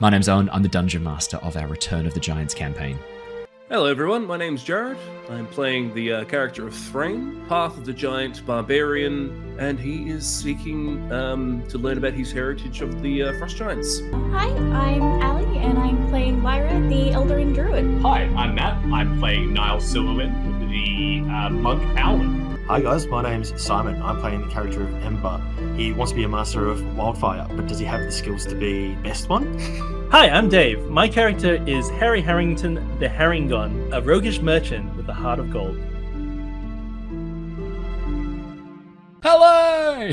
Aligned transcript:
My 0.00 0.10
name's 0.10 0.28
Owen. 0.28 0.48
I'm 0.52 0.62
the 0.62 0.68
Dungeon 0.68 1.02
Master 1.02 1.38
of 1.38 1.56
our 1.56 1.66
Return 1.66 2.06
of 2.06 2.14
the 2.14 2.20
Giants 2.20 2.54
campaign. 2.54 2.96
Hello, 3.68 3.86
everyone. 3.86 4.28
My 4.28 4.36
name's 4.36 4.62
Jared. 4.62 4.96
I'm 5.28 5.48
playing 5.48 5.92
the 5.92 6.12
uh, 6.12 6.24
character 6.24 6.68
of 6.68 6.72
Threign, 6.72 7.44
Path 7.48 7.76
of 7.76 7.84
the 7.84 7.92
Giant 7.92 8.46
Barbarian, 8.46 9.56
and 9.58 9.78
he 9.78 10.08
is 10.08 10.24
seeking 10.24 11.10
um, 11.12 11.64
to 11.68 11.78
learn 11.78 11.98
about 11.98 12.12
his 12.12 12.30
heritage 12.30 12.80
of 12.80 13.02
the 13.02 13.24
uh, 13.24 13.38
Frost 13.38 13.56
Giants. 13.56 14.00
Hi, 14.30 14.46
I'm 14.46 15.02
Ally, 15.20 15.42
and 15.56 15.76
I'm 15.76 16.08
playing 16.10 16.44
Lyra, 16.44 16.80
the 16.88 17.10
Eladrin 17.10 17.52
Druid. 17.52 18.00
Hi, 18.02 18.22
I'm 18.36 18.54
Matt. 18.54 18.76
I'm 18.92 19.18
playing 19.18 19.52
Niles 19.52 19.92
Silverwind, 19.92 20.70
the 20.70 21.28
uh, 21.28 21.50
monk 21.50 21.82
Paladin. 21.96 22.48
Hi 22.68 22.82
guys, 22.82 23.06
my 23.06 23.22
name's 23.22 23.58
Simon. 23.58 24.02
I'm 24.02 24.20
playing 24.20 24.42
the 24.42 24.48
character 24.48 24.82
of 24.82 24.94
Ember. 25.02 25.40
He 25.74 25.90
wants 25.94 26.12
to 26.12 26.16
be 26.16 26.24
a 26.24 26.28
master 26.28 26.68
of 26.68 26.98
wildfire, 26.98 27.46
but 27.56 27.66
does 27.66 27.78
he 27.78 27.86
have 27.86 28.02
the 28.02 28.12
skills 28.12 28.44
to 28.44 28.54
be 28.54 28.94
best 28.96 29.30
one? 29.30 29.58
Hi, 30.10 30.30
I'm 30.30 30.48
Dave. 30.48 30.86
My 30.86 31.06
character 31.06 31.62
is 31.68 31.90
Harry 31.90 32.22
Harrington 32.22 32.76
the 32.98 33.08
Harengon, 33.08 33.94
a 33.94 34.00
roguish 34.00 34.40
merchant 34.40 34.96
with 34.96 35.06
a 35.06 35.12
heart 35.12 35.38
of 35.38 35.50
gold. 35.52 35.76
Hello! 39.22 40.10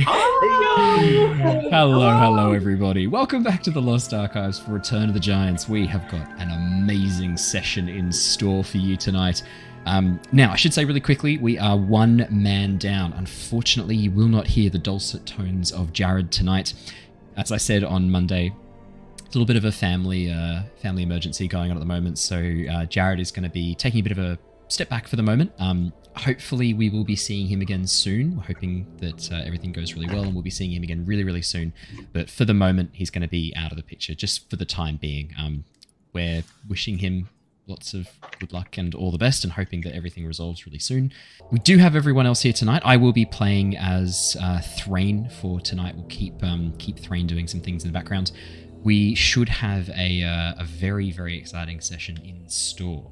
hello, 1.70 2.17
hello, 2.17 2.52
everybody. 2.52 3.08
Welcome 3.08 3.42
back 3.42 3.64
to 3.64 3.72
the 3.72 3.81
Lost 3.81 4.14
Archives 4.14 4.59
for 4.59 4.72
Return 4.72 5.08
of 5.08 5.14
the 5.14 5.20
Giants. 5.22 5.70
We 5.70 5.88
have 5.88 6.11
got 6.11 6.27
an 6.42 6.52
amazing 6.52 7.38
session 7.38 7.88
in 7.88 8.11
store 8.11 8.66
for 8.66 8.80
you 8.80 8.98
tonight. 8.98 9.44
Um, 9.86 10.20
now, 10.33 10.52
I 10.52 10.58
should 10.58 10.73
say 10.73 10.83
really 10.83 11.00
quickly, 11.00 11.38
we 11.38 11.58
are 11.58 11.77
one 11.77 12.27
man 12.30 12.77
down. 12.77 13.14
Unfortunately, 13.14 13.95
you 13.95 14.11
will 14.11 14.27
not 14.27 14.48
hear 14.48 14.70
the 14.70 14.77
dulcet 14.77 15.25
tones 15.25 15.72
of 15.72 15.94
Jared 15.94 16.33
tonight. 16.33 16.73
As 17.38 17.53
I 17.53 17.58
said 17.58 17.86
on 17.86 18.11
Monday, 18.11 18.48
a 18.48 18.64
little 19.38 19.45
bit 19.45 19.58
of 19.58 19.66
a 19.66 19.72
family 19.72 20.31
uh, 20.31 20.61
family 20.81 21.03
emergency 21.03 21.47
going 21.47 21.72
on 21.72 21.78
at 21.78 21.80
the 21.80 21.86
moment, 21.86 22.17
so 22.17 22.38
uh, 22.72 22.86
Jared 22.86 23.19
is 23.19 23.31
going 23.31 23.44
to 23.44 23.50
be 23.50 23.75
taking 23.75 24.00
a 24.00 24.03
bit 24.03 24.11
of 24.11 24.19
a 24.19 24.38
step 24.67 24.89
back 24.89 25.08
for 25.08 25.16
the 25.16 25.23
moment. 25.23 25.52
Um, 25.59 25.94
hopefully, 26.16 26.73
we 26.73 26.89
will 26.89 27.03
be 27.03 27.16
seeing 27.16 27.47
him 27.47 27.61
again 27.61 27.86
soon. 27.88 28.38
We're 28.38 28.44
hoping 28.44 28.88
that 29.00 29.31
uh, 29.31 29.42
everything 29.45 29.72
goes 29.72 29.94
really 29.94 30.08
well, 30.08 30.23
and 30.23 30.33
we'll 30.33 30.44
be 30.44 30.50
seeing 30.50 30.72
him 30.72 30.83
again 30.83 31.05
really, 31.05 31.23
really 31.23 31.42
soon. 31.42 31.73
But 32.14 32.30
for 32.30 32.45
the 32.45 32.53
moment, 32.53 32.92
he's 32.94 33.09
going 33.09 33.22
to 33.22 33.27
be 33.27 33.53
out 33.55 33.72
of 33.72 33.77
the 33.77 33.83
picture, 33.83 34.16
just 34.16 34.50
for 34.50 34.55
the 34.55 34.66
time 34.66 34.97
being. 34.97 35.33
Um, 35.39 35.66
we're 36.14 36.44
wishing 36.67 36.99
him 36.99 37.30
lots 37.67 37.94
of 37.94 38.08
good 38.39 38.53
luck 38.53 38.77
and 38.77 38.94
all 38.94 39.11
the 39.11 39.17
best 39.17 39.44
and 39.44 39.53
hoping 39.53 39.81
that 39.81 39.94
everything 39.95 40.25
resolves 40.25 40.66
really 40.66 40.80
soon. 40.80 41.11
We 41.52 41.59
do 41.59 41.77
have 41.77 41.95
everyone 41.95 42.25
else 42.25 42.42
here 42.42 42.53
tonight. 42.53 42.81
I 42.86 42.97
will 42.97 43.11
be 43.11 43.25
playing 43.25 43.75
as 43.75 44.38
uh, 44.42 44.61
Threign 44.61 45.30
for 45.42 45.59
tonight. 45.59 45.95
We'll 45.95 46.05
keep 46.05 46.44
um, 46.44 46.73
keep 46.77 46.99
Threign 46.99 47.27
doing 47.27 47.47
some 47.47 47.61
things 47.61 47.83
in 47.83 47.89
the 47.89 47.94
background. 47.94 48.31
We 48.86 49.16
should 49.16 49.50
have 49.50 49.89
a, 49.89 50.22
uh, 50.22 50.61
a 50.61 50.64
very, 50.64 51.11
very 51.11 51.36
exciting 51.36 51.81
session 51.81 52.19
in 52.23 52.47
store. 52.47 53.11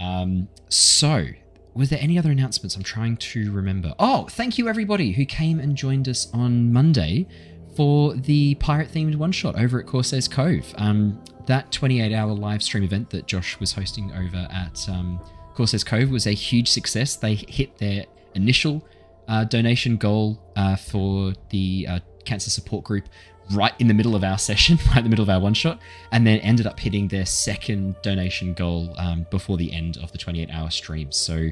Um, 0.00 0.48
so, 0.70 1.26
was 1.74 1.90
there 1.90 1.98
any 2.00 2.18
other 2.18 2.30
announcements? 2.30 2.74
I'm 2.74 2.82
trying 2.82 3.18
to 3.18 3.52
remember. 3.52 3.94
Oh, 3.98 4.26
thank 4.30 4.56
you 4.56 4.66
everybody 4.66 5.12
who 5.12 5.26
came 5.26 5.60
and 5.60 5.76
joined 5.76 6.08
us 6.08 6.32
on 6.32 6.72
Monday 6.72 7.28
for 7.76 8.14
the 8.14 8.54
pirate 8.54 8.90
themed 8.92 9.16
one 9.16 9.30
shot 9.30 9.60
over 9.60 9.78
at 9.78 9.86
Corsair's 9.86 10.26
Cove. 10.26 10.72
Um, 10.78 11.22
that 11.44 11.70
28 11.70 12.14
hour 12.14 12.32
live 12.32 12.62
stream 12.62 12.82
event 12.82 13.10
that 13.10 13.26
Josh 13.26 13.60
was 13.60 13.72
hosting 13.72 14.10
over 14.12 14.48
at 14.50 14.88
um, 14.88 15.20
Corsair's 15.54 15.84
Cove 15.84 16.10
was 16.10 16.26
a 16.26 16.32
huge 16.32 16.70
success. 16.70 17.16
They 17.16 17.34
hit 17.34 17.76
their 17.76 18.06
initial 18.34 18.82
uh, 19.28 19.44
donation 19.44 19.98
goal 19.98 20.42
uh, 20.56 20.76
for 20.76 21.34
the 21.50 21.86
uh, 21.90 22.00
cancer 22.24 22.48
support 22.48 22.84
group 22.84 23.04
right 23.52 23.72
in 23.78 23.88
the 23.88 23.94
middle 23.94 24.14
of 24.14 24.24
our 24.24 24.38
session, 24.38 24.78
right 24.88 24.98
in 24.98 25.04
the 25.04 25.10
middle 25.10 25.22
of 25.22 25.30
our 25.30 25.40
one 25.40 25.54
shot, 25.54 25.78
and 26.12 26.26
then 26.26 26.38
ended 26.40 26.66
up 26.66 26.80
hitting 26.80 27.08
their 27.08 27.26
second 27.26 27.96
donation 28.02 28.54
goal 28.54 28.94
um, 28.98 29.26
before 29.30 29.56
the 29.56 29.72
end 29.72 29.98
of 29.98 30.12
the 30.12 30.18
28 30.18 30.50
hour 30.50 30.70
stream. 30.70 31.12
So 31.12 31.50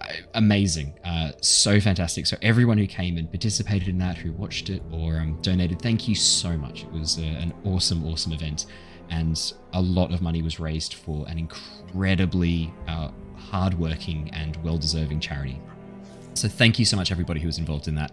uh, 0.00 0.12
amazing, 0.34 0.94
uh, 1.04 1.32
so 1.40 1.80
fantastic. 1.80 2.26
So 2.26 2.36
everyone 2.42 2.78
who 2.78 2.86
came 2.86 3.16
and 3.16 3.30
participated 3.30 3.88
in 3.88 3.98
that, 3.98 4.16
who 4.16 4.32
watched 4.32 4.70
it 4.70 4.82
or 4.92 5.18
um, 5.18 5.38
donated, 5.42 5.80
thank 5.82 6.08
you 6.08 6.14
so 6.14 6.56
much. 6.56 6.84
It 6.84 6.92
was 6.92 7.18
uh, 7.18 7.22
an 7.22 7.52
awesome, 7.64 8.04
awesome 8.04 8.32
event 8.32 8.66
and 9.10 9.52
a 9.72 9.80
lot 9.80 10.12
of 10.12 10.20
money 10.20 10.42
was 10.42 10.60
raised 10.60 10.94
for 10.94 11.26
an 11.28 11.38
incredibly 11.38 12.72
uh, 12.86 13.10
hardworking 13.36 14.30
and 14.32 14.56
well-deserving 14.62 15.20
charity. 15.20 15.60
So 16.34 16.48
thank 16.48 16.78
you 16.78 16.84
so 16.84 16.96
much, 16.96 17.10
everybody 17.10 17.40
who 17.40 17.46
was 17.46 17.58
involved 17.58 17.88
in 17.88 17.94
that. 17.96 18.12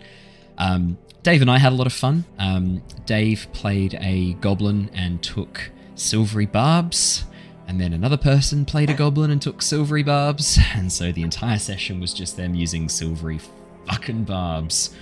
Um, 0.58 0.98
Dave 1.24 1.42
and 1.42 1.50
I 1.50 1.58
had 1.58 1.74
a 1.74 1.76
lot 1.76 1.88
of 1.88 1.94
fun. 1.94 2.26
Um, 2.38 2.84
Dave 3.06 3.48
played 3.52 3.98
a 4.00 4.34
goblin 4.36 4.90
and 4.94 5.22
took 5.24 5.72
silvery 5.96 6.46
barbs, 6.46 7.26
and 7.68 7.80
then 7.82 7.94
another 7.94 8.18
person 8.18 8.64
played 8.66 8.90
a 8.90 8.94
goblin 8.94 9.32
and 9.32 9.42
took 9.42 9.62
silvery 9.62 10.04
barbs, 10.04 10.60
and 10.76 10.92
so 10.92 11.12
the 11.12 11.24
entire 11.24 11.58
session 11.60 12.00
was 12.00 12.14
just 12.14 12.38
them 12.38 12.54
using 12.54 12.88
silvery 12.90 13.40
fucking 13.88 14.24
barbs. 14.24 14.96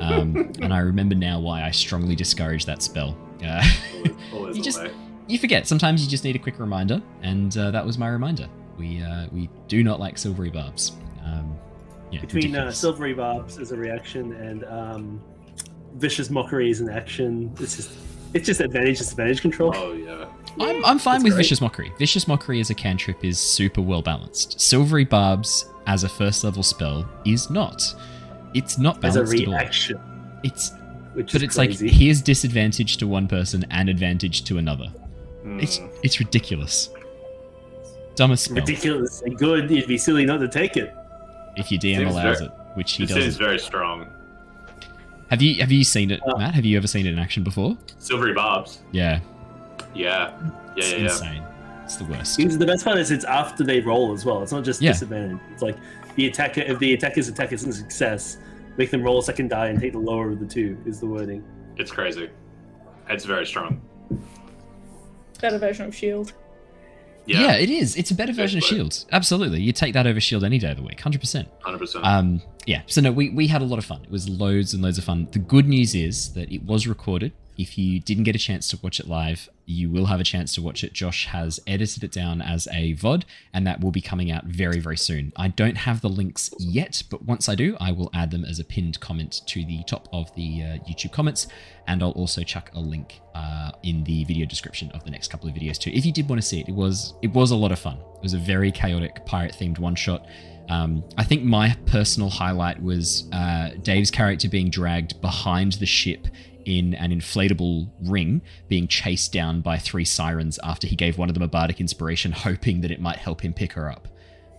Um, 0.00 0.36
and 0.60 0.72
I 0.72 0.78
remember 0.78 1.14
now 1.14 1.38
why 1.40 1.62
I 1.62 1.70
strongly 1.70 2.14
discouraged 2.16 2.66
that 2.66 2.82
spell. 2.82 3.16
Uh, 3.44 3.62
Always 4.32 4.56
you 4.58 4.62
just 4.62 4.80
way. 4.80 4.92
you 5.28 5.38
forget. 5.38 5.66
Sometimes 5.66 6.02
you 6.04 6.10
just 6.10 6.24
need 6.24 6.36
a 6.36 6.38
quick 6.40 6.58
reminder, 6.58 7.00
and 7.22 7.56
uh, 7.56 7.70
that 7.70 7.84
was 7.86 7.98
my 7.98 8.08
reminder. 8.08 8.48
We 8.78 9.02
uh, 9.02 9.26
we 9.32 9.48
do 9.68 9.84
not 9.84 10.00
like 10.00 10.18
silvery 10.18 10.50
barbs. 10.50 10.92
Um, 11.24 11.56
yeah, 12.12 12.20
Between 12.20 12.54
uh. 12.54 12.70
Silvery 12.70 13.14
Barbs 13.14 13.58
as 13.58 13.72
a 13.72 13.76
reaction 13.76 14.32
and 14.34 14.64
um, 14.64 15.20
Vicious 15.96 16.30
Mockery 16.30 16.70
as 16.70 16.80
an 16.80 16.88
action, 16.90 17.52
it's 17.58 17.76
just 17.76 17.90
it's 18.34 18.46
just 18.46 18.60
advantage 18.60 18.98
disadvantage 18.98 19.40
control. 19.42 19.72
Oh 19.76 19.92
yeah. 19.92 20.26
I'm, 20.60 20.84
I'm 20.84 20.98
fine 20.98 21.14
That's 21.16 21.24
with 21.24 21.32
great. 21.34 21.42
Vicious 21.44 21.60
Mockery. 21.60 21.92
Vicious 21.98 22.28
Mockery 22.28 22.60
as 22.60 22.70
a 22.70 22.74
cantrip 22.74 23.24
is 23.24 23.38
super 23.38 23.80
well 23.80 24.02
balanced. 24.02 24.60
Silvery 24.60 25.04
Barbs 25.04 25.66
as 25.86 26.04
a 26.04 26.08
first 26.08 26.44
level 26.44 26.62
spell 26.62 27.08
is 27.24 27.48
not. 27.50 27.82
It's 28.54 28.76
not 28.78 29.02
as 29.04 29.16
a 29.16 29.20
balanced 29.22 29.42
at 29.42 29.48
all. 29.48 29.54
reaction, 29.54 30.00
It's 30.44 30.72
which 31.14 31.32
but 31.32 31.36
is 31.36 31.42
it's 31.44 31.56
crazy. 31.56 31.86
like 31.88 31.94
here's 31.94 32.20
disadvantage 32.22 32.98
to 32.98 33.06
one 33.06 33.28
person 33.28 33.64
and 33.70 33.88
advantage 33.88 34.44
to 34.44 34.58
another. 34.58 34.92
It's 35.44 35.78
Hmm. 35.78 35.86
it's 36.02 36.18
ridiculous. 36.20 36.90
Dumbest 38.14 38.44
spell 38.44 38.56
ridiculously 38.56 39.30
good. 39.34 39.70
It'd 39.72 39.88
be 39.88 39.96
silly 39.98 40.24
not 40.26 40.38
to 40.38 40.48
take 40.48 40.76
it. 40.76 40.94
If 41.56 41.70
your 41.70 41.80
DM 41.80 41.98
Seems 41.98 42.10
allows 42.12 42.38
very- 42.38 42.50
it, 42.50 42.52
which 42.74 42.92
he 42.92 43.04
It 43.04 43.08
doesn't. 43.10 43.38
very 43.38 43.58
strong. 43.58 44.06
Have 45.30 45.40
you 45.42 45.60
have 45.60 45.72
you 45.72 45.84
seen 45.84 46.10
it, 46.10 46.20
Uh, 46.26 46.36
Matt? 46.36 46.54
Have 46.54 46.64
you 46.64 46.76
ever 46.76 46.86
seen 46.86 47.06
it 47.06 47.12
in 47.12 47.18
action 47.18 47.42
before? 47.42 47.76
Silvery 47.98 48.34
barbs. 48.34 48.80
Yeah, 48.92 49.20
Yeah. 49.94 50.30
Yeah, 50.74 50.74
it's 50.76 50.90
yeah, 50.92 50.96
yeah. 50.98 51.02
insane. 51.04 51.42
It's 51.84 51.96
the 51.96 52.04
worst. 52.04 52.36
Because 52.38 52.56
the 52.58 52.66
best 52.66 52.84
part 52.84 52.98
is 52.98 53.10
it's 53.10 53.24
after 53.24 53.64
they 53.64 53.80
roll 53.80 54.12
as 54.12 54.24
well. 54.24 54.42
It's 54.42 54.52
not 54.52 54.64
just 54.64 54.80
Yeah. 54.80 54.92
disadvantage. 54.92 55.38
It's 55.52 55.62
like 55.62 55.76
the 56.16 56.26
attacker 56.26 56.60
if 56.62 56.78
the 56.78 56.92
attacker's 56.94 57.28
attack 57.28 57.52
is 57.52 57.66
a 57.66 57.72
success, 57.72 58.38
make 58.78 58.90
them 58.90 59.02
roll 59.02 59.18
a 59.18 59.22
second 59.22 59.48
die 59.48 59.68
and 59.68 59.78
take 59.80 59.92
the 59.92 59.98
lower 59.98 60.30
of 60.30 60.38
the 60.40 60.46
two 60.46 60.76
is 60.86 61.00
the 61.00 61.06
wording. 61.06 61.42
It's 61.76 61.90
crazy. 61.90 62.28
It's 63.10 63.24
very 63.24 63.46
strong. 63.46 63.80
Better 65.40 65.58
version 65.58 65.86
of 65.86 65.94
Shield. 65.94 66.32
Yeah. 67.26 67.42
Yeah. 67.42 67.52
it 67.56 67.70
is. 67.70 67.96
It's 67.96 68.10
a 68.10 68.14
better 68.14 68.32
version 68.32 68.58
of 68.58 68.62
Basically. 68.62 68.78
Shield. 68.78 69.04
Absolutely, 69.12 69.60
you 69.60 69.72
take 69.72 69.94
that 69.94 70.06
over 70.06 70.20
Shield 70.20 70.44
any 70.44 70.58
day 70.58 70.70
of 70.70 70.76
the 70.76 70.82
week, 70.82 71.00
hundred 71.00 71.20
percent. 71.20 71.48
Hundred 71.60 71.78
percent. 71.78 72.04
Um, 72.04 72.42
yeah. 72.66 72.82
So 72.86 73.00
no, 73.00 73.12
we 73.12 73.30
we 73.30 73.46
had 73.46 73.62
a 73.62 73.64
lot 73.64 73.78
of 73.78 73.84
fun. 73.84 74.00
It 74.02 74.10
was 74.10 74.28
loads 74.28 74.74
and 74.74 74.82
loads 74.82 74.98
of 74.98 75.04
fun. 75.04 75.28
The 75.32 75.38
good 75.38 75.66
news 75.68 75.94
is 75.94 76.32
that 76.34 76.50
it 76.52 76.62
was 76.64 76.86
recorded. 76.86 77.32
If 77.56 77.76
you 77.76 78.00
didn't 78.00 78.24
get 78.24 78.34
a 78.34 78.38
chance 78.38 78.68
to 78.68 78.78
watch 78.82 78.98
it 78.98 79.06
live, 79.06 79.48
you 79.66 79.90
will 79.90 80.06
have 80.06 80.20
a 80.20 80.24
chance 80.24 80.54
to 80.54 80.62
watch 80.62 80.82
it. 80.82 80.92
Josh 80.92 81.26
has 81.26 81.60
edited 81.66 82.02
it 82.02 82.10
down 82.10 82.42
as 82.42 82.66
a 82.72 82.94
VOD, 82.94 83.24
and 83.52 83.66
that 83.66 83.80
will 83.80 83.90
be 83.90 84.00
coming 84.00 84.30
out 84.30 84.44
very, 84.44 84.80
very 84.80 84.96
soon. 84.96 85.32
I 85.36 85.48
don't 85.48 85.76
have 85.76 86.00
the 86.00 86.08
links 86.08 86.50
yet, 86.58 87.02
but 87.10 87.24
once 87.24 87.48
I 87.48 87.54
do, 87.54 87.76
I 87.80 87.92
will 87.92 88.10
add 88.14 88.30
them 88.30 88.44
as 88.44 88.58
a 88.58 88.64
pinned 88.64 89.00
comment 89.00 89.42
to 89.46 89.64
the 89.64 89.82
top 89.86 90.08
of 90.12 90.34
the 90.34 90.62
uh, 90.62 90.66
YouTube 90.88 91.12
comments, 91.12 91.46
and 91.86 92.02
I'll 92.02 92.10
also 92.10 92.42
chuck 92.42 92.70
a 92.74 92.80
link 92.80 93.20
uh, 93.34 93.72
in 93.82 94.04
the 94.04 94.24
video 94.24 94.46
description 94.46 94.90
of 94.92 95.04
the 95.04 95.10
next 95.10 95.28
couple 95.28 95.48
of 95.48 95.54
videos 95.54 95.78
too. 95.78 95.90
If 95.92 96.06
you 96.06 96.12
did 96.12 96.28
want 96.28 96.40
to 96.40 96.46
see 96.46 96.60
it, 96.60 96.68
it 96.68 96.74
was 96.74 97.14
it 97.22 97.32
was 97.32 97.50
a 97.50 97.56
lot 97.56 97.72
of 97.72 97.78
fun. 97.78 97.98
It 98.16 98.22
was 98.22 98.34
a 98.34 98.38
very 98.38 98.72
chaotic 98.72 99.24
pirate 99.26 99.56
themed 99.58 99.78
one 99.78 99.94
shot. 99.94 100.26
Um, 100.68 101.04
I 101.18 101.24
think 101.24 101.42
my 101.42 101.76
personal 101.86 102.30
highlight 102.30 102.82
was 102.82 103.28
uh, 103.32 103.70
Dave's 103.82 104.10
character 104.10 104.48
being 104.48 104.70
dragged 104.70 105.20
behind 105.20 105.72
the 105.74 105.86
ship 105.86 106.28
in 106.64 106.94
an 106.94 107.10
inflatable 107.10 107.90
ring, 108.02 108.42
being 108.68 108.88
chased 108.88 109.32
down 109.32 109.60
by 109.60 109.78
three 109.78 110.04
sirens 110.04 110.58
after 110.62 110.86
he 110.86 110.96
gave 110.96 111.18
one 111.18 111.28
of 111.28 111.34
them 111.34 111.42
a 111.42 111.48
bardic 111.48 111.80
inspiration, 111.80 112.32
hoping 112.32 112.80
that 112.82 112.90
it 112.90 113.00
might 113.00 113.16
help 113.16 113.42
him 113.42 113.52
pick 113.52 113.72
her 113.72 113.90
up. 113.90 114.08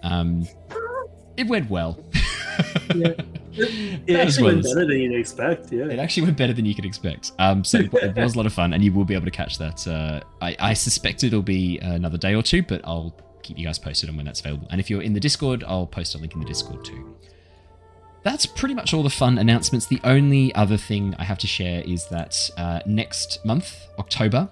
Um, 0.02 0.48
it 1.38 1.48
went 1.48 1.70
well. 1.70 2.04
Yeah. 2.94 3.14
It 3.56 4.10
As 4.10 4.38
actually 4.38 4.44
well 4.44 4.54
went 4.56 4.64
better 4.66 4.88
than 4.88 5.00
you'd 5.00 5.20
expect. 5.20 5.72
Yeah. 5.72 5.86
It 5.86 6.00
actually 6.00 6.24
went 6.24 6.38
better 6.38 6.54
than 6.54 6.66
you 6.66 6.76
could 6.76 6.86
expect. 6.86 7.32
Um, 7.40 7.64
so 7.64 7.80
it 7.80 8.16
was 8.16 8.36
a 8.36 8.38
lot 8.38 8.46
of 8.46 8.54
fun, 8.54 8.74
and 8.74 8.84
you 8.84 8.92
will 8.92 9.06
be 9.06 9.14
able 9.14 9.26
to 9.26 9.32
catch 9.32 9.58
that. 9.58 9.88
Uh, 9.88 10.22
I, 10.42 10.56
I 10.60 10.74
suspect 10.74 11.24
it'll 11.24 11.42
be 11.42 11.80
another 11.80 12.18
day 12.18 12.36
or 12.36 12.44
two, 12.44 12.62
but 12.64 12.82
I'll 12.84 13.16
keep 13.42 13.58
you 13.58 13.66
guys 13.66 13.80
posted 13.80 14.10
on 14.10 14.18
when 14.18 14.26
that's 14.26 14.40
available. 14.40 14.68
And 14.72 14.80
if 14.80 14.90
you're 14.90 15.02
in 15.02 15.14
the 15.14 15.20
Discord, 15.20 15.64
I'll 15.68 15.88
post 15.88 16.16
a 16.16 16.18
link 16.18 16.34
in 16.34 16.40
the 16.40 16.46
Discord 16.46 16.84
too. 16.86 17.16
That's 18.24 18.46
pretty 18.46 18.74
much 18.74 18.94
all 18.94 19.04
the 19.04 19.10
fun 19.10 19.38
announcements. 19.38 19.86
The 19.88 20.00
only 20.04 20.54
other 20.56 20.78
thing 20.78 21.14
I 21.20 21.26
have 21.26 21.38
to 21.40 21.48
share 21.48 21.82
is 21.86 22.08
that 22.08 22.50
uh, 22.58 22.80
next 22.86 23.44
month, 23.46 23.88
October, 24.00 24.50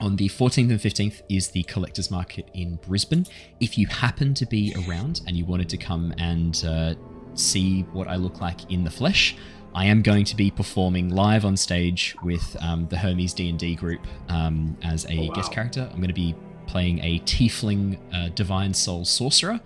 On 0.00 0.16
the 0.16 0.28
14th 0.28 0.68
and 0.70 0.80
15th 0.80 1.22
is 1.28 1.48
the 1.48 1.62
collector's 1.62 2.10
market 2.10 2.48
in 2.54 2.74
Brisbane. 2.86 3.24
If 3.60 3.78
you 3.78 3.86
happen 3.86 4.34
to 4.34 4.44
be 4.44 4.74
around 4.88 5.20
and 5.28 5.36
you 5.36 5.44
wanted 5.44 5.68
to 5.68 5.76
come 5.76 6.12
and 6.18 6.60
uh, 6.66 6.94
see 7.34 7.82
what 7.92 8.08
I 8.08 8.16
look 8.16 8.40
like 8.40 8.68
in 8.70 8.82
the 8.82 8.90
flesh, 8.90 9.36
I 9.76 9.84
am 9.86 10.02
going 10.02 10.24
to 10.24 10.34
be 10.36 10.50
performing 10.50 11.10
live 11.10 11.44
on 11.44 11.56
stage 11.56 12.16
with 12.24 12.56
um, 12.60 12.88
the 12.88 12.98
Hermes 12.98 13.32
D&D 13.32 13.76
group 13.76 14.04
um, 14.28 14.76
as 14.82 15.04
a 15.06 15.16
Oh, 15.18 15.26
wow. 15.28 15.34
guest 15.34 15.52
character. 15.52 15.88
I'm 15.90 15.98
going 15.98 16.08
to 16.08 16.12
be 16.14 16.34
playing 16.66 16.98
a 16.98 17.20
tiefling 17.20 17.96
uh, 18.12 18.28
divine 18.34 18.74
soul 18.74 19.04
sorcerer 19.04 19.60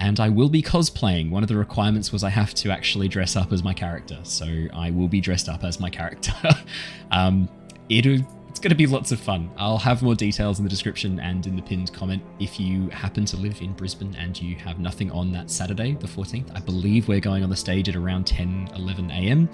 and 0.00 0.18
I 0.18 0.28
will 0.28 0.48
be 0.48 0.62
cosplaying. 0.62 1.30
One 1.30 1.42
of 1.42 1.48
the 1.48 1.56
requirements 1.56 2.10
was 2.10 2.24
I 2.24 2.30
have 2.30 2.54
to 2.54 2.70
actually 2.70 3.06
dress 3.06 3.36
up 3.36 3.52
as 3.52 3.62
my 3.62 3.74
character, 3.74 4.18
so 4.22 4.66
I 4.72 4.90
will 4.90 5.08
be 5.08 5.20
dressed 5.20 5.48
up 5.48 5.62
as 5.62 5.78
my 5.78 5.90
character. 5.90 6.32
um, 7.10 7.48
it'll, 7.90 8.18
it's 8.48 8.58
going 8.58 8.70
to 8.70 8.74
be 8.74 8.86
lots 8.86 9.12
of 9.12 9.20
fun. 9.20 9.50
I'll 9.58 9.78
have 9.78 10.02
more 10.02 10.14
details 10.14 10.58
in 10.58 10.64
the 10.64 10.70
description 10.70 11.20
and 11.20 11.46
in 11.46 11.54
the 11.54 11.62
pinned 11.62 11.92
comment. 11.92 12.22
If 12.40 12.58
you 12.58 12.88
happen 12.88 13.26
to 13.26 13.36
live 13.36 13.60
in 13.60 13.74
Brisbane 13.74 14.14
and 14.16 14.40
you 14.40 14.56
have 14.56 14.78
nothing 14.80 15.10
on 15.12 15.30
that 15.32 15.50
Saturday, 15.50 15.92
the 15.92 16.08
14th, 16.08 16.50
I 16.56 16.60
believe 16.60 17.06
we're 17.06 17.20
going 17.20 17.44
on 17.44 17.50
the 17.50 17.56
stage 17.56 17.88
at 17.88 17.94
around 17.94 18.26
10, 18.26 18.70
11 18.74 19.10
a.m. 19.10 19.48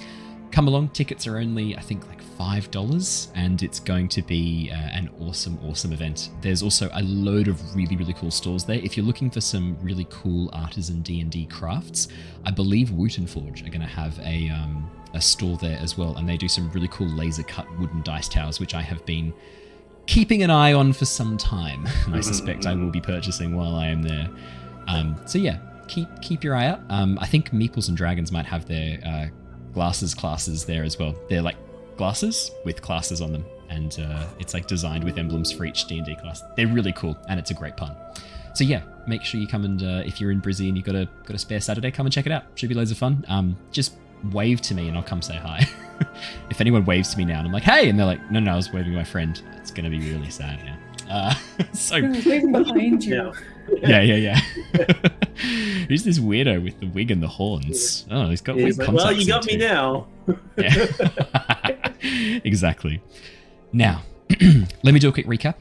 Come 0.50 0.68
along, 0.68 0.90
tickets 0.90 1.26
are 1.26 1.38
only, 1.38 1.76
I 1.76 1.80
think, 1.80 2.06
like 2.08 2.22
$5, 2.38 3.28
and 3.34 3.62
it's 3.62 3.80
going 3.80 4.08
to 4.08 4.22
be 4.22 4.70
uh, 4.72 4.76
an 4.76 5.10
awesome, 5.20 5.58
awesome 5.64 5.92
event. 5.92 6.30
There's 6.40 6.62
also 6.62 6.88
a 6.92 7.02
load 7.02 7.48
of 7.48 7.74
really, 7.74 7.96
really 7.96 8.14
cool 8.14 8.30
stores 8.30 8.64
there. 8.64 8.78
If 8.78 8.96
you're 8.96 9.06
looking 9.06 9.30
for 9.30 9.40
some 9.40 9.76
really 9.82 10.06
cool 10.10 10.50
artisan 10.52 11.02
D&D 11.02 11.46
crafts, 11.46 12.08
I 12.44 12.50
believe 12.50 12.90
Wooten 12.90 13.26
Forge 13.26 13.62
are 13.62 13.68
going 13.68 13.80
to 13.80 13.86
have 13.86 14.18
a, 14.20 14.48
um, 14.50 14.90
a 15.14 15.20
store 15.20 15.56
there 15.56 15.78
as 15.80 15.98
well, 15.98 16.16
and 16.16 16.28
they 16.28 16.36
do 16.36 16.48
some 16.48 16.70
really 16.72 16.88
cool 16.88 17.08
laser 17.08 17.42
cut 17.42 17.66
wooden 17.78 18.02
dice 18.02 18.28
towers, 18.28 18.60
which 18.60 18.74
I 18.74 18.82
have 18.82 19.04
been 19.06 19.34
keeping 20.06 20.42
an 20.42 20.50
eye 20.50 20.72
on 20.72 20.92
for 20.92 21.04
some 21.04 21.36
time, 21.36 21.86
and 22.06 22.14
I 22.14 22.20
suspect 22.20 22.66
I 22.66 22.74
will 22.74 22.90
be 22.90 23.00
purchasing 23.00 23.56
while 23.56 23.74
I 23.74 23.88
am 23.88 24.02
there. 24.02 24.28
Um, 24.86 25.16
so 25.26 25.38
yeah, 25.38 25.58
keep 25.88 26.08
keep 26.22 26.44
your 26.44 26.54
eye 26.54 26.66
out. 26.66 26.80
Um, 26.88 27.18
I 27.20 27.26
think 27.26 27.50
Meeples 27.50 27.88
and 27.88 27.96
Dragons 27.96 28.30
might 28.30 28.46
have 28.46 28.66
their 28.66 28.98
uh, 29.04 29.26
glasses 29.76 30.14
classes 30.14 30.64
there 30.64 30.84
as 30.84 30.98
well. 30.98 31.14
They're 31.28 31.42
like 31.42 31.58
glasses 31.98 32.50
with 32.64 32.80
classes 32.80 33.20
on 33.20 33.30
them, 33.30 33.44
and 33.68 34.00
uh, 34.00 34.26
it's 34.38 34.54
like 34.54 34.66
designed 34.66 35.04
with 35.04 35.18
emblems 35.18 35.52
for 35.52 35.66
each 35.66 35.84
D 35.84 35.98
and 35.98 36.06
D 36.06 36.16
class. 36.16 36.42
They're 36.56 36.66
really 36.66 36.94
cool, 36.94 37.14
and 37.28 37.38
it's 37.38 37.50
a 37.50 37.54
great 37.54 37.76
pun. 37.76 37.94
So 38.54 38.64
yeah, 38.64 38.80
make 39.06 39.22
sure 39.22 39.38
you 39.38 39.46
come 39.46 39.66
and 39.66 39.82
uh, 39.82 40.02
if 40.06 40.18
you're 40.18 40.30
in 40.30 40.40
Brizzy 40.40 40.68
and 40.68 40.78
you've 40.78 40.86
got 40.86 40.94
a 40.94 41.06
got 41.26 41.34
a 41.34 41.38
spare 41.38 41.60
Saturday, 41.60 41.90
come 41.90 42.06
and 42.06 42.12
check 42.12 42.24
it 42.24 42.32
out. 42.32 42.44
Should 42.54 42.70
be 42.70 42.74
loads 42.74 42.90
of 42.90 42.96
fun. 42.96 43.22
Um, 43.28 43.54
just 43.70 43.92
wave 44.32 44.62
to 44.62 44.74
me 44.74 44.88
and 44.88 44.96
I'll 44.96 45.02
come 45.02 45.20
say 45.20 45.36
hi. 45.36 45.68
if 46.50 46.58
anyone 46.62 46.86
waves 46.86 47.10
to 47.10 47.18
me 47.18 47.26
now 47.26 47.38
and 47.40 47.46
I'm 47.46 47.52
like, 47.52 47.64
hey, 47.64 47.90
and 47.90 47.98
they're 47.98 48.06
like, 48.06 48.30
no, 48.30 48.40
no, 48.40 48.52
I 48.52 48.56
was 48.56 48.72
waving 48.72 48.92
to 48.92 48.96
my 48.96 49.04
friend. 49.04 49.42
It's 49.58 49.70
gonna 49.70 49.90
be 49.90 49.98
really 49.98 50.30
sad 50.30 50.58
now. 50.64 50.78
Uh, 51.14 51.34
so 51.74 51.96
I 51.96 52.00
was 52.00 52.24
waving 52.24 52.52
behind 52.52 53.04
you. 53.04 53.34
Yeah. 53.82 54.00
yeah, 54.00 54.14
yeah. 54.14 54.40
Who's 55.88 56.04
this 56.04 56.18
weirdo 56.18 56.62
with 56.62 56.80
the 56.80 56.86
wig 56.86 57.10
and 57.10 57.22
the 57.22 57.28
horns? 57.28 58.06
Oh, 58.10 58.28
he's 58.28 58.40
got 58.40 58.56
He's 58.56 58.76
weird 58.78 58.88
like, 58.88 58.96
well, 58.96 59.12
you 59.12 59.26
got 59.26 59.44
me 59.46 59.52
too." 59.54 59.58
now. 59.58 60.06
Yeah. 60.56 60.86
exactly. 62.44 63.00
Now, 63.72 64.02
let 64.82 64.92
me 64.94 64.98
do 64.98 65.08
a 65.08 65.12
quick 65.12 65.26
recap. 65.26 65.54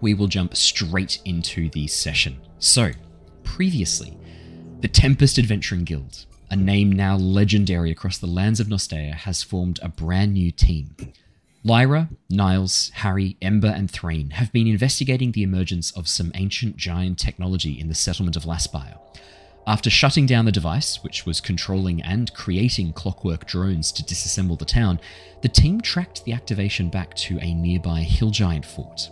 We 0.00 0.14
will 0.14 0.28
jump 0.28 0.56
straight 0.56 1.20
into 1.24 1.68
the 1.70 1.86
session. 1.86 2.38
So, 2.58 2.90
previously, 3.44 4.16
the 4.80 4.88
Tempest 4.88 5.38
Adventuring 5.38 5.84
Guild, 5.84 6.24
a 6.50 6.56
name 6.56 6.90
now 6.92 7.16
legendary 7.16 7.90
across 7.90 8.16
the 8.18 8.26
lands 8.26 8.60
of 8.60 8.68
Nostea, 8.68 9.12
has 9.12 9.42
formed 9.42 9.78
a 9.82 9.88
brand 9.88 10.32
new 10.34 10.50
team. 10.50 10.94
Lyra, 11.66 12.08
Niles, 12.30 12.92
Harry, 12.94 13.36
Ember, 13.42 13.66
and 13.66 13.90
Threign 13.90 14.30
have 14.30 14.52
been 14.52 14.68
investigating 14.68 15.32
the 15.32 15.42
emergence 15.42 15.90
of 15.96 16.06
some 16.06 16.30
ancient 16.36 16.76
giant 16.76 17.18
technology 17.18 17.80
in 17.80 17.88
the 17.88 17.94
settlement 17.94 18.36
of 18.36 18.46
Laspire. 18.46 18.94
After 19.66 19.90
shutting 19.90 20.26
down 20.26 20.44
the 20.44 20.52
device, 20.52 21.02
which 21.02 21.26
was 21.26 21.40
controlling 21.40 22.00
and 22.02 22.32
creating 22.34 22.92
clockwork 22.92 23.46
drones 23.46 23.90
to 23.92 24.04
disassemble 24.04 24.56
the 24.56 24.64
town, 24.64 25.00
the 25.42 25.48
team 25.48 25.80
tracked 25.80 26.24
the 26.24 26.32
activation 26.32 26.88
back 26.88 27.16
to 27.16 27.36
a 27.40 27.52
nearby 27.52 28.02
hill 28.02 28.30
giant 28.30 28.64
fort. 28.64 29.10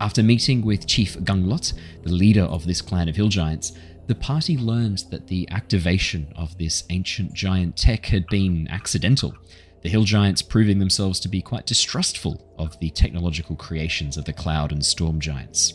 After 0.00 0.24
meeting 0.24 0.62
with 0.62 0.88
Chief 0.88 1.22
Gunglot, 1.22 1.72
the 2.02 2.10
leader 2.10 2.42
of 2.42 2.66
this 2.66 2.82
clan 2.82 3.08
of 3.08 3.14
hill 3.14 3.28
giants, 3.28 3.74
the 4.08 4.16
party 4.16 4.58
learned 4.58 5.04
that 5.12 5.28
the 5.28 5.48
activation 5.52 6.32
of 6.34 6.58
this 6.58 6.82
ancient 6.90 7.32
giant 7.32 7.76
tech 7.76 8.06
had 8.06 8.26
been 8.26 8.66
accidental, 8.72 9.36
the 9.82 9.88
hill 9.88 10.04
giants 10.04 10.42
proving 10.42 10.78
themselves 10.78 11.20
to 11.20 11.28
be 11.28 11.42
quite 11.42 11.66
distrustful 11.66 12.54
of 12.58 12.78
the 12.80 12.90
technological 12.90 13.56
creations 13.56 14.16
of 14.16 14.24
the 14.24 14.32
cloud 14.32 14.72
and 14.72 14.84
storm 14.84 15.20
giants. 15.20 15.74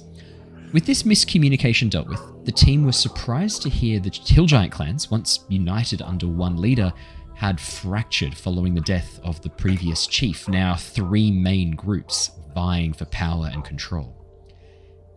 With 0.73 0.85
this 0.85 1.03
miscommunication 1.03 1.89
dealt 1.89 2.07
with, 2.09 2.21
the 2.45 2.51
team 2.51 2.85
were 2.85 2.91
surprised 2.91 3.61
to 3.61 3.69
hear 3.69 3.99
that 4.01 4.15
Hill 4.15 4.45
Giant 4.45 4.71
clans, 4.71 5.09
once 5.09 5.45
united 5.47 6.01
under 6.01 6.27
one 6.27 6.57
leader, 6.57 6.91
had 7.35 7.59
fractured 7.59 8.35
following 8.35 8.73
the 8.73 8.81
death 8.81 9.19
of 9.23 9.41
the 9.41 9.49
previous 9.49 10.07
chief, 10.07 10.47
now 10.49 10.75
three 10.75 11.31
main 11.31 11.71
groups 11.71 12.31
vying 12.53 12.91
for 12.91 13.05
power 13.05 13.49
and 13.53 13.63
control. 13.63 14.16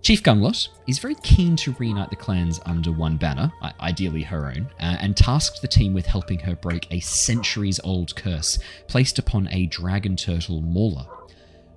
Chief 0.02 0.23
Gunglot 0.23 0.69
is 0.87 0.99
very 0.99 1.14
keen 1.17 1.56
to 1.56 1.73
reunite 1.79 2.08
the 2.08 2.17
clans 2.17 2.58
under 2.64 2.91
one 2.91 3.19
banner, 3.19 3.52
ideally 3.81 4.23
her 4.23 4.47
own, 4.47 4.67
uh, 4.81 4.97
and 4.99 5.14
tasked 5.14 5.61
the 5.61 5.69
team 5.69 5.93
with 5.93 6.06
helping 6.06 6.38
her 6.38 6.56
break 6.56 6.87
a 6.91 7.00
centuries 7.00 7.79
old 7.85 8.17
curse 8.17 8.58
placed 8.88 9.19
upon 9.19 9.47
a 9.50 9.67
dragon 9.67 10.17
turtle 10.17 10.62
Mauler. 10.62 11.06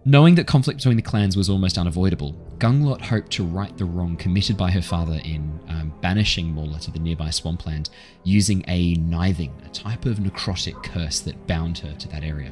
Knowing 0.05 0.35
that 0.35 0.47
conflict 0.47 0.79
between 0.79 0.95
the 0.95 1.01
clans 1.01 1.35
was 1.35 1.49
almost 1.49 1.77
unavoidable, 1.77 2.31
Gunglot 2.59 3.01
hoped 3.01 3.31
to 3.33 3.43
right 3.43 3.77
the 3.77 3.85
wrong 3.85 4.15
committed 4.15 4.55
by 4.55 4.71
her 4.71 4.81
father 4.81 5.19
in 5.23 5.59
um, 5.67 5.93
banishing 6.01 6.53
Mauler 6.53 6.79
to 6.79 6.91
the 6.91 6.99
nearby 6.99 7.29
swampland 7.29 7.89
using 8.23 8.63
a 8.69 8.95
nithing, 8.95 9.51
a 9.65 9.69
type 9.69 10.05
of 10.05 10.17
necrotic 10.19 10.81
curse 10.81 11.19
that 11.21 11.45
bound 11.45 11.77
her 11.79 11.93
to 11.93 12.07
that 12.09 12.23
area. 12.23 12.51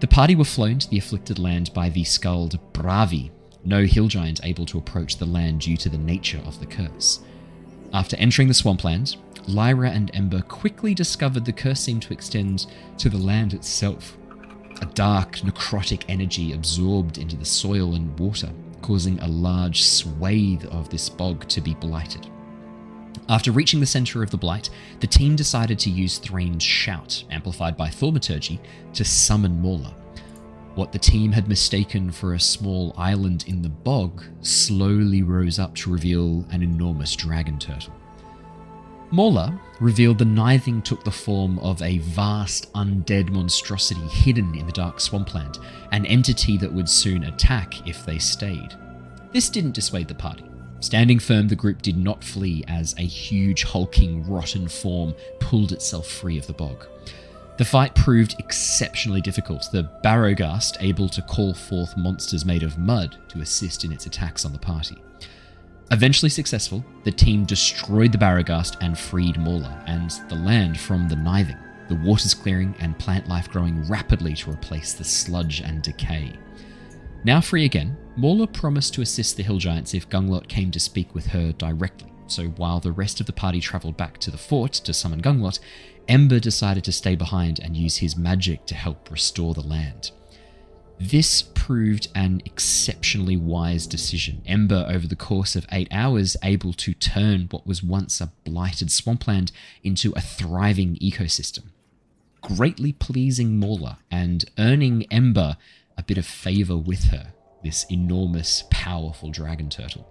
The 0.00 0.06
party 0.06 0.34
were 0.34 0.44
flown 0.44 0.78
to 0.78 0.88
the 0.88 0.98
afflicted 0.98 1.38
land 1.38 1.72
by 1.74 1.90
the 1.90 2.04
skulled 2.04 2.58
Bravi, 2.72 3.30
no 3.64 3.84
hill 3.84 4.08
giant 4.08 4.40
able 4.44 4.66
to 4.66 4.78
approach 4.78 5.16
the 5.16 5.26
land 5.26 5.60
due 5.60 5.76
to 5.76 5.88
the 5.88 5.98
nature 5.98 6.42
of 6.46 6.58
the 6.60 6.66
curse. 6.66 7.20
After 7.92 8.16
entering 8.16 8.48
the 8.48 8.54
swampland, 8.54 9.16
Lyra 9.48 9.90
and 9.90 10.10
Ember 10.14 10.42
quickly 10.42 10.94
discovered 10.94 11.44
the 11.44 11.52
curse 11.52 11.80
seemed 11.80 12.02
to 12.02 12.12
extend 12.12 12.66
to 12.98 13.08
the 13.08 13.18
land 13.18 13.52
itself. 13.52 14.16
A 14.80 14.86
dark, 14.86 15.36
necrotic 15.38 16.04
energy 16.08 16.52
absorbed 16.52 17.18
into 17.18 17.36
the 17.36 17.44
soil 17.44 17.94
and 17.94 18.18
water, 18.18 18.50
causing 18.80 19.18
a 19.18 19.28
large 19.28 19.82
swathe 19.82 20.64
of 20.66 20.88
this 20.88 21.08
bog 21.08 21.46
to 21.48 21.60
be 21.60 21.74
blighted. 21.74 22.28
After 23.28 23.52
reaching 23.52 23.80
the 23.80 23.86
center 23.86 24.22
of 24.22 24.30
the 24.30 24.36
blight, 24.36 24.70
the 25.00 25.06
team 25.06 25.36
decided 25.36 25.78
to 25.80 25.90
use 25.90 26.18
Threign's 26.18 26.62
shout, 26.62 27.24
amplified 27.30 27.76
by 27.76 27.88
thaumaturgy, 27.88 28.60
to 28.94 29.04
summon 29.04 29.60
Mauler. 29.60 29.94
What 30.76 30.92
the 30.92 30.98
team 30.98 31.32
had 31.32 31.48
mistaken 31.48 32.12
for 32.12 32.34
a 32.34 32.40
small 32.40 32.94
island 32.96 33.44
in 33.48 33.60
the 33.60 33.68
bog 33.68 34.22
slowly 34.40 35.22
rose 35.22 35.58
up 35.58 35.74
to 35.76 35.90
reveal 35.90 36.46
an 36.50 36.62
enormous 36.62 37.16
dragon 37.16 37.58
turtle. 37.58 37.92
Mauler 39.10 39.58
revealed 39.80 40.18
the 40.18 40.24
Nithing 40.24 40.84
took 40.84 41.02
the 41.02 41.10
form 41.10 41.58
of 41.58 41.82
a 41.82 41.98
vast 41.98 42.72
undead 42.74 43.30
monstrosity 43.30 44.00
hidden 44.02 44.54
in 44.54 44.66
the 44.66 44.72
dark 44.72 45.00
swampland, 45.00 45.58
an 45.90 46.06
entity 46.06 46.56
that 46.58 46.72
would 46.72 46.88
soon 46.88 47.24
attack 47.24 47.88
if 47.88 48.06
they 48.06 48.18
stayed. 48.18 48.76
This 49.32 49.50
didn't 49.50 49.74
dissuade 49.74 50.06
the 50.06 50.14
party. 50.14 50.44
Standing 50.78 51.18
firm, 51.18 51.48
the 51.48 51.56
group 51.56 51.82
did 51.82 51.96
not 51.96 52.22
flee 52.22 52.64
as 52.68 52.94
a 52.96 53.02
huge, 53.02 53.64
hulking, 53.64 54.24
rotten 54.30 54.68
form 54.68 55.14
pulled 55.40 55.72
itself 55.72 56.06
free 56.06 56.38
of 56.38 56.46
the 56.46 56.52
bog. 56.52 56.86
The 57.60 57.66
fight 57.66 57.94
proved 57.94 58.36
exceptionally 58.38 59.20
difficult, 59.20 59.68
the 59.70 59.82
Barrowgast 60.02 60.78
able 60.80 61.10
to 61.10 61.20
call 61.20 61.52
forth 61.52 61.94
monsters 61.94 62.46
made 62.46 62.62
of 62.62 62.78
mud 62.78 63.18
to 63.28 63.42
assist 63.42 63.84
in 63.84 63.92
its 63.92 64.06
attacks 64.06 64.46
on 64.46 64.54
the 64.54 64.58
party. 64.58 64.96
Eventually 65.90 66.30
successful, 66.30 66.82
the 67.04 67.12
team 67.12 67.44
destroyed 67.44 68.12
the 68.12 68.18
Barrowgast 68.18 68.78
and 68.80 68.98
freed 68.98 69.36
Mauler 69.36 69.78
and 69.86 70.10
the 70.30 70.36
land 70.36 70.80
from 70.80 71.06
the 71.06 71.16
Nithing, 71.16 71.60
the 71.90 71.96
waters 71.96 72.32
clearing 72.32 72.74
and 72.78 72.98
plant 72.98 73.28
life 73.28 73.50
growing 73.50 73.86
rapidly 73.90 74.32
to 74.36 74.50
replace 74.50 74.94
the 74.94 75.04
sludge 75.04 75.60
and 75.60 75.82
decay. 75.82 76.32
Now 77.24 77.42
free 77.42 77.66
again, 77.66 77.94
Mauler 78.16 78.46
promised 78.46 78.94
to 78.94 79.02
assist 79.02 79.36
the 79.36 79.42
Hill 79.42 79.58
Giants 79.58 79.92
if 79.92 80.08
Gunglot 80.08 80.48
came 80.48 80.70
to 80.70 80.80
speak 80.80 81.14
with 81.14 81.26
her 81.26 81.52
directly. 81.52 82.10
So 82.26 82.44
while 82.44 82.80
the 82.80 82.92
rest 82.92 83.20
of 83.20 83.26
the 83.26 83.34
party 83.34 83.60
travelled 83.60 83.98
back 83.98 84.16
to 84.18 84.30
the 84.30 84.38
fort 84.38 84.72
to 84.72 84.94
summon 84.94 85.18
Gunglot, 85.18 85.58
Ember 86.10 86.40
decided 86.40 86.82
to 86.82 86.90
stay 86.90 87.14
behind 87.14 87.60
and 87.60 87.76
use 87.76 87.98
his 87.98 88.16
magic 88.16 88.66
to 88.66 88.74
help 88.74 89.12
restore 89.12 89.54
the 89.54 89.60
land. 89.60 90.10
This 90.98 91.40
proved 91.40 92.08
an 92.16 92.42
exceptionally 92.44 93.36
wise 93.36 93.86
decision. 93.86 94.42
Ember, 94.44 94.84
over 94.88 95.06
the 95.06 95.14
course 95.14 95.54
of 95.54 95.66
eight 95.70 95.86
hours, 95.92 96.36
able 96.42 96.72
to 96.72 96.94
turn 96.94 97.46
what 97.52 97.64
was 97.64 97.84
once 97.84 98.20
a 98.20 98.32
blighted 98.42 98.90
swampland 98.90 99.52
into 99.84 100.12
a 100.16 100.20
thriving 100.20 100.96
ecosystem, 100.96 101.66
greatly 102.40 102.92
pleasing 102.92 103.60
Mauler 103.60 103.98
and 104.10 104.44
earning 104.58 105.06
Ember 105.12 105.56
a 105.96 106.02
bit 106.02 106.18
of 106.18 106.26
favor 106.26 106.76
with 106.76 107.04
her. 107.04 107.32
this 107.62 107.84
enormous, 107.90 108.64
powerful 108.70 109.30
dragon 109.30 109.68
turtle. 109.68 110.08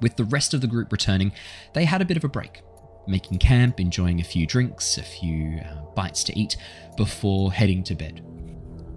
With 0.00 0.16
the 0.16 0.24
rest 0.24 0.54
of 0.54 0.60
the 0.60 0.66
group 0.66 0.90
returning, 0.90 1.30
they 1.74 1.84
had 1.84 2.00
a 2.00 2.06
bit 2.06 2.16
of 2.16 2.24
a 2.24 2.28
break, 2.28 2.62
making 3.08 3.38
camp, 3.38 3.80
enjoying 3.80 4.20
a 4.20 4.24
few 4.24 4.46
drinks, 4.46 4.98
a 4.98 5.02
few 5.02 5.60
uh, 5.60 5.82
bites 5.94 6.22
to 6.24 6.38
eat, 6.38 6.56
before 6.96 7.52
heading 7.52 7.82
to 7.84 7.94
bed. 7.94 8.22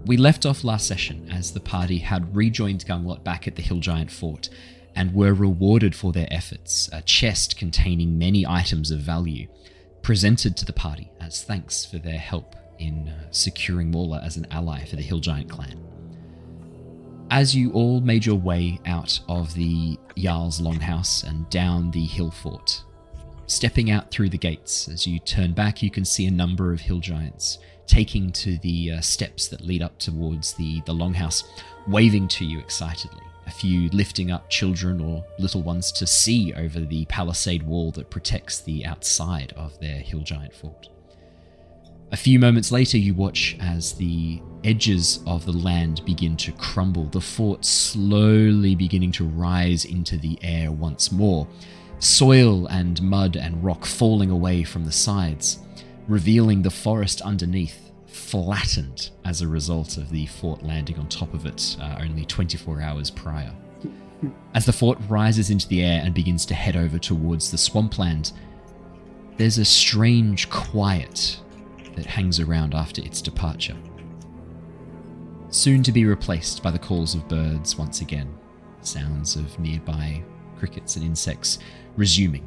We 0.04 0.16
left 0.16 0.46
off 0.46 0.64
last 0.64 0.86
session 0.86 1.28
as 1.30 1.52
the 1.52 1.60
party 1.60 1.98
had 1.98 2.34
rejoined 2.34 2.84
Gunglot 2.86 3.24
back 3.24 3.46
at 3.46 3.54
the 3.54 3.62
Hill 3.62 3.78
Giant 3.78 4.10
Fort 4.10 4.48
and 4.94 5.14
were 5.14 5.32
rewarded 5.32 5.94
for 5.94 6.12
their 6.12 6.28
efforts, 6.30 6.90
a 6.92 7.02
chest 7.02 7.56
containing 7.56 8.18
many 8.18 8.46
items 8.46 8.90
of 8.90 8.98
value, 8.98 9.48
presented 10.02 10.56
to 10.56 10.64
the 10.64 10.72
party 10.72 11.10
as 11.20 11.42
thanks 11.42 11.86
for 11.86 11.98
their 11.98 12.18
help 12.18 12.56
in 12.78 13.08
uh, 13.08 13.28
securing 13.30 13.92
Morla 13.92 14.24
as 14.24 14.36
an 14.36 14.46
ally 14.50 14.84
for 14.84 14.96
the 14.96 15.02
Hill 15.02 15.20
Giant 15.20 15.48
clan. 15.48 15.80
As 17.30 17.54
you 17.54 17.72
all 17.72 18.00
made 18.00 18.26
your 18.26 18.36
way 18.36 18.78
out 18.84 19.18
of 19.28 19.54
the 19.54 19.98
Jarl's 20.18 20.60
Longhouse 20.60 21.24
and 21.24 21.48
down 21.48 21.90
the 21.90 22.04
hill 22.04 22.30
fort, 22.30 22.82
stepping 23.52 23.90
out 23.90 24.10
through 24.10 24.30
the 24.30 24.38
gates, 24.38 24.88
as 24.88 25.06
you 25.06 25.18
turn 25.18 25.52
back, 25.52 25.82
you 25.82 25.90
can 25.90 26.04
see 26.04 26.26
a 26.26 26.30
number 26.30 26.72
of 26.72 26.80
hill 26.80 27.00
giants 27.00 27.58
taking 27.86 28.32
to 28.32 28.56
the 28.58 28.92
uh, 28.92 29.00
steps 29.00 29.48
that 29.48 29.60
lead 29.60 29.82
up 29.82 29.98
towards 29.98 30.54
the, 30.54 30.80
the 30.86 30.94
longhouse, 30.94 31.44
waving 31.86 32.28
to 32.28 32.44
you 32.44 32.58
excitedly. 32.58 33.20
A 33.46 33.50
few 33.50 33.88
lifting 33.90 34.30
up 34.30 34.48
children 34.48 35.00
or 35.00 35.24
little 35.38 35.62
ones 35.62 35.92
to 35.92 36.06
see 36.06 36.54
over 36.54 36.80
the 36.80 37.04
palisade 37.06 37.62
wall 37.64 37.90
that 37.92 38.08
protects 38.08 38.60
the 38.60 38.86
outside 38.86 39.52
of 39.56 39.78
their 39.80 39.98
hill 39.98 40.20
giant 40.20 40.54
fort. 40.54 40.88
A 42.12 42.16
few 42.16 42.38
moments 42.38 42.70
later, 42.70 42.98
you 42.98 43.14
watch 43.14 43.56
as 43.58 43.94
the 43.94 44.40
edges 44.64 45.20
of 45.26 45.44
the 45.44 45.52
land 45.52 46.04
begin 46.04 46.36
to 46.38 46.52
crumble, 46.52 47.06
the 47.06 47.20
fort 47.20 47.64
slowly 47.64 48.74
beginning 48.74 49.12
to 49.12 49.24
rise 49.24 49.84
into 49.86 50.16
the 50.18 50.38
air 50.42 50.70
once 50.70 51.10
more, 51.10 51.48
soil 52.02 52.66
and 52.66 53.00
mud 53.00 53.36
and 53.36 53.62
rock 53.62 53.86
falling 53.86 54.30
away 54.30 54.64
from 54.64 54.84
the 54.84 54.92
sides, 54.92 55.60
revealing 56.08 56.60
the 56.62 56.70
forest 56.70 57.20
underneath, 57.20 57.92
flattened 58.06 59.10
as 59.24 59.40
a 59.40 59.48
result 59.48 59.96
of 59.96 60.10
the 60.10 60.26
fort 60.26 60.62
landing 60.62 60.98
on 60.98 61.08
top 61.08 61.32
of 61.32 61.46
it 61.46 61.76
uh, 61.80 61.98
only 62.00 62.24
24 62.24 62.80
hours 62.80 63.10
prior. 63.10 63.54
As 64.52 64.66
the 64.66 64.72
fort 64.72 64.98
rises 65.08 65.50
into 65.50 65.68
the 65.68 65.82
air 65.82 66.02
and 66.04 66.12
begins 66.12 66.44
to 66.46 66.54
head 66.54 66.76
over 66.76 66.98
towards 66.98 67.50
the 67.50 67.58
swampland, 67.58 68.32
there's 69.36 69.58
a 69.58 69.64
strange 69.64 70.50
quiet 70.50 71.40
that 71.94 72.06
hangs 72.06 72.40
around 72.40 72.74
after 72.74 73.00
its 73.02 73.22
departure. 73.22 73.76
Soon 75.50 75.82
to 75.84 75.92
be 75.92 76.04
replaced 76.04 76.62
by 76.62 76.70
the 76.70 76.78
calls 76.78 77.14
of 77.14 77.28
birds 77.28 77.78
once 77.78 78.00
again, 78.00 78.36
sounds 78.80 79.36
of 79.36 79.56
nearby 79.60 80.22
crickets 80.58 80.96
and 80.96 81.04
insects 81.04 81.58
resuming 81.96 82.46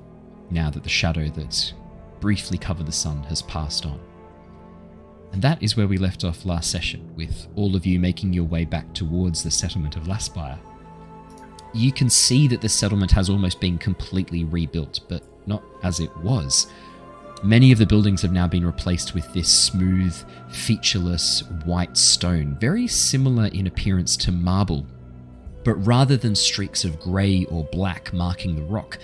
now 0.49 0.69
that 0.69 0.83
the 0.83 0.89
shadow 0.89 1.27
that 1.29 1.73
briefly 2.19 2.57
covered 2.57 2.85
the 2.85 2.91
sun 2.91 3.23
has 3.23 3.41
passed 3.43 3.85
on. 3.85 3.99
And 5.31 5.41
that 5.41 5.61
is 5.61 5.75
where 5.75 5.87
we 5.87 5.97
left 5.97 6.23
off 6.23 6.45
last 6.45 6.71
session, 6.71 7.13
with 7.15 7.47
all 7.55 7.75
of 7.75 7.85
you 7.85 7.99
making 7.99 8.31
your 8.31 8.45
way 8.45 8.63
back 8.63 8.93
towards 8.93 9.43
the 9.43 9.51
settlement 9.51 9.95
of 9.95 10.07
Laspire. 10.07 10.57
You 11.73 11.91
can 11.91 12.09
see 12.09 12.47
that 12.47 12.61
the 12.61 12.69
settlement 12.69 13.11
has 13.11 13.29
almost 13.29 13.59
been 13.59 13.77
completely 13.77 14.45
rebuilt, 14.45 15.01
but 15.09 15.23
not 15.45 15.61
as 15.83 15.99
it 15.99 16.15
was. 16.17 16.67
Many 17.43 17.73
of 17.73 17.79
the 17.79 17.85
buildings 17.85 18.21
have 18.21 18.31
now 18.31 18.47
been 18.47 18.65
replaced 18.65 19.13
with 19.13 19.31
this 19.33 19.53
smooth, 19.53 20.15
featureless 20.49 21.43
white 21.65 21.97
stone, 21.97 22.57
very 22.61 22.87
similar 22.87 23.47
in 23.47 23.67
appearance 23.67 24.15
to 24.17 24.31
marble. 24.31 24.87
But 25.65 25.75
rather 25.85 26.15
than 26.15 26.33
streaks 26.33 26.85
of 26.85 26.99
grey 26.99 27.45
or 27.45 27.65
black 27.65 28.13
marking 28.13 28.55
the 28.55 28.63
rock, 28.63 28.99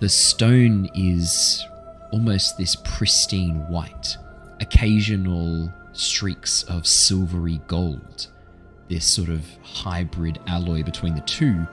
the 0.00 0.08
stone 0.08 0.88
is 0.94 1.64
almost 2.12 2.58
this 2.58 2.76
pristine 2.84 3.66
white, 3.68 4.16
occasional 4.60 5.72
streaks 5.92 6.62
of 6.64 6.86
silvery 6.86 7.60
gold, 7.66 8.28
this 8.88 9.04
sort 9.04 9.28
of 9.28 9.44
hybrid 9.62 10.38
alloy 10.46 10.82
between 10.82 11.14
the 11.14 11.20
two, 11.22 11.66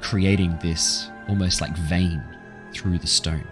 creating 0.00 0.58
this 0.62 1.08
almost 1.28 1.60
like 1.60 1.76
vein 1.76 2.22
through 2.72 2.98
the 2.98 3.06
stone. 3.06 3.46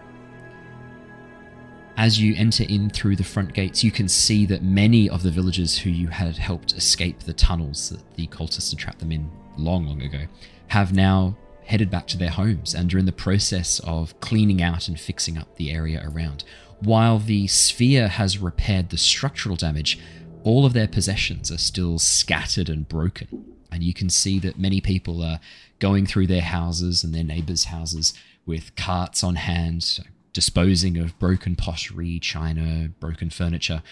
As 1.96 2.20
you 2.20 2.34
enter 2.36 2.64
in 2.64 2.90
through 2.90 3.16
the 3.16 3.24
front 3.24 3.54
gates, 3.54 3.82
you 3.82 3.90
can 3.90 4.08
see 4.08 4.46
that 4.46 4.62
many 4.62 5.10
of 5.10 5.24
the 5.24 5.32
villagers 5.32 5.76
who 5.76 5.90
you 5.90 6.06
had 6.08 6.36
helped 6.36 6.74
escape 6.74 7.20
the 7.20 7.32
tunnels 7.32 7.90
that 7.90 8.14
the 8.14 8.28
cultists 8.28 8.70
had 8.70 8.78
trapped 8.78 9.00
them 9.00 9.10
in 9.10 9.28
long, 9.56 9.86
long 9.86 10.02
ago 10.02 10.20
have 10.68 10.92
now 10.92 11.36
headed 11.68 11.90
back 11.90 12.06
to 12.06 12.16
their 12.16 12.30
homes 12.30 12.74
and 12.74 12.92
are 12.92 12.98
in 12.98 13.04
the 13.04 13.12
process 13.12 13.78
of 13.80 14.18
cleaning 14.20 14.62
out 14.62 14.88
and 14.88 14.98
fixing 14.98 15.36
up 15.36 15.56
the 15.56 15.70
area 15.70 16.02
around. 16.02 16.42
While 16.80 17.18
the 17.18 17.46
sphere 17.46 18.08
has 18.08 18.38
repaired 18.38 18.88
the 18.88 18.96
structural 18.96 19.54
damage, 19.54 19.98
all 20.44 20.64
of 20.64 20.72
their 20.72 20.88
possessions 20.88 21.52
are 21.52 21.58
still 21.58 21.98
scattered 21.98 22.70
and 22.70 22.88
broken. 22.88 23.44
And 23.70 23.82
you 23.82 23.92
can 23.92 24.08
see 24.08 24.38
that 24.38 24.58
many 24.58 24.80
people 24.80 25.22
are 25.22 25.40
going 25.78 26.06
through 26.06 26.28
their 26.28 26.40
houses 26.40 27.04
and 27.04 27.14
their 27.14 27.22
neighbors' 27.22 27.64
houses 27.64 28.14
with 28.46 28.74
carts 28.74 29.22
on 29.22 29.34
hand, 29.34 30.00
disposing 30.32 30.96
of 30.96 31.18
broken 31.18 31.54
pottery, 31.54 32.18
china, 32.18 32.88
broken 32.98 33.28
furniture, 33.28 33.82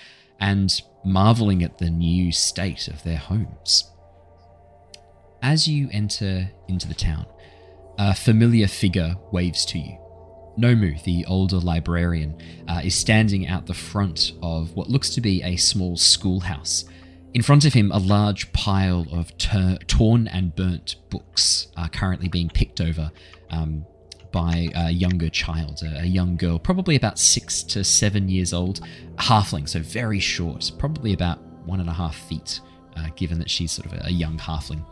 and 0.40 0.80
marveling 1.04 1.62
at 1.62 1.76
the 1.76 1.90
new 1.90 2.32
state 2.32 2.88
of 2.88 3.02
their 3.02 3.18
homes. 3.18 3.90
As 5.42 5.68
you 5.68 5.90
enter 5.92 6.50
into 6.68 6.88
the 6.88 6.94
town, 6.94 7.26
a 7.98 8.14
familiar 8.14 8.68
figure 8.68 9.16
waves 9.32 9.64
to 9.66 9.78
you. 9.78 9.98
Nomu, 10.58 11.02
the 11.04 11.24
older 11.26 11.58
librarian, 11.58 12.36
uh, 12.68 12.80
is 12.82 12.94
standing 12.94 13.46
out 13.46 13.66
the 13.66 13.74
front 13.74 14.32
of 14.42 14.74
what 14.74 14.88
looks 14.88 15.10
to 15.10 15.20
be 15.20 15.42
a 15.42 15.56
small 15.56 15.96
schoolhouse. 15.96 16.84
In 17.34 17.42
front 17.42 17.66
of 17.66 17.74
him, 17.74 17.92
a 17.92 17.98
large 17.98 18.50
pile 18.52 19.06
of 19.12 19.36
ter- 19.36 19.78
torn 19.86 20.26
and 20.28 20.56
burnt 20.56 20.96
books 21.10 21.68
are 21.76 21.88
currently 21.88 22.28
being 22.28 22.48
picked 22.48 22.80
over 22.80 23.10
um, 23.50 23.84
by 24.32 24.68
a 24.74 24.90
younger 24.90 25.28
child, 25.28 25.82
a, 25.82 26.06
young 26.06 26.36
girl, 26.36 26.58
probably 26.58 26.96
about 26.96 27.18
six 27.18 27.62
to 27.62 27.84
seven 27.84 28.28
years 28.28 28.52
old, 28.52 28.80
halfling, 29.16 29.68
so 29.68 29.80
very 29.80 30.18
short, 30.18 30.72
probably 30.78 31.12
about 31.12 31.42
one 31.66 31.80
and 31.80 31.88
a 31.88 31.92
half 31.92 32.16
feet, 32.16 32.60
uh, 32.96 33.08
given 33.16 33.38
that 33.38 33.50
she's 33.50 33.72
sort 33.72 33.92
of 33.92 34.06
a 34.06 34.10
young 34.10 34.38
halfling. 34.38 34.84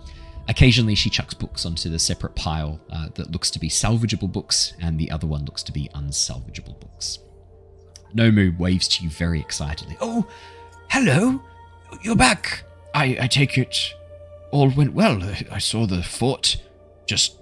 Occasionally, 0.48 0.94
she 0.94 1.10
chucks 1.10 1.34
books 1.34 1.64
onto 1.64 1.88
the 1.88 1.98
separate 1.98 2.34
pile 2.34 2.80
uh, 2.90 3.08
that 3.14 3.32
looks 3.32 3.50
to 3.52 3.58
be 3.58 3.68
salvageable 3.68 4.30
books, 4.30 4.74
and 4.80 4.98
the 4.98 5.10
other 5.10 5.26
one 5.26 5.44
looks 5.44 5.62
to 5.64 5.72
be 5.72 5.88
unsalvageable 5.94 6.78
books. 6.80 7.18
Nomu 8.14 8.56
waves 8.58 8.86
to 8.88 9.04
you 9.04 9.10
very 9.10 9.40
excitedly. 9.40 9.96
Oh, 10.00 10.26
hello. 10.90 11.42
You're 12.02 12.16
back. 12.16 12.64
I, 12.94 13.16
I 13.22 13.26
take 13.26 13.58
it 13.58 13.94
all 14.50 14.70
went 14.70 14.94
well. 14.94 15.20
I 15.50 15.58
saw 15.58 15.86
the 15.86 16.02
fort 16.02 16.56
just 17.06 17.40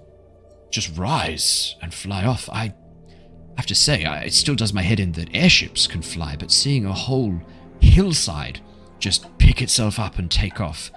just 0.70 0.96
rise 0.96 1.76
and 1.82 1.92
fly 1.92 2.24
off. 2.24 2.48
I 2.48 2.74
have 3.58 3.66
to 3.66 3.74
say, 3.74 4.04
I, 4.04 4.22
it 4.22 4.32
still 4.32 4.54
does 4.54 4.72
my 4.72 4.80
head 4.80 4.98
in 4.98 5.12
that 5.12 5.28
airships 5.34 5.86
can 5.86 6.00
fly, 6.00 6.36
but 6.38 6.50
seeing 6.50 6.86
a 6.86 6.92
whole 6.92 7.38
hillside 7.80 8.60
just 8.98 9.26
pick 9.36 9.60
itself 9.60 9.98
up 9.98 10.18
and 10.18 10.30
take 10.30 10.60
off 10.60 10.90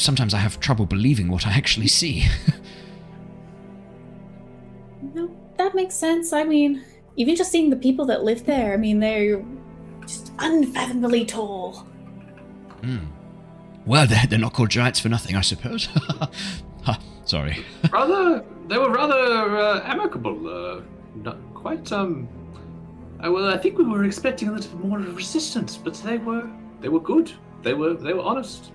sometimes 0.00 0.34
I 0.34 0.38
have 0.38 0.60
trouble 0.60 0.86
believing 0.86 1.28
what 1.28 1.46
I 1.46 1.52
actually 1.52 1.88
see. 1.88 2.26
No, 5.14 5.34
that 5.56 5.74
makes 5.74 5.94
sense. 5.94 6.32
I 6.32 6.44
mean, 6.44 6.84
even 7.16 7.34
just 7.34 7.50
seeing 7.50 7.70
the 7.70 7.76
people 7.76 8.04
that 8.06 8.22
live 8.22 8.44
there, 8.44 8.74
I 8.74 8.76
mean, 8.76 9.00
they're 9.00 9.42
just 10.06 10.32
unfathomably 10.38 11.24
tall. 11.24 11.86
Hmm. 12.82 12.98
Well, 13.86 14.06
they're, 14.06 14.26
they're 14.26 14.38
not 14.38 14.52
called 14.52 14.70
giants 14.70 15.00
for 15.00 15.08
nothing, 15.08 15.36
I 15.36 15.40
suppose. 15.40 15.86
ha, 16.82 17.00
sorry. 17.24 17.64
rather, 17.92 18.44
they 18.68 18.78
were 18.78 18.90
rather 18.90 19.56
uh, 19.56 19.82
amicable. 19.84 20.48
Uh, 20.48 20.82
not 21.16 21.38
quite. 21.54 21.90
Um. 21.92 22.28
Uh, 23.24 23.30
well, 23.30 23.48
I 23.48 23.58
think 23.58 23.76
we 23.78 23.84
were 23.84 24.04
expecting 24.04 24.48
a 24.48 24.52
little 24.52 24.78
more 24.78 24.98
resistance, 24.98 25.76
but 25.76 25.94
they 25.94 26.18
were 26.18 26.48
they 26.80 26.88
were 26.88 27.00
good. 27.00 27.32
They 27.62 27.74
were 27.74 27.94
they 27.94 28.12
were 28.12 28.22
honest. 28.22 28.72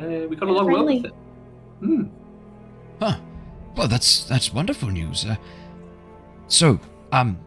They, 0.00 0.26
we 0.26 0.36
got 0.36 0.48
Yeah, 0.48 0.54
along 0.54 0.66
well 0.66 0.74
friendly. 0.84 0.96
with 1.02 1.06
it. 1.06 1.14
Hmm. 1.80 2.02
Huh. 3.00 3.18
Well, 3.76 3.88
that's 3.88 4.24
that's 4.24 4.52
wonderful 4.52 4.88
news. 4.88 5.24
Uh, 5.24 5.36
so, 6.48 6.80
um, 7.12 7.38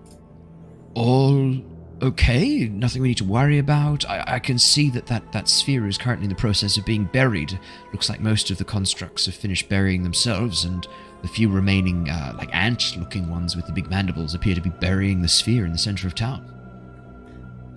all 0.94 1.56
okay? 2.02 2.68
Nothing 2.70 3.02
we 3.02 3.10
need 3.10 3.18
to 3.18 3.26
worry 3.26 3.58
about. 3.60 4.06
I, 4.10 4.24
I 4.28 4.40
can 4.40 4.58
see 4.58 4.90
that, 4.92 5.08
that 5.08 5.32
that 5.34 5.50
sphere 5.50 5.88
is 5.88 5.98
currently 5.98 6.26
in 6.26 6.30
the 6.30 6.36
process 6.36 6.78
of 6.78 6.86
being 6.86 7.06
buried. 7.06 7.60
Looks 7.92 8.10
like 8.10 8.20
most 8.22 8.50
of 8.52 8.58
the 8.58 8.64
constructs 8.64 9.26
have 9.26 9.36
finished 9.36 9.68
burying 9.70 10.04
themselves, 10.04 10.64
and 10.66 10.88
the 11.22 11.28
few 11.28 11.50
remaining, 11.50 12.10
uh, 12.10 12.34
like 12.38 12.50
ant-looking 12.56 13.30
ones 13.30 13.56
with 13.56 13.68
the 13.68 13.74
big 13.74 13.90
mandibles, 13.90 14.34
appear 14.34 14.56
to 14.56 14.62
be 14.62 14.70
burying 14.72 15.22
the 15.22 15.28
sphere 15.28 15.66
in 15.66 15.72
the 15.72 15.78
center 15.78 16.08
of 16.08 16.16
town. 16.16 16.48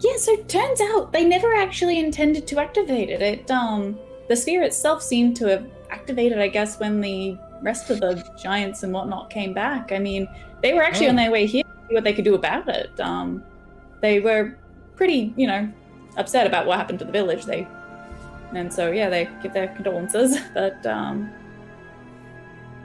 Yeah, 0.00 0.16
so 0.16 0.32
it 0.32 0.48
turns 0.48 0.80
out 0.80 1.12
they 1.12 1.24
never 1.24 1.54
actually 1.54 1.98
intended 1.98 2.46
to 2.48 2.60
activate 2.60 3.10
it. 3.10 3.20
It 3.22 3.50
um 3.50 3.98
the 4.28 4.36
sphere 4.36 4.62
itself 4.62 5.02
seemed 5.02 5.36
to 5.36 5.46
have 5.48 5.66
activated, 5.90 6.38
I 6.38 6.48
guess, 6.48 6.78
when 6.80 7.00
the 7.00 7.36
rest 7.62 7.90
of 7.90 8.00
the 8.00 8.22
giants 8.42 8.82
and 8.82 8.92
whatnot 8.92 9.30
came 9.30 9.52
back. 9.54 9.92
I 9.92 9.98
mean, 9.98 10.28
they 10.62 10.72
were 10.74 10.82
actually 10.82 11.08
on 11.08 11.14
Oh. 11.18 11.22
their 11.22 11.30
way 11.30 11.46
here 11.46 11.62
to 11.64 11.88
see 11.88 11.94
what 11.94 12.04
they 12.04 12.12
could 12.12 12.24
do 12.24 12.34
about 12.34 12.68
it. 12.68 12.98
Um, 13.00 13.42
they 14.00 14.20
were 14.20 14.56
pretty, 14.96 15.32
you 15.36 15.46
know, 15.46 15.68
upset 16.16 16.46
about 16.46 16.66
what 16.66 16.78
happened 16.78 16.98
to 17.00 17.04
the 17.04 17.12
village. 17.12 17.44
They, 17.44 17.66
and 18.54 18.72
so 18.72 18.90
yeah, 18.92 19.08
they 19.08 19.28
give 19.42 19.52
their 19.52 19.68
condolences. 19.68 20.38
But 20.54 20.84
um, 20.86 21.30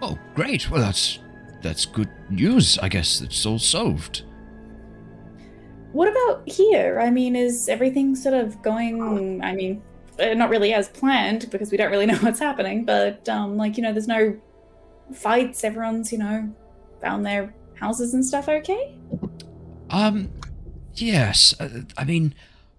Oh, 0.01 0.17
great. 0.33 0.69
Well, 0.69 0.81
that's 0.81 1.19
that's 1.61 1.85
good 1.85 2.09
news. 2.29 2.77
I 2.79 2.87
guess 2.89 3.19
it's 3.21 3.45
all 3.45 3.59
solved. 3.59 4.23
what 5.91 6.07
about 6.07 6.47
here? 6.49 6.99
I 7.01 7.09
mean, 7.09 7.35
is 7.35 7.67
everything 7.67 8.15
sort 8.15 8.35
of 8.35 8.61
going? 8.61 9.41
I 9.43 9.53
mean, 9.53 9.81
uh, 10.19 10.33
not 10.33 10.49
really 10.49 10.73
as 10.73 10.89
planned 10.89 11.49
because 11.49 11.71
we 11.71 11.77
don't 11.77 11.91
really 11.91 12.05
know 12.11 12.17
what's 12.17 12.39
happening. 12.39 12.85
But 12.85 13.27
um, 13.29 13.57
like 13.57 13.77
you 13.77 13.83
know, 13.83 13.91
there's 13.91 14.07
no 14.07 14.39
fights. 15.13 15.63
Everyone's 15.63 16.11
you 16.11 16.17
know 16.17 16.53
found 17.01 17.25
their 17.25 17.53
houses 17.75 18.13
and 18.13 18.25
stuff. 18.25 18.49
Okay. 18.49 18.95
Um, 19.89 20.31
yes. 20.95 21.53
Uh, 21.59 21.81
I 21.97 22.03
mean, 22.03 22.35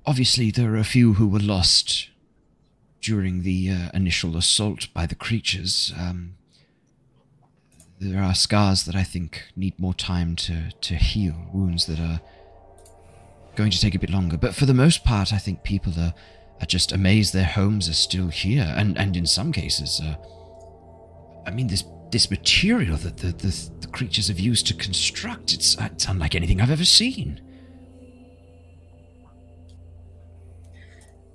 obviously 0.06 0.50
there 0.50 0.72
are 0.74 0.78
a 0.78 0.84
few 0.84 1.14
who 1.14 1.26
were 1.26 1.40
lost 1.40 2.08
during 3.00 3.42
the 3.42 3.70
uh, 3.70 3.90
initial 3.94 4.36
assault 4.36 4.88
by 4.92 5.06
the 5.06 5.14
creatures. 5.14 5.92
Um, 5.98 6.34
there 7.98 8.22
are 8.22 8.34
scars 8.34 8.84
that 8.84 8.94
I 8.94 9.02
think 9.02 9.44
need 9.56 9.78
more 9.78 9.94
time 9.94 10.36
to 10.36 10.70
to 10.80 10.94
heal, 10.94 11.34
wounds 11.52 11.86
that 11.86 11.98
are 11.98 12.20
going 13.56 13.70
to 13.70 13.80
take 13.80 13.94
a 13.94 13.98
bit 13.98 14.10
longer. 14.10 14.36
But 14.36 14.54
for 14.54 14.66
the 14.66 14.74
most 14.74 15.04
part, 15.04 15.32
I 15.32 15.38
think 15.38 15.62
people 15.62 15.92
are 15.98 16.14
are 16.60 16.66
just 16.66 16.92
amazed 16.92 17.32
their 17.32 17.44
homes 17.44 17.88
are 17.88 17.94
still 17.94 18.28
here, 18.28 18.74
and 18.76 18.98
and 18.98 19.16
in 19.16 19.26
some 19.26 19.52
cases, 19.52 20.00
uh, 20.02 20.16
I 21.46 21.50
mean 21.50 21.66
this. 21.68 21.84
This 22.12 22.28
material 22.28 22.96
that 22.96 23.18
the, 23.18 23.28
the, 23.28 23.70
the 23.82 23.86
creatures 23.86 24.26
have 24.26 24.40
used 24.40 24.66
to 24.66 24.74
construct, 24.74 25.52
it's, 25.52 25.76
it's 25.78 26.08
unlike 26.08 26.34
anything 26.34 26.60
I've 26.60 26.72
ever 26.72 26.84
seen. 26.84 27.40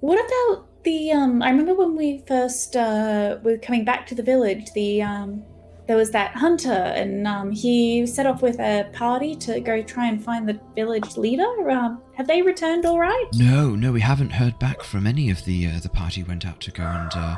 What 0.01 0.19
about 0.19 0.83
the 0.83 1.13
um 1.13 1.41
I 1.41 1.49
remember 1.51 1.75
when 1.75 1.95
we 1.95 2.25
first 2.27 2.75
uh 2.75 3.37
were 3.41 3.57
coming 3.57 3.85
back 3.85 4.05
to 4.07 4.15
the 4.15 4.21
village, 4.21 4.73
the 4.73 5.01
um 5.01 5.45
there 5.87 5.97
was 5.97 6.11
that 6.11 6.31
hunter 6.31 6.71
and 6.71 7.27
um 7.27 7.51
he 7.51 8.05
set 8.07 8.25
off 8.25 8.41
with 8.41 8.59
a 8.59 8.89
party 8.93 9.35
to 9.35 9.59
go 9.59 9.81
try 9.83 10.07
and 10.07 10.23
find 10.23 10.47
the 10.49 10.59
village 10.75 11.15
leader. 11.17 11.69
Um 11.69 12.01
have 12.15 12.27
they 12.27 12.41
returned 12.41 12.85
all 12.85 12.99
right? 12.99 13.25
No, 13.33 13.75
no, 13.75 13.91
we 13.91 14.01
haven't 14.01 14.31
heard 14.31 14.57
back 14.59 14.81
from 14.83 15.05
any 15.05 15.29
of 15.29 15.43
the 15.45 15.67
uh, 15.67 15.79
the 15.79 15.89
party 15.89 16.23
went 16.23 16.45
out 16.45 16.61
to 16.61 16.71
go 16.71 16.83
and 16.83 17.11
uh, 17.13 17.35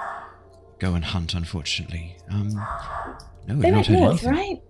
go 0.79 0.93
and 0.93 1.03
hunt. 1.03 1.33
Unfortunately, 1.33 2.15
um, 2.29 2.49
no, 3.47 3.55
we've 3.55 3.61
they 3.61 3.71
not 3.71 3.77
went 3.77 3.87
heard 3.87 3.99
north, 3.99 4.23
anything. 4.23 4.29
right? 4.31 4.61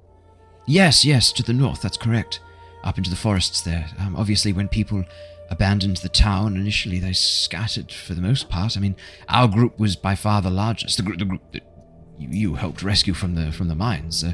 Yes, 0.66 1.04
yes, 1.06 1.32
to 1.34 1.44
the 1.44 1.54
north. 1.54 1.82
That's 1.82 1.98
correct. 1.98 2.40
Up 2.84 2.98
into 2.98 3.10
the 3.10 3.16
forests 3.16 3.62
there. 3.62 3.88
Um, 4.00 4.16
obviously, 4.16 4.54
when 4.54 4.68
people 4.70 5.04
abandoned 5.50 5.98
the 5.98 6.10
town 6.10 6.56
initially, 6.56 7.00
they 7.00 7.14
scattered 7.14 7.92
for 7.92 8.14
the 8.14 8.22
most 8.22 8.50
part. 8.50 8.78
I 8.78 8.80
mean, 8.80 8.96
our 9.30 9.48
group 9.48 9.78
was 9.80 9.96
by 9.96 10.16
far 10.16 10.42
the 10.42 10.50
largest. 10.50 10.98
The, 10.98 11.04
group, 11.04 11.20
the 11.20 11.26
group 11.26 11.42
that 11.52 11.63
you, 12.17 12.30
you 12.30 12.56
helped 12.56 12.82
rescue 12.84 13.13
from 13.13 13.36
the 13.36 13.51
from 13.51 13.67
the 13.67 13.75
mines, 13.75 14.23
uh, 14.23 14.34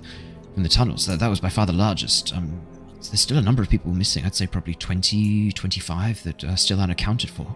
from 0.53 0.63
the 0.63 0.69
tunnels. 0.69 1.05
That 1.05 1.19
that 1.19 1.27
was 1.27 1.39
by 1.39 1.49
far 1.49 1.65
the 1.65 1.73
largest. 1.73 2.33
Um, 2.35 2.61
there's 2.95 3.21
still 3.21 3.37
a 3.37 3.41
number 3.41 3.61
of 3.61 3.69
people 3.69 3.91
missing. 3.91 4.25
I'd 4.25 4.35
say 4.35 4.47
probably 4.47 4.75
20, 4.75 5.51
25 5.51 6.23
that 6.23 6.43
are 6.45 6.55
still 6.55 6.79
unaccounted 6.79 7.29
for. 7.29 7.53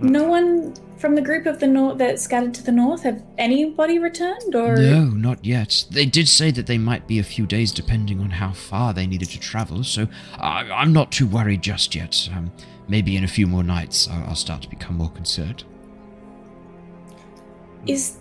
No 0.00 0.24
one 0.24 0.74
from 0.96 1.14
the 1.14 1.22
group 1.22 1.46
of 1.46 1.60
the 1.60 1.66
north 1.68 1.98
that 1.98 2.18
scattered 2.18 2.54
to 2.54 2.62
the 2.64 2.72
north 2.72 3.02
have 3.04 3.22
anybody 3.38 3.98
returned 3.98 4.54
or 4.54 4.76
No, 4.76 5.04
not 5.04 5.44
yet. 5.44 5.84
They 5.90 6.06
did 6.06 6.28
say 6.28 6.50
that 6.50 6.66
they 6.66 6.78
might 6.78 7.06
be 7.06 7.20
a 7.20 7.22
few 7.22 7.46
days 7.46 7.70
depending 7.70 8.20
on 8.20 8.30
how 8.30 8.52
far 8.52 8.92
they 8.92 9.06
needed 9.06 9.28
to 9.30 9.38
travel, 9.38 9.84
so 9.84 10.08
I, 10.38 10.62
I'm 10.70 10.92
not 10.92 11.12
too 11.12 11.26
worried 11.26 11.62
just 11.62 11.94
yet. 11.94 12.28
Um, 12.34 12.50
maybe 12.88 13.16
in 13.16 13.22
a 13.22 13.28
few 13.28 13.46
more 13.46 13.62
nights 13.62 14.08
I'll, 14.08 14.30
I'll 14.30 14.34
start 14.34 14.62
to 14.62 14.68
become 14.68 14.96
more 14.96 15.10
concerned. 15.10 15.64
is 17.86 18.16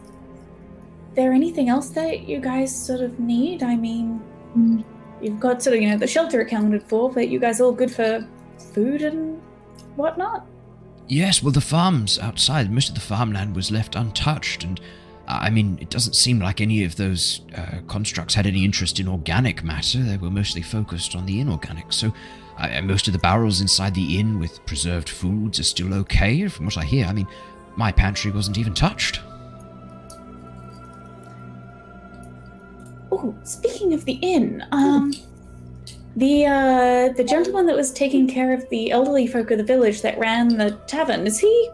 there 1.15 1.34
anything 1.34 1.69
else 1.69 1.89
that 1.89 2.28
you 2.28 2.39
guys 2.39 2.76
sort 2.76 3.02
of 3.02 3.19
need? 3.19 3.63
I 3.63 3.76
mean, 3.76 4.21
you've 5.21 5.39
got 5.39 5.63
sort 5.63 5.76
of, 5.76 5.82
you 5.82 5.89
know, 5.89 5.97
the 5.97 6.08
shelter 6.08 6.41
accounted 6.41 6.84
for, 6.84 7.12
but 7.12 7.30
you 7.30 7.39
guys 7.39 7.62
all 7.62 7.71
good 7.71 7.91
for 7.91 8.28
food 8.73 9.02
and 9.02 9.41
whatnot? 9.95 10.45
Yes, 11.08 11.43
well, 11.43 11.52
the 11.52 11.62
farms 11.62 12.17
outside, 12.19 12.71
most 12.71 12.89
of 12.89 12.95
the 12.95 13.02
farmland 13.02 13.56
was 13.56 13.71
left 13.71 13.95
untouched, 13.95 14.63
and 14.63 14.80
uh, 15.28 15.39
I 15.41 15.49
mean, 15.49 15.78
it 15.82 15.89
doesn't 15.89 16.15
seem 16.15 16.39
like 16.39 16.62
any 16.62 16.84
of 16.84 16.95
those 16.95 17.41
uh, 17.56 17.80
constructs 17.88 18.34
had 18.34 18.47
any 18.47 18.63
interest 18.63 18.99
in 18.99 19.08
organic 19.08 19.63
matter. 19.63 20.02
They 20.02 20.17
were 20.17 20.30
mostly 20.30 20.62
focused 20.62 21.15
on 21.15 21.26
the 21.26 21.39
inorganic. 21.39 21.91
So, 21.93 22.13
uh, 22.58 22.82
most 22.84 23.08
of 23.08 23.13
the 23.13 23.19
barrels 23.19 23.62
inside 23.62 23.95
the 23.95 24.19
inn 24.19 24.39
with 24.39 24.65
preserved 24.65 25.10
foods 25.10 25.60
are 25.60 25.63
still 25.63 25.93
okay, 25.93 26.47
from 26.47 26.65
what 26.65 26.78
I 26.78 26.86
hear. 26.86 27.06
I 27.06 27.13
mean, 27.13 27.28
my 27.76 27.91
pantry 27.91 28.32
wasn't 28.32 28.58
even 28.58 28.73
touched. 28.73 29.19
Oh, 33.15 33.36
speaking 33.43 33.93
of 33.93 34.06
the 34.06 34.13
inn, 34.13 34.63
um, 34.71 35.13
the 36.15 36.47
uh, 36.47 37.13
the 37.13 37.23
gentleman 37.23 37.67
that 37.67 37.76
was 37.76 37.91
taking 37.91 38.28
care 38.28 38.54
of 38.54 38.67
the 38.69 38.89
elderly 38.89 39.28
folk 39.28 39.52
of 39.52 39.60
the 39.60 39.63
village 39.63 40.02
that 40.02 40.17
ran 40.17 40.47
the 40.58 40.71
tavern 40.88 41.28
is 41.28 41.38
he 41.38 41.69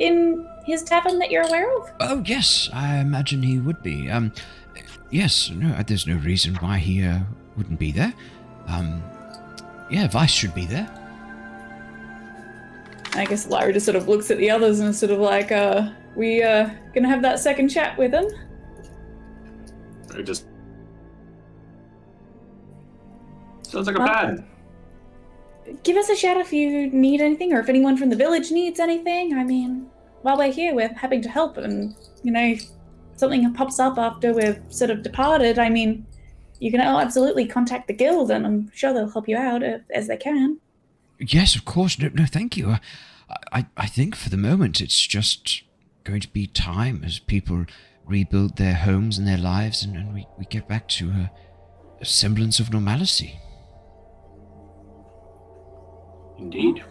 in 0.00 0.46
his 0.66 0.82
tavern 0.82 1.18
that 1.18 1.30
you're 1.30 1.46
aware 1.46 1.74
of? 1.78 1.90
Oh, 2.00 2.22
yes, 2.26 2.68
I 2.74 2.98
imagine 2.98 3.42
he 3.42 3.58
would 3.58 3.82
be. 3.82 4.10
Um, 4.10 4.32
yes, 5.10 5.50
no, 5.50 5.82
there's 5.86 6.06
no 6.06 6.16
reason 6.16 6.56
why 6.56 6.76
he 6.76 7.02
uh, 7.02 7.20
wouldn't 7.56 7.78
be 7.78 7.90
there. 7.90 8.12
Um, 8.66 9.02
yeah, 9.90 10.08
Vice 10.08 10.30
should 10.30 10.54
be 10.54 10.66
there. 10.66 10.88
I 13.14 13.24
guess 13.24 13.46
Lyra 13.46 13.72
just 13.72 13.86
sort 13.86 13.96
of 13.96 14.08
looks 14.08 14.30
at 14.30 14.38
the 14.38 14.50
others 14.50 14.80
and 14.80 14.90
is 14.90 14.98
sort 14.98 15.12
of 15.12 15.18
like, 15.18 15.52
uh, 15.52 15.90
we 16.14 16.42
uh 16.42 16.68
gonna 16.94 17.08
have 17.08 17.22
that 17.22 17.38
second 17.38 17.68
chat 17.68 17.96
with 17.96 18.12
him. 18.12 18.26
I 20.14 20.22
just 20.22 20.46
sounds 23.72 23.86
like 23.86 23.96
a 23.96 24.00
Well- 24.00 24.08
plan. 24.08 24.44
Give 25.84 25.96
us 25.96 26.08
a 26.08 26.16
shout 26.16 26.38
if 26.38 26.52
you 26.52 26.88
need 26.90 27.20
anything, 27.20 27.52
or 27.52 27.60
if 27.60 27.68
anyone 27.68 27.96
from 27.96 28.10
the 28.10 28.16
village 28.16 28.50
needs 28.50 28.80
anything. 28.80 29.34
I 29.34 29.44
mean, 29.44 29.86
while 30.22 30.36
we're 30.36 30.52
here, 30.52 30.74
we're 30.74 30.92
happy 30.92 31.20
to 31.20 31.28
help, 31.28 31.56
and 31.56 31.94
you 32.24 32.32
know, 32.32 32.44
if 32.44 32.64
something 33.14 33.52
pops 33.54 33.78
up 33.78 33.96
after 33.96 34.32
we've 34.32 34.60
sort 34.70 34.90
of 34.90 35.02
departed, 35.02 35.58
I 35.58 35.68
mean, 35.68 36.04
you 36.58 36.70
can 36.70 36.80
absolutely 36.80 37.46
contact 37.46 37.86
the 37.86 37.94
guild, 37.94 38.30
and 38.30 38.44
I'm 38.44 38.70
sure 38.74 38.92
they'll 38.92 39.10
help 39.10 39.28
you 39.28 39.36
out 39.36 39.62
if, 39.62 39.82
as 39.94 40.08
they 40.08 40.16
can. 40.16 40.58
Yes, 41.18 41.54
of 41.54 41.64
course. 41.64 41.98
No, 41.98 42.10
no 42.12 42.26
thank 42.26 42.56
you. 42.56 42.70
Uh, 42.70 42.78
I, 43.52 43.66
I 43.76 43.86
think 43.86 44.16
for 44.16 44.30
the 44.30 44.36
moment 44.36 44.80
it's 44.80 45.06
just 45.06 45.62
going 46.04 46.20
to 46.20 46.28
be 46.28 46.48
time 46.48 47.02
as 47.04 47.20
people 47.20 47.66
rebuild 48.04 48.56
their 48.56 48.74
homes 48.74 49.16
and 49.16 49.28
their 49.28 49.38
lives, 49.38 49.84
and, 49.84 49.96
and 49.96 50.12
we, 50.12 50.26
we 50.38 50.44
get 50.46 50.66
back 50.66 50.88
to 50.88 51.10
a, 51.10 51.30
a 52.00 52.04
semblance 52.04 52.58
of 52.58 52.72
normalcy. 52.72 53.38
Indeed. 56.42 56.84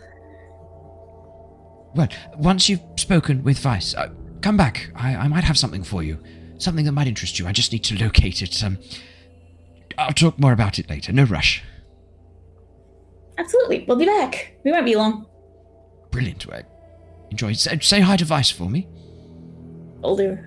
Well, 1.94 2.08
once 2.38 2.70
you've 2.70 2.82
spoken 2.96 3.44
with 3.44 3.60
Vice, 3.60 3.94
uh, 3.94 4.10
come 4.42 4.56
back. 4.56 4.92
I, 4.96 5.16
I 5.16 5.28
might 5.28 5.44
have 5.44 5.58
something 5.58 5.84
for 5.84 6.02
you. 6.04 6.18
Something 6.58 6.86
that 6.86 6.94
might 6.94 7.08
interest 7.08 7.38
you. 7.38 7.48
I 7.48 7.52
just 7.52 7.72
need 7.72 7.84
to 7.86 7.98
locate 7.98 8.42
it. 8.42 8.64
Um, 8.64 8.78
I'll 9.98 10.14
talk 10.14 10.40
more 10.40 10.54
about 10.54 10.80
it 10.80 10.90
later. 10.90 11.12
No 11.12 11.24
rush. 11.24 11.64
Absolutely, 13.38 13.84
we'll 13.88 13.98
be 13.98 14.06
back. 14.06 14.54
We 14.64 14.72
won't 14.72 14.86
be 14.86 14.96
long. 14.96 15.26
Brilliant. 16.12 16.46
Well, 16.48 16.62
enjoy. 17.30 17.54
Say, 17.54 17.80
say 17.80 18.00
hi 18.00 18.16
to 18.18 18.26
Vice 18.26 18.52
for 18.52 18.70
me. 18.70 18.88
I'll 20.04 20.16
do. 20.16 20.38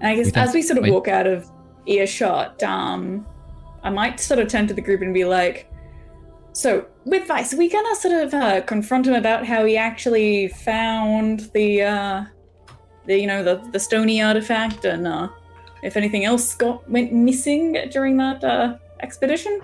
And 0.00 0.06
I 0.08 0.14
guess 0.14 0.26
Wait, 0.26 0.36
as 0.36 0.54
we 0.54 0.62
sort 0.62 0.78
of 0.78 0.84
wait. 0.84 0.92
walk 0.92 1.08
out 1.08 1.26
of 1.26 1.50
earshot, 1.86 2.62
um, 2.62 3.26
I 3.82 3.90
might 3.90 4.20
sort 4.20 4.38
of 4.38 4.48
turn 4.48 4.68
to 4.68 4.74
the 4.74 4.80
group 4.80 5.00
and 5.00 5.12
be 5.12 5.24
like, 5.24 5.71
"So, 6.52 6.86
with 7.04 7.26
Vice, 7.26 7.52
we're 7.52 7.60
we 7.60 7.68
gonna 7.68 7.96
sort 7.96 8.14
of 8.14 8.34
uh, 8.34 8.60
confront 8.62 9.06
him 9.06 9.14
about 9.14 9.46
how 9.46 9.64
he 9.64 9.76
actually 9.76 10.48
found 10.48 11.50
the, 11.54 11.82
uh, 11.82 12.24
the 13.06 13.18
you 13.18 13.26
know, 13.26 13.42
the 13.42 13.56
the 13.72 13.80
stony 13.80 14.22
artifact, 14.22 14.84
and 14.84 15.06
uh, 15.06 15.28
if 15.82 15.96
anything 15.96 16.24
else 16.24 16.54
got 16.54 16.88
went 16.90 17.12
missing 17.12 17.76
during 17.90 18.16
that 18.18 18.42
uh, 18.44 18.76
expedition?" 19.00 19.60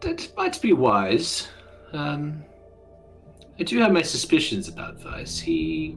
That 0.00 0.32
might 0.36 0.60
be 0.60 0.72
wise. 0.72 1.48
Um, 1.92 2.42
I 3.58 3.62
do 3.62 3.78
have 3.78 3.92
my 3.92 4.02
suspicions 4.02 4.68
about 4.68 5.00
Vice. 5.00 5.38
He 5.38 5.96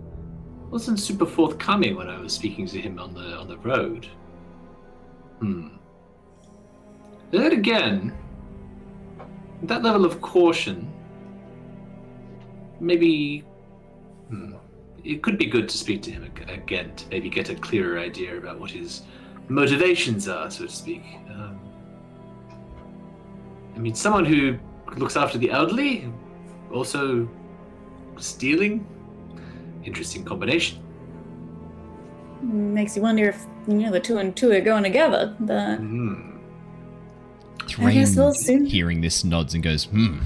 wasn't 0.70 1.00
super 1.00 1.26
forthcoming 1.26 1.96
when 1.96 2.10
I 2.10 2.20
was 2.20 2.34
speaking 2.34 2.68
to 2.68 2.80
him 2.80 3.00
on 3.00 3.14
the 3.14 3.36
on 3.36 3.48
the 3.48 3.58
road. 3.58 4.08
Hmm. 5.40 5.70
Then 7.32 7.54
again, 7.54 8.14
that 9.64 9.84
level 9.84 10.06
of 10.06 10.22
caution, 10.22 10.92
maybe. 12.80 13.44
Hmm. 14.30 14.56
it 15.04 15.22
could 15.22 15.38
be 15.38 15.46
good 15.46 15.70
to 15.70 15.78
speak 15.78 16.02
to 16.02 16.10
him 16.12 16.24
again 16.48 16.96
to 16.96 17.08
maybe 17.10 17.30
get 17.30 17.50
a 17.50 17.56
clearer 17.56 18.00
idea 18.00 18.38
about 18.38 18.60
what 18.60 18.72
his 18.72 19.04
motivations 19.50 20.28
are, 20.28 20.50
so 20.50 20.66
to 20.66 20.72
speak. 20.72 21.04
Um, 21.30 21.60
I 23.76 23.80
mean, 23.80 23.94
someone 23.94 24.26
who 24.26 24.58
looks 24.98 25.16
after 25.16 25.38
the 25.38 25.52
elderly, 25.52 26.12
also 26.74 27.30
stealing. 28.18 28.88
Interesting 29.84 30.24
combination. 30.26 30.80
Makes 32.42 32.96
you 32.96 33.02
wonder 33.04 33.30
if 33.30 33.46
you 33.68 33.76
know 33.76 33.92
the 33.92 34.00
two 34.00 34.18
and 34.18 34.36
two 34.36 34.52
are 34.52 34.62
going 34.62 34.84
together. 34.84 35.36
The 35.40 35.76
Hmm. 35.76 36.35
I 37.80 37.94
guess 37.94 38.16
we'll 38.16 38.34
Threign, 38.34 38.66
hearing 38.66 39.02
this, 39.02 39.24
nods 39.24 39.54
and 39.54 39.64
goes, 39.64 39.86
Hmm. 39.86 40.20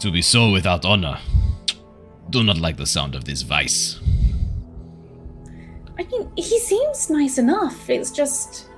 To 0.00 0.10
be 0.10 0.22
so 0.22 0.50
without 0.52 0.84
honor. 0.84 1.18
Do 2.30 2.42
not 2.42 2.58
like 2.58 2.76
the 2.76 2.86
sound 2.86 3.14
of 3.14 3.24
this 3.24 3.42
vice. 3.42 3.98
I 5.98 6.02
mean, 6.04 6.30
he 6.36 6.58
seems 6.58 7.08
nice 7.08 7.38
enough. 7.38 7.88
It's 7.88 8.10
just, 8.10 8.68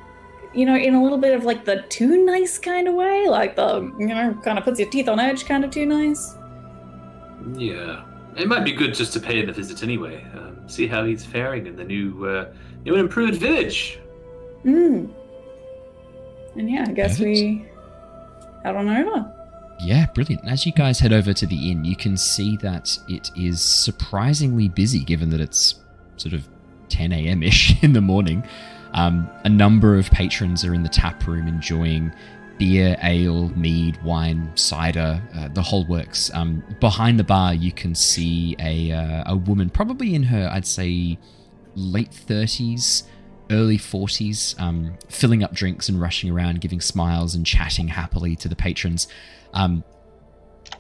you 0.55 0.65
know, 0.65 0.77
in 0.77 0.95
a 0.95 1.03
little 1.03 1.19
bit 1.19 1.35
of 1.35 1.45
like 1.45 1.65
the 1.65 1.83
too 1.89 2.25
nice 2.25 2.59
kind 2.59 2.87
of 2.87 2.95
way, 2.95 3.27
like 3.29 3.57
the 3.57 3.93
you 3.99 4.07
know, 4.07 4.39
kind 4.45 4.59
of 4.59 4.65
puts 4.65 4.79
your 4.79 4.89
teeth 4.91 5.09
on 5.09 5.19
edge 5.19 5.45
kind 5.45 5.65
of 5.65 5.71
too 5.71 5.87
nice. 5.87 6.37
Yeah, 7.57 8.05
it 8.37 8.47
might 8.47 8.65
be 8.65 8.73
good 8.73 8.95
just 8.95 9.13
to 9.15 9.21
pay 9.21 9.41
him 9.41 9.49
a 9.49 9.53
visit 9.53 9.83
anyway. 9.83 10.25
Um, 10.35 10.69
see 10.69 10.87
how 10.87 11.05
he's 11.05 11.25
faring 11.25 11.67
in 11.67 11.75
the 11.75 11.85
new, 11.85 12.27
uh, 12.27 12.53
new 12.85 12.93
and 12.93 13.01
improved 13.01 13.37
village. 13.41 13.99
Hmm. 14.63 15.07
And 16.59 16.71
yeah, 16.71 16.85
I 16.87 16.93
guess 16.93 17.19
Perfect. 17.19 17.25
we 17.25 17.67
head 18.65 18.77
on 18.77 18.89
over. 18.89 19.35
Yeah, 19.81 20.07
brilliant. 20.07 20.45
As 20.47 20.67
you 20.67 20.73
guys 20.73 20.99
head 20.99 21.13
over 21.13 21.33
to 21.33 21.47
the 21.47 21.71
inn, 21.71 21.85
you 21.85 21.95
can 21.95 22.17
see 22.17 22.57
that 22.59 22.99
it 23.09 23.31
is 23.37 23.63
surprisingly 23.63 24.69
busy 24.69 25.05
given 25.05 25.31
that 25.31 25.41
it's 25.41 25.77
sort 26.17 26.35
of 26.35 26.49
10 26.89 27.13
a.m. 27.13 27.43
ish 27.43 27.81
in 27.83 27.93
the 27.93 28.01
morning. 28.01 28.45
Um, 28.95 29.29
a 29.45 29.49
number 29.49 29.97
of 29.97 30.11
patrons 30.11 30.65
are 30.65 30.75
in 30.75 30.83
the 30.83 30.89
tap 30.89 31.27
room 31.27 31.47
enjoying 31.47 32.13
beer, 32.59 32.97
ale, 33.05 33.51
mead, 33.51 34.03
wine, 34.03 34.51
cider, 34.57 35.23
uh, 35.37 35.49
the 35.49 35.63
whole 35.63 35.85
works. 35.87 36.31
Um, 36.35 36.65
behind 36.81 37.19
the 37.19 37.25
bar, 37.25 37.55
you 37.55 37.71
can 37.71 37.95
see 37.95 38.57
a, 38.59 38.91
uh, 38.91 39.33
a 39.33 39.37
woman, 39.37 39.71
probably 39.71 40.17
in 40.17 40.25
her, 40.25 40.51
I'd 40.53 40.67
say, 40.67 41.19
late 41.77 42.11
30s, 42.11 43.05
early 43.51 43.79
40s, 43.79 44.59
um, 44.61 44.97
filling 45.09 45.43
up 45.43 45.53
drinks 45.53 45.89
and 45.89 46.01
rushing 46.01 46.31
around, 46.31 46.61
giving 46.61 46.81
smiles 46.81 47.35
and 47.35 47.45
chatting 47.47 47.89
happily 47.89 48.37
to 48.37 48.49
the 48.49 48.57
patrons. 48.57 49.09
Um, 49.55 49.85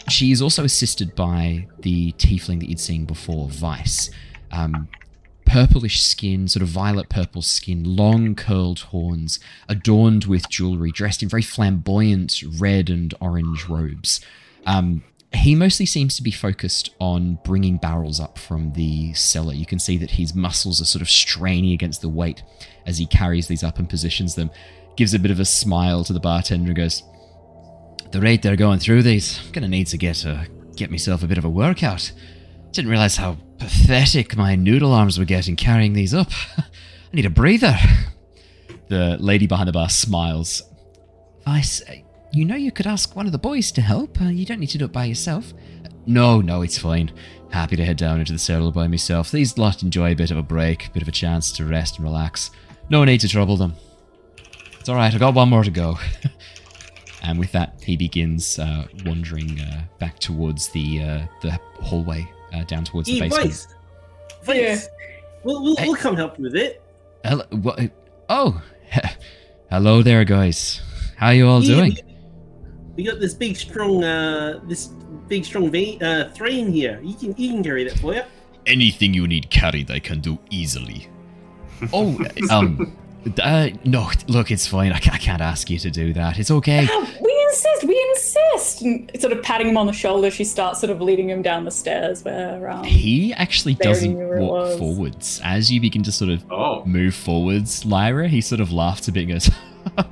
she 0.08 0.32
is 0.32 0.42
also 0.42 0.64
assisted 0.64 1.14
by 1.14 1.66
the 1.80 2.12
tiefling 2.12 2.60
that 2.60 2.68
you'd 2.68 2.80
seen 2.80 3.04
before, 3.04 3.48
Vice. 3.48 4.10
Um, 4.50 4.88
purplish 5.48 6.02
skin, 6.02 6.46
sort 6.46 6.62
of 6.62 6.68
violet 6.68 7.08
purple 7.08 7.42
skin, 7.42 7.96
long 7.96 8.34
curled 8.34 8.80
horns, 8.80 9.40
adorned 9.68 10.24
with 10.24 10.48
jewelry, 10.48 10.90
dressed 10.90 11.22
in 11.22 11.28
very 11.28 11.42
flamboyant 11.42 12.42
red 12.58 12.90
and 12.90 13.14
orange 13.20 13.66
robes. 13.66 14.20
Um, 14.66 15.02
he 15.34 15.54
mostly 15.54 15.84
seems 15.84 16.16
to 16.16 16.22
be 16.22 16.30
focused 16.30 16.90
on 17.00 17.38
bringing 17.44 17.76
barrels 17.76 18.18
up 18.18 18.38
from 18.38 18.72
the 18.72 19.12
cellar. 19.12 19.52
You 19.52 19.66
can 19.66 19.78
see 19.78 19.98
that 19.98 20.12
his 20.12 20.34
muscles 20.34 20.80
are 20.80 20.86
sort 20.86 21.02
of 21.02 21.10
straining 21.10 21.72
against 21.72 22.00
the 22.00 22.08
weight 22.08 22.42
as 22.86 22.98
he 22.98 23.06
carries 23.06 23.46
these 23.46 23.62
up 23.62 23.78
and 23.78 23.88
positions 23.88 24.34
them. 24.34 24.50
Gives 24.96 25.14
a 25.14 25.18
bit 25.18 25.30
of 25.30 25.38
a 25.38 25.44
smile 25.44 26.02
to 26.04 26.12
the 26.12 26.20
bartender 26.20 26.68
and 26.68 26.76
goes, 26.76 27.02
the 28.10 28.20
rate 28.20 28.42
they're 28.42 28.56
going 28.56 28.78
through 28.78 29.02
these, 29.02 29.38
I'm 29.44 29.52
gonna 29.52 29.68
need 29.68 29.86
to 29.88 29.98
get 29.98 30.24
uh, 30.24 30.44
get 30.76 30.90
myself 30.90 31.22
a 31.22 31.26
bit 31.26 31.38
of 31.38 31.44
a 31.44 31.50
workout. 31.50 32.10
Didn't 32.72 32.90
realize 32.90 33.16
how 33.16 33.36
pathetic 33.58 34.36
my 34.36 34.54
noodle 34.54 34.92
arms 34.92 35.18
were 35.18 35.24
getting 35.24 35.56
carrying 35.56 35.92
these 35.92 36.14
up. 36.14 36.30
I 36.58 36.64
need 37.12 37.26
a 37.26 37.30
breather. 37.30 37.76
The 38.88 39.18
lady 39.20 39.46
behind 39.46 39.68
the 39.68 39.72
bar 39.72 39.90
smiles. 39.90 40.62
Vice, 41.44 41.82
you 42.32 42.44
know 42.44 42.56
you 42.56 42.70
could 42.72 42.86
ask 42.86 43.14
one 43.16 43.26
of 43.26 43.32
the 43.32 43.38
boys 43.38 43.70
to 43.72 43.80
help. 43.80 44.20
Uh, 44.20 44.24
you 44.26 44.44
don't 44.46 44.60
need 44.60 44.68
to 44.70 44.78
do 44.78 44.84
it 44.84 44.92
by 44.92 45.04
yourself. 45.06 45.52
"Uh, 45.84 45.88
No, 46.06 46.40
no, 46.40 46.62
it's 46.62 46.78
fine. 46.78 47.10
Happy 47.50 47.76
to 47.76 47.84
head 47.84 47.96
down 47.96 48.20
into 48.20 48.32
the 48.32 48.38
cellar 48.38 48.70
by 48.70 48.86
myself. 48.88 49.30
These 49.30 49.56
lot 49.58 49.82
enjoy 49.82 50.12
a 50.12 50.16
bit 50.16 50.30
of 50.30 50.36
a 50.36 50.42
break, 50.42 50.86
a 50.86 50.90
bit 50.90 51.02
of 51.02 51.08
a 51.08 51.12
chance 51.12 51.50
to 51.52 51.64
rest 51.64 51.96
and 51.96 52.04
relax. 52.04 52.50
No 52.90 53.04
need 53.04 53.20
to 53.20 53.28
trouble 53.28 53.56
them. 53.56 53.74
It's 54.80 54.88
all 54.88 54.94
right. 54.96 55.14
I 55.14 55.18
got 55.18 55.34
one 55.34 55.48
more 55.48 55.64
to 55.64 55.70
go. 55.70 55.98
And 57.20 57.38
with 57.38 57.50
that, 57.52 57.74
he 57.82 57.96
begins 57.96 58.58
uh, 58.60 58.86
wandering 59.04 59.60
uh, 59.60 59.82
back 59.98 60.18
towards 60.20 60.68
the 60.68 61.02
uh, 61.02 61.26
the 61.42 61.58
hallway 61.82 62.26
uh, 62.54 62.62
down 62.64 62.84
towards 62.84 63.08
the 63.08 63.14
Hey, 63.14 63.20
basement. 63.28 63.48
Vice. 63.50 63.66
Vice. 64.44 64.88
We'll, 65.42 65.60
we'll, 65.62 65.76
Hey. 65.76 65.88
we'll 65.88 65.96
come 65.96 66.16
help 66.16 66.38
you 66.38 66.44
with 66.44 66.54
it. 66.54 66.80
Hello, 67.24 67.44
what, 67.50 67.90
oh, 68.28 68.62
hello 69.70 70.00
there, 70.02 70.24
guys. 70.24 70.80
How 71.16 71.30
you 71.30 71.48
all 71.48 71.62
Yeah, 71.62 71.74
doing? 71.76 71.96
We, 72.98 73.04
we 73.04 73.08
got 73.08 73.20
this 73.20 73.32
big, 73.32 73.56
strong, 73.56 74.02
uh, 74.02 74.60
this 74.64 74.88
big, 75.28 75.44
strong 75.44 75.70
vein, 75.70 76.02
uh, 76.02 76.32
Threign 76.34 76.72
here. 76.72 77.00
You 77.00 77.14
can, 77.14 77.34
you 77.36 77.50
can 77.52 77.62
carry 77.62 77.84
that 77.84 77.96
for 78.00 78.12
you. 78.12 78.22
Anything 78.66 79.14
you 79.14 79.28
need 79.28 79.50
carried, 79.50 79.88
I 79.88 80.00
can 80.00 80.20
do 80.20 80.36
easily. 80.50 81.08
Oh, 81.92 82.18
um, 82.50 82.96
uh, 83.40 83.68
no, 83.84 84.10
look, 84.26 84.50
it's 84.50 84.66
fine. 84.66 84.90
I 84.90 84.98
can't, 84.98 85.14
I 85.14 85.18
can't 85.18 85.40
ask 85.40 85.70
you 85.70 85.78
to 85.78 85.90
do 85.92 86.12
that. 86.14 86.40
It's 86.40 86.50
okay. 86.50 86.88
Oh, 86.90 87.08
we 87.22 87.46
insist, 87.48 87.84
we 87.84 88.08
insist. 88.10 88.82
And 88.82 89.20
sort 89.20 89.32
of 89.32 89.44
patting 89.44 89.68
him 89.68 89.76
on 89.76 89.86
the 89.86 89.92
shoulder, 89.92 90.28
she 90.28 90.42
starts 90.42 90.80
sort 90.80 90.90
of 90.90 91.00
leading 91.00 91.30
him 91.30 91.40
down 91.40 91.64
the 91.64 91.70
stairs 91.70 92.24
where 92.24 92.68
um, 92.68 92.82
He 92.82 93.32
actually 93.34 93.74
doesn't 93.74 94.10
you 94.10 94.16
were 94.16 94.38
it 94.38 94.42
walk 94.42 94.76
forwards. 94.76 95.40
As 95.44 95.70
you 95.70 95.80
begin 95.80 96.02
to 96.02 96.10
sort 96.10 96.32
of 96.32 96.44
Oh, 96.50 96.84
move 96.84 97.14
forwards, 97.14 97.84
Lyra, 97.84 98.26
he 98.26 98.40
sort 98.40 98.60
of 98.60 98.72
laughs 98.72 99.06
a 99.06 99.12
bit 99.12 99.30
and 99.30 99.32
goes, 99.34 99.50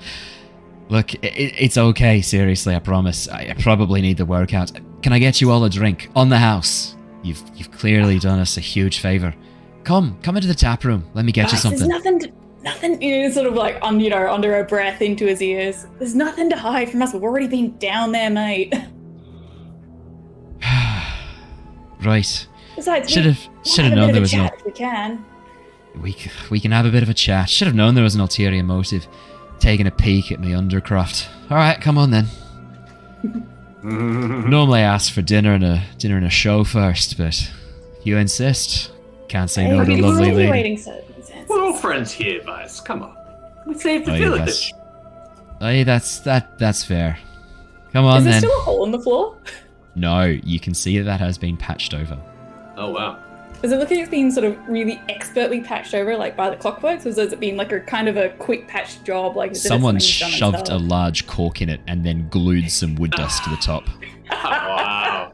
Look, 0.88 1.14
i 1.14 1.26
i- 1.26 1.54
it's 1.58 1.76
okay, 1.76 2.20
seriously, 2.20 2.74
I 2.74 2.78
promise. 2.78 3.28
I, 3.28 3.48
I 3.50 3.54
probably 3.60 4.00
need 4.00 4.16
the 4.16 4.24
workout. 4.26 4.72
Can 5.02 5.12
I 5.12 5.18
get 5.18 5.40
you 5.40 5.50
all 5.50 5.64
a 5.64 5.70
drink? 5.70 6.10
On 6.14 6.28
the 6.28 6.38
house. 6.38 6.96
You've, 7.22 7.42
you've 7.54 7.70
clearly 7.72 8.16
ah. 8.16 8.20
done 8.20 8.38
us 8.38 8.56
a 8.56 8.60
huge 8.60 9.00
favour. 9.00 9.34
Come, 9.84 10.18
come 10.22 10.36
into 10.36 10.48
the 10.48 10.54
tap 10.54 10.84
room. 10.84 11.08
Let 11.14 11.24
me 11.24 11.32
get 11.32 11.46
you 11.46 11.58
"Vice, 11.58 11.62
There's 11.62 11.80
something. 11.80 11.88
nothing 11.88 12.18
to, 12.20 12.32
nothing, 12.62 13.00
you 13.02 13.22
know, 13.22 13.30
sort 13.30 13.46
of 13.46 13.54
like, 13.54 13.78
on, 13.82 14.00
you 14.00 14.10
know, 14.10 14.32
under 14.32 14.52
her 14.54 14.64
breath 14.64 15.00
into 15.02 15.26
his 15.26 15.40
ears. 15.42 15.86
There's 15.98 16.14
nothing 16.14 16.50
to 16.50 16.56
hide 16.56 16.90
from 16.90 17.02
us. 17.02 17.12
We've 17.12 17.22
already 17.22 17.46
been 17.48 17.76
down 17.78 18.12
there, 18.12 18.30
mate. 18.30 18.74
right. 22.04 22.48
Besides, 22.76 23.10
Should 23.10 23.24
have 23.24 23.48
should 23.64 23.84
have 23.86 23.94
known 23.94 24.12
there 24.12 24.20
was 24.20 24.34
a 24.34 24.36
no 24.36 24.50
we 24.64 24.72
can. 24.72 25.24
we, 26.00 26.14
we 26.50 26.60
can 26.60 26.72
have 26.72 26.84
a 26.84 26.90
bit 26.90 27.02
of 27.02 27.08
a 27.08 27.14
chat. 27.14 27.48
Should 27.48 27.66
have 27.66 27.74
known 27.74 27.94
there 27.94 28.04
was 28.04 28.14
an 28.14 28.20
ulterior 28.20 28.62
motive. 28.62 29.08
Taking 29.58 29.86
a 29.86 29.90
peek 29.90 30.30
at 30.32 30.40
my 30.40 30.48
undercroft. 30.48 31.26
All 31.50 31.56
right, 31.56 31.80
come 31.80 31.98
on 31.98 32.10
then. 32.10 32.26
Normally 33.82 34.80
I 34.80 34.82
ask 34.94 35.12
for 35.12 35.22
dinner 35.22 35.52
and 35.54 35.64
a 35.64 35.82
dinner 35.98 36.16
and 36.16 36.26
a 36.26 36.30
show 36.30 36.64
first, 36.64 37.16
but 37.18 37.50
you 38.02 38.16
insist, 38.16 38.90
can't 39.28 39.50
say 39.50 39.68
no 39.68 39.84
to 39.84 39.92
a 39.92 39.96
lovely 39.96 40.32
lady. 40.32 40.82
We're 41.48 41.62
all 41.62 41.72
friends 41.74 42.10
here, 42.12 42.42
Vice. 42.42 42.80
Come 42.80 43.02
on. 43.02 43.16
We 43.66 43.74
saved 43.74 44.06
the 44.06 44.12
Oh, 44.12 44.14
yeah, 44.14 44.20
village. 44.30 44.72
Aye, 45.60 45.80
oh, 45.80 45.84
that's 45.84 46.18
that 46.20 46.58
that's 46.58 46.84
fair. 46.84 47.18
Come 47.92 48.04
on 48.04 48.18
Is 48.18 48.24
there 48.24 48.32
then. 48.34 48.40
still 48.42 48.58
a 48.58 48.62
hole 48.62 48.84
in 48.84 48.90
the 48.90 49.00
floor? 49.00 49.36
No, 49.94 50.24
you 50.24 50.60
can 50.60 50.74
see 50.74 50.98
that 50.98 51.04
that 51.04 51.20
has 51.20 51.38
been 51.38 51.56
patched 51.56 51.94
over. 51.94 52.18
Oh 52.76 52.90
wow. 52.90 53.18
Is 53.66 53.72
it 53.72 53.78
looking 53.78 53.96
like 53.98 54.04
it's 54.04 54.10
been 54.10 54.30
sort 54.30 54.44
of 54.46 54.56
really 54.68 55.00
expertly 55.08 55.60
patched 55.60 55.92
over, 55.92 56.16
like 56.16 56.36
by 56.36 56.48
the 56.50 56.56
clockworks, 56.56 57.04
or 57.04 57.08
has 57.08 57.18
it 57.18 57.40
been 57.40 57.56
like 57.56 57.72
a 57.72 57.80
kind 57.80 58.08
of 58.08 58.16
a 58.16 58.28
quick 58.38 58.68
patched 58.68 59.04
job? 59.04 59.36
Like 59.36 59.56
Someone 59.56 59.98
something 60.00 60.28
he's 60.30 60.40
done 60.40 60.52
shoved 60.52 60.68
a 60.68 60.78
large 60.78 61.26
cork 61.26 61.60
in 61.62 61.68
it 61.68 61.80
and 61.88 62.04
then 62.06 62.28
glued 62.28 62.70
some 62.70 62.94
wood 62.94 63.10
dust 63.16 63.42
to 63.44 63.50
the 63.50 63.56
top. 63.56 63.84
wow. 64.30 65.32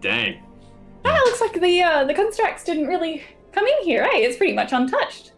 Dang. 0.00 0.42
Ah, 1.04 1.20
looks 1.24 1.40
like 1.40 1.60
the 1.60 1.82
uh, 1.82 2.04
the 2.04 2.14
constructs 2.14 2.64
didn't 2.64 2.86
really 2.86 3.22
come 3.52 3.66
in 3.66 3.82
here. 3.84 4.06
Hey, 4.10 4.24
it's 4.24 4.36
pretty 4.36 4.52
much 4.52 4.72
untouched. 4.72 5.32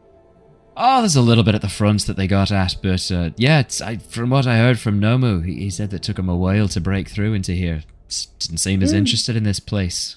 Oh, 0.77 1.01
there's 1.01 1.17
a 1.17 1.23
little 1.23 1.45
bit 1.45 1.55
at 1.55 1.63
the 1.63 1.69
front 1.69 2.07
that 2.07 2.17
they 2.17 2.27
got 2.27 2.53
at, 2.53 2.77
but 2.83 3.11
uh, 3.11 3.31
yeah, 3.39 3.61
it's, 3.61 3.81
I, 3.81 3.97
from 3.97 4.29
what 4.29 4.47
I 4.47 4.59
heard 4.59 4.79
from 4.79 5.01
Nomu, 5.01 5.43
he, 5.43 5.55
he 5.61 5.71
said 5.71 5.89
that 5.91 5.97
it 5.97 6.03
took 6.03 6.19
him 6.19 6.29
a 6.29 6.37
while 6.37 6.69
to 6.69 6.81
break 6.83 7.09
through 7.09 7.33
into 7.33 7.53
here. 7.53 7.85
S- 8.11 8.27
Didn't 8.39 8.59
seem 8.59 8.83
as 8.83 8.91
Hmm. 8.91 8.99
interested 8.99 9.37
in 9.37 9.45
this 9.45 9.59
place. 9.59 10.17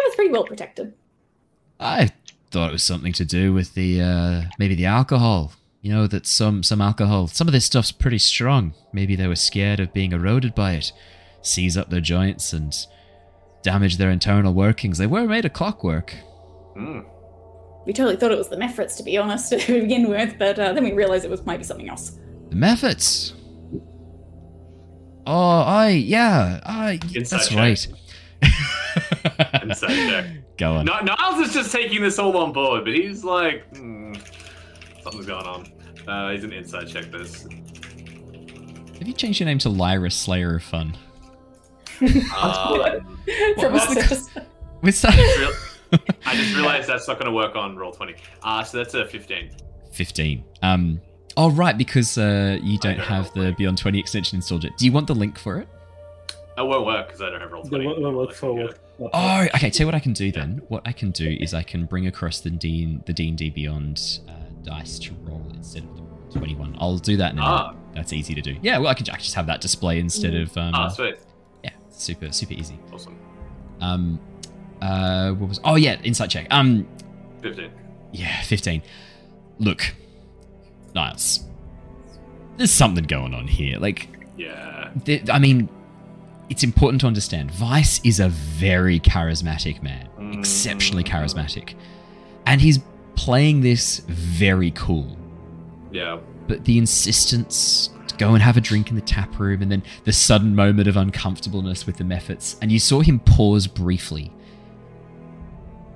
But 0.00 0.06
it's 0.06 0.16
pretty 0.16 0.32
well 0.32 0.44
protected. 0.44 0.94
I 1.78 2.10
thought 2.50 2.70
it 2.70 2.72
was 2.72 2.82
something 2.82 3.12
to 3.12 3.24
do 3.26 3.52
with 3.52 3.74
the 3.74 4.00
uh, 4.00 4.42
maybe 4.58 4.74
the 4.74 4.86
alcohol. 4.86 5.52
You 5.82 5.92
know 5.92 6.06
that 6.06 6.26
some 6.26 6.62
some 6.62 6.80
alcohol, 6.80 7.26
some 7.26 7.46
of 7.48 7.52
this 7.52 7.66
stuff's 7.66 7.92
pretty 7.92 8.16
strong. 8.18 8.72
Maybe 8.94 9.14
they 9.14 9.26
were 9.26 9.36
scared 9.36 9.78
of 9.78 9.92
being 9.92 10.12
eroded 10.12 10.54
by 10.54 10.72
it, 10.72 10.92
seize 11.42 11.76
up 11.76 11.90
their 11.90 12.00
joints 12.00 12.54
and 12.54 12.74
damage 13.62 13.98
their 13.98 14.10
internal 14.10 14.54
workings. 14.54 14.96
They 14.96 15.06
were 15.06 15.26
made 15.26 15.44
of 15.44 15.52
clockwork. 15.52 16.14
Hmm. 16.74 17.00
We 17.84 17.92
totally 17.92 18.16
thought 18.16 18.32
it 18.32 18.38
was 18.38 18.48
the 18.48 18.56
Mephits, 18.56 18.96
to 18.96 19.02
be 19.02 19.18
honest, 19.18 19.52
to 19.58 19.80
begin 19.80 20.08
with, 20.08 20.38
but 20.38 20.58
uh, 20.58 20.72
then 20.72 20.84
we 20.84 20.92
realized 20.92 21.26
it 21.26 21.30
was 21.30 21.44
maybe 21.44 21.64
something 21.64 21.90
else. 21.90 22.18
The 22.48 22.56
Mephits. 22.56 23.32
Oh, 25.26 25.60
I 25.60 25.90
yeah, 25.90 26.60
I. 26.64 26.98
Inside 27.14 27.38
That's 27.38 27.48
joke. 27.48 27.58
right. 27.58 27.86
Insight 29.62 29.90
check. 29.90 30.26
Go 30.58 30.72
on. 30.74 30.84
No, 30.84 30.98
Niles 31.00 31.46
is 31.48 31.54
just 31.54 31.72
taking 31.72 32.02
this 32.02 32.18
all 32.18 32.36
on 32.36 32.52
board, 32.52 32.84
but 32.84 32.94
he's 32.94 33.24
like, 33.24 33.64
hmm, 33.76 34.14
something's 35.02 35.26
going 35.26 35.46
on. 35.46 35.66
Uh, 36.06 36.30
he's 36.32 36.44
an 36.44 36.52
insight 36.52 36.88
check 36.88 37.10
this. 37.10 37.44
Have 38.98 39.06
you 39.08 39.12
changed 39.14 39.40
your 39.40 39.46
name 39.46 39.58
to 39.60 39.68
Lyra 39.70 40.10
Slayer 40.10 40.56
of 40.56 40.62
Fun? 40.62 40.96
Um, 42.02 42.08
From 43.58 43.72
was 43.72 43.94
the- 43.94 44.08
us. 44.10 44.30
What's 44.80 45.02
that? 45.02 45.16
real- 45.38 46.00
I 46.24 46.36
just 46.36 46.54
realized 46.54 46.88
that's 46.88 47.08
not 47.08 47.14
going 47.18 47.26
to 47.26 47.32
work 47.34 47.56
on 47.56 47.76
roll 47.76 47.92
twenty. 47.92 48.14
Uh, 48.42 48.62
so 48.62 48.78
that's 48.78 48.94
a 48.94 49.06
fifteen. 49.06 49.50
15. 49.92 50.44
Um, 50.62 51.00
oh, 51.36 51.50
right, 51.50 51.76
because 51.76 52.16
uh, 52.16 52.58
you 52.62 52.78
don't 52.78 52.96
don't 52.96 53.04
have 53.06 53.24
have 53.26 53.34
the 53.34 53.40
Link. 53.40 53.58
Beyond20 53.58 53.98
extension 53.98 54.36
installed 54.36 54.62
yet. 54.64 54.76
Do 54.78 54.84
you 54.84 54.92
want 54.92 55.08
the 55.08 55.14
link 55.16 55.36
for 55.38 55.58
it? 55.58 55.68
It 56.56 56.62
won't 56.66 56.86
work 56.86 57.08
because 57.08 57.20
I 57.22 57.30
don't 57.30 57.40
have 57.40 57.50
roll 57.50 57.64
The 57.64 57.70
twenty. 57.70 57.86
one- 57.86 58.02
one 58.02 58.16
work 58.16 58.32
for 58.32 58.52
work. 58.54 58.78
Oh, 59.00 59.46
okay. 59.54 59.70
Tell 59.70 59.84
you 59.84 59.86
what 59.86 59.94
I 59.94 60.00
can 60.00 60.12
do 60.12 60.30
then. 60.30 60.60
What 60.68 60.82
I 60.84 60.92
can 60.92 61.10
do 61.10 61.28
is 61.40 61.54
I 61.54 61.62
can 61.62 61.86
bring 61.86 62.06
across 62.06 62.40
the 62.40 62.50
D 62.50 62.98
the 63.06 63.12
D 63.12 63.28
and 63.28 63.38
D 63.38 63.50
Beyond 63.50 64.20
uh, 64.28 64.32
dice 64.62 64.98
to 65.00 65.14
roll 65.22 65.46
instead 65.54 65.84
of 65.84 65.96
the 65.96 66.38
twenty-one. 66.38 66.76
I'll 66.78 66.98
do 66.98 67.16
that 67.16 67.34
now. 67.34 67.44
Ah. 67.44 67.74
That's 67.94 68.12
easy 68.12 68.34
to 68.34 68.40
do. 68.40 68.56
Yeah, 68.62 68.78
well, 68.78 68.88
I 68.88 68.94
can, 68.94 69.04
I 69.08 69.14
can 69.14 69.22
just 69.22 69.34
have 69.34 69.46
that 69.46 69.60
display 69.60 69.98
instead 69.98 70.34
of 70.34 70.56
um, 70.56 70.74
Ah, 70.74 70.88
sweet, 70.88 71.16
yeah, 71.64 71.70
super 71.90 72.30
super 72.30 72.52
easy. 72.52 72.78
awesome. 72.92 73.18
Um, 73.80 74.20
uh, 74.80 75.32
what 75.32 75.48
was? 75.48 75.60
Oh 75.64 75.74
yeah, 75.76 76.00
insight 76.04 76.30
check. 76.30 76.46
Um, 76.50 76.86
Fifteen. 77.42 77.72
yeah, 78.12 78.42
fifteen. 78.42 78.82
Look, 79.58 79.92
Niles, 80.94 81.40
there's 82.58 82.70
something 82.70 83.04
going 83.04 83.34
on 83.34 83.46
here. 83.48 83.78
Like, 83.78 84.08
Yeah. 84.36 84.90
th- 85.04 85.28
I 85.30 85.38
mean, 85.38 85.68
it's 86.50 86.62
important 86.62 87.00
to 87.00 87.06
understand. 87.06 87.50
Vice 87.52 88.00
is 88.04 88.20
a 88.20 88.28
very 88.28 89.00
charismatic 89.00 89.82
man, 89.82 90.08
exceptionally 90.38 91.04
Mm. 91.04 91.08
charismatic, 91.08 91.74
and 92.46 92.60
he's 92.60 92.80
playing 93.14 93.60
this 93.62 94.00
very 94.08 94.70
cool. 94.72 95.16
Yeah. 95.92 96.18
But 96.48 96.64
the 96.64 96.76
insistence 96.78 97.90
to 98.08 98.16
go 98.16 98.34
and 98.34 98.42
have 98.42 98.56
a 98.56 98.60
drink 98.60 98.90
in 98.90 98.96
the 98.96 99.02
tap 99.02 99.38
room, 99.38 99.62
and 99.62 99.70
then 99.70 99.82
the 100.04 100.12
sudden 100.12 100.54
moment 100.54 100.88
of 100.88 100.96
uncomfortableness 100.96 101.86
with 101.86 101.96
the 101.96 102.04
Mephits, 102.04 102.56
and 102.60 102.72
you 102.72 102.78
saw 102.80 103.00
him 103.00 103.20
pause 103.20 103.66
briefly, 103.66 104.32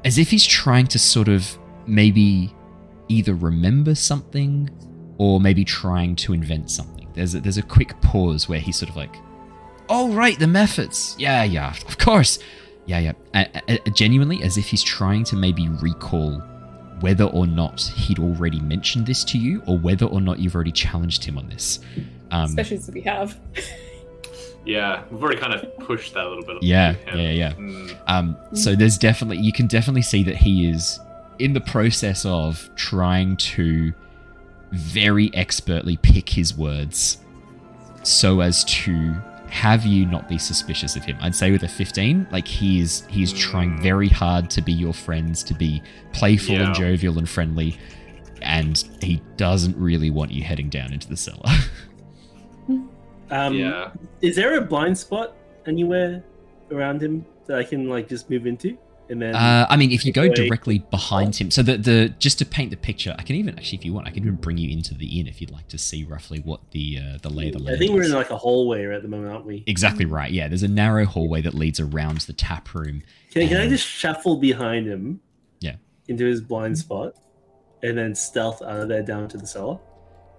as 0.05 0.19
if 0.19 0.31
he's 0.31 0.47
trying 0.47 0.87
to 0.88 0.99
sort 0.99 1.29
of 1.29 1.59
maybe 1.87 2.55
either 3.09 3.35
remember 3.35 3.95
something 3.95 4.71
or 5.19 5.40
maybe 5.40 5.64
trying 5.64 6.14
to 6.17 6.33
invent 6.33 6.71
something. 6.71 7.09
There's 7.14 7.35
a, 7.35 7.40
there's 7.40 7.59
a 7.59 7.62
quick 7.62 8.01
pause 8.01 8.49
where 8.49 8.59
he's 8.61 8.77
sort 8.77 8.90
of 8.90 8.97
like, 8.97 9.17
"Oh 9.88 10.12
right, 10.12 10.38
the 10.38 10.47
Mephits. 10.47 11.14
Yeah, 11.18 11.44
yeah, 11.44 11.75
of 11.87 11.99
course. 11.99 12.38
Yeah, 12.87 12.99
yeah." 12.99 13.12
A- 13.35 13.49
a- 13.68 13.79
a- 13.87 13.90
genuinely, 13.90 14.42
as 14.42 14.57
if 14.59 14.66
he's 14.68 14.83
trying 14.83 15.25
to 15.25 15.37
maybe 15.37 15.68
recall 15.68 16.42
whether 17.01 17.25
or 17.25 17.47
not 17.47 17.81
he'd 17.81 18.18
already 18.18 18.61
mentioned 18.61 19.07
this 19.07 19.25
to 19.25 19.38
you, 19.38 19.62
or 19.66 19.79
whether 19.79 20.07
or 20.07 20.20
not 20.20 20.38
you've 20.38 20.55
already 20.55 20.73
challenged 20.73 21.25
him 21.25 21.37
on 21.38 21.49
this. 21.49 21.81
Um, 22.31 22.44
Especially 22.44 22.77
as 22.79 22.90
we 22.90 23.01
have. 23.03 23.38
Yeah. 24.64 25.03
We've 25.11 25.23
already 25.23 25.38
kind 25.40 25.53
of 25.53 25.79
pushed 25.81 26.14
that 26.14 26.25
a 26.25 26.29
little 26.29 26.44
bit. 26.44 26.62
Yeah, 26.62 26.92
with 27.07 27.14
yeah, 27.16 27.31
yeah. 27.31 27.53
Mm, 27.53 27.97
Um, 28.07 28.37
so 28.55 28.75
there's 28.75 28.97
definitely 28.97 29.38
you 29.44 29.53
can 29.53 29.66
definitely 29.66 30.01
see 30.03 30.23
that 30.23 30.37
he 30.37 30.66
is 30.70 30.99
in 31.38 31.53
the 31.53 31.61
process 31.61 32.25
of 32.25 32.70
trying 32.77 33.37
to 33.37 33.92
very 34.73 35.31
expertly 35.35 35.97
pick 35.99 36.31
his 36.31 36.57
words 36.57 37.18
so 38.05 38.40
as 38.40 38.64
to 38.64 39.14
have 39.55 39.87
you 39.87 40.05
not 40.05 40.29
be 40.29 40.37
suspicious 40.37 40.97
of 40.97 41.05
him. 41.05 41.17
I'd 41.21 41.35
say 41.35 41.53
with 41.53 41.62
a 41.62 41.69
15, 41.69 42.27
like 42.33 42.49
he's 42.49 43.03
is 43.03 43.07
he's 43.09 43.33
trying 43.33 43.81
very 43.81 44.09
hard 44.09 44.51
to 44.51 44.61
be 44.61 44.73
your 44.73 44.93
friends, 44.93 45.45
to 45.45 45.55
be 45.55 45.81
playful 46.12 46.57
Yeah. 46.57 46.67
and 46.67 46.75
jovial 46.75 47.19
and 47.19 47.29
friendly, 47.29 47.79
and 48.43 48.77
he 49.01 49.23
doesn't 49.37 49.77
really 49.77 50.11
want 50.11 50.33
you 50.33 50.43
heading 50.43 50.69
down 50.71 50.93
into 50.93 51.09
the 51.09 51.17
cellar. 51.17 51.38
Um, 53.31 53.55
yeah. 53.55 53.90
Is 54.21 54.37
there 54.37 54.59
a 54.59 54.61
blind 54.61 54.99
spot 54.99 55.35
anywhere 55.67 56.23
around 56.71 57.03
him 57.03 57.25
that 57.47 57.59
I 57.59 57.64
can 57.64 57.88
like 57.88 58.07
just 58.07 58.29
move 58.29 58.47
into? 58.47 58.77
And 59.11 59.21
then 59.21 59.35
Uh, 59.35 59.67
I 59.69 59.77
mean, 59.77 59.93
if 59.93 60.07
you 60.07 60.12
go 60.12 60.23
Wait. 60.23 60.35
directly 60.35 60.79
behind 60.90 61.37
him, 61.37 61.51
so 61.51 61.62
the 61.62 61.77
the 61.77 62.14
just 62.19 62.38
to 62.38 62.47
paint 62.47 62.71
the 62.71 62.77
picture, 62.77 63.14
I 63.19 63.23
can 63.23 63.37
even 63.37 63.55
actually, 63.59 63.79
if 63.79 63.85
you 63.85 63.93
want, 63.93 64.07
I 64.07 64.11
can 64.11 64.23
even 64.23 64.37
bring 64.37 64.57
you 64.57 64.71
into 64.71 64.95
the 64.95 65.21
inn 65.21 65.27
if 65.27 65.40
you'd 65.43 65.51
like 65.51 65.69
to 65.69 65.79
see 65.79 66.05
roughly 66.05 66.40
what 66.40 66.71
the 66.71 66.99
uh, 66.99 67.19
the 67.21 67.29
lay 67.29 67.49
of 67.49 67.53
the 67.53 67.59
land. 67.59 67.77
I 67.77 67.79
think 67.79 67.93
we're 67.93 68.05
in 68.05 68.12
like 68.12 68.31
a 68.31 68.38
hallway 68.38 68.85
right 68.85 68.97
at 68.97 69.03
the 69.03 69.09
moment, 69.09 69.33
aren't 69.33 69.45
we? 69.47 69.62
exactly 69.67 70.07
right. 70.07 70.31
Yeah, 70.33 70.49
there's 70.49 70.62
a 70.62 70.69
narrow 70.69 71.05
hallway 71.05 71.43
that 71.43 71.53
leads 71.55 71.81
around 71.81 72.21
the 72.23 72.33
tap 72.33 72.73
room. 72.75 73.03
Can, 73.31 73.47
can 73.49 73.59
I 73.59 73.69
just 73.69 73.87
shuffle 73.87 74.37
behind 74.38 74.87
him? 74.87 75.21
Yeah. 75.61 75.77
Into 76.09 76.25
his 76.25 76.40
blind 76.40 76.79
spot, 76.79 77.14
and 77.83 77.99
then 77.99 78.14
stealth 78.14 78.62
out 78.62 78.81
of 78.81 78.88
there 78.88 79.03
down 79.03 79.29
to 79.29 79.37
the 79.37 79.47
cellar. 79.47 79.79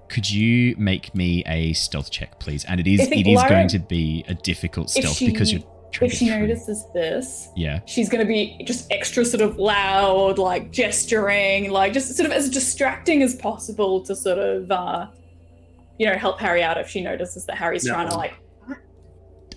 Could 0.09 0.29
you 0.29 0.75
make 0.77 1.13
me 1.15 1.43
a 1.47 1.73
stealth 1.73 2.11
check, 2.11 2.39
please? 2.39 2.63
And 2.65 2.79
it 2.79 2.87
is 2.87 3.01
I 3.01 3.05
think 3.05 3.25
it 3.25 3.29
is 3.29 3.37
Lara- 3.37 3.49
going 3.49 3.67
to 3.69 3.79
be 3.79 4.23
a 4.27 4.33
difficult 4.35 4.89
stealth 4.91 5.17
she- 5.17 5.27
because 5.31 5.51
you're 5.51 5.61
trying 5.61 5.74
If 6.01 6.11
she 6.13 6.29
notices 6.29 6.85
this, 6.93 7.47
Yeah. 7.55 7.79
she's 7.85 8.09
going 8.09 8.19
to 8.19 8.27
be 8.27 8.61
just 8.65 8.91
extra 8.91 9.23
sort 9.23 9.41
of 9.41 9.57
loud, 9.57 10.37
like 10.37 10.71
gesturing, 10.71 11.71
like 11.71 11.93
just 11.93 12.13
sort 12.15 12.25
of 12.29 12.33
as 12.35 12.49
distracting 12.49 13.21
as 13.23 13.33
possible 13.35 14.01
to 14.01 14.13
sort 14.15 14.37
of, 14.39 14.69
uh, 14.69 15.07
you 15.97 16.05
know, 16.05 16.15
help 16.17 16.39
Harry 16.41 16.61
out 16.61 16.77
if 16.77 16.89
she 16.89 17.01
notices 17.01 17.45
that 17.45 17.57
Harry's 17.57 17.85
No. 17.85 17.93
trying 17.93 18.09
to 18.09 18.17
like. 18.17 18.33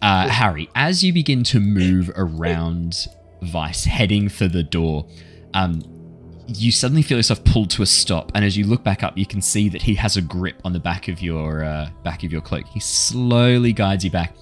Uh, 0.01 0.29
Harry, 0.29 0.69
as 0.77 1.03
you 1.03 1.13
begin 1.13 1.43
to 1.43 1.59
move 1.59 2.11
around 2.15 3.09
Vice, 3.43 3.85
heading 3.85 4.29
for 4.29 4.47
the 4.47 4.63
door, 4.63 5.07
um, 5.55 5.83
you 6.47 6.71
suddenly 6.71 7.03
feel 7.03 7.17
yourself 7.19 7.43
pulled 7.45 7.69
to 7.71 7.83
a 7.83 7.87
stop, 7.87 8.31
and 8.35 8.45
as 8.45 8.57
you 8.57 8.65
look 8.65 8.85
back 8.85 9.03
up, 9.03 9.19
you 9.19 9.27
can 9.27 9.43
see 9.43 9.69
that 9.69 9.83
he 9.83 9.95
has 9.97 10.17
a 10.17 10.23
grip 10.23 10.61
on 10.65 10.73
the 10.73 10.79
back 10.79 11.09
of 11.09 11.21
your 11.21 11.65
uh, 11.65 11.91
back 12.05 12.23
of 12.23 12.31
your 12.31 12.41
cloak. 12.41 12.65
He 12.69 12.79
slowly 12.81 13.73
guides 13.73 14.05
you 14.05 14.11
back. 14.11 14.35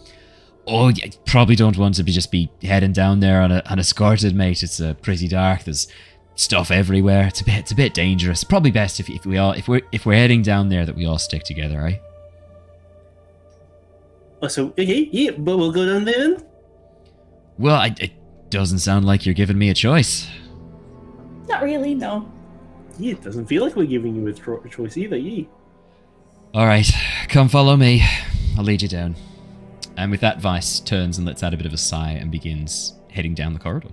Oh, 0.66 0.88
you 0.88 1.10
probably 1.26 1.54
don't 1.54 1.76
want 1.78 1.94
to 1.96 2.02
be 2.02 2.12
just 2.12 2.32
be 2.32 2.50
heading 2.62 2.92
down 2.92 3.20
there 3.20 3.40
on 3.40 3.52
a, 3.52 3.62
unescorted, 3.66 4.34
mate. 4.34 4.62
It's 4.62 4.80
uh, 4.80 4.94
pretty 4.94 5.28
dark. 5.28 5.64
There's 5.64 5.86
stuff 6.34 6.70
everywhere. 6.70 7.26
It's 7.26 7.40
a 7.40 7.44
bit 7.44 7.58
it's 7.58 7.72
a 7.72 7.76
bit 7.76 7.94
dangerous. 7.94 8.44
Probably 8.44 8.70
best 8.70 9.00
if, 9.00 9.08
if 9.08 9.24
we 9.26 9.38
all 9.38 9.52
if 9.52 9.68
we're 9.68 9.82
if 9.92 10.06
we're 10.06 10.16
heading 10.16 10.42
down 10.42 10.68
there 10.68 10.84
that 10.84 10.94
we 10.94 11.06
all 11.06 11.18
stick 11.18 11.44
together, 11.44 11.78
right? 11.78 12.00
Oh, 14.42 14.48
so 14.48 14.66
okay, 14.70 15.08
yeah, 15.12 15.30
but 15.32 15.56
we'll 15.56 15.72
go 15.72 15.86
down 15.86 16.04
there 16.04 16.18
then. 16.18 16.44
Well, 17.58 17.76
I, 17.76 17.94
it 17.98 18.12
doesn't 18.50 18.80
sound 18.80 19.06
like 19.06 19.24
you're 19.24 19.34
giving 19.34 19.58
me 19.58 19.70
a 19.70 19.74
choice. 19.74 20.28
Not 21.48 21.62
really, 21.62 21.94
no. 21.94 22.30
Yeah, 22.98 23.12
it 23.12 23.22
doesn't 23.22 23.46
feel 23.46 23.62
like 23.64 23.76
we're 23.76 23.86
giving 23.86 24.14
you 24.14 24.26
a, 24.26 24.32
tro- 24.32 24.62
choice 24.64 24.96
either. 24.96 25.16
Yeah. 25.16 25.44
All 26.52 26.66
right, 26.66 26.90
come 27.28 27.48
follow 27.48 27.76
me. 27.76 28.02
I'll 28.58 28.64
lead 28.64 28.82
you 28.82 28.88
down. 28.88 29.16
And 29.96 30.10
with 30.10 30.20
that, 30.20 30.40
Vice 30.40 30.80
turns 30.80 31.18
and 31.18 31.26
lets 31.26 31.42
out 31.42 31.54
a 31.54 31.56
bit 31.56 31.66
of 31.66 31.72
a 31.72 31.78
sigh 31.78 32.12
and 32.12 32.30
begins 32.30 32.94
heading 33.10 33.34
down 33.34 33.54
the 33.54 33.58
corridor. 33.58 33.88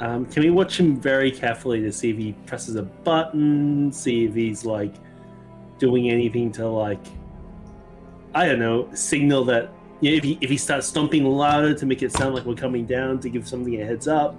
Um, 0.00 0.26
can 0.26 0.42
we 0.42 0.50
watch 0.50 0.78
him 0.78 1.00
very 1.00 1.30
carefully 1.30 1.80
to 1.80 1.90
see 1.90 2.10
if 2.10 2.16
he 2.16 2.32
presses 2.46 2.76
a 2.76 2.82
button, 2.82 3.90
see 3.90 4.26
if 4.26 4.34
he's 4.34 4.64
like 4.64 4.94
doing 5.78 6.10
anything 6.10 6.52
to 6.52 6.68
like, 6.68 7.04
I 8.34 8.46
don't 8.46 8.60
know, 8.60 8.88
signal 8.94 9.44
that 9.46 9.72
yeah, 10.00 10.12
if 10.12 10.22
he 10.22 10.38
if 10.40 10.50
he 10.50 10.56
starts 10.56 10.86
stomping 10.86 11.24
louder 11.24 11.74
to 11.74 11.86
make 11.86 12.02
it 12.02 12.12
sound 12.12 12.34
like 12.34 12.44
we're 12.44 12.54
coming 12.54 12.86
down 12.86 13.18
to 13.20 13.28
give 13.28 13.48
something 13.48 13.80
a 13.80 13.84
heads 13.84 14.06
up. 14.06 14.36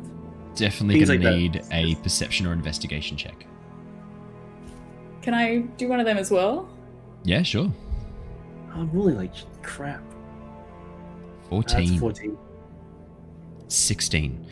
Definitely 0.56 1.00
gonna 1.00 1.12
like 1.12 1.22
that. 1.22 1.36
need 1.36 1.62
a 1.72 1.96
perception 1.96 2.46
or 2.46 2.54
investigation 2.54 3.18
check. 3.18 3.46
Can 5.22 5.34
I 5.34 5.58
do 5.78 5.90
one 5.90 6.00
of 6.00 6.06
them 6.06 6.18
as 6.18 6.32
well? 6.32 6.70
Yeah, 7.24 7.44
sure. 7.44 7.70
I'm 8.74 8.92
rolling 8.92 9.18
like 9.18 9.34
crap. 9.62 10.04
That's 11.50 11.50
14, 11.50 12.00
14. 12.00 12.38
16. 13.68 14.46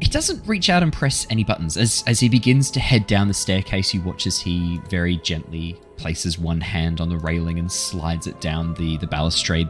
He 0.00 0.08
doesn't 0.08 0.46
reach 0.48 0.68
out 0.68 0.82
and 0.82 0.92
press 0.92 1.26
any 1.30 1.44
buttons. 1.44 1.76
As, 1.76 2.02
as 2.06 2.18
he 2.18 2.28
begins 2.28 2.70
to 2.72 2.80
head 2.80 3.06
down 3.06 3.28
the 3.28 3.34
staircase, 3.34 3.94
you 3.94 4.02
watch 4.02 4.26
as 4.26 4.40
he 4.40 4.80
very 4.90 5.18
gently 5.18 5.78
places 5.96 6.38
one 6.38 6.60
hand 6.60 7.00
on 7.00 7.08
the 7.08 7.18
railing 7.18 7.60
and 7.60 7.70
slides 7.70 8.26
it 8.26 8.40
down 8.40 8.74
the, 8.74 8.96
the 8.96 9.06
balustrade 9.06 9.68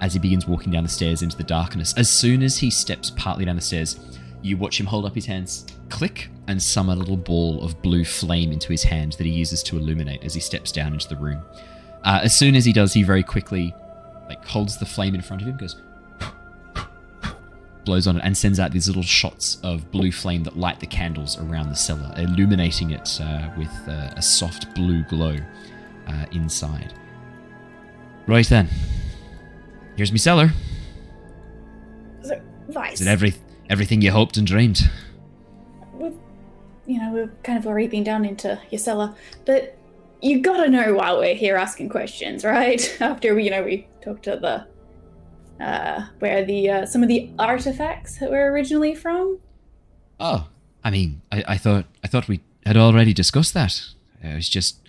as 0.00 0.14
he 0.14 0.18
begins 0.18 0.46
walking 0.46 0.72
down 0.72 0.84
the 0.84 0.88
stairs 0.88 1.22
into 1.22 1.36
the 1.36 1.44
darkness. 1.44 1.92
As 1.98 2.08
soon 2.08 2.42
as 2.42 2.56
he 2.56 2.70
steps 2.70 3.10
partly 3.10 3.44
down 3.44 3.56
the 3.56 3.62
stairs, 3.62 4.00
you 4.40 4.56
watch 4.56 4.80
him 4.80 4.86
hold 4.86 5.04
up 5.04 5.14
his 5.14 5.26
hands, 5.26 5.66
click, 5.90 6.28
and 6.48 6.62
summon 6.62 6.96
a 6.96 7.00
little 7.00 7.16
ball 7.16 7.62
of 7.62 7.80
blue 7.82 8.04
flame 8.04 8.52
into 8.52 8.68
his 8.68 8.82
hand 8.82 9.12
that 9.12 9.26
he 9.26 9.32
uses 9.32 9.62
to 9.64 9.76
illuminate 9.76 10.24
as 10.24 10.34
he 10.34 10.40
steps 10.40 10.72
down 10.72 10.94
into 10.94 11.08
the 11.08 11.16
room. 11.16 11.42
Uh, 12.04 12.20
as 12.22 12.36
soon 12.36 12.54
as 12.54 12.64
he 12.64 12.72
does, 12.72 12.92
he 12.92 13.02
very 13.02 13.22
quickly 13.22 13.74
like 14.28 14.44
holds 14.46 14.78
the 14.78 14.86
flame 14.86 15.14
in 15.14 15.22
front 15.22 15.42
of 15.42 15.48
him, 15.48 15.56
goes 15.56 15.76
blows 17.84 18.06
on 18.06 18.16
it 18.16 18.22
and 18.24 18.34
sends 18.36 18.58
out 18.58 18.72
these 18.72 18.86
little 18.86 19.02
shots 19.02 19.58
of 19.62 19.90
blue 19.90 20.10
flame 20.10 20.42
that 20.42 20.56
light 20.56 20.80
the 20.80 20.86
candles 20.86 21.38
around 21.38 21.68
the 21.68 21.76
cellar, 21.76 22.12
illuminating 22.16 22.92
it 22.92 23.20
uh, 23.20 23.50
with 23.58 23.72
uh, 23.86 24.10
a 24.16 24.22
soft 24.22 24.74
blue 24.74 25.02
glow 25.04 25.36
uh, 26.06 26.26
inside. 26.32 26.94
Right 28.26 28.46
then, 28.48 28.68
here's 29.96 30.12
me 30.12 30.18
cellar. 30.18 30.50
Vice. 32.68 33.00
Is 33.00 33.06
it 33.06 33.10
every 33.10 33.34
everything 33.68 34.00
you 34.00 34.10
hoped 34.10 34.36
and 34.36 34.46
dreamed? 34.46 34.90
we've, 35.92 36.14
you 36.86 36.98
know, 36.98 37.12
we've 37.12 37.42
kind 37.42 37.58
of 37.58 37.66
already 37.66 37.86
been 37.86 38.04
down 38.04 38.24
into 38.24 38.60
your 38.70 38.78
cellar, 38.78 39.14
but 39.44 39.76
you 40.24 40.40
gotta 40.40 40.70
know 40.70 40.94
why 40.94 41.12
we're 41.12 41.34
here 41.34 41.56
asking 41.56 41.90
questions, 41.90 42.44
right? 42.44 42.96
After 43.00 43.34
we, 43.34 43.44
you 43.44 43.50
know, 43.50 43.62
we 43.62 43.86
talked 44.02 44.22
to 44.24 44.36
the, 44.36 45.62
uh, 45.64 46.06
where 46.18 46.44
the, 46.44 46.70
uh, 46.70 46.86
some 46.86 47.02
of 47.02 47.08
the 47.08 47.30
artifacts 47.38 48.18
that 48.18 48.30
were 48.30 48.50
originally 48.50 48.94
from. 48.94 49.38
Oh, 50.18 50.48
I 50.82 50.90
mean, 50.90 51.20
I, 51.30 51.44
I 51.48 51.58
thought 51.58 51.84
I 52.02 52.08
thought 52.08 52.28
we 52.28 52.40
had 52.64 52.76
already 52.76 53.12
discussed 53.12 53.52
that. 53.54 53.78
It 54.22 54.34
was 54.34 54.48
just 54.48 54.80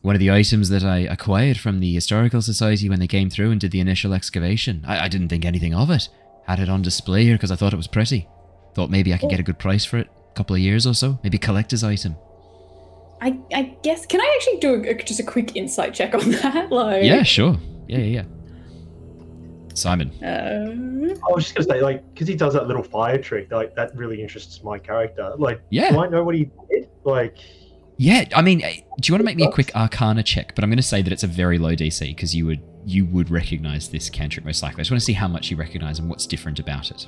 one 0.00 0.16
of 0.16 0.20
the 0.20 0.32
items 0.32 0.68
that 0.70 0.82
I 0.82 0.98
acquired 0.98 1.58
from 1.58 1.78
the 1.78 1.94
historical 1.94 2.42
society 2.42 2.88
when 2.88 2.98
they 2.98 3.06
came 3.06 3.30
through 3.30 3.52
and 3.52 3.60
did 3.60 3.70
the 3.70 3.80
initial 3.80 4.12
excavation. 4.12 4.84
I, 4.84 5.04
I 5.04 5.08
didn't 5.08 5.28
think 5.28 5.44
anything 5.44 5.74
of 5.74 5.90
it. 5.90 6.08
Had 6.48 6.58
it 6.58 6.68
on 6.68 6.82
display 6.82 7.22
here 7.22 7.36
because 7.36 7.52
I 7.52 7.56
thought 7.56 7.72
it 7.72 7.76
was 7.76 7.86
pretty. 7.86 8.26
Thought 8.74 8.90
maybe 8.90 9.14
I 9.14 9.18
could 9.18 9.30
get 9.30 9.38
a 9.38 9.44
good 9.44 9.60
price 9.60 9.84
for 9.84 9.98
it. 9.98 10.08
A 10.30 10.34
couple 10.34 10.56
of 10.56 10.60
years 10.60 10.88
or 10.88 10.94
so, 10.94 11.20
maybe 11.22 11.38
collector's 11.38 11.84
item. 11.84 12.16
I, 13.22 13.38
I 13.54 13.62
guess, 13.82 14.04
can 14.04 14.20
I 14.20 14.32
actually 14.36 14.58
do 14.58 14.74
a, 14.90 14.94
just 15.02 15.20
a 15.20 15.22
quick 15.22 15.56
insight 15.56 15.94
check 15.94 16.12
on 16.14 16.30
that? 16.42 16.70
Like, 16.70 17.04
Yeah, 17.04 17.22
sure. 17.22 17.56
Yeah, 17.88 17.98
yeah, 17.98 18.22
yeah. 18.22 18.24
Simon. 19.74 20.10
Uh, 20.22 21.14
I 21.28 21.32
was 21.32 21.44
just 21.44 21.54
gonna 21.54 21.66
say, 21.78 21.80
like, 21.82 22.02
because 22.12 22.28
he 22.28 22.34
does 22.34 22.52
that 22.54 22.66
little 22.66 22.82
fire 22.82 23.16
trick, 23.18 23.50
like 23.50 23.74
that 23.76 23.96
really 23.96 24.20
interests 24.20 24.62
my 24.62 24.78
character. 24.78 25.32
Like, 25.38 25.62
Yeah. 25.70 25.90
do 25.92 26.00
I 26.00 26.08
know 26.08 26.22
what 26.24 26.34
he 26.34 26.50
did? 26.70 26.88
Like, 27.04 27.36
Yeah, 27.96 28.24
I 28.34 28.42
mean, 28.42 28.62
eh, 28.62 28.80
do 29.00 29.08
you 29.08 29.14
want 29.14 29.20
to 29.20 29.24
make 29.24 29.36
me 29.36 29.44
a 29.44 29.50
quick 29.50 29.74
Arcana 29.74 30.22
check? 30.22 30.54
But 30.54 30.64
I'm 30.64 30.70
going 30.70 30.76
to 30.76 30.82
say 30.82 31.00
that 31.02 31.12
it's 31.12 31.22
a 31.22 31.26
very 31.28 31.58
low 31.58 31.74
DC 31.74 32.00
because 32.08 32.34
you 32.34 32.44
would 32.46 32.60
you 32.84 33.06
would 33.06 33.30
recognize 33.30 33.88
this 33.88 34.10
cantrip 34.10 34.44
most 34.44 34.62
likely. 34.62 34.80
I 34.80 34.82
just 34.82 34.90
want 34.90 35.00
to 35.00 35.04
see 35.04 35.12
how 35.12 35.28
much 35.28 35.50
you 35.50 35.56
recognize 35.56 36.00
and 36.00 36.08
what's 36.10 36.26
different 36.26 36.58
about 36.58 36.90
it. 36.90 37.06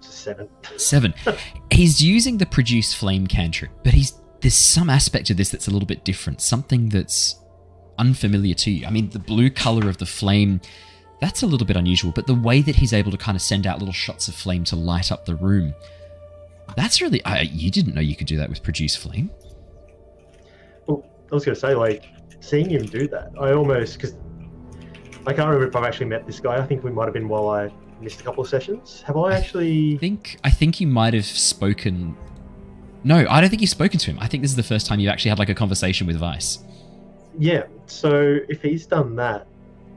seven. 0.00 0.48
Seven. 0.78 1.12
he's 1.70 2.02
using 2.02 2.38
the 2.38 2.46
produce 2.46 2.94
flame 2.94 3.26
cantrip, 3.26 3.70
but 3.84 3.92
he's 3.92 4.17
there's 4.40 4.54
some 4.54 4.88
aspect 4.90 5.30
of 5.30 5.36
this 5.36 5.50
that's 5.50 5.68
a 5.68 5.70
little 5.70 5.86
bit 5.86 6.04
different. 6.04 6.40
Something 6.40 6.88
that's 6.88 7.36
unfamiliar 7.98 8.54
to 8.54 8.70
you. 8.70 8.86
I 8.86 8.90
mean, 8.90 9.10
the 9.10 9.18
blue 9.18 9.50
color 9.50 9.88
of 9.88 9.98
the 9.98 10.06
flame. 10.06 10.60
That's 11.20 11.42
a 11.42 11.46
little 11.46 11.66
bit 11.66 11.76
unusual, 11.76 12.12
but 12.12 12.28
the 12.28 12.34
way 12.34 12.62
that 12.62 12.76
he's 12.76 12.92
able 12.92 13.10
to 13.10 13.16
kind 13.16 13.34
of 13.34 13.42
send 13.42 13.66
out 13.66 13.80
little 13.80 13.92
shots 13.92 14.28
of 14.28 14.34
flame 14.36 14.62
to 14.64 14.76
light 14.76 15.10
up 15.10 15.26
the 15.26 15.34
room, 15.34 15.74
that's 16.76 17.00
really. 17.00 17.24
I, 17.24 17.40
you 17.40 17.70
didn't 17.70 17.94
know 17.94 18.00
you 18.00 18.14
could 18.14 18.28
do 18.28 18.36
that 18.36 18.48
with 18.48 18.62
produce 18.62 18.94
flame. 18.94 19.30
Well, 20.86 21.04
I 21.32 21.34
was 21.34 21.44
gonna 21.44 21.56
say, 21.56 21.74
like, 21.74 22.04
seeing 22.40 22.70
him 22.70 22.86
do 22.86 23.08
that, 23.08 23.32
I 23.40 23.52
almost 23.52 23.94
because 23.94 24.14
I 25.26 25.32
can't 25.32 25.48
remember 25.48 25.66
if 25.66 25.74
I've 25.74 25.84
actually 25.84 26.06
met 26.06 26.24
this 26.26 26.38
guy. 26.38 26.56
I 26.56 26.64
think 26.64 26.84
we 26.84 26.92
might 26.92 27.06
have 27.06 27.14
been 27.14 27.28
while 27.28 27.48
I 27.48 27.72
missed 28.00 28.20
a 28.20 28.24
couple 28.24 28.44
of 28.44 28.48
sessions. 28.48 29.02
Have 29.02 29.16
I 29.16 29.22
I 29.22 29.34
actually? 29.34 29.98
think 29.98 30.38
I 30.44 30.50
think 30.50 30.80
you 30.80 30.86
might 30.86 31.14
have 31.14 31.26
spoken. 31.26 32.16
No, 33.04 33.26
I 33.28 33.40
don't 33.40 33.48
think 33.50 33.62
you've 33.62 33.70
spoken 33.70 33.98
to 34.00 34.10
him. 34.10 34.18
I 34.20 34.26
think 34.28 34.42
this 34.42 34.50
is 34.50 34.56
the 34.56 34.62
first 34.62 34.86
time 34.86 35.00
you've 35.00 35.10
actually 35.12 35.30
had 35.30 35.38
like 35.38 35.48
a 35.48 35.54
conversation 35.54 36.06
with 36.06 36.16
Vice. 36.16 36.58
Yeah. 37.38 37.64
So 37.86 38.38
if 38.48 38.60
he's 38.62 38.86
done 38.86 39.14
that, 39.16 39.46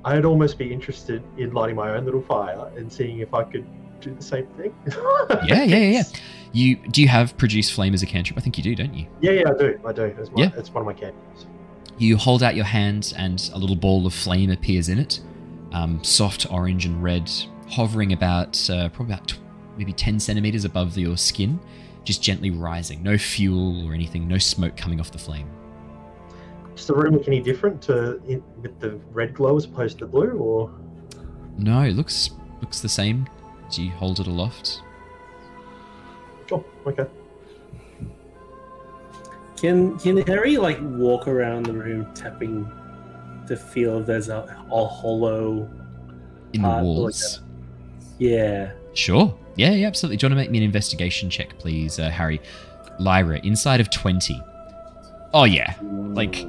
I'd 0.06 0.26
almost 0.26 0.58
be 0.58 0.72
interested 0.72 1.24
in 1.38 1.52
lighting 1.54 1.76
my 1.76 1.92
own 1.96 2.06
little 2.06 2.22
fire 2.22 2.72
and 2.76 2.92
seeing 2.92 3.20
if 3.20 3.34
I 3.34 3.44
could 3.44 3.66
do 4.02 4.14
the 4.14 4.24
same 4.24 4.48
thing. 4.58 4.74
Yeah, 5.46 5.64
yeah, 5.64 5.78
yeah, 5.78 5.78
yeah. 5.90 6.04
You 6.54 6.76
do 6.76 7.02
you 7.02 7.08
have 7.08 7.38
produce 7.38 7.70
flame 7.70 7.94
as 7.94 8.04
a 8.04 8.06
cantrip? 8.06 8.38
I 8.38 8.42
think 8.42 8.58
you 8.58 8.64
do, 8.64 8.76
don't 8.76 8.94
you? 8.94 9.08
Yeah, 9.22 9.32
yeah, 9.32 9.50
I 9.50 9.54
do. 9.58 9.80
I 9.86 9.92
do. 9.94 10.04
It's, 10.04 10.30
my, 10.32 10.44
Yeah. 10.44 10.50
it's 10.58 10.70
one 10.74 10.82
of 10.82 10.86
my 10.86 10.94
candies. 10.94 11.46
You 11.98 12.18
hold 12.18 12.44
out 12.44 12.56
your 12.56 12.66
hand, 12.66 13.14
and 13.16 13.50
a 13.54 13.58
little 13.58 13.76
ball 13.76 14.06
of 14.06 14.14
flame 14.14 14.50
appears 14.52 14.90
in 14.90 15.00
it. 15.00 15.22
Um, 15.72 16.04
soft 16.04 16.52
orange 16.52 16.86
and 16.86 17.02
red, 17.02 17.32
hovering 17.70 18.12
about 18.12 18.70
uh, 18.70 18.90
probably 18.90 19.14
about 19.14 19.28
tw- 19.30 19.40
maybe 19.78 19.94
ten 19.94 20.20
centimeters 20.20 20.66
above 20.66 20.98
your 20.98 21.16
skin, 21.16 21.60
just 22.04 22.22
gently 22.24 22.52
rising. 22.52 23.04
No 23.04 23.18
fuel 23.18 23.88
or 23.88 23.94
anything. 23.94 24.28
No 24.28 24.38
smoke 24.38 24.76
coming 24.76 25.00
off 25.00 25.12
the 25.12 25.18
flame. 25.18 25.50
Does 26.76 26.88
the 26.88 26.94
room 26.96 27.14
look 27.14 27.28
any 27.28 27.42
different 27.42 27.82
to 27.84 28.22
in, 28.26 28.44
with 28.62 28.80
the 28.80 28.92
red 29.12 29.34
glow 29.34 29.56
as 29.58 29.66
opposed 29.66 30.00
to 30.00 30.06
the 30.06 30.12
blue, 30.12 30.32
or 30.32 30.72
No, 31.58 31.82
it 31.82 31.94
looks 31.94 32.32
looks 32.62 32.82
the 32.82 32.90
same. 32.90 33.28
Do 33.70 33.84
you 33.84 33.92
hold 33.92 34.20
it 34.20 34.28
aloft? 34.28 34.82
oh, 36.52 36.64
okay. 36.88 37.06
Can 39.58 39.98
can 40.00 40.18
Harry 40.26 40.58
like 40.58 40.80
walk 40.82 41.28
around 41.28 41.66
the 41.68 41.74
room 41.74 42.12
tapping 42.16 42.70
to 43.48 43.56
feel 43.56 44.00
if 44.00 44.08
there's 44.08 44.30
a, 44.30 44.58
a 44.72 44.86
hollow? 44.86 45.70
In 46.54 46.64
the 46.64 46.68
Uh, 46.68 46.76
like 46.78 46.84
walls. 46.84 47.42
Yeah. 48.18 48.72
Sure. 48.94 49.38
Yeah, 49.56 49.72
yeah, 49.72 49.88
absolutely. 49.88 50.18
Do 50.18 50.26
you 50.26 50.30
want 50.30 50.40
to 50.40 50.44
make 50.44 50.52
me 50.52 50.58
an 50.60 50.64
investigation 50.64 51.30
check, 51.30 51.58
please, 51.60 52.00
uh, 52.00 52.10
Harry? 52.10 52.40
Lyra, 53.00 53.40
insight 53.40 53.80
of 53.82 53.90
20. 53.90 54.42
Oh, 55.34 55.44
yeah. 55.46 55.76
Like, 55.82 56.46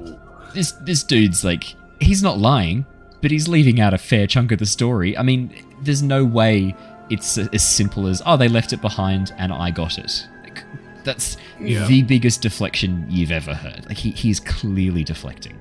this, 0.55 0.73
this 0.73 1.03
dude's 1.03 1.45
like, 1.45 1.65
he's 2.01 2.23
not 2.23 2.39
lying, 2.39 2.85
but 3.21 3.31
he's 3.31 3.49
leaving 3.49 3.81
out 3.81 3.95
a 3.95 3.99
fair 3.99 4.27
chunk 4.27 4.53
of 4.53 4.59
the 4.59 4.67
story. 4.67 5.17
I 5.17 5.23
mean, 5.23 5.53
there's 5.83 6.03
no 6.03 6.25
way 6.25 6.75
it's 7.11 7.39
as 7.39 7.67
simple 7.67 8.07
as, 8.07 8.23
oh, 8.27 8.37
they 8.37 8.49
left 8.49 8.73
it 8.73 8.81
behind 8.81 9.33
and 9.39 9.53
I 9.53 9.71
got 9.71 9.99
it. 9.99 10.27
Like, 10.43 10.63
that's 11.05 11.37
Yeah. 11.61 11.87
the 11.87 12.03
biggest 12.03 12.43
deflection 12.43 13.07
you've 13.09 13.33
ever 13.33 13.55
heard. 13.55 13.87
Like, 13.87 13.99
he, 13.99 14.11
he's 14.13 14.41
clearly 14.41 15.05
deflecting. 15.05 15.59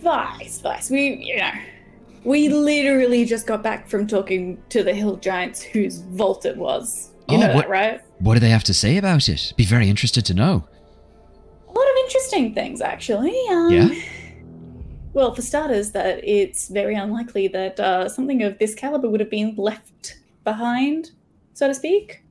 Vice, 0.00 0.60
Vice, 0.60 0.90
we, 0.90 1.14
you 1.16 1.38
know, 1.38 1.50
we 2.24 2.48
literally 2.48 3.24
just 3.24 3.46
got 3.46 3.62
back 3.62 3.88
from 3.88 4.06
talking 4.06 4.60
to 4.70 4.82
the 4.82 4.94
hill 4.94 5.16
giants 5.16 5.62
whose 5.62 5.98
vault 5.98 6.44
it 6.44 6.56
was. 6.56 7.10
You 7.28 7.36
Oh, 7.36 7.40
know 7.40 7.54
what- 7.54 7.62
that, 7.62 7.68
right? 7.70 8.00
What 8.20 8.34
do 8.34 8.40
they 8.40 8.50
have 8.50 8.64
to 8.64 8.74
say 8.74 8.96
about 8.96 9.28
it? 9.28 9.52
Be 9.56 9.64
very 9.64 9.88
interested 9.88 10.24
to 10.26 10.34
know. 10.34 10.64
A 11.68 11.72
lot 11.72 11.84
of 11.88 11.96
interesting 12.04 12.54
things, 12.54 12.80
actually. 12.80 13.36
Um, 13.50 13.70
Yeah? 13.72 13.88
Well, 15.14 15.34
for 15.34 15.42
starters, 15.42 15.92
that 15.92 16.20
it's 16.22 16.68
very 16.68 16.94
unlikely 16.94 17.48
that 17.48 17.80
uh, 17.80 18.08
something 18.08 18.42
of 18.42 18.58
this 18.58 18.74
caliber 18.74 19.08
would 19.08 19.18
have 19.20 19.30
been 19.30 19.54
left 19.56 20.16
behind, 20.44 21.10
so 21.54 21.66
to 21.66 21.74
speak. 21.74 22.22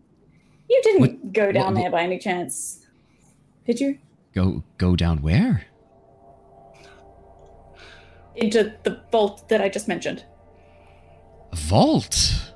You 0.70 0.80
didn't 0.84 1.02
What- 1.02 1.34
go 1.34 1.52
down 1.52 1.74
what- 1.74 1.82
there 1.82 1.92
by 1.92 2.04
any 2.04 2.18
chance, 2.18 2.86
did 3.66 3.82
you? 3.82 3.98
Go 4.34 4.64
go 4.78 4.96
down 4.96 5.22
where? 5.22 5.66
Into 8.38 8.74
the 8.84 9.02
vault 9.12 9.50
that 9.50 9.62
I 9.62 9.70
just 9.70 9.88
mentioned. 9.88 10.24
A 11.52 11.56
vault? 11.56 12.54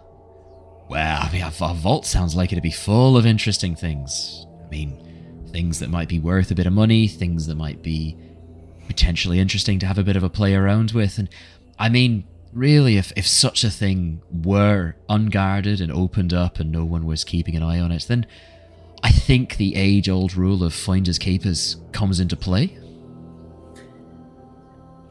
Well, 0.88 1.22
I 1.22 1.32
mean, 1.32 1.42
a, 1.42 1.52
a 1.62 1.74
vault 1.74 2.06
sounds 2.06 2.36
like 2.36 2.52
it'd 2.52 2.64
be 2.64 2.72
full 2.72 3.18
of 3.18 3.26
interesting 3.26 3.76
things. 3.76 4.46
I 4.66 4.70
mean, 4.70 5.48
things 5.52 5.80
that 5.80 5.90
might 5.90 6.10
be 6.10 6.20
worth 6.20 6.52
a 6.52 6.56
bit 6.56 6.68
of 6.68 6.74
money, 6.74 7.08
things 7.08 7.48
that 7.48 7.56
might 7.56 7.82
be 7.82 8.18
potentially 8.88 9.40
interesting 9.40 9.80
to 9.80 9.86
have 9.86 9.98
a 9.98 10.04
bit 10.04 10.16
of 10.16 10.24
a 10.24 10.30
play 10.30 10.54
around 10.54 10.92
with. 10.92 11.18
And 11.18 11.30
I 11.80 11.90
mean, 11.90 12.26
really, 12.54 12.98
if, 12.98 13.12
if 13.16 13.28
such 13.28 13.64
a 13.64 13.70
thing 13.70 14.22
were 14.32 14.96
unguarded 15.10 15.82
and 15.82 15.92
opened 15.92 16.34
up 16.34 16.60
and 16.60 16.72
no 16.72 16.86
one 16.86 17.06
was 17.06 17.24
keeping 17.24 17.56
an 17.56 17.64
eye 17.64 17.80
on 17.80 17.92
it, 17.92 18.06
then 18.08 18.26
I 19.04 19.12
think 19.12 19.58
the 19.58 19.76
age 19.76 20.10
old 20.10 20.36
rule 20.36 20.64
of 20.64 20.74
finders 20.74 21.18
keepers 21.18 21.78
comes 21.92 22.20
into 22.20 22.36
play. 22.36 22.78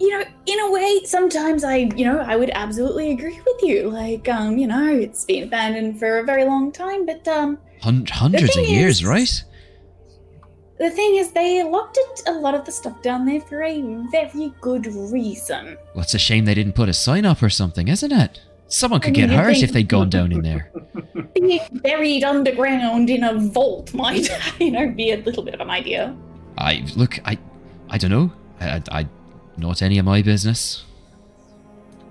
You 0.01 0.09
know, 0.19 0.25
in 0.47 0.61
a 0.61 0.71
way, 0.71 1.03
sometimes 1.05 1.63
I, 1.63 1.77
you 1.95 2.07
know, 2.07 2.19
I 2.21 2.35
would 2.35 2.51
absolutely 2.55 3.11
agree 3.13 3.39
with 3.45 3.63
you. 3.63 3.91
Like, 3.91 4.29
um, 4.31 4.57
you 4.57 4.67
know, 4.67 4.89
it's 4.89 5.25
been 5.27 5.45
abandoned 5.45 5.99
for 5.99 6.19
a 6.21 6.25
very 6.25 6.45
long 6.45 6.73
time, 6.73 7.05
but 7.05 7.29
um, 7.29 7.59
Hun- 7.83 8.07
hundreds 8.11 8.57
of 8.57 8.65
years, 8.65 8.97
is- 9.01 9.05
right? 9.05 9.45
the 10.79 10.89
thing 10.91 11.17
is, 11.17 11.33
they 11.33 11.63
locked 11.63 11.99
it, 12.01 12.23
a 12.27 12.33
lot 12.33 12.55
of 12.55 12.65
the 12.65 12.73
stuff 12.73 13.03
down 13.03 13.27
there 13.27 13.41
for 13.43 13.63
a 13.63 13.83
very 14.11 14.55
good 14.63 14.87
reason. 14.87 15.77
Well, 15.95 16.03
it's 16.03 16.15
a 16.15 16.19
shame 16.19 16.47
they 16.47 16.55
didn't 16.55 16.73
put 16.75 16.89
a 16.89 16.95
sign 16.95 17.27
up 17.27 17.43
or 17.43 17.51
something, 17.51 17.87
isn't 17.89 18.11
it? 18.13 18.41
Someone 18.69 19.01
could 19.01 19.09
I 19.15 19.21
mean, 19.21 19.29
get 19.29 19.37
hurt 19.37 19.53
think- 19.53 19.65
if 19.65 19.73
they'd 19.73 19.89
gone 19.89 20.09
down 20.17 20.33
in 20.33 20.41
there. 20.41 20.73
Being 21.35 21.61
buried 21.83 22.25
underground 22.25 23.11
in 23.11 23.25
a 23.25 23.35
vault 23.39 23.93
might, 23.93 24.31
you 24.59 24.71
know, 24.71 24.89
be 24.89 25.11
a 25.13 25.19
little 25.19 25.43
bit 25.43 25.53
of 25.53 25.61
an 25.61 25.69
idea. 25.69 26.17
I 26.57 26.87
look, 26.97 27.19
I, 27.27 27.37
I 27.91 27.99
don't 27.99 28.11
know. 28.11 28.33
I, 28.61 28.71
I, 28.77 28.83
I 29.01 29.09
not 29.61 29.83
any 29.83 29.99
of 29.99 30.05
my 30.05 30.23
business. 30.23 30.85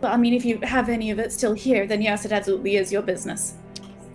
But 0.01 0.11
I 0.13 0.17
mean, 0.17 0.33
if 0.33 0.45
you 0.45 0.59
have 0.63 0.87
any 0.87 1.11
of 1.11 1.19
it 1.19 1.31
still 1.33 1.53
here, 1.53 1.85
then 1.85 2.01
yes, 2.01 2.23
it 2.25 2.31
absolutely 2.31 2.77
is 2.77 2.91
your 2.91 3.01
business. 3.01 3.55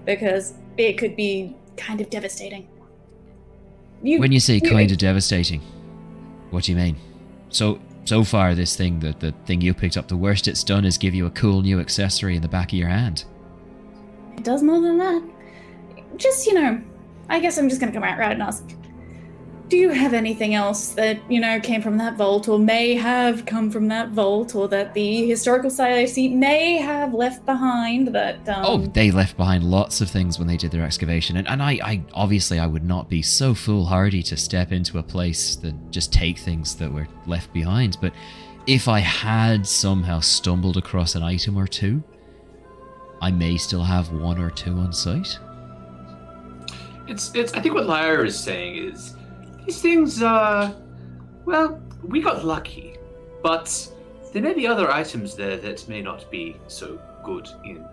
Because 0.07 0.55
it 0.79 0.95
could 0.99 1.15
be 1.17 1.55
kind 1.77 2.01
of 2.01 2.09
devastating. 2.11 2.69
You, 4.03 4.19
When 4.19 4.33
you 4.33 4.41
say 4.41 4.55
you- 4.63 4.71
kind 4.71 4.91
of 4.91 4.99
devastating, 4.99 5.61
what 6.51 6.65
do 6.65 6.73
you 6.73 6.77
mean? 6.79 6.97
So, 7.51 7.79
so 8.05 8.23
far, 8.25 8.55
this 8.55 8.77
thing, 8.77 9.01
the 9.01 9.15
the 9.19 9.33
thing 9.47 9.61
you 9.61 9.73
picked 9.75 9.97
up, 9.97 10.09
the 10.09 10.17
worst 10.17 10.49
it's 10.49 10.63
done 10.65 10.85
is 10.85 10.99
give 10.99 11.15
you 11.15 11.27
a 11.27 11.31
cool 11.31 11.63
new 11.63 11.81
accessory 11.81 12.37
in 12.37 12.43
the 12.43 12.49
back 12.49 12.69
of 12.73 12.79
your 12.79 12.89
hand. 12.89 13.25
It 14.37 14.45
does 14.45 14.63
more 14.63 14.81
than 14.81 14.99
that. 14.99 15.23
Just, 16.17 16.47
you 16.47 16.55
know, 16.55 16.83
I 17.29 17.41
guess 17.41 17.57
I'm 17.59 17.69
just 17.69 17.81
gonna 17.81 17.93
come 17.93 18.03
out 18.05 18.19
right 18.19 18.33
and 18.33 18.43
ask. 18.43 18.65
Do 19.69 19.79
you 19.79 19.91
have 19.91 20.13
anything 20.13 20.55
else 20.55 20.91
that, 20.91 21.19
you 21.31 21.41
know, 21.41 21.59
came 21.59 21.81
from 21.81 21.97
that 21.97 22.17
vault 22.17 22.49
or 22.49 22.59
may 22.59 22.95
have 22.95 23.47
come 23.47 23.71
from 23.71 23.89
that 23.89 24.11
vault 24.11 24.55
or 24.55 24.69
that 24.69 24.93
the 24.93 25.27
Historical 25.27 25.71
Society 25.71 26.29
may 26.29 26.77
have 26.77 27.15
left 27.15 27.47
behind 27.47 28.09
that 28.09 28.47
um 28.49 28.65
Oh, 28.65 28.79
they 28.79 29.11
left 29.11 29.37
behind 29.37 29.65
lots 29.65 30.01
of 30.01 30.11
things 30.11 30.39
when 30.39 30.47
they 30.47 30.57
did 30.57 30.71
their 30.71 30.85
excavation, 30.85 31.37
and, 31.39 31.49
and 31.49 31.63
I, 31.63 31.79
I 31.83 32.05
obviously 32.13 32.59
I 32.59 32.67
would 32.67 32.85
not 32.85 33.09
be 33.09 33.23
so 33.23 33.55
foolhardy 33.55 34.23
to 34.25 34.37
step 34.37 34.71
into 34.71 34.99
a 34.99 35.03
place 35.03 35.57
that 35.57 35.75
just 35.91 36.13
take 36.13 36.39
things 36.39 36.75
that 36.77 36.93
were 36.93 37.09
left 37.27 37.53
behind. 37.53 37.97
But 38.01 38.13
if 38.67 38.87
I 38.87 39.01
had 39.01 39.67
somehow 39.67 40.21
stumbled 40.21 40.77
across 40.77 41.15
an 41.15 41.23
item 41.23 41.57
or 41.57 41.67
two, 41.67 42.03
I 43.23 43.31
may 43.31 43.57
still 43.57 43.83
have 43.83 44.13
one 44.13 44.39
or 44.39 44.51
two 44.51 44.75
on 44.75 44.93
site. 44.93 45.39
It's 47.07 47.35
it's. 47.35 47.53
I 47.55 47.61
think 47.61 47.75
what 47.75 47.87
Lyra 47.87 48.27
is 48.27 48.39
saying 48.39 48.77
is 48.77 49.17
these 49.67 49.81
things. 49.81 50.23
Uh, 50.23 50.75
well, 51.45 51.81
we 52.03 52.21
got 52.21 52.45
lucky, 52.45 52.97
but 53.43 53.89
there 54.33 54.43
may 54.43 54.55
be 54.55 54.67
other 54.67 54.91
items 54.91 55.37
there 55.37 55.57
that 55.59 55.89
may 55.89 56.03
not 56.03 56.31
be 56.31 56.57
so 56.67 57.01
good 57.23 57.49
in 57.65 57.85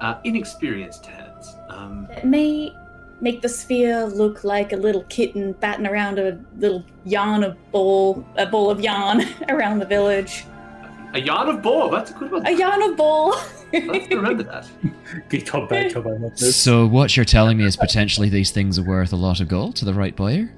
uh, 0.00 0.20
inexperienced 0.24 1.06
hands. 1.06 1.56
Um, 1.68 2.06
that 2.10 2.26
may 2.26 2.74
make 3.20 3.40
the 3.42 3.48
sphere 3.48 4.06
look 4.06 4.44
like 4.44 4.72
a 4.72 4.76
little 4.76 5.04
kitten 5.04 5.52
batting 5.52 5.86
around 5.86 6.18
a 6.18 6.38
little 6.58 6.84
yarn 7.04 7.44
of 7.44 7.56
ball 7.70 8.26
a 8.36 8.44
ball 8.46 8.70
of 8.70 8.80
yarn 8.80 9.22
around 9.48 9.78
the 9.78 9.86
village. 9.86 10.44
a 11.14 11.20
yarn 11.20 11.48
of 11.48 11.62
ball. 11.62 11.90
That's 11.90 12.10
a 12.10 12.14
good 12.14 12.30
one. 12.32 12.46
A 12.46 12.50
yarn 12.50 12.82
of 12.82 12.96
ball. 12.96 13.34
Let's 13.72 14.08
remember 14.08 14.42
that. 14.44 14.68
Good 15.28 15.46
comeback, 15.46 15.92
comeback. 15.92 16.20
not. 16.20 16.38
So 16.38 16.86
what 16.86 17.16
you're 17.16 17.24
telling 17.24 17.58
me 17.58 17.64
is 17.64 17.76
potentially 17.76 18.28
these 18.28 18.50
things 18.52 18.78
are 18.78 18.84
worth 18.84 19.12
a 19.12 19.16
lot 19.16 19.40
of 19.40 19.48
gold 19.48 19.74
to 19.76 19.84
the 19.84 19.94
right 19.94 20.14
buyer? 20.14 20.48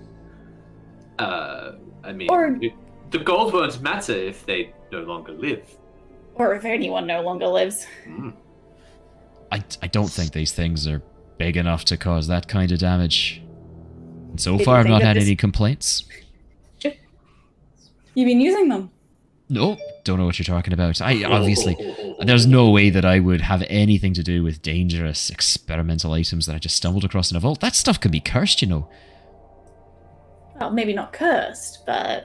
Uh, 1.18 1.72
I 2.04 2.12
mean, 2.12 2.28
Or- 2.30 2.58
the 3.10 3.18
gold 3.18 3.52
won't 3.54 3.80
matter 3.80 4.12
if 4.14 4.44
they 4.46 4.72
no 4.92 5.00
longer 5.02 5.32
live. 5.32 5.62
or 6.34 6.54
if 6.54 6.64
anyone 6.64 7.06
no 7.06 7.22
longer 7.22 7.46
lives. 7.48 7.86
Mm. 8.06 8.34
I, 9.50 9.62
I 9.80 9.86
don't 9.86 10.10
think 10.10 10.32
these 10.32 10.52
things 10.52 10.86
are 10.86 11.00
big 11.38 11.56
enough 11.56 11.84
to 11.86 11.96
cause 11.96 12.26
that 12.28 12.48
kind 12.48 12.70
of 12.72 12.78
damage. 12.78 13.40
And 14.30 14.40
so 14.40 14.58
Did 14.58 14.64
far, 14.64 14.78
I've 14.80 14.86
not 14.86 15.02
had 15.02 15.16
this- 15.16 15.24
any 15.24 15.36
complaints. 15.36 16.04
You've 18.14 18.26
been 18.26 18.40
using 18.40 18.68
them. 18.68 18.90
No, 19.48 19.76
don't 20.04 20.18
know 20.18 20.24
what 20.26 20.38
you're 20.38 20.44
talking 20.44 20.72
about. 20.72 21.00
I 21.00 21.22
obviously, 21.24 21.76
there's 22.20 22.46
no 22.46 22.70
way 22.70 22.90
that 22.90 23.04
I 23.04 23.20
would 23.20 23.42
have 23.42 23.62
anything 23.68 24.12
to 24.14 24.22
do 24.24 24.42
with 24.42 24.60
dangerous 24.60 25.30
experimental 25.30 26.12
items 26.12 26.46
that 26.46 26.56
I 26.56 26.58
just 26.58 26.74
stumbled 26.76 27.04
across 27.04 27.30
in 27.30 27.36
a 27.36 27.40
vault. 27.40 27.60
That 27.60 27.76
stuff 27.76 28.00
can 28.00 28.10
be 28.10 28.18
cursed, 28.18 28.60
you 28.60 28.66
know. 28.68 28.88
Well, 30.58 30.70
maybe 30.70 30.92
not 30.94 31.12
cursed, 31.12 31.84
but 31.86 32.24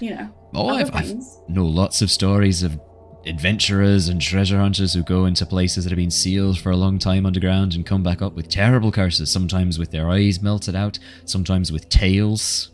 you 0.00 0.10
know. 0.14 0.28
Oh, 0.54 0.68
other 0.70 0.80
I've, 0.80 0.94
I've 0.94 1.06
things. 1.06 1.38
know 1.48 1.64
lots 1.66 2.02
of 2.02 2.10
stories 2.10 2.62
of 2.62 2.80
adventurers 3.24 4.08
and 4.08 4.20
treasure 4.20 4.58
hunters 4.58 4.92
who 4.94 5.02
go 5.04 5.26
into 5.26 5.46
places 5.46 5.84
that 5.84 5.90
have 5.90 5.96
been 5.96 6.10
sealed 6.10 6.58
for 6.58 6.70
a 6.72 6.76
long 6.76 6.98
time 6.98 7.24
underground 7.24 7.74
and 7.74 7.86
come 7.86 8.02
back 8.02 8.20
up 8.20 8.34
with 8.34 8.48
terrible 8.48 8.90
curses, 8.90 9.30
sometimes 9.30 9.78
with 9.78 9.90
their 9.92 10.10
eyes 10.10 10.42
melted 10.42 10.74
out, 10.74 10.98
sometimes 11.24 11.70
with 11.70 11.88
tails. 11.88 12.70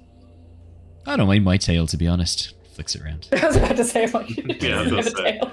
I 1.07 1.17
don't 1.17 1.27
mind 1.29 1.45
my 1.45 1.57
tail, 1.59 1.87
to 1.89 1.97
be 1.97 2.07
honest. 2.09 2.55
Flicks 2.73 2.95
it 2.95 3.03
around. 3.03 3.29
I 3.33 3.47
was 3.47 3.57
about 3.57 3.77
to 3.77 3.85
say 3.85 4.07
like 4.07 4.29
Yeah, 4.63 4.81
I 4.81 4.83
was 4.93 5.07
have 5.07 5.07
a 5.15 5.23
tail. 5.23 5.53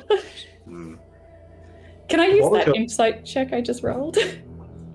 Mm. 0.69 0.97
Can 2.07 2.19
I 2.19 2.27
use 2.27 2.43
What 2.45 2.53
that 2.59 2.67
your- 2.67 2.75
insight 2.75 3.25
check 3.25 3.51
I 3.51 3.61
just 3.61 3.83
rolled? 3.83 4.17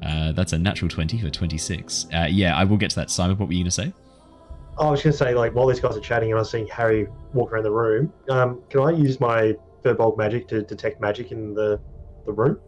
Uh, 0.03 0.33
that's 0.33 0.53
a 0.53 0.59
natural 0.59 0.89
20 0.89 1.19
for 1.19 1.31
26. 1.31 2.07
Uh, 2.13 2.27
yeah, 2.31 2.57
I 2.57 2.65
will 2.65 2.77
get 2.77 2.91
to 2.91 2.97
that. 2.97 3.11
Simon, 3.11 3.37
what 3.37 3.49
were 3.49 3.53
you 3.53 3.61
going 3.61 3.67
to 3.67 3.71
say? 3.71 3.93
I 4.79 4.91
was 4.91 5.03
going 5.03 5.13
to 5.13 5.19
say, 5.19 5.35
like, 5.35 5.55
while 5.55 5.67
these 5.67 5.81
guys 5.81 5.97
are 5.97 6.01
chatting 6.01 6.31
and 6.31 6.39
I 6.39 6.41
was 6.41 6.51
seeing 6.51 6.67
Harry 6.69 7.07
walk 7.35 7.53
around 7.53 7.65
the 7.65 7.71
room, 7.71 8.13
um, 8.31 8.63
can 8.71 8.81
I 8.81 8.91
use 8.93 9.21
my 9.21 9.55
Firbolg 9.85 10.17
magic 10.17 10.49
to 10.49 10.63
detect 10.63 11.01
magic 11.01 11.33
in 11.33 11.55
the, 11.55 11.81
the 12.25 12.33
room? 12.33 12.59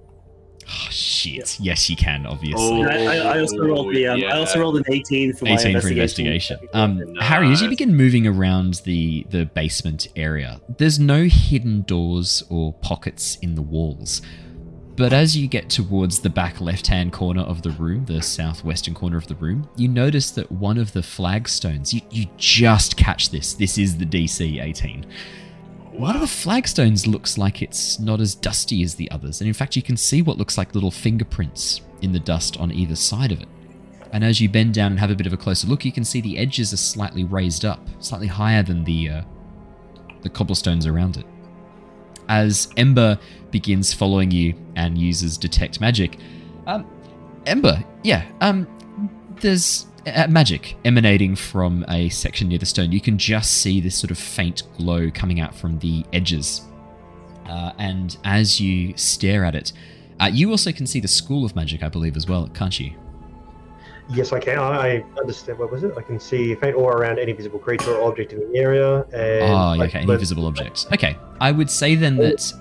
Oh, 0.69 0.89
shit. 0.91 1.59
Yes, 1.59 1.89
you 1.91 1.97
can, 1.97 2.27
obviously. 2.27 2.63
Oh, 2.63 2.83
I, 2.83 3.05
I, 3.05 3.17
I 3.17 3.41
also 3.41 3.59
rolled 3.59 3.95
the. 3.95 4.07
Um, 4.07 4.23
I 4.25 4.39
also 4.39 4.61
rolled 4.61 4.77
an 4.77 4.85
18 4.93 5.33
for 5.33 5.47
my 5.47 5.53
18 5.53 5.81
for 5.81 5.89
investigation. 5.89 6.59
investigation. 6.59 6.69
Um, 6.75 7.15
Harry, 7.21 7.51
as 7.51 7.63
you 7.63 7.69
begin 7.69 7.97
moving 7.97 8.27
around 8.27 8.75
the, 8.85 9.27
the 9.31 9.47
basement 9.47 10.09
area, 10.15 10.61
there's 10.79 10.99
no 10.99 11.25
hidden 11.25 11.83
doors 11.83 12.43
or 12.49 12.75
pockets 12.75 13.39
in 13.43 13.55
the 13.55 13.63
walls. 13.63 14.23
But 14.97 15.13
as 15.15 15.37
you 15.37 15.49
get 15.49 15.71
towards 15.71 16.21
the 16.21 16.29
back 16.29 16.61
left 16.61 16.87
hand 16.87 17.13
corner 17.13 17.41
of 17.43 17.63
the 17.63 17.71
room, 17.71 18.05
the 18.05 18.21
southwestern 18.21 18.95
corner 18.95 19.17
of 19.17 19.27
the 19.27 19.35
room, 19.37 19.69
you 19.77 19.89
notice 19.89 20.31
that 20.33 20.53
one 20.53 20.77
of 20.77 20.93
the 20.93 21.03
flagstones, 21.03 21.95
you, 21.95 22.03
you 22.11 22.27
just 22.37 22.97
catch 22.97 23.31
this, 23.31 23.55
this 23.55 23.79
is 23.79 23.97
the 23.97 24.05
DC 24.05 24.63
18. 24.63 25.07
One 25.93 26.15
of 26.15 26.21
the 26.21 26.27
flagstones 26.27 27.07
looks 27.07 27.39
like 27.39 27.63
it's 27.63 27.99
not 27.99 28.21
as 28.21 28.35
dusty 28.35 28.83
as 28.83 28.95
the 28.95 29.11
others, 29.11 29.41
and 29.41 29.49
in 29.49 29.55
fact, 29.55 29.77
you 29.77 29.83
can 29.83 29.97
see 29.97 30.23
what 30.23 30.39
looks 30.39 30.57
like 30.59 30.75
little 30.75 30.91
fingerprints 30.91 31.81
in 32.03 32.13
the 32.13 32.19
dust 32.19 32.59
on 32.59 32.73
either 32.73 32.97
side 32.97 33.33
of 33.33 33.41
it. 33.41 33.49
And 34.13 34.23
as 34.23 34.41
you 34.41 34.49
bend 34.49 34.75
down 34.75 34.93
and 34.93 35.01
have 35.01 35.11
a 35.11 35.15
bit 35.15 35.27
of 35.27 35.33
a 35.33 35.39
closer 35.39 35.67
look, 35.67 35.85
you 35.87 35.93
can 35.93 36.05
see 36.05 36.21
the 36.21 36.37
edges 36.37 36.73
are 36.73 36.79
slightly 36.79 37.25
raised 37.25 37.65
up, 37.65 37.81
slightly 37.99 38.27
higher 38.27 38.63
than 38.63 38.85
the 38.85 39.09
uh, 39.09 39.23
the 40.23 40.29
cobblestones 40.29 40.87
around 40.87 41.17
it. 41.17 41.27
As 42.29 42.69
Ember 42.77 43.19
begins 43.51 43.93
following 43.93 44.31
you 44.31 44.55
and 44.77 44.97
uses 44.97 45.37
detect 45.37 45.81
magic, 45.81 46.19
um, 46.67 46.87
Ember, 47.47 47.83
yeah, 48.03 48.25
um, 48.41 48.67
there's 49.41 49.87
uh, 50.07 50.27
magic 50.29 50.77
emanating 50.85 51.37
from 51.37 51.85
a 51.89 52.09
section 52.09 52.49
near 52.49 52.59
the 52.59 52.67
stone. 52.67 52.93
You 52.93 53.01
can 53.01 53.19
just 53.19 53.59
see 53.59 53.81
this 53.81 53.97
sort 53.97 54.11
of 54.11 54.19
faint 54.19 54.63
glow 54.77 55.11
coming 55.11 55.41
out 55.41 55.55
from 55.55 55.79
the 55.79 56.05
edges. 56.13 56.63
Uh, 57.47 57.73
and 57.79 58.17
as 58.25 58.61
you 58.61 58.97
stare 58.97 59.45
at 59.45 59.55
it, 59.55 59.73
uh, 60.21 60.31
you 60.33 60.51
also 60.51 60.73
can 60.73 60.87
see 60.87 61.01
the 61.01 61.09
school 61.09 61.45
of 61.45 61.57
magic, 61.57 61.83
I 61.83 61.89
believe, 61.89 62.17
as 62.17 62.29
well, 62.29 62.49
can't 62.49 62.79
you? 62.79 62.93
Yes, 64.15 64.33
I 64.33 64.41
can. 64.41 64.59
I 64.59 64.97
I 64.97 65.05
understand. 65.21 65.59
What 65.59 65.71
was 65.71 65.85
it? 65.85 65.93
I 65.97 66.03
can 66.03 66.19
see 66.21 66.55
faint 66.57 66.77
aura 66.77 66.97
around 66.97 67.19
any 67.19 67.33
visible 67.33 67.59
creature 67.59 67.95
or 67.95 68.09
object 68.11 68.33
in 68.33 68.41
the 68.41 68.59
area. 68.59 69.03
And 69.13 69.43
Oh, 69.53 69.73
yeah, 69.73 69.83
I- 69.83 69.87
okay, 69.87 69.99
any 70.01 70.17
visible 70.17 70.47
objects. 70.47 70.87
Okay, 70.93 71.17
I 71.41 71.51
would 71.53 71.71
say 71.71 71.95
then 71.95 72.17
that 72.17 72.53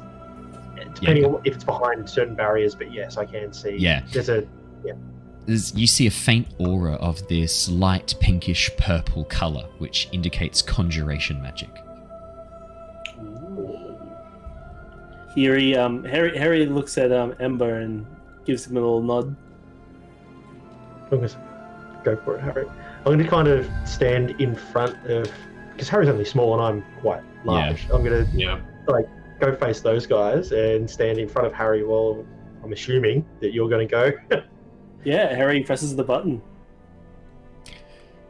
Depending 0.96 1.24
Yeah. 1.24 1.30
on 1.30 1.42
if 1.46 1.56
it's 1.56 1.64
behind 1.64 2.08
certain 2.08 2.36
barriers, 2.36 2.76
but 2.76 2.92
yes, 2.94 3.18
I 3.18 3.26
can 3.26 3.52
see. 3.54 3.76
Yeah. 3.78 4.02
There's 4.12 4.30
a 4.30 4.44
there's, 5.48 5.74
you 5.76 5.88
see 5.88 6.06
a 6.06 6.12
faint 6.12 6.48
aura 6.60 6.94
of 6.94 7.28
this 7.28 7.68
light 7.68 8.14
pinkish 8.20 8.70
purple 8.78 9.24
color, 9.26 9.66
which 9.80 10.08
indicates 10.12 10.62
conjuration 10.62 11.42
magic. 11.42 11.70
Harry, 15.36 15.76
um, 15.76 16.04
Harry, 16.04 16.38
Harry 16.38 16.66
looks 16.68 16.98
at 17.00 17.12
um, 17.12 17.34
Ember 17.40 17.78
and 17.80 18.06
gives 18.46 18.68
him 18.68 18.78
a 18.78 18.80
little 18.80 19.02
nod. 19.02 19.36
I'm 21.12 21.18
going 21.18 21.30
to 21.30 21.38
go 22.04 22.16
for 22.24 22.36
it, 22.38 22.42
Harry. 22.42 22.66
I'm 22.68 23.04
going 23.04 23.20
to 23.20 23.28
kind 23.28 23.48
of 23.48 23.70
stand 23.86 24.32
in 24.42 24.56
front 24.56 24.96
of 25.08 25.30
because 25.74 25.90
Harry's 25.90 26.10
only 26.10 26.26
small 26.26 26.54
and 26.54 26.62
I'm 26.62 27.02
quite 27.02 27.22
large. 27.46 27.84
I'm 27.92 28.04
going 28.04 28.26
to 28.26 28.38
Yeah. 28.38 28.60
go 29.40 29.56
face 29.56 29.82
those 29.82 30.06
guys 30.06 30.52
and 30.52 30.90
stand 30.90 31.18
in 31.18 31.28
front 31.28 31.48
of 31.48 31.54
Harry 31.54 31.84
while 31.84 32.24
I'm 32.64 32.72
assuming 32.74 33.26
that 33.40 33.54
you're 33.54 33.70
going 33.70 33.88
to 33.88 33.92
go. 34.30 34.42
Yeah, 35.04 35.34
Harry 35.36 35.64
presses 35.64 35.96
the 35.96 36.04
button. 36.04 36.40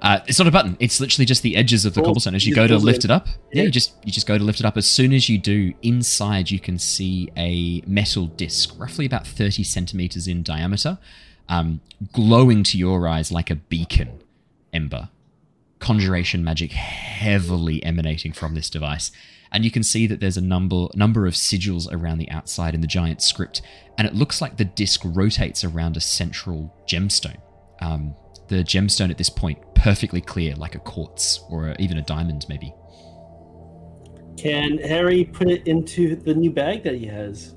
Uh, 0.02 0.20
it's 0.26 0.40
not 0.40 0.48
a 0.48 0.52
button. 0.52 0.78
It's 0.80 1.00
literally 1.02 1.26
just 1.26 1.44
the 1.44 1.56
edges 1.58 1.84
of 1.86 1.94
the 1.94 2.02
Oh, 2.02 2.06
cobblestone. 2.06 2.34
As 2.34 2.46
you 2.46 2.52
you 2.52 2.56
go 2.56 2.66
to 2.66 2.78
lift 2.78 3.00
it. 3.00 3.06
it 3.06 3.12
up, 3.12 3.28
yeah, 3.28 3.34
Yeah. 3.52 3.64
you 3.64 3.70
just 3.72 3.94
you 4.04 4.12
just 4.12 4.26
go 4.26 4.38
to 4.38 4.44
lift 4.44 4.60
it 4.62 4.66
up. 4.66 4.78
As 4.78 4.88
soon 4.90 5.14
as 5.14 5.28
you 5.30 5.38
do, 5.38 5.74
inside 5.84 6.50
you 6.50 6.60
can 6.60 6.80
see 6.80 7.30
a 7.38 7.82
metal 7.86 8.26
disc, 8.28 8.74
roughly 8.80 9.06
about 9.06 9.28
thirty 9.28 9.64
centimeters 9.64 10.28
in 10.28 10.42
diameter, 10.44 10.98
um, 11.52 11.82
glowing 12.14 12.64
to 12.64 12.78
your 12.78 13.08
eyes 13.08 13.32
like 13.32 13.52
a 13.52 13.56
beacon. 13.56 14.24
Ember, 14.74 15.10
conjuration 15.80 16.44
magic 16.46 16.72
heavily 16.72 17.84
emanating 17.84 18.32
from 18.32 18.56
this 18.56 18.70
device, 18.70 19.12
and 19.52 19.66
you 19.66 19.70
can 19.70 19.84
see 19.84 20.08
that 20.08 20.22
there's 20.22 20.38
a 20.38 20.42
number 20.42 20.88
number 20.96 21.28
of 21.28 21.34
sigils 21.34 21.92
around 21.92 22.20
the 22.20 22.32
outside 22.32 22.74
in 22.74 22.80
the 22.80 22.88
giant 22.88 23.22
script, 23.22 23.62
and 23.98 24.08
it 24.08 24.16
looks 24.16 24.42
like 24.42 24.56
the 24.56 24.66
disc 24.66 25.02
rotates 25.04 25.66
around 25.66 25.98
a 25.98 26.00
central 26.00 26.74
gemstone. 26.88 27.42
Um, 27.82 28.16
the 28.48 28.64
gemstone 28.64 29.12
at 29.12 29.18
this 29.18 29.30
point 29.30 29.60
perfectly 29.76 30.22
clear, 30.22 30.56
like 30.56 30.76
a 30.76 30.80
quartz 30.80 31.42
or 31.50 31.68
a, 31.68 31.76
even 31.80 31.98
a 31.98 32.02
diamond, 32.02 32.46
maybe. 32.48 32.74
Can 34.38 34.78
Harry 34.78 35.26
put 35.26 35.50
it 35.50 35.68
into 35.68 36.16
the 36.16 36.34
new 36.34 36.52
bag 36.52 36.84
that 36.84 36.96
he 36.96 37.06
has? 37.08 37.56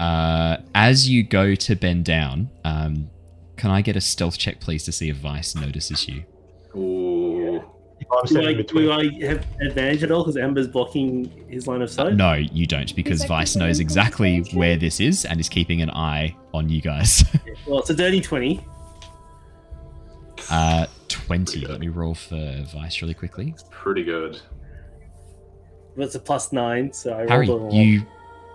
Uh, 0.00 0.56
as 0.74 1.08
you 1.08 1.22
go 1.22 1.54
to 1.54 1.76
bend 1.76 2.06
down, 2.06 2.48
um, 2.64 3.10
can 3.56 3.70
I 3.70 3.82
get 3.82 3.96
a 3.96 4.00
stealth 4.00 4.38
check, 4.38 4.58
please, 4.58 4.82
to 4.84 4.92
see 4.92 5.10
if 5.10 5.16
Vice 5.18 5.54
notices 5.54 6.08
you? 6.08 6.24
Ooh. 6.74 7.56
if 8.00 8.06
I'm 8.10 8.24
Do 8.24 8.40
I, 8.46 8.62
do 8.62 8.92
I 8.92 9.26
have 9.26 9.46
advantage 9.60 10.02
at 10.02 10.10
all 10.10 10.22
because 10.22 10.38
Ember's 10.38 10.68
blocking 10.68 11.30
his 11.50 11.66
line 11.66 11.82
of 11.82 11.90
sight? 11.90 12.14
No, 12.14 12.32
you 12.32 12.66
don't, 12.66 12.96
because 12.96 13.24
Vice 13.26 13.56
knows 13.56 13.78
exactly 13.78 14.40
where 14.54 14.78
this 14.78 15.00
is 15.00 15.26
and 15.26 15.38
is 15.38 15.50
keeping 15.50 15.82
an 15.82 15.90
eye 15.90 16.34
on 16.54 16.68
you 16.70 16.80
guys. 16.80 17.22
Well, 17.66 17.80
it's 17.80 17.90
a 17.90 17.94
dirty 17.94 18.22
20. 18.22 18.64
uh, 20.50 20.86
20. 21.08 21.66
Let 21.66 21.78
me 21.78 21.88
roll 21.88 22.14
for 22.14 22.64
Vice 22.72 23.02
really 23.02 23.12
quickly. 23.14 23.54
Pretty 23.70 24.02
good. 24.02 24.40
That's 25.94 26.14
a 26.14 26.18
plus 26.20 26.52
nine, 26.52 26.90
so 26.92 27.12
I 27.14 27.26
Harry, 27.28 27.46
rolled 27.46 27.60
a 27.60 27.64
one. 27.66 27.74
you 27.74 28.02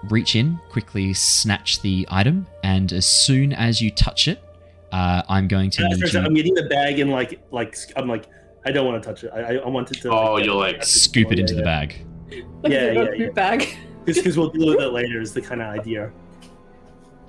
reach 0.09 0.35
in, 0.35 0.59
quickly 0.69 1.13
snatch 1.13 1.81
the 1.81 2.07
item, 2.09 2.47
and 2.63 2.91
as 2.93 3.05
soon 3.05 3.53
as 3.53 3.81
you 3.81 3.91
touch 3.91 4.27
it, 4.27 4.43
uh, 4.91 5.23
I'm 5.27 5.47
going 5.47 5.69
to 5.71 5.83
And 5.83 5.99
need 5.99 6.13
you 6.13 6.19
I'm 6.19 6.33
getting 6.33 6.53
the 6.53 6.63
bag 6.63 6.99
and 6.99 7.11
like 7.11 7.41
like 7.51 7.77
I'm 7.95 8.07
like 8.07 8.27
I 8.65 8.71
don't 8.71 8.85
want 8.85 9.01
to 9.03 9.09
touch 9.09 9.23
it. 9.23 9.31
I 9.33 9.55
I- 9.55 9.65
I 9.65 9.67
wanted 9.67 10.01
to. 10.01 10.09
Oh, 10.11 10.33
like, 10.33 10.45
you'll, 10.45 10.57
like, 10.57 10.83
scoop 10.83 11.31
it 11.31 11.37
yeah, 11.37 11.41
into 11.41 11.55
the 11.55 11.61
bag. 11.63 12.05
Yeah, 12.31 12.91
yeah, 12.91 13.11
yeah. 13.15 13.29
bag. 13.29 13.77
Because 14.05 14.37
we'll 14.37 14.49
deal 14.49 14.67
with 14.67 14.79
it 14.81 14.89
later 14.89 15.19
is 15.21 15.33
the 15.33 15.41
kind 15.41 15.61
of 15.61 15.67
idea. 15.79 16.11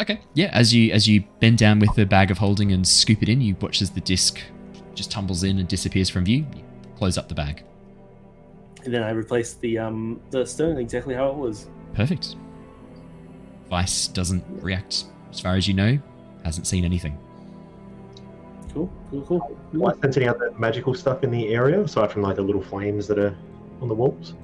Okay. 0.01 0.21
Yeah, 0.35 0.51
as 0.53 0.75
you 0.75 0.93
as 0.93 1.09
you 1.09 1.25
bend 1.41 1.59
down 1.59 1.79
with 1.79 1.95
the 1.95 2.05
bag 2.07 2.31
of 2.31 2.39
holding 2.39 2.73
and 2.73 2.87
scoop 2.87 3.23
it 3.23 3.29
in, 3.29 3.41
you 3.41 3.57
watch 3.61 3.81
as 3.83 3.91
the 3.91 4.01
disc 4.01 4.41
just 4.95 5.11
tumbles 5.11 5.43
in 5.43 5.59
and 5.59 5.69
disappears 5.69 6.09
from 6.09 6.25
view. 6.25 6.47
You 6.55 6.63
close 6.97 7.19
up 7.19 7.29
the 7.29 7.35
bag. 7.35 7.65
And 8.85 8.95
then 8.95 9.03
I 9.03 9.11
replace 9.11 9.55
the 9.55 9.79
um 9.79 10.21
the 10.31 10.47
stone 10.47 10.79
exactly 10.79 11.15
how 11.15 11.29
it 11.31 11.37
was. 11.37 11.69
Perfect. 11.95 12.37
Vice 13.69 14.09
doesn't 14.09 14.45
react, 14.63 15.05
as 15.31 15.41
far 15.41 15.57
as 15.57 15.67
you 15.67 15.75
know. 15.75 15.99
Hasn't 16.45 16.67
seen 16.67 16.85
anything. 16.85 17.19
Cool, 18.73 18.93
cool, 19.11 19.23
cool. 19.23 19.59
Do 19.73 19.87
I 19.87 19.95
sense 19.95 20.17
any 20.17 20.29
other 20.29 20.53
magical 20.59 20.95
stuff 20.95 21.25
in 21.25 21.31
the 21.31 21.49
area 21.49 21.81
aside 21.81 22.13
from 22.13 22.23
like 22.23 22.37
the 22.37 22.43
little 22.43 22.63
flames 22.63 23.07
that 23.09 23.19
are 23.19 23.37
on 23.81 23.89
the 23.89 23.95
walls? 23.95 24.35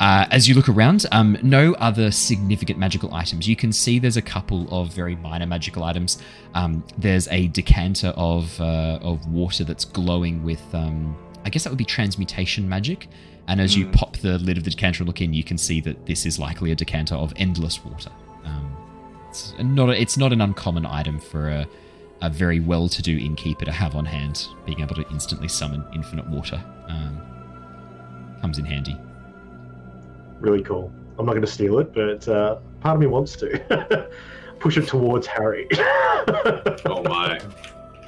Uh, 0.00 0.26
as 0.30 0.48
you 0.48 0.54
look 0.54 0.68
around, 0.68 1.06
um, 1.10 1.36
no 1.42 1.74
other 1.74 2.10
significant 2.12 2.78
magical 2.78 3.12
items. 3.12 3.48
You 3.48 3.56
can 3.56 3.72
see 3.72 3.98
there's 3.98 4.16
a 4.16 4.22
couple 4.22 4.68
of 4.70 4.94
very 4.94 5.16
minor 5.16 5.46
magical 5.46 5.82
items. 5.82 6.22
Um, 6.54 6.84
there's 6.96 7.26
a 7.28 7.48
decanter 7.48 8.08
of 8.16 8.60
uh, 8.60 9.00
of 9.02 9.26
water 9.28 9.64
that's 9.64 9.84
glowing 9.84 10.44
with, 10.44 10.62
um, 10.72 11.16
I 11.44 11.50
guess 11.50 11.64
that 11.64 11.70
would 11.70 11.78
be 11.78 11.84
transmutation 11.84 12.68
magic. 12.68 13.08
And 13.48 13.60
as 13.60 13.76
you 13.76 13.86
Hmm. 13.86 13.92
pop 13.92 14.16
the 14.18 14.38
lid 14.38 14.58
of 14.58 14.64
the 14.64 14.70
decanter 14.70 15.02
and 15.02 15.08
look 15.08 15.20
in, 15.20 15.32
you 15.34 15.42
can 15.42 15.58
see 15.58 15.80
that 15.80 16.06
this 16.06 16.26
is 16.26 16.38
likely 16.38 16.70
a 16.70 16.74
decanter 16.74 17.14
of 17.14 17.32
endless 17.36 17.82
water. 17.84 18.10
Um, 18.44 18.76
it's 19.30 19.54
not 19.58 19.88
a, 19.88 20.00
it's 20.00 20.16
not 20.18 20.32
an 20.32 20.40
uncommon 20.40 20.84
item 20.86 21.18
for 21.18 21.48
a, 21.48 21.66
a 22.20 22.28
very 22.30 22.60
well-to-do 22.60 23.16
innkeeper 23.18 23.64
to 23.64 23.72
have 23.72 23.94
on 23.96 24.04
hand. 24.04 24.46
Being 24.66 24.80
able 24.80 24.94
to 24.96 25.04
instantly 25.10 25.48
summon 25.48 25.82
infinite 25.94 26.28
water 26.28 26.62
um, 26.88 27.20
comes 28.40 28.58
in 28.58 28.64
handy. 28.66 28.96
Really 30.40 30.62
cool. 30.62 30.92
I'm 31.18 31.26
not 31.26 31.32
going 31.32 31.44
to 31.44 31.50
steal 31.50 31.78
it, 31.80 31.92
but 31.92 32.28
uh, 32.28 32.56
part 32.80 32.94
of 32.94 33.00
me 33.00 33.06
wants 33.06 33.34
to 33.36 34.08
push 34.60 34.76
it 34.76 34.86
towards 34.86 35.26
Harry. 35.26 35.66
Oh 36.84 37.02
my. 37.02 37.40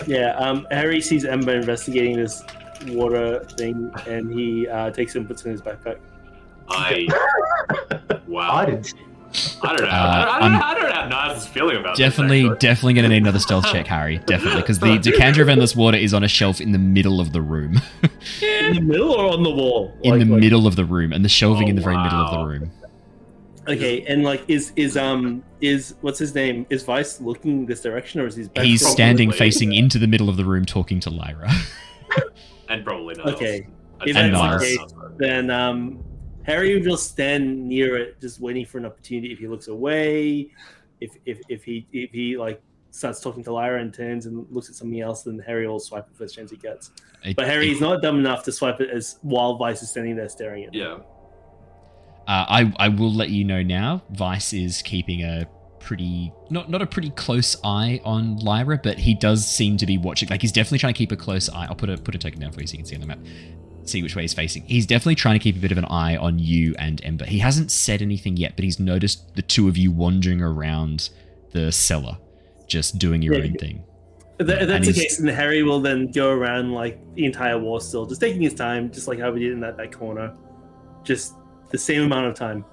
Yeah, 0.07 0.35
um, 0.37 0.67
Harry 0.71 1.01
sees 1.01 1.25
Ember 1.25 1.57
investigating 1.57 2.17
this 2.17 2.43
water 2.89 3.45
thing, 3.59 3.91
and 4.07 4.33
he 4.33 4.69
uh, 4.69 4.91
takes 4.91 5.15
it 5.15 5.19
and 5.21 5.29
puts 5.29 5.43
it 5.43 5.47
in 5.47 5.53
his 5.53 5.63
backpack. 5.63 5.99
I. 6.69 7.07
Wow. 8.27 8.55
I 8.55 8.67
didn't. 8.67 8.95
I 9.63 9.77
don't 9.77 9.81
know. 9.83 9.87
Uh, 9.89 9.91
I, 9.91 10.25
don't, 10.25 10.29
I, 10.29 10.39
I'm 10.39 10.53
don't, 10.53 10.63
I 10.63 10.75
don't 10.75 10.93
have 10.93 11.09
Niles' 11.11 11.47
feeling 11.49 11.77
about 11.79 11.97
Definitely, 11.97 12.43
actually. 12.43 12.59
definitely 12.59 12.95
going 12.95 13.03
to 13.05 13.09
need 13.09 13.23
another 13.23 13.39
stealth 13.41 13.65
check, 13.67 13.87
Harry. 13.89 14.19
Definitely, 14.27 14.61
because 14.61 14.79
the 14.79 14.99
decanter 14.99 15.43
of 15.43 15.49
endless 15.49 15.75
water 15.75 15.97
is 15.97 16.15
on 16.15 16.23
a 16.23 16.29
shelf 16.29 16.61
in 16.61 16.71
the 16.71 16.79
middle 16.79 17.21
of 17.21 17.33
the 17.33 17.41
room. 17.43 17.81
In 18.41 18.75
the 18.75 18.81
middle 18.81 19.11
or 19.11 19.33
on 19.33 19.43
the 19.43 19.51
wall? 19.51 19.93
in 20.03 20.11
Like- 20.13 20.21
the 20.21 20.27
like- 20.33 20.41
middle 20.41 20.67
of 20.69 20.77
the 20.77 20.85
room, 20.85 21.13
and 21.13 21.25
the 21.25 21.29
shelving 21.29 21.67
Oh, 21.67 21.71
in 21.71 21.77
the 21.77 21.83
very 21.83 21.97
middle 21.97 22.19
of 22.21 22.31
the 22.39 22.45
room. 22.45 22.71
Okay, 23.69 24.03
and 24.07 24.23
like, 24.23 24.43
is 24.49 24.73
is 24.77 24.97
um 24.97 25.43
is 25.61 25.95
what's 26.03 26.19
his 26.21 26.35
name? 26.35 26.67
Is 26.71 26.83
Vice 26.85 27.21
looking 27.21 27.67
this 27.67 27.81
direction, 27.83 28.21
or 28.21 28.27
is 28.27 28.37
he? 28.37 28.45
back 28.45 28.65
He's 28.65 28.87
standing 28.87 29.31
facing 29.33 29.75
into 29.75 29.99
the 29.99 30.07
middle 30.07 30.29
of 30.29 30.37
the 30.37 30.45
room, 30.45 30.65
talking 30.65 30.99
to 31.01 31.11
Lyra. 31.11 31.51
And 32.71 32.85
probably 32.85 33.15
Niles. 33.17 33.35
Okay, 33.35 33.67
if 34.07 34.15
say 34.17 34.31
that's 34.31 34.63
the 34.63 34.79
case, 34.79 34.95
Then 35.19 35.51
um, 35.51 36.03
Harry 36.45 36.81
will 36.81 36.97
stand 36.97 37.69
near 37.69 37.97
it, 37.99 38.21
just 38.21 38.41
waiting 38.41 38.65
for 38.65 38.79
an 38.79 38.87
opportunity. 38.87 39.33
If 39.33 39.39
he 39.41 39.49
looks 39.49 39.69
away, 39.69 40.51
if 41.01 41.17
if 41.27 41.41
if 41.49 41.65
he 41.65 41.87
if 41.93 42.11
he 42.13 42.37
like 42.39 42.63
starts 42.93 43.21
talking 43.21 43.45
to 43.45 43.53
Lyra 43.53 43.81
and 43.81 43.93
turns 43.93 44.27
and 44.27 44.47
looks 44.51 44.69
at 44.69 44.75
something 44.77 45.01
else, 45.01 45.23
then 45.25 45.39
Harry 45.47 45.67
will 45.69 45.79
swipe 45.79 46.07
it 46.11 46.17
first 46.17 46.35
chance 46.35 46.51
he 46.51 46.57
gets. 46.57 46.91
It- 47.25 47.37
But 47.37 47.47
Harry's 47.47 47.79
it- 47.79 47.85
not 47.85 48.03
dumb 48.03 48.19
enough 48.19 48.43
to 48.45 48.53
swipe 48.53 48.81
it 48.81 48.91
as 48.91 49.19
while 49.23 49.57
Vice 49.57 49.83
is 49.83 49.91
standing 49.91 50.17
there 50.17 50.29
staring 50.29 50.65
at 50.65 50.75
him. 50.75 50.81
Yeah. 50.81 50.99
Uh, 52.27 52.47
I 52.49 52.73
I 52.79 52.89
will 52.89 53.13
let 53.13 53.31
you 53.31 53.45
know 53.45 53.63
now. 53.63 54.03
Vice 54.11 54.53
is 54.53 54.83
keeping 54.83 55.23
a 55.23 55.47
pretty 55.81 56.33
not 56.51 56.71
not 56.71 56.83
a 56.83 56.87
pretty 56.87 57.11
close 57.11 57.57
eye 57.65 58.01
on 58.05 58.37
Lyra, 58.37 58.79
but 58.83 58.99
he 58.99 59.15
does 59.15 59.47
seem 59.47 59.77
to 59.79 59.87
be 59.87 59.99
watching. 59.99 60.29
Like 60.29 60.43
he's 60.43 60.53
definitely 60.53 60.79
trying 60.79 60.95
to 60.95 60.99
keep 60.99 61.13
a 61.13 61.17
close 61.17 61.49
eye. 61.49 61.67
I'll 61.69 61.75
put 61.75 61.91
a 61.91 61.97
put 61.97 62.15
a 62.15 62.19
token 62.19 62.41
down 62.41 62.53
for 62.53 62.61
you 62.61 62.67
so 62.67 62.73
you 62.73 62.79
can 62.79 62.87
see 62.87 62.95
on 62.95 63.01
the 63.01 63.07
map. 63.07 63.19
See 63.85 64.03
which 64.03 64.15
way 64.15 64.23
he's 64.23 64.35
facing. 64.35 64.63
He's 64.65 64.87
definitely 64.87 65.15
trying 65.17 65.39
to 65.39 65.43
keep 65.43 65.57
a 65.57 65.59
bit 65.59 65.73
of 65.73 65.79
an 65.79 65.87
eye 65.87 66.17
on 66.17 66.39
you 66.39 66.75
and 66.79 67.01
Ember. 67.05 67.25
He 67.25 67.39
hasn't 67.39 67.71
said 67.73 68.03
anything 68.03 68.37
yet, 68.37 68.53
but 68.55 68.65
he's 68.65 68.79
noticed 68.79 69.35
the 69.35 69.43
two 69.43 69.69
of 69.69 69.77
you 69.77 69.91
wandering 69.91 70.43
around 70.43 71.11
the 71.53 71.73
cellar, 71.73 72.19
just 72.69 72.99
doing 72.99 73.23
your 73.23 73.35
Yeah. 73.35 73.45
own 73.45 73.55
thing. 73.55 73.83
If, 74.39 74.47
that, 74.47 74.57
if 74.57 74.63
And 74.63 74.71
that's 74.71 74.87
the 74.87 74.93
case, 74.93 75.17
then 75.19 75.35
Harry 75.35 75.63
will 75.63 75.81
then 75.81 76.11
go 76.13 76.31
around 76.31 76.73
like 76.73 76.99
the 77.15 77.25
entire 77.25 77.59
war 77.59 77.81
still, 77.81 78.07
just 78.07 78.21
taking 78.21 78.41
his 78.43 78.55
time, 78.55 78.91
just 78.93 79.09
like 79.09 79.19
how 79.19 79.31
we 79.33 79.41
did 79.41 79.53
in 79.53 79.61
that, 79.61 79.77
that 79.79 79.93
corner. 79.93 80.35
Just 81.03 81.35
the 81.71 81.79
same 81.79 82.03
amount 82.03 82.27
of 82.27 82.35
time. 82.35 82.65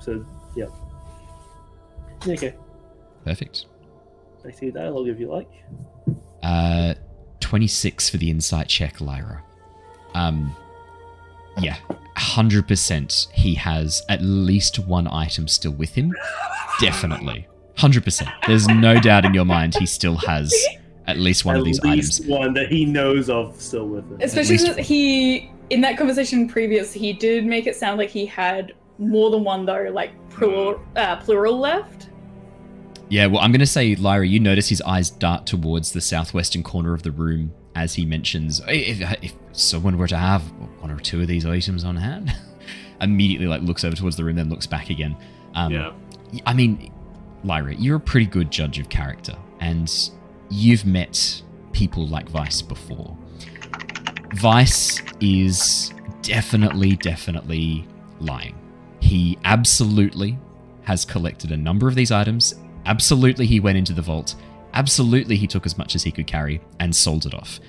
So, 0.00 0.24
yeah. 2.26 2.26
Yeah, 2.26 2.34
Okay. 2.34 2.54
Perfect. 3.24 3.66
I 4.46 4.50
see 4.50 4.70
dialogue 4.70 5.08
if 5.08 5.20
you 5.20 5.28
like. 5.30 5.50
Uh, 6.42 6.94
26 7.40 8.08
for 8.10 8.16
the 8.16 8.30
insight 8.30 8.68
check, 8.68 9.00
Lyra. 9.00 9.42
Um, 10.14 10.54
yeah, 11.58 11.76
100% 12.16 13.30
he 13.32 13.54
has 13.54 14.02
at 14.08 14.22
least 14.22 14.78
one 14.78 15.06
item 15.08 15.48
still 15.48 15.72
with 15.72 15.94
him. 15.94 16.14
Definitely. 16.80 17.46
100%. 17.76 18.28
There's 18.46 18.66
no 18.68 18.98
doubt 19.00 19.24
in 19.24 19.34
your 19.34 19.44
mind 19.44 19.74
he 19.74 19.86
still 19.86 20.16
has 20.16 20.54
at 21.06 21.18
least 21.18 21.44
one 21.44 21.56
At 21.56 21.60
of 21.60 21.64
these 21.66 21.80
least 21.82 22.20
items. 22.22 22.30
one 22.30 22.54
that 22.54 22.70
he 22.70 22.84
knows 22.84 23.28
of 23.30 23.60
still 23.60 23.86
with 23.88 24.04
him. 24.10 24.18
Especially 24.20 24.54
least- 24.58 24.66
since 24.74 24.86
he, 24.86 25.50
in 25.70 25.80
that 25.82 25.96
conversation 25.98 26.48
previous, 26.48 26.92
he 26.92 27.12
did 27.12 27.44
make 27.44 27.66
it 27.66 27.76
sound 27.76 27.98
like 27.98 28.10
he 28.10 28.24
had 28.26 28.72
more 28.98 29.30
than 29.30 29.44
one 29.44 29.64
though, 29.66 29.90
like 29.92 30.12
plural, 30.30 30.80
uh, 30.96 31.16
plural 31.16 31.58
left. 31.58 32.09
Yeah, 33.10 33.26
well, 33.26 33.42
I'm 33.42 33.50
going 33.50 33.60
to 33.60 33.66
say, 33.66 33.96
Lyra, 33.96 34.26
you 34.26 34.40
notice 34.40 34.68
his 34.68 34.80
eyes 34.82 35.10
dart 35.10 35.44
towards 35.44 35.92
the 35.92 36.00
southwestern 36.00 36.62
corner 36.62 36.94
of 36.94 37.02
the 37.02 37.10
room 37.10 37.52
as 37.74 37.94
he 37.94 38.04
mentions, 38.04 38.60
if, 38.68 39.00
if 39.22 39.34
someone 39.52 39.98
were 39.98 40.06
to 40.06 40.16
have 40.16 40.42
one 40.80 40.90
or 40.90 40.98
two 40.98 41.20
of 41.20 41.28
these 41.28 41.46
items 41.46 41.84
on 41.84 41.96
hand, 41.96 42.34
immediately 43.00 43.46
like 43.46 43.62
looks 43.62 43.84
over 43.84 43.96
towards 43.96 44.16
the 44.16 44.24
room, 44.24 44.36
then 44.36 44.48
looks 44.48 44.66
back 44.66 44.90
again. 44.90 45.16
Um, 45.54 45.72
yeah. 45.72 45.92
I 46.46 46.54
mean, 46.54 46.92
Lyra, 47.44 47.74
you're 47.74 47.96
a 47.96 48.00
pretty 48.00 48.26
good 48.26 48.50
judge 48.50 48.78
of 48.78 48.88
character, 48.88 49.36
and 49.60 49.92
you've 50.50 50.84
met 50.84 51.42
people 51.72 52.06
like 52.06 52.28
Vice 52.28 52.62
before. 52.62 53.16
Vice 54.34 55.02
is 55.20 55.92
definitely, 56.22 56.96
definitely 56.96 57.86
lying. 58.20 58.56
He 59.00 59.38
absolutely 59.44 60.38
has 60.82 61.04
collected 61.04 61.50
a 61.52 61.56
number 61.56 61.88
of 61.88 61.94
these 61.94 62.12
items. 62.12 62.54
Absolutely, 62.90 63.46
he 63.46 63.60
went 63.60 63.78
into 63.78 63.92
the 63.92 64.02
vault. 64.02 64.34
Absolutely, 64.74 65.36
he 65.36 65.46
took 65.46 65.64
as 65.64 65.78
much 65.78 65.94
as 65.94 66.02
he 66.02 66.10
could 66.10 66.26
carry 66.26 66.60
and 66.80 66.94
sold 66.94 67.24
it 67.24 67.34
off. 67.34 67.60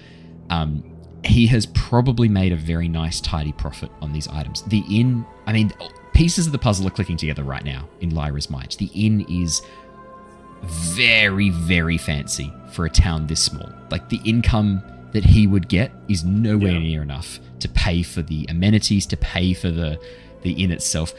Um, 0.49 0.83
he 1.23 1.45
has 1.47 1.67
probably 1.67 2.27
made 2.27 2.51
a 2.51 2.55
very 2.55 2.87
nice, 2.87 3.21
tidy 3.21 3.51
profit 3.53 3.91
on 4.01 4.11
these 4.11 4.27
items. 4.27 4.63
The 4.63 4.83
inn, 4.89 5.23
I 5.45 5.53
mean, 5.53 5.71
pieces 6.13 6.47
of 6.47 6.51
the 6.51 6.57
puzzle 6.57 6.87
are 6.87 6.91
clicking 6.91 7.17
together 7.17 7.43
right 7.43 7.63
now 7.63 7.87
in 8.01 8.15
Lyra's 8.15 8.49
mind. 8.49 8.75
The 8.79 8.89
inn 8.95 9.25
is 9.29 9.61
very, 10.63 11.49
very 11.51 11.97
fancy 11.97 12.51
for 12.71 12.85
a 12.85 12.89
town 12.89 13.27
this 13.27 13.43
small. 13.43 13.69
Like 13.91 14.09
the 14.09 14.19
income 14.25 14.81
that 15.11 15.23
he 15.25 15.45
would 15.47 15.67
get 15.67 15.91
is 16.07 16.23
nowhere 16.23 16.73
Yeah. 16.73 16.79
near 16.79 17.01
enough 17.03 17.39
to 17.59 17.69
pay 17.69 18.01
for 18.01 18.21
the 18.21 18.45
amenities, 18.49 19.05
to 19.07 19.17
pay 19.17 19.53
for 19.53 19.69
the 19.69 19.99
the 20.43 20.53
inn 20.53 20.71
itself. 20.71 21.13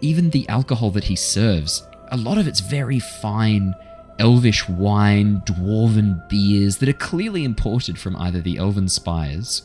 Even 0.00 0.30
the 0.30 0.48
alcohol 0.48 0.90
that 0.92 1.04
he 1.04 1.16
serves, 1.16 1.82
a 2.10 2.16
lot 2.16 2.38
of 2.38 2.46
it's 2.48 2.60
very 2.60 2.98
fine 2.98 3.74
elvish 4.18 4.68
wine, 4.68 5.40
dwarven 5.46 6.28
beers 6.28 6.76
that 6.78 6.88
are 6.88 6.92
clearly 6.94 7.42
imported 7.44 7.98
from 7.98 8.14
either 8.16 8.40
the 8.40 8.58
elven 8.58 8.88
spires. 8.88 9.62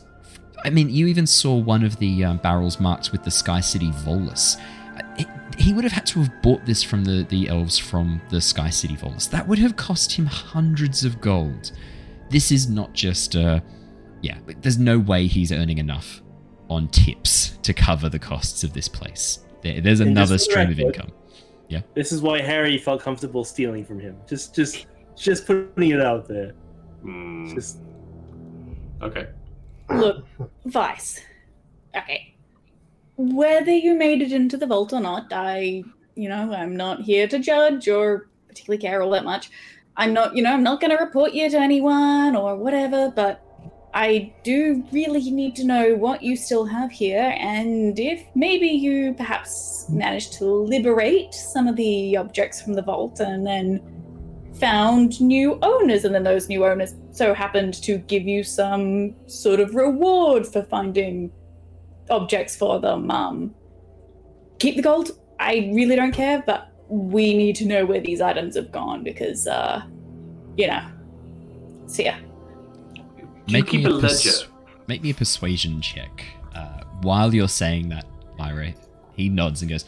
I 0.64 0.70
mean, 0.70 0.88
you 0.88 1.06
even 1.06 1.26
saw 1.26 1.54
one 1.56 1.84
of 1.84 1.98
the 1.98 2.24
um, 2.24 2.38
barrels 2.38 2.80
marked 2.80 3.12
with 3.12 3.22
the 3.22 3.30
Sky 3.30 3.60
City 3.60 3.90
Volus. 3.90 4.56
Uh, 4.96 5.02
it- 5.18 5.28
he 5.58 5.72
would 5.72 5.84
have 5.84 5.92
had 5.92 6.04
to 6.06 6.18
have 6.20 6.30
bought 6.42 6.66
this 6.66 6.82
from 6.82 7.04
the, 7.04 7.24
the 7.30 7.48
elves 7.48 7.78
from 7.78 8.20
the 8.30 8.40
Sky 8.40 8.68
City 8.68 8.94
Volus. 8.94 9.30
That 9.30 9.46
would 9.48 9.58
have 9.58 9.76
cost 9.76 10.12
him 10.12 10.26
hundreds 10.26 11.02
of 11.04 11.20
gold. 11.20 11.72
This 12.30 12.50
is 12.52 12.68
not 12.68 12.92
just, 12.92 13.36
uh, 13.36 13.60
yeah, 14.22 14.38
there's 14.60 14.78
no 14.78 14.98
way 14.98 15.26
he's 15.28 15.52
earning 15.52 15.78
enough 15.78 16.20
on 16.68 16.88
tips 16.88 17.58
to 17.62 17.72
cover 17.72 18.08
the 18.10 18.18
costs 18.18 18.64
of 18.64 18.72
this 18.74 18.88
place. 18.88 19.38
There, 19.62 19.80
there's 19.80 20.00
another 20.00 20.36
stream 20.38 20.70
of 20.72 20.78
record- 20.88 21.12
income. 21.68 21.84
This 21.94 22.12
is 22.12 22.22
why 22.22 22.40
Harry 22.40 22.78
felt 22.78 23.02
comfortable 23.02 23.44
stealing 23.44 23.84
from 23.84 24.00
him. 24.00 24.16
Just, 24.28 24.54
just, 24.54 24.86
just 25.16 25.46
putting 25.46 25.90
it 25.90 26.00
out 26.00 26.26
there. 26.28 26.52
Hmm. 27.02 27.54
Just 27.54 27.78
Okay. 29.02 29.28
Look, 29.90 30.24
Vice. 30.64 31.20
Okay. 31.96 32.34
Whether 33.16 33.72
you 33.72 33.94
made 33.94 34.22
it 34.22 34.32
into 34.32 34.56
the 34.56 34.66
vault 34.66 34.92
or 34.92 35.00
not, 35.00 35.32
I, 35.32 35.84
you 36.14 36.28
know, 36.28 36.52
I'm 36.52 36.76
not 36.76 37.02
here 37.02 37.28
to 37.28 37.38
judge 37.38 37.88
or 37.88 38.28
particularly 38.48 38.80
care 38.80 39.02
all 39.02 39.10
that 39.10 39.24
much. 39.24 39.50
I'm 39.96 40.12
not, 40.12 40.36
you 40.36 40.42
know, 40.42 40.52
I'm 40.52 40.62
not 40.62 40.80
going 40.80 40.90
to 40.90 41.02
report 41.02 41.32
you 41.32 41.48
to 41.48 41.58
anyone 41.58 42.36
or 42.36 42.56
whatever, 42.56 43.10
but 43.14 43.42
I 43.96 44.30
do 44.44 44.84
really 44.92 45.30
need 45.30 45.56
to 45.56 45.64
know 45.64 45.94
what 45.94 46.22
you 46.22 46.36
still 46.36 46.66
have 46.66 46.90
here 46.90 47.34
and 47.38 47.98
if 47.98 48.22
maybe 48.34 48.66
you 48.66 49.14
perhaps 49.14 49.86
managed 49.88 50.34
to 50.34 50.44
liberate 50.44 51.32
some 51.32 51.66
of 51.66 51.76
the 51.76 52.14
objects 52.14 52.60
from 52.60 52.74
the 52.74 52.82
vault 52.82 53.20
and 53.20 53.46
then 53.46 53.80
found 54.60 55.18
new 55.18 55.58
owners, 55.62 56.04
and 56.04 56.14
then 56.14 56.24
those 56.24 56.46
new 56.46 56.66
owners 56.66 56.94
so 57.10 57.32
happened 57.32 57.72
to 57.84 57.96
give 57.96 58.24
you 58.24 58.42
some 58.42 59.14
sort 59.26 59.60
of 59.60 59.74
reward 59.74 60.46
for 60.46 60.62
finding 60.62 61.32
objects 62.10 62.54
for 62.54 62.78
them. 62.78 63.10
Um, 63.10 63.54
keep 64.58 64.76
the 64.76 64.82
gold. 64.82 65.12
I 65.40 65.70
really 65.74 65.96
don't 65.96 66.12
care, 66.12 66.42
but 66.46 66.70
we 66.88 67.34
need 67.34 67.56
to 67.56 67.64
know 67.64 67.86
where 67.86 68.00
these 68.00 68.20
items 68.20 68.56
have 68.56 68.70
gone 68.72 69.02
because, 69.02 69.46
uh, 69.46 69.82
you 70.58 70.66
know. 70.66 70.86
See 71.86 72.04
ya. 72.04 72.14
Do 72.16 72.22
you 72.22 72.25
Make 73.48 73.68
keep 73.68 73.84
me 73.84 73.90
a 73.90 73.94
a 73.94 74.00
pers- 74.00 74.46
Make 74.86 75.02
me 75.02 75.10
a 75.10 75.14
persuasion 75.14 75.80
check. 75.80 76.24
Uh, 76.54 76.82
while 77.02 77.34
you're 77.34 77.48
saying 77.48 77.88
that, 77.88 78.06
Myra, 78.38 78.72
he 79.14 79.28
nods 79.28 79.62
and 79.62 79.70
goes, 79.70 79.84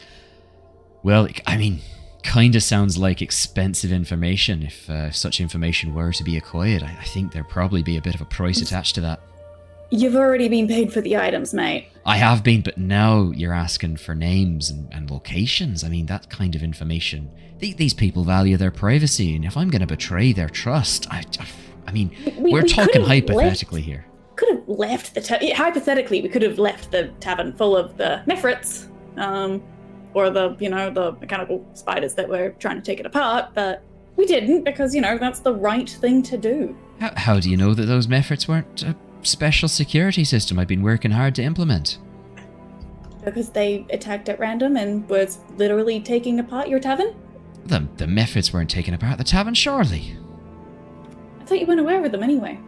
Well, 1.03 1.27
I 1.47 1.57
mean, 1.57 1.79
kind 2.23 2.55
of 2.55 2.63
sounds 2.63 2.97
like 2.97 3.21
expensive 3.21 3.91
information. 3.91 4.63
If 4.63 4.89
uh, 4.89 5.11
such 5.11 5.39
information 5.39 5.93
were 5.93 6.11
to 6.13 6.23
be 6.23 6.37
acquired, 6.37 6.83
I, 6.83 6.97
I 6.99 7.05
think 7.05 7.31
there'd 7.31 7.49
probably 7.49 7.83
be 7.83 7.97
a 7.97 8.01
bit 8.01 8.15
of 8.15 8.21
a 8.21 8.25
price 8.25 8.61
attached 8.61 8.95
to 8.95 9.01
that. 9.01 9.21
You've 9.91 10.15
already 10.15 10.47
been 10.49 10.67
paid 10.67 10.93
for 10.93 11.01
the 11.01 11.17
items, 11.17 11.53
mate. 11.53 11.87
I 12.05 12.17
have 12.17 12.43
been, 12.43 12.61
but 12.61 12.77
now 12.77 13.31
you're 13.31 13.53
asking 13.53 13.97
for 13.97 14.13
names 14.13 14.69
and, 14.69 14.87
and 14.93 15.09
locations. 15.09 15.83
I 15.83 15.89
mean, 15.89 16.05
that 16.05 16.29
kind 16.29 16.55
of 16.55 16.61
information. 16.61 17.31
The, 17.57 17.73
these 17.73 17.95
people 17.95 18.23
value 18.23 18.55
their 18.55 18.71
privacy, 18.71 19.35
and 19.35 19.43
if 19.43 19.57
I'm 19.57 19.69
going 19.69 19.81
to 19.81 19.87
betray 19.87 20.31
their 20.31 20.49
trust, 20.49 21.07
I, 21.09 21.23
I 21.39 21.45
mean, 21.91 22.11
We- 22.37 22.51
we're 22.53 22.63
we 22.63 22.69
talking 22.69 23.01
hypothetically 23.03 23.81
here. 23.81 24.05
Could 24.35 24.49
have 24.55 24.67
left 24.67 25.15
the 25.15 25.21
ta- 25.21 25.39
hypothetically, 25.55 26.21
we 26.21 26.29
could 26.29 26.41
have 26.41 26.57
left 26.59 26.91
the 26.91 27.09
tavern 27.19 27.53
full 27.53 27.75
of 27.75 27.97
the 27.97 28.21
Mephits, 28.25 28.87
um, 29.17 29.61
or 30.13 30.29
the 30.29 30.55
you 30.59 30.69
know 30.69 30.89
the 30.89 31.11
mechanical 31.13 31.65
spiders 31.73 32.13
that 32.15 32.29
were 32.29 32.51
trying 32.59 32.75
to 32.77 32.81
take 32.81 32.99
it 32.99 33.05
apart, 33.05 33.49
but 33.53 33.83
we 34.15 34.25
didn't 34.25 34.63
because 34.63 34.95
you 34.95 35.01
know 35.01 35.17
that's 35.17 35.39
the 35.41 35.53
right 35.53 35.89
thing 35.89 36.23
to 36.23 36.37
do. 36.37 36.75
How, 36.99 37.11
how 37.15 37.39
do 37.39 37.49
you 37.49 37.57
know 37.57 37.73
that 37.73 37.85
those 37.85 38.07
Mephits 38.07 38.47
weren't 38.47 38.83
a 38.83 38.95
special 39.23 39.67
security 39.67 40.23
system 40.23 40.57
I've 40.57 40.67
been 40.67 40.81
working 40.83 41.11
hard 41.11 41.35
to 41.35 41.43
implement? 41.43 41.97
Because 43.23 43.49
they 43.49 43.85
attacked 43.89 44.29
at 44.29 44.39
random 44.39 44.77
and 44.77 45.07
was 45.09 45.39
literally 45.57 45.99
taking 45.99 46.39
apart 46.39 46.69
your 46.69 46.79
tavern. 46.79 47.13
The, 47.65 47.85
the 47.97 48.05
Mephits 48.05 48.53
weren't 48.53 48.69
taking 48.69 48.93
apart 48.93 49.17
the 49.17 49.23
tavern, 49.25 49.53
surely. 49.53 50.15
I 51.49 51.53
thought 51.53 51.61
you 51.61 51.65
weren't 51.65 51.79
aware 51.79 52.05
of 52.05 52.11
them 52.11 52.21
anyway. 52.21 52.59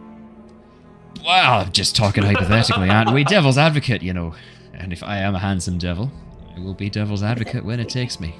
Well, 1.24 1.60
I'm 1.60 1.70
just 1.70 1.94
talking 1.94 2.24
hypothetically, 2.24 2.90
aren't 2.90 3.12
we? 3.12 3.22
Devil's 3.22 3.56
advocate, 3.56 4.02
you 4.02 4.12
know. 4.12 4.34
And 4.74 4.92
if 4.92 5.04
I 5.04 5.18
am 5.18 5.36
a 5.36 5.38
handsome 5.38 5.78
devil, 5.78 6.10
I 6.56 6.58
will 6.58 6.74
be 6.74 6.90
devil's 6.90 7.22
advocate 7.22 7.64
when 7.64 7.78
it 7.78 7.88
takes 7.88 8.18
me. 8.18 8.34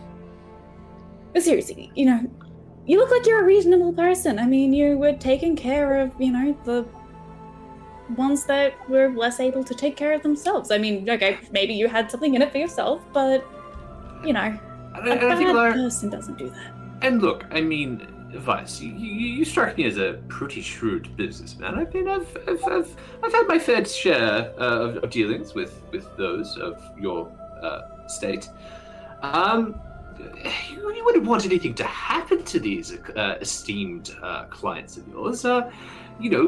But 1.32 1.44
seriously, 1.44 1.92
you 1.94 2.06
know, 2.06 2.28
you 2.86 2.98
look 2.98 3.12
like 3.12 3.24
you're 3.24 3.40
a 3.40 3.44
reasonable 3.44 3.92
person. 3.92 4.40
I 4.40 4.46
mean, 4.46 4.72
you 4.72 4.98
were 4.98 5.12
taking 5.12 5.54
care 5.54 6.00
of, 6.00 6.10
you 6.20 6.32
know, 6.32 6.58
the 6.64 6.84
ones 8.16 8.44
that 8.46 8.74
were 8.90 9.10
less 9.10 9.38
able 9.38 9.62
to 9.62 9.74
take 9.76 9.96
care 9.96 10.12
of 10.12 10.24
themselves. 10.24 10.72
I 10.72 10.78
mean, 10.78 11.08
okay, 11.08 11.38
maybe 11.52 11.72
you 11.72 11.86
had 11.86 12.10
something 12.10 12.34
in 12.34 12.42
it 12.42 12.50
for 12.50 12.58
yourself, 12.58 13.00
but, 13.12 13.46
you 14.24 14.32
know, 14.32 14.40
And, 14.96 15.06
a 15.06 15.12
I- 15.12 15.14
and 15.14 15.24
I 15.32 15.36
think 15.36 15.50
bad 15.50 15.54
Lar- 15.54 15.72
person 15.72 16.10
doesn't 16.10 16.36
do 16.36 16.50
that. 16.50 16.72
And 17.02 17.22
look, 17.22 17.44
I 17.52 17.60
mean, 17.60 18.08
Vice, 18.34 18.80
you, 18.80 18.92
you, 18.92 19.44
strike 19.44 19.76
me 19.76 19.84
as 19.84 19.98
a 19.98 20.20
pretty 20.28 20.62
shrewd 20.62 21.14
businessman. 21.16 21.74
I 21.74 21.84
mean, 21.84 22.08
I've, 22.08 22.36
I've, 22.48 22.64
I've, 22.64 22.96
I've 23.22 23.32
had 23.32 23.46
my 23.46 23.58
fair 23.58 23.84
share 23.84 24.52
uh, 24.58 24.88
of, 24.88 24.96
of 25.04 25.10
dealings 25.10 25.54
with, 25.54 25.82
with 25.92 26.06
those 26.16 26.56
of 26.58 26.82
your 26.98 27.30
uh, 27.62 28.06
state. 28.08 28.48
Um, 29.22 29.78
you, 30.70 30.94
you 30.94 31.04
wouldn't 31.04 31.24
want 31.24 31.44
anything 31.44 31.74
to 31.74 31.84
happen 31.84 32.42
to 32.44 32.60
these 32.60 32.96
uh, 33.16 33.36
esteemed 33.40 34.16
uh, 34.22 34.44
clients 34.44 34.96
of 34.96 35.06
yours. 35.08 35.44
Uh, 35.44 35.70
you 36.20 36.30
know, 36.30 36.46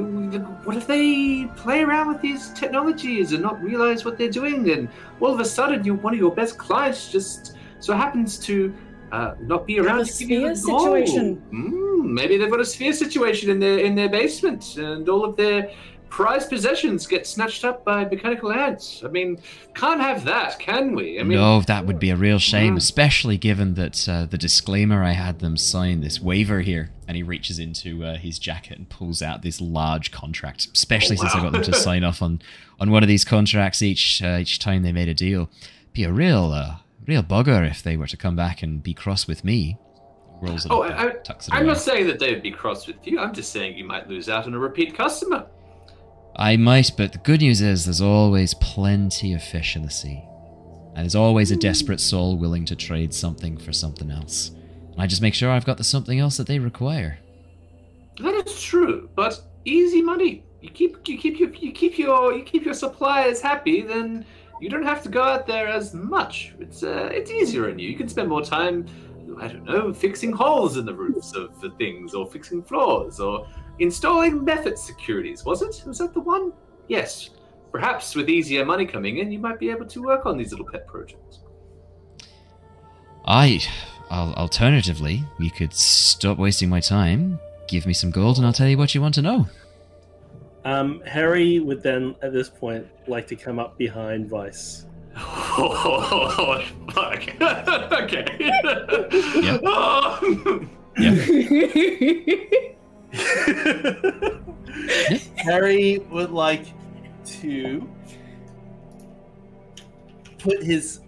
what 0.65 0.77
if 0.77 0.87
they 0.87 1.47
play 1.57 1.83
around 1.83 2.09
with 2.09 2.21
these 2.21 2.51
technologies 2.51 3.33
and 3.33 3.43
not 3.43 3.61
realize 3.63 4.05
what 4.05 4.19
they're 4.19 4.31
doing, 4.31 4.71
and 4.71 4.89
all 5.21 5.33
of 5.33 5.41
a 5.41 5.45
sudden, 5.45 5.85
you 5.85 5.95
one 5.95 6.13
of 6.13 6.19
your 6.19 6.35
best 6.35 6.59
clients 6.59 7.11
just 7.11 7.57
so 7.81 7.95
happens 7.95 8.39
to 8.39 8.75
uh, 9.15 9.35
not 9.41 9.67
be 9.67 9.75
Have 9.77 9.87
around 9.87 10.01
a 10.01 10.05
to 10.05 10.25
give 10.25 10.41
you 10.43 10.49
the 10.49 10.57
sphere 10.57 10.77
gold. 10.77 10.83
situation. 11.09 11.43
Mm, 11.53 12.11
maybe 12.19 12.37
they've 12.37 12.51
got 12.51 12.61
a 12.61 12.65
sphere 12.65 12.93
situation 12.93 13.47
in 13.51 13.59
their 13.65 13.79
in 13.79 13.95
their 13.95 14.09
basement, 14.09 14.77
and 14.77 15.09
all 15.09 15.25
of 15.25 15.37
their 15.37 15.71
prized 16.11 16.49
possessions 16.49 17.09
get 17.09 17.27
snatched 17.27 17.65
up 17.65 17.85
by 17.85 18.05
mechanical 18.05 18.53
ants. 18.53 19.03
I 19.05 19.09
mean, 19.09 19.37
can't 19.75 20.01
have 20.01 20.25
that, 20.27 20.61
can 20.61 20.95
we? 20.95 21.19
I 21.19 21.25
mean, 21.25 21.39
no, 21.39 21.61
that 21.63 21.87
would 21.87 21.99
be 21.99 22.11
a 22.11 22.17
real 22.17 22.39
shame, 22.39 22.75
Mm. 22.75 22.79
especially 22.87 23.37
given 23.37 23.75
that 23.75 24.09
uh, 24.09 24.25
the 24.27 24.39
disclaimer 24.39 25.03
I 25.03 25.11
had 25.13 25.41
them 25.41 25.57
sign, 25.57 26.03
this 26.03 26.21
waiver 26.21 26.61
here. 26.61 26.91
And 27.09 27.17
he 27.17 27.23
reaches 27.25 27.59
into 27.59 28.05
uh, 28.05 28.17
his 28.17 28.39
jacket 28.39 28.79
and 28.79 28.89
pulls 28.89 29.23
out 29.23 29.43
this 29.43 29.61
large 29.61 30.11
contract, 30.13 30.69
especially 30.73 31.17
since 31.17 31.35
I 31.35 31.41
got 31.43 31.53
them 31.53 31.63
to 31.63 31.75
sign 31.75 32.03
off 32.05 32.23
on, 32.23 32.41
on 32.81 32.91
one 32.93 33.03
of 33.03 33.09
these 33.09 33.25
contracts 33.25 33.83
each 33.83 34.23
uh, 34.23 34.39
each 34.41 34.59
time 34.61 34.83
they 34.85 34.93
made 34.93 35.09
a 35.09 35.15
deal. 35.15 35.51
Be 35.93 36.05
a 36.05 36.13
real 36.13 36.53
uh, 36.53 36.77
real 37.07 37.23
bugger 37.23 37.69
if 37.69 37.83
they 37.83 37.97
were 37.97 38.07
to 38.07 38.17
come 38.17 38.37
back 38.37 38.63
and 38.63 38.83
be 38.83 38.95
cross 38.95 39.27
with 39.27 39.45
me. 39.45 39.79
Rolls 40.41 40.65
it 40.65 40.73
Oh, 40.73 40.83
I- 40.83 41.13
I'm 41.51 41.63
away. 41.63 41.67
not 41.67 41.79
saying 41.79 42.07
that 42.09 42.19
they 42.19 42.33
would 42.33 42.43
be 42.43 42.51
cross 42.51 42.87
with 42.87 42.97
you. 43.07 43.19
I'm 43.19 43.33
just 43.33 43.53
saying 43.53 43.79
you 43.79 43.85
might 43.85 44.09
lose 44.09 44.29
out 44.29 44.47
on 44.47 44.55
a 44.55 44.59
repeat 44.59 44.95
customer. 44.95 45.47
I 46.37 46.57
might, 46.57 46.91
but 46.97 47.13
the 47.13 47.19
good 47.19 47.41
news 47.41 47.61
is 47.61 47.85
there's 47.85 48.01
always 48.01 48.55
plenty 48.55 49.33
of 49.33 49.43
fish 49.43 49.77
in 49.77 49.83
the 49.83 49.91
sea. 49.91 50.25
And 50.95 51.05
there's 51.05 51.15
always 51.15 51.51
a 51.51 51.55
hmm. 51.55 51.61
desperate 51.61 52.01
soul 52.01 52.37
willing 52.37 52.65
to 52.67 52.77
trade 52.77 53.15
something 53.15 53.57
for 53.57 53.73
something 53.73 54.11
else. 54.11 54.51
And 54.93 55.01
I 55.03 55.07
just 55.07 55.23
make 55.23 55.35
sure 55.35 55.51
I've 55.51 55.65
got 55.65 55.77
the 55.77 55.85
something 55.85 56.19
else 56.19 56.37
that 56.37 56.47
they 56.47 56.59
require. 56.59 57.19
That 58.19 58.47
is 58.47 58.63
true, 58.63 59.09
but 59.17 59.41
easy 59.65 60.03
money. 60.03 60.45
You 60.61 60.71
keep 60.71 61.09
you 61.09 61.19
keep 61.19 61.39
your 61.39 61.51
you 61.51 61.73
keep 61.73 61.99
your 61.99 62.33
you 62.33 62.45
keep 62.45 62.65
your 62.65 62.75
suppliers 62.75 63.41
happy, 63.41 63.83
then 63.83 64.25
you 64.61 64.69
don't 64.69 64.85
have 64.85 65.03
to 65.03 65.09
go 65.09 65.23
out 65.23 65.47
there 65.47 65.69
as 65.69 65.95
much. 65.95 66.55
It's 66.59 66.83
uh, 66.83 67.09
it's 67.13 67.31
easier 67.31 67.71
on 67.71 67.79
you. 67.79 67.89
You 67.89 67.97
can 67.97 68.09
spend 68.09 68.29
more 68.29 68.43
time, 68.43 68.87
I 69.39 69.49
don't 69.49 69.65
know, 69.65 69.93
fixing 69.93 70.33
holes 70.33 70.77
in 70.77 70.87
the 70.87 70.95
roofs 70.95 71.35
of 71.35 71.61
the 71.61 71.71
things, 71.71 72.15
or 72.15 72.27
fixing 72.27 72.63
floors, 72.63 73.21
or 73.21 73.47
installing 73.79 74.41
Mephit 74.41 74.79
securities. 74.79 75.45
Was 75.45 75.63
it? 75.63 75.83
Was 75.87 75.99
that 75.99 76.15
the 76.15 76.21
one? 76.21 76.53
Yes. 76.89 77.31
Perhaps 77.73 78.15
with 78.15 78.29
easier 78.29 78.65
money 78.65 78.87
coming 78.87 79.19
in, 79.19 79.33
you 79.33 79.41
might 79.41 79.59
be 79.59 79.69
able 79.69 79.87
to 79.87 80.01
work 80.01 80.27
on 80.27 80.39
these 80.39 80.53
little 80.53 80.67
pet 80.67 80.87
projects. 80.87 81.41
I, 83.27 83.61
I'll, 84.11 84.33
alternatively, 84.35 85.25
you 85.41 85.51
could 85.51 85.73
stop 85.73 86.39
wasting 86.39 86.69
my 86.69 86.79
time, 86.79 87.41
give 87.67 87.85
me 87.85 87.93
some 87.93 88.13
gold, 88.13 88.37
and 88.37 88.47
I'll 88.47 88.53
tell 88.53 88.69
you 88.69 88.79
what 88.79 88.95
you 88.95 89.03
want 89.03 89.15
to 89.15 89.23
know. 89.23 89.49
Um, 90.65 91.03
Harry 91.07 91.61
would 91.61 91.83
then, 91.83 92.15
at 92.23 92.33
this 92.33 92.49
point, 92.49 92.87
like 93.07 93.27
to 93.29 93.37
come 93.37 93.59
up 93.59 93.77
behind 93.77 94.29
Vice. 94.29 94.87
Oh, 95.17 96.65
fuck. 96.93 97.23
okay. 97.93 98.27
Yep. 99.43 99.61
Oh. 99.65 100.67
Harry 105.37 105.99
would 106.11 106.31
like 106.31 106.67
to 107.25 107.89
put 110.39 110.63
his 110.63 111.01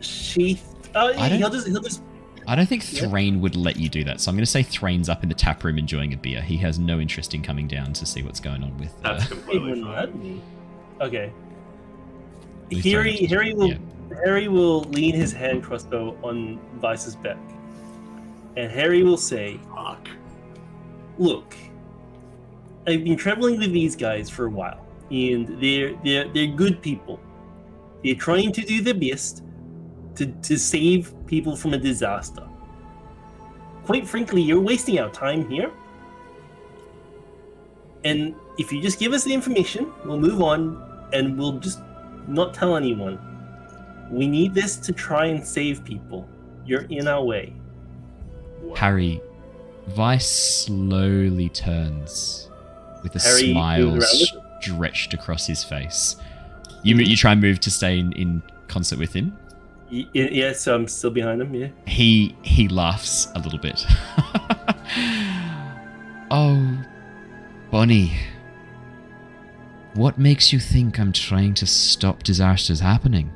sheath. 0.00 0.74
Oh, 0.94 1.12
he'll 1.12 1.50
just 1.50 1.66
he'll 1.66 1.80
just 1.80 2.02
I 2.46 2.56
don't 2.56 2.68
think 2.68 2.82
Yep. 2.92 3.08
Threign 3.10 3.40
would 3.40 3.54
let 3.56 3.76
you 3.76 3.88
do 3.88 4.02
that, 4.04 4.20
so 4.20 4.30
I'm 4.30 4.36
going 4.36 4.44
to 4.44 4.50
say 4.50 4.62
Threign's 4.62 5.08
up 5.08 5.22
in 5.22 5.28
the 5.28 5.34
tap 5.34 5.62
room 5.64 5.78
enjoying 5.78 6.12
a 6.12 6.16
beer. 6.16 6.40
He 6.42 6.56
has 6.58 6.78
no 6.78 6.98
interest 7.00 7.34
in 7.34 7.42
coming 7.42 7.68
down 7.68 7.92
to 7.94 8.04
see 8.06 8.22
what's 8.22 8.40
going 8.40 8.62
on 8.64 8.76
with. 8.78 8.92
Uh, 9.04 9.12
That's 9.14 9.22
he 9.24 9.28
completely 9.30 9.68
wouldn't 9.70 9.86
fine. 9.86 10.42
Okay. 11.00 11.32
With 12.70 12.84
Harry 12.84 13.16
Threign. 13.16 13.28
Harry 13.30 13.54
will 13.54 13.68
Yeah. 13.68 13.76
Harry 14.24 14.48
will 14.48 14.80
lean 14.84 15.14
his 15.14 15.32
hand 15.32 15.62
crossbow 15.62 16.16
on 16.22 16.58
Vice's 16.74 17.16
back, 17.16 17.38
and 18.56 18.70
Harry 18.70 19.02
will 19.02 19.16
say, 19.16 19.58
Fuck. 19.74 20.08
look, 21.18 21.54
I've 22.86 23.04
been 23.04 23.16
traveling 23.16 23.58
with 23.58 23.72
these 23.72 23.94
guys 23.96 24.28
for 24.28 24.46
a 24.46 24.50
while, 24.50 24.84
and 25.10 25.46
they're 25.62 25.94
they're 26.04 26.28
they're 26.28 26.48
good 26.48 26.82
people. 26.82 27.20
They're 28.04 28.14
trying 28.16 28.52
to 28.52 28.60
do 28.62 28.82
their 28.82 28.94
best 28.94 29.44
to 30.16 30.26
to 30.26 30.58
save 30.58 31.14
people 31.26 31.56
from 31.56 31.74
a 31.74 31.78
disaster. 31.78 32.46
Quite 33.84 34.06
frankly, 34.06 34.42
you're 34.42 34.60
wasting 34.60 34.98
our 34.98 35.10
time 35.10 35.48
here. 35.50 35.70
And 38.04 38.34
if 38.58 38.72
you 38.72 38.80
just 38.82 38.98
give 38.98 39.12
us 39.12 39.24
the 39.24 39.32
information, 39.32 39.92
we'll 40.04 40.18
move 40.18 40.42
on, 40.42 41.08
and 41.12 41.38
we'll 41.38 41.58
just 41.58 41.80
not 42.26 42.54
tell 42.54 42.76
anyone. 42.76 43.18
We 44.10 44.26
need 44.26 44.54
this 44.54 44.76
to 44.76 44.92
try 44.92 45.26
and 45.26 45.44
save 45.44 45.84
people. 45.84 46.28
You're 46.64 46.82
in 46.82 47.08
our 47.08 47.24
way. 47.24 47.52
Harry, 48.76 49.20
Vice 49.88 50.30
slowly 50.64 51.48
turns 51.48 52.48
with 53.02 53.16
a 53.16 53.18
Harry 53.18 53.52
smile 53.52 54.00
stretched 54.60 55.12
across 55.14 55.46
his 55.46 55.64
face. 55.64 56.16
You 56.84 56.96
you 56.96 57.16
try 57.16 57.32
and 57.32 57.40
move 57.40 57.60
to 57.60 57.70
stay 57.70 57.98
in, 57.98 58.12
in 58.12 58.42
concert 58.68 58.98
with 58.98 59.12
him. 59.12 59.36
Y- 59.92 60.06
y- 60.14 60.28
Yeah, 60.32 60.52
so 60.54 60.74
I'm 60.74 60.88
still 60.88 61.10
behind 61.10 61.42
him. 61.42 61.54
Yeah. 61.54 61.68
He 61.86 62.34
he 62.42 62.68
laughs 62.68 63.28
a 63.34 63.38
little 63.40 63.58
bit. 63.58 63.80
oh, 66.30 66.84
Bonnie. 67.70 68.12
What 69.94 70.18
makes 70.18 70.52
you 70.52 70.58
think 70.58 70.98
I'm 70.98 71.12
trying 71.12 71.54
to 71.54 71.66
stop 71.66 72.22
disasters 72.22 72.80
happening? 72.80 73.30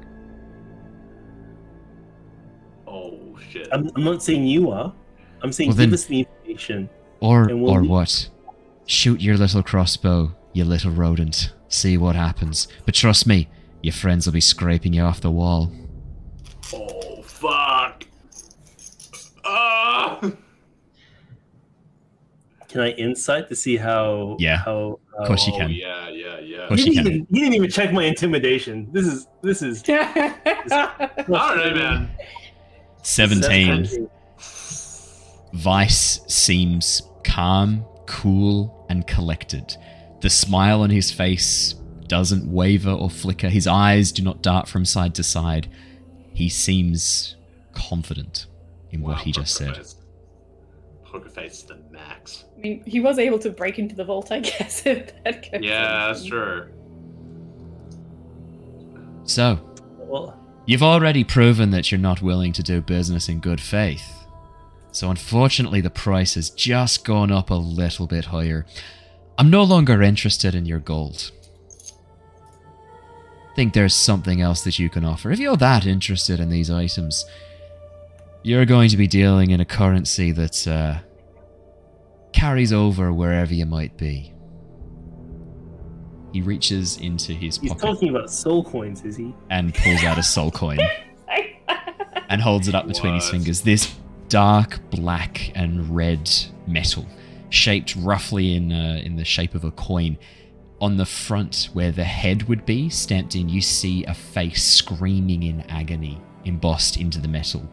Oh 2.87 3.19
shit. 3.51 3.69
I'm, 3.73 3.91
I'm 3.95 4.05
not 4.05 4.23
saying 4.23 4.47
you 4.47 4.71
are. 4.71 4.93
I'm 5.43 5.53
saying 5.53 5.69
Well, 5.71 5.77
give 5.77 5.91
then- 5.91 5.95
us 5.95 6.05
the 6.05 6.21
information. 6.21 6.89
Or 7.21 7.47
we'll 7.49 7.71
or 7.71 7.83
be- 7.83 7.89
what? 7.89 8.29
Shoot 8.87 9.21
your 9.21 9.37
little 9.37 9.63
crossbow, 9.63 10.35
you 10.53 10.65
little 10.65 10.91
rodent. 10.93 11.53
See 11.69 11.97
what 11.99 12.15
happens. 12.15 12.69
But 12.85 12.95
trust 12.95 13.27
me, 13.27 13.49
your 13.83 13.93
friends 13.95 14.27
will 14.27 14.33
be 14.33 14.41
scraping 14.41 14.93
you 14.93 15.03
off 15.03 15.21
the 15.21 15.31
wall. 15.31 15.73
Oh 16.73 17.23
fuck. 17.23 18.05
Ah. 19.45 20.21
Can 22.69 22.81
I 22.81 22.91
insight 22.93 23.49
to 23.49 23.57
see 23.57 23.77
how? 23.77 24.37
Yeah. 24.39 24.59
How? 24.59 24.99
Of 25.19 25.27
course 25.29 25.47
you 25.47 25.53
Oh, 25.55 25.59
can. 25.59 25.71
Yeah, 25.71 26.09
yeah, 26.09 26.41
yeah. 26.41 26.67
course 26.69 26.83
He 26.83 26.91
you 26.91 26.95
didn't, 26.95 27.05
can. 27.05 27.13
even, 27.15 27.27
he 27.31 27.41
didn't 27.41 27.55
even 27.55 27.71
check 27.71 27.93
my 27.93 28.05
intimidation. 28.05 28.89
This 28.93 29.07
is 29.07 29.27
this 29.43 29.63
is. 29.63 29.83
I 29.89 31.15
don't 31.17 31.29
know, 31.29 31.75
man. 31.75 32.11
17. 33.03 34.09
Vice 35.55 36.21
seems 36.27 37.03
calm, 37.25 37.85
cool, 38.07 38.85
and 38.91 39.07
collected. 39.07 39.77
The 40.21 40.29
smile 40.29 40.83
on 40.83 40.91
his 40.91 41.11
face 41.13 41.75
doesn't 42.09 42.51
waver 42.53 42.91
or 42.91 43.09
flicker. 43.09 43.49
His 43.49 43.67
eyes 43.67 44.13
do 44.13 44.23
not 44.23 44.43
dart 44.43 44.69
from 44.69 44.85
side 44.85 45.15
to 45.15 45.23
side. 45.23 45.69
He 46.37 46.49
seems 46.51 47.35
confident 47.73 48.47
in 48.91 49.01
what 49.01 49.19
he 49.21 49.33
just 49.33 49.55
said. 49.55 49.75
face. 49.77 49.97
Poker 51.05 51.31
face 51.31 51.55
is 51.55 51.63
the 51.63 51.79
max. 51.91 52.45
I 52.57 52.61
mean, 52.61 52.85
he 52.85 53.01
was 53.01 53.19
able 53.19 53.39
to 53.39 53.49
break 53.51 53.79
into 53.79 53.95
the 53.97 54.05
vault, 54.05 54.31
I 54.31 54.41
guess. 54.51 54.85
If 54.85 55.13
that 55.25 55.51
goes 55.51 55.63
Yeah, 55.63 56.03
on. 56.05 56.13
that's 56.13 56.25
true. 56.27 56.69
So, 59.25 59.59
Well, 59.99 60.39
You've 60.67 60.83
already 60.83 61.23
proven 61.25 61.71
that 61.71 61.91
you're 61.93 62.01
not 62.01 62.21
willing 62.23 62.53
to 62.55 62.63
do 62.63 62.81
business 62.81 63.29
in 63.29 63.39
good 63.39 63.61
faith. 63.61 64.25
So 64.91 65.11
unfortunately, 65.11 65.81
the 65.81 65.91
price 65.91 66.35
has 66.35 66.51
just 66.51 67.05
gone 67.05 67.31
up 67.31 67.51
a 67.51 67.55
little 67.55 68.07
bit 68.09 68.27
higher. 68.27 68.67
I'm 69.39 69.49
no 69.49 69.63
longer 69.63 70.03
interested 70.03 70.55
in 70.57 70.67
your 70.67 70.81
gold. 70.81 71.31
Think 73.57 73.73
there's 73.73 73.95
something 73.95 74.41
else 74.43 74.63
that 74.65 74.79
you 74.79 74.91
can 74.91 75.05
offer. 75.05 75.31
If 75.31 75.39
you're 75.39 75.57
that 75.57 75.87
interested 75.87 76.41
in 76.41 76.51
these 76.51 76.71
items, 76.71 77.25
you're 78.43 78.67
going 78.67 78.91
to 78.91 78.99
be 78.99 79.07
dealing 79.07 79.51
in 79.51 79.61
a 79.61 79.65
currency 79.65 80.31
that 80.33 80.69
uh, 80.69 80.99
carries 82.33 82.73
over 82.73 83.13
wherever 83.13 83.55
you 83.55 83.65
might 83.65 83.97
be. 83.97 84.35
He 86.35 86.43
reaches 86.43 86.99
into 86.99 87.33
his 87.33 87.57
he's 87.57 87.71
pocket 87.73 87.89
He's 87.89 87.95
talking 87.95 88.09
about 88.11 88.31
soul 88.31 88.63
coins, 88.63 89.03
is 89.05 89.17
he? 89.17 89.35
and 89.49 89.75
pulls 89.75 90.05
out 90.05 90.19
a 90.19 90.23
soul 90.23 90.51
coin 90.51 90.79
and 92.29 92.43
holds 92.43 92.69
it 92.69 92.75
up 92.75 92.87
between 92.87 93.15
his 93.15 93.29
fingers. 93.31 93.63
This 93.63 93.95
dark 94.29 94.81
black 94.91 95.51
and 95.55 95.97
red 95.97 96.31
metal, 96.67 97.07
shaped 97.49 97.97
roughly 97.97 98.55
in 98.55 98.71
uh, 98.71 99.01
in 99.03 99.17
the 99.17 99.25
shape 99.25 99.55
of 99.55 99.65
a 99.65 99.71
coin. 99.71 100.19
On 100.81 100.97
the 100.97 101.07
front, 101.07 101.71
where 101.73 101.91
the 101.91 102.05
head 102.05 102.43
would 102.49 102.67
be 102.67 102.91
stamped 102.91 103.35
in, 103.35 103.49
you 103.49 103.63
see 103.63 104.05
a 104.05 104.13
face 104.13 104.63
screaming 104.63 105.43
in 105.45 105.63
agony, 105.71 106.21
embossed 106.45 106.99
into 106.99 107.19
the 107.19 107.29
metal. 107.29 107.67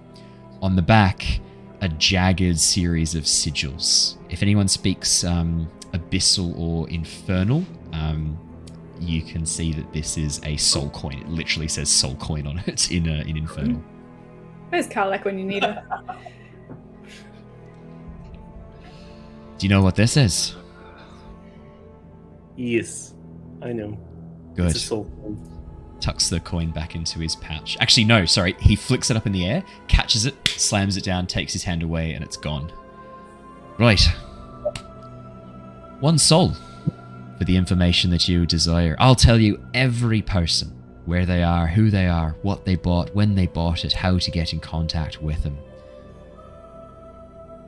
On 0.62 0.76
the 0.76 0.82
back, 0.82 1.41
a 1.82 1.89
jagged 1.89 2.58
series 2.58 3.14
of 3.14 3.24
sigils. 3.24 4.16
If 4.30 4.41
anyone 4.41 4.70
speaks 4.70 5.26
um, 5.26 5.70
abyssal 5.93 6.58
or 6.58 6.89
infernal, 6.89 7.66
um, 7.91 8.39
you 9.01 9.22
can 9.22 9.45
see 9.45 9.74
that 9.74 9.91
this 9.91 10.18
is 10.18 10.39
a 10.43 10.56
soul 10.56 10.89
coin. 10.91 11.20
It 11.20 11.28
literally 11.28 11.68
says 11.68 11.89
soul 11.89 12.16
coin 12.16 12.47
on 12.47 12.60
it 12.68 12.89
in 12.89 13.10
uh, 13.10 13.24
in 13.28 13.36
infernal. 13.36 13.84
Where's 14.70 14.88
Karlach 14.88 15.26
when 15.26 15.38
you 15.38 15.45
need 15.45 15.64
her? 15.64 15.84
Do 19.58 19.68
you 19.68 19.70
know 19.70 19.82
what 19.82 19.95
this 19.95 20.16
is? 20.16 20.56
Yes, 22.56 23.14
I 23.62 23.74
know. 23.74 23.97
Good. 24.56 24.68
It's 24.68 24.76
a 24.76 24.80
soul 24.80 25.06
coin. 25.22 25.49
Tucks 25.99 26.30
the 26.30 26.39
coin 26.39 26.72
back 26.72 26.95
into 26.95 27.20
his 27.20 27.36
pouch. 27.38 27.78
Actually, 27.80 28.04
no, 28.04 28.26
sorry. 28.26 28.56
He 28.60 28.76
flicks 28.76 29.10
it 29.10 29.18
up 29.18 29.26
in 29.26 29.32
the 29.32 29.45
air, 29.45 29.64
catches 29.88 30.26
it, 30.26 30.36
slams 30.47 30.97
it 30.97 31.04
down, 31.04 31.28
takes 31.28 31.54
his 31.54 31.64
hand 31.64 31.82
away, 31.82 32.14
and 32.14 32.24
it's 32.24 32.38
gone. 32.38 32.72
Right. 33.80 34.01
One 35.99 36.18
soul 36.18 36.54
for 37.38 37.45
the 37.45 37.56
information 37.56 38.12
that 38.12 38.28
you 38.28 38.45
desire. 38.45 38.95
I'll 38.99 39.16
tell 39.16 39.39
you 39.39 39.66
every 39.74 40.22
person 40.22 40.72
where 41.06 41.26
they 41.26 41.41
are, 41.41 41.68
who 41.68 41.89
they 41.89 42.08
are, 42.08 42.36
what 42.41 42.66
they 42.66 42.76
bought, 42.76 43.16
when 43.16 43.36
they 43.36 43.47
bought 43.47 43.86
it, 43.86 43.93
how 43.93 44.18
to 44.18 44.32
get 44.32 44.54
in 44.54 44.60
contact 44.60 45.22
with 45.22 45.41
them. 45.43 45.58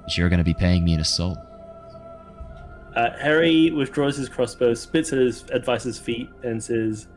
But 0.03 0.17
you're 0.17 0.29
going 0.29 0.39
to 0.39 0.43
be 0.43 0.53
paying 0.53 0.83
me 0.83 0.93
in 0.93 0.99
a 0.99 1.05
soul. 1.05 1.37
Uh, 2.95 3.11
Harry 3.17 3.71
withdraws 3.71 4.15
his 4.15 4.29
crossbow, 4.29 4.73
spits 4.73 5.11
at 5.11 5.19
his 5.19 5.43
advisor's 5.51 5.99
feet, 5.99 6.29
and 6.43 6.63
says, 6.63 7.07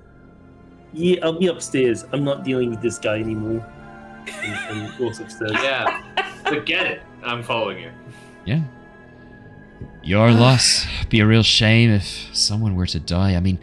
"Yeah, 0.93 1.21
I'll 1.23 1.39
be 1.39 1.47
upstairs. 1.47 2.05
I'm 2.13 2.25
not 2.25 2.45
dealing 2.45 2.71
with 2.71 2.83
this 2.83 2.99
guy 2.99 3.19
anymore." 3.19 3.65
And, 4.43 4.79
and 4.79 4.99
walks 4.99 5.21
upstairs. 5.21 5.53
Yeah. 5.55 6.03
Forget 6.45 6.87
it. 6.87 7.03
I'm 7.23 7.43
following 7.43 7.79
you. 7.79 7.91
Yeah. 8.45 8.63
Your 10.03 10.31
loss. 10.33 10.87
Be 11.09 11.21
a 11.21 11.27
real 11.27 11.43
shame 11.43 11.91
if 11.91 12.05
someone 12.33 12.75
were 12.75 12.87
to 12.87 13.01
die. 13.01 13.35
I 13.35 13.41
mean, 13.41 13.59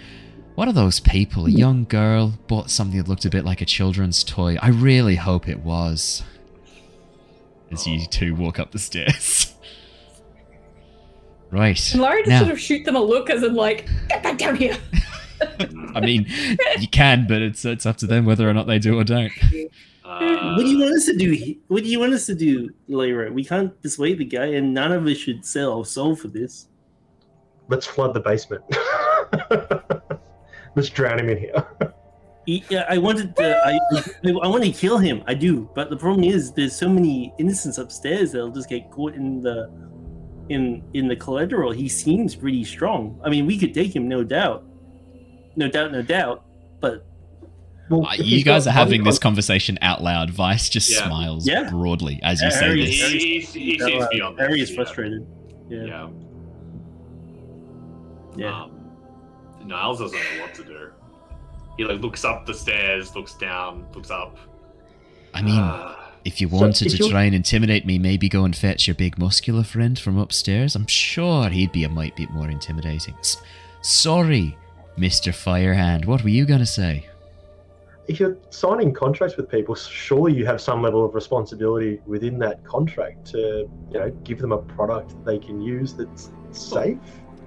what 0.55 0.67
are 0.67 0.73
those 0.73 0.99
people? 0.99 1.45
A 1.45 1.49
young 1.49 1.85
girl 1.85 2.33
bought 2.47 2.69
something 2.69 2.97
that 2.97 3.07
looked 3.07 3.25
a 3.25 3.29
bit 3.29 3.43
like 3.43 3.61
a 3.61 3.65
children's 3.65 4.23
toy. 4.23 4.57
I 4.61 4.69
really 4.69 5.15
hope 5.15 5.47
it 5.49 5.59
was. 5.59 6.23
As 7.71 7.85
you 7.85 8.05
two 8.05 8.35
walk 8.35 8.59
up 8.59 8.71
the 8.71 8.79
stairs. 8.79 9.53
right. 11.51 11.91
And 11.93 12.01
Lara 12.01 12.19
just 12.19 12.29
Now- 12.29 12.39
sort 12.41 12.51
of 12.51 12.59
shoot 12.59 12.83
them 12.85 12.95
a 12.95 13.01
look 13.01 13.29
as 13.29 13.43
in 13.43 13.53
like, 13.55 13.87
get 14.09 14.23
back 14.23 14.37
down 14.37 14.55
here. 14.55 14.77
I 15.93 15.99
mean, 16.01 16.25
you 16.79 16.87
can, 16.87 17.25
but 17.27 17.41
it's 17.41 17.65
it's 17.65 17.85
up 17.85 17.97
to 17.97 18.07
them 18.07 18.25
whether 18.25 18.49
or 18.49 18.53
not 18.53 18.67
they 18.67 18.79
do 18.79 18.97
or 18.99 19.03
don't. 19.03 19.31
Uh, 20.03 20.53
what 20.55 20.63
do 20.63 20.67
you 20.67 20.79
want 20.79 20.93
us 20.95 21.05
to 21.05 21.15
do? 21.15 21.55
What 21.67 21.83
do 21.83 21.89
you 21.89 21.99
want 21.99 22.13
us 22.13 22.25
to 22.27 22.35
do, 22.35 22.69
Lyra? 22.87 23.31
We 23.31 23.43
can't 23.43 23.79
dissuade 23.81 24.17
the 24.19 24.25
guy, 24.25 24.45
and 24.45 24.73
none 24.73 24.91
of 24.91 25.05
us 25.07 25.17
should 25.17 25.45
sell 25.45 25.77
our 25.77 25.85
soul 25.85 26.15
for 26.15 26.27
this. 26.29 26.67
Let's 27.69 27.85
flood 27.85 28.13
the 28.13 28.19
basement. 28.19 28.63
Let's 30.75 30.89
drown 30.89 31.19
him 31.19 31.29
in 31.29 31.37
here. 31.37 31.65
He- 32.45 32.63
Yeah, 32.69 32.85
I 32.89 32.97
wanted 32.97 33.35
to. 33.37 33.57
I, 33.65 33.79
I 34.43 34.47
want 34.47 34.63
to 34.63 34.71
kill 34.71 34.97
him. 34.99 35.23
I 35.25 35.33
do, 35.33 35.69
but 35.73 35.89
the 35.89 35.97
problem 35.97 36.23
is, 36.23 36.51
there's 36.51 36.75
so 36.75 36.87
many 36.87 37.33
innocents 37.39 37.77
upstairs 37.77 38.31
that'll 38.33 38.51
just 38.51 38.69
get 38.69 38.91
caught 38.91 39.15
in 39.15 39.41
the, 39.41 39.71
in 40.49 40.83
in 40.93 41.07
the 41.07 41.15
collateral. 41.15 41.71
He 41.71 41.87
seems 41.89 42.35
pretty 42.35 42.63
strong. 42.63 43.19
I 43.23 43.29
mean, 43.29 43.45
we 43.45 43.57
could 43.57 43.73
take 43.73 43.95
him, 43.95 44.07
no 44.07 44.23
doubt, 44.23 44.63
no 45.55 45.67
doubt, 45.67 45.91
no 45.91 46.01
doubt. 46.01 46.43
But 46.79 47.05
Well, 47.89 48.05
Uh, 48.07 48.15
you 48.17 48.43
guys 48.43 48.65
are 48.65 48.71
having 48.71 49.03
this 49.03 49.19
conversation 49.19 49.77
out 49.81 50.01
loud. 50.03 50.31
Vice 50.31 50.69
just 50.69 50.91
Yeah. 50.91 51.05
smiles 51.07 51.47
Yeah. 51.47 51.69
broadly 51.69 52.19
as 52.23 52.41
you 52.41 52.49
say 52.51 52.65
Harry- 52.65 52.85
this. 52.85 53.11
he, 53.11 53.19
he, 53.19 53.39
he 53.39 53.79
seems 53.79 54.03
uh, 54.03 54.07
beyond 54.11 54.39
Harry 54.39 54.59
is 54.61 54.73
frustrated. 54.73 55.25
Yeah, 55.69 55.83
Yeah. 55.85 56.07
yeah. 58.35 58.63
Um, 58.63 58.71
Niles 59.65 59.99
doesn't 59.99 60.17
know 60.17 60.41
what 60.41 60.53
to 60.55 60.63
do. 60.63 60.89
He 61.77 61.85
like 61.85 62.01
looks 62.01 62.23
up 62.23 62.45
the 62.45 62.53
stairs, 62.53 63.15
looks 63.15 63.33
down, 63.35 63.85
looks 63.95 64.11
up. 64.11 64.37
I 65.33 65.41
mean, 65.41 65.59
Ah. 65.59 66.04
If 66.25 66.41
you 66.41 66.49
wanted 66.49 66.87
if 66.87 66.97
to 66.97 67.09
try 67.09 67.23
and 67.23 67.35
intimidate 67.35 67.85
me, 67.85 67.99
maybe 67.99 68.27
go 68.27 68.45
and 68.45 68.55
fetch 68.55 68.87
your 68.87 68.95
big 68.95 69.17
muscular 69.17 69.63
friend 69.63 69.97
from 69.97 70.17
upstairs. 70.17 70.75
I'm 70.75 70.87
sure 70.87 71.49
he'd 71.49 71.71
be 71.71 71.83
a 71.83 71.89
might 71.89 72.15
bit 72.15 72.31
more 72.31 72.49
intimidating. 72.49 73.15
Sorry, 73.81 74.57
Mr. 74.97 75.33
Firehand. 75.33 76.05
What 76.05 76.23
were 76.23 76.29
you 76.29 76.45
gonna 76.45 76.65
say? 76.65 77.05
if 78.07 78.19
you're 78.19 78.37
signing 78.49 78.93
contracts 78.93 79.35
with 79.37 79.49
people, 79.49 79.75
surely 79.75 80.33
you 80.33 80.45
have 80.45 80.61
some 80.61 80.81
level 80.81 81.03
of 81.05 81.15
responsibility 81.15 81.99
within 82.05 82.37
that 82.39 82.63
contract 82.63 83.25
to, 83.27 83.69
you 83.91 83.99
know, 83.99 84.09
give 84.23 84.39
them 84.39 84.51
a 84.51 84.57
product 84.57 85.09
that 85.09 85.25
they 85.25 85.39
can 85.39 85.61
use 85.61 85.93
that's 85.93 86.31
safe. 86.51 86.97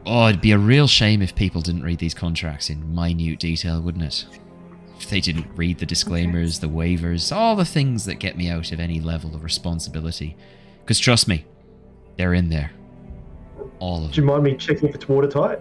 Oh, 0.06 0.28
it'd 0.28 0.40
be 0.40 0.52
a 0.52 0.58
real 0.58 0.86
shame 0.86 1.22
if 1.22 1.34
people 1.34 1.60
didn't 1.60 1.82
read 1.82 1.98
these 1.98 2.14
contracts 2.14 2.70
in 2.70 2.94
minute 2.94 3.38
detail, 3.38 3.80
wouldn't 3.80 4.04
it? 4.04 4.26
If 4.98 5.10
they 5.10 5.20
didn't 5.20 5.46
read 5.56 5.78
the 5.78 5.86
disclaimers, 5.86 6.58
the 6.58 6.68
waivers, 6.68 7.34
all 7.34 7.54
the 7.56 7.64
things 7.64 8.04
that 8.06 8.16
get 8.16 8.36
me 8.36 8.48
out 8.50 8.72
of 8.72 8.80
any 8.80 9.00
level 9.00 9.34
of 9.34 9.42
responsibility. 9.44 10.36
Because 10.82 10.98
trust 10.98 11.28
me, 11.28 11.44
they're 12.16 12.34
in 12.34 12.48
there. 12.48 12.72
All 13.78 14.04
of 14.04 14.10
Do 14.12 14.20
you 14.20 14.26
them. 14.26 14.34
mind 14.34 14.44
me 14.44 14.56
checking 14.56 14.88
if 14.88 14.94
it's 14.96 15.08
watertight? 15.08 15.60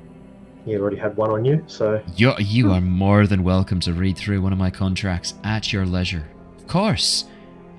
You 0.65 0.81
already 0.81 0.97
had 0.97 1.15
one 1.15 1.29
on 1.29 1.45
you, 1.45 1.63
so 1.67 2.01
You're, 2.15 2.35
you 2.41 2.71
are 2.73 2.81
more 2.81 3.25
than 3.27 3.43
welcome 3.43 3.79
to 3.81 3.93
read 3.93 4.17
through 4.17 4.41
one 4.41 4.51
of 4.51 4.59
my 4.59 4.69
contracts 4.71 5.35
at 5.43 5.71
your 5.71 5.85
leisure. 5.85 6.27
Of 6.57 6.67
course. 6.67 7.25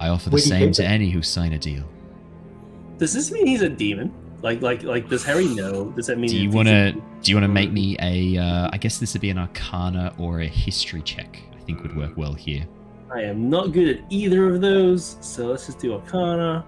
I 0.01 0.09
offer 0.09 0.31
the 0.31 0.35
Where 0.35 0.41
same 0.43 0.73
to 0.73 0.83
them? 0.83 0.91
any 0.93 1.11
who 1.11 1.23
sign 1.23 1.53
a 1.53 1.59
deal. 1.59 1.85
Does 2.99 3.13
this 3.13 3.31
mean 3.33 3.47
he's 3.47 3.63
a 3.63 3.69
demon? 3.69 4.13
Like, 4.43 4.63
like, 4.63 4.85
like, 4.85 5.09
does 5.09 5.25
Harry 5.25 5.49
know? 5.49 5.87
Does 5.91 6.07
that 6.07 6.19
mean? 6.19 6.31
Do 6.31 6.39
you 6.39 6.51
want 6.51 6.69
to? 6.69 6.95
Do 7.23 7.33
you 7.33 7.37
want 7.37 7.45
to 7.45 7.53
make 7.53 7.73
me 7.73 7.97
a? 8.01 8.39
Uh, 8.39 8.71
I 8.73 8.79
guess 8.79 8.99
this 8.99 9.12
would 9.12 9.23
be 9.23 9.31
an 9.31 9.39
Arcana 9.39 10.14
or 10.19 10.41
a 10.41 10.47
History 10.47 11.03
check. 11.03 11.41
I 11.55 11.61
think 11.61 11.83
would 11.83 11.97
work 11.97 12.16
well 12.16 12.33
here. 12.33 12.66
I 13.12 13.23
am 13.23 13.49
not 13.49 13.73
good 13.73 13.97
at 13.99 14.05
either 14.11 14.55
of 14.55 14.61
those, 14.61 15.16
so 15.21 15.47
let's 15.47 15.66
just 15.66 15.79
do 15.79 15.95
Arcana. 15.95 16.64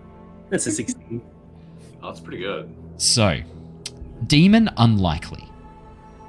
That's 0.48 0.66
a 0.66 0.70
16. 0.72 1.22
Oh, 2.02 2.06
that's 2.06 2.20
pretty 2.20 2.38
good. 2.38 2.74
So, 2.96 3.40
demon 4.26 4.70
unlikely, 4.78 5.44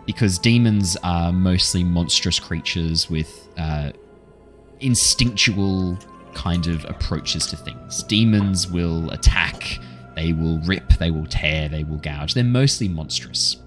because 0.05 0.37
demons 0.37 0.97
are 1.01 1.31
mostly 1.31 1.81
monstrous 1.81 2.41
creatures 2.41 3.09
with 3.09 3.47
uh, 3.57 3.93
instinctual 4.81 5.97
kind 6.33 6.67
of 6.67 6.83
approaches 6.89 7.45
to 7.47 7.55
things. 7.55 8.03
Demons 8.03 8.69
will 8.69 9.09
attack, 9.11 9.79
they 10.15 10.33
will 10.33 10.59
rip, 10.61 10.89
they 10.99 11.09
will 11.09 11.25
tear, 11.25 11.69
they 11.69 11.85
will 11.85 11.99
gouge. 11.99 12.33
They're 12.33 12.43
mostly 12.43 12.89
monstrous. 12.89 13.57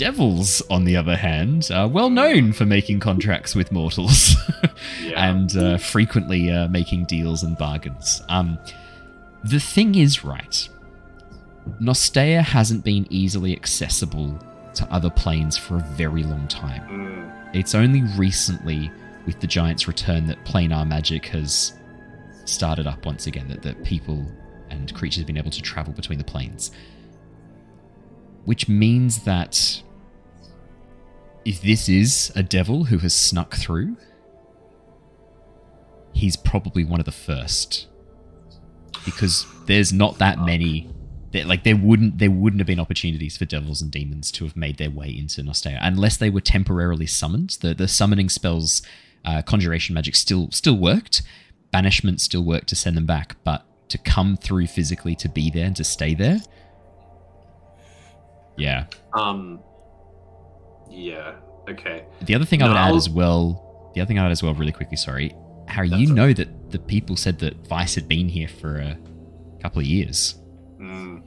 Devils, 0.00 0.62
on 0.70 0.84
the 0.84 0.96
other 0.96 1.14
hand, 1.16 1.68
are 1.70 1.86
well 1.86 2.08
known 2.08 2.52
for 2.54 2.64
making 2.64 3.00
contracts 3.00 3.54
with 3.54 3.70
mortals 3.70 4.34
Yeah. 5.04 5.28
and 5.30 5.54
uh, 5.56 5.76
frequently 5.76 6.50
uh, 6.50 6.68
making 6.68 7.04
deals 7.04 7.42
and 7.42 7.56
bargains. 7.58 8.22
Um, 8.30 8.58
the 9.44 9.60
thing 9.60 9.94
is, 9.96 10.24
right, 10.24 10.68
Nostea 11.80 12.40
hasn't 12.42 12.82
been 12.82 13.06
easily 13.10 13.52
accessible 13.54 14.38
to 14.74 14.90
other 14.90 15.10
planes 15.10 15.58
for 15.58 15.76
a 15.76 15.80
very 15.80 16.22
long 16.22 16.48
time. 16.48 16.82
Mm, 16.88 17.54
It's 17.54 17.74
only 17.74 18.02
recently, 18.16 18.90
with 19.26 19.38
the 19.40 19.46
Giant's 19.46 19.86
return, 19.86 20.26
that 20.28 20.42
planar 20.46 20.88
magic 20.88 21.26
has 21.26 21.74
started 22.46 22.86
up 22.86 23.04
once 23.04 23.26
again, 23.26 23.48
that, 23.48 23.60
that 23.62 23.84
people 23.84 24.24
and 24.70 24.94
creatures 24.94 25.18
have 25.18 25.26
been 25.26 25.36
able 25.36 25.50
to 25.50 25.60
travel 25.60 25.92
between 25.92 26.18
the 26.18 26.24
planes. 26.24 26.70
Which 28.46 28.66
means 28.66 29.24
that 29.24 29.82
if 31.44 31.62
this 31.62 31.88
is 31.88 32.32
a 32.36 32.42
devil 32.42 32.84
who 32.84 32.98
has 32.98 33.14
snuck 33.14 33.54
through, 33.54 33.96
he's 36.12 36.36
probably 36.36 36.84
one 36.84 37.00
of 37.00 37.06
the 37.06 37.12
first. 37.12 37.86
Because 39.04 39.46
there's 39.66 39.92
not 39.92 40.18
that 40.18 40.40
many 40.40 40.90
there, 41.32 41.44
like 41.44 41.64
there 41.64 41.76
wouldn't 41.76 42.18
there 42.18 42.30
wouldn't 42.30 42.60
have 42.60 42.66
been 42.66 42.80
opportunities 42.80 43.36
for 43.36 43.44
devils 43.44 43.80
and 43.80 43.90
demons 43.90 44.30
to 44.32 44.44
have 44.44 44.56
made 44.56 44.78
their 44.78 44.90
way 44.90 45.08
into 45.08 45.42
Nostea 45.42 45.78
unless 45.80 46.16
they 46.16 46.30
were 46.30 46.40
temporarily 46.40 47.06
summoned. 47.06 47.56
The 47.60 47.74
the 47.74 47.88
summoning 47.88 48.28
spells, 48.28 48.82
uh, 49.24 49.42
conjuration 49.42 49.94
magic 49.94 50.16
still 50.16 50.50
still 50.50 50.76
worked, 50.76 51.22
banishment 51.70 52.20
still 52.20 52.44
worked 52.44 52.68
to 52.68 52.76
send 52.76 52.96
them 52.96 53.06
back, 53.06 53.36
but 53.44 53.64
to 53.90 53.98
come 53.98 54.36
through 54.36 54.66
physically 54.66 55.14
to 55.16 55.28
be 55.28 55.50
there 55.50 55.66
and 55.66 55.76
to 55.76 55.84
stay 55.84 56.14
there, 56.14 56.40
yeah. 58.56 58.86
um. 59.14 59.60
Yeah. 61.00 61.34
Okay. 61.68 62.04
The 62.22 62.34
other 62.34 62.44
thing 62.44 62.62
I 62.62 62.68
would 62.68 62.76
add 62.76 62.94
as 62.94 63.08
well, 63.08 63.90
the 63.94 64.00
other 64.00 64.08
thing 64.08 64.18
I 64.18 64.22
would 64.22 64.28
add 64.28 64.32
as 64.32 64.42
well, 64.42 64.54
really 64.54 64.72
quickly, 64.72 64.96
sorry, 64.96 65.34
Harry, 65.68 65.88
That's 65.88 66.02
you 66.02 66.08
all 66.08 66.14
know 66.14 66.32
that 66.32 66.70
the 66.70 66.78
people 66.78 67.16
said 67.16 67.38
that 67.40 67.66
Vice 67.68 67.94
had 67.94 68.08
been 68.08 68.28
here 68.28 68.48
for 68.48 68.78
a 68.78 68.98
couple 69.62 69.80
of 69.80 69.86
years. 69.86 70.34
Mm, 70.80 71.22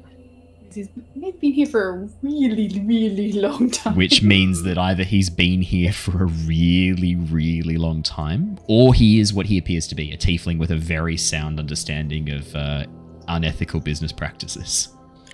He's 0.73 0.89
they've 1.15 1.39
been 1.39 1.53
here 1.53 1.67
for 1.67 1.89
a 1.89 2.09
really, 2.23 2.81
really 2.83 3.31
long 3.33 3.69
time. 3.69 3.95
which 3.95 4.23
means 4.35 4.63
that 4.63 4.77
either 4.77 5.03
he's 5.03 5.29
been 5.29 5.61
here 5.61 5.93
for 5.93 6.23
a 6.23 6.25
really, 6.25 7.15
really 7.15 7.77
long 7.77 8.01
time, 8.01 8.57
or 8.67 8.93
he 8.93 9.19
is 9.19 9.33
what 9.33 9.45
he 9.45 9.57
appears 9.59 9.87
to 9.89 9.95
be 9.95 10.11
a 10.11 10.17
tiefling 10.17 10.57
with 10.57 10.71
a 10.71 10.77
very 10.77 11.15
sound 11.15 11.59
understanding 11.59 12.31
of 12.31 12.55
uh, 12.55 12.85
unethical 13.27 13.79
business 13.79 14.11
practices 14.11 14.89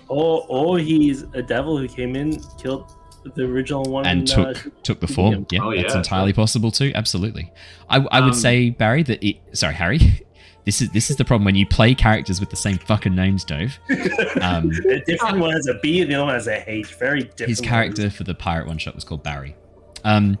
Or, 0.08 0.44
or 0.48 0.78
he's 0.78 1.22
a 1.34 1.42
devil 1.42 1.78
who 1.78 1.88
came 1.88 2.14
in, 2.16 2.38
killed 2.62 2.92
the 3.36 3.44
original 3.44 3.82
one, 3.84 4.06
and 4.06 4.30
uh, 4.30 4.52
took 4.54 4.82
took 4.82 5.00
the 5.00 5.06
form. 5.06 5.46
Yeah, 5.50 5.60
Oh, 5.62 5.74
that's 5.76 5.94
entirely 5.94 6.32
possible 6.32 6.70
too. 6.70 6.92
Absolutely. 6.94 7.52
I, 7.88 7.96
I 8.10 8.20
would 8.20 8.32
Um, 8.32 8.34
say 8.34 8.70
Barry 8.70 9.02
that 9.04 9.22
it. 9.22 9.36
Sorry, 9.52 9.74
Harry. 9.74 9.98
This 10.66 10.82
is 10.82 10.90
this 10.90 11.10
is 11.10 11.16
the 11.16 11.24
problem 11.24 11.46
when 11.46 11.54
you 11.54 11.66
play 11.66 11.94
characters 11.94 12.38
with 12.38 12.50
the 12.50 12.56
same 12.56 12.76
fucking 12.76 13.14
names, 13.14 13.44
Dove. 13.44 13.78
Um, 14.42 14.70
a 14.90 15.00
different 15.06 15.38
one 15.38 15.52
has 15.52 15.66
a 15.66 15.74
B 15.82 16.02
and 16.02 16.10
the 16.10 16.14
other 16.16 16.24
one 16.26 16.34
has 16.34 16.46
a 16.48 16.62
H. 16.70 16.94
Very 16.96 17.22
different. 17.22 17.48
his 17.48 17.60
ones. 17.60 17.68
character 17.68 18.10
for 18.10 18.24
the 18.24 18.34
pirate 18.34 18.66
one 18.66 18.76
shot 18.76 18.94
was 18.94 19.02
called 19.02 19.22
Barry. 19.22 19.56
Um, 20.04 20.38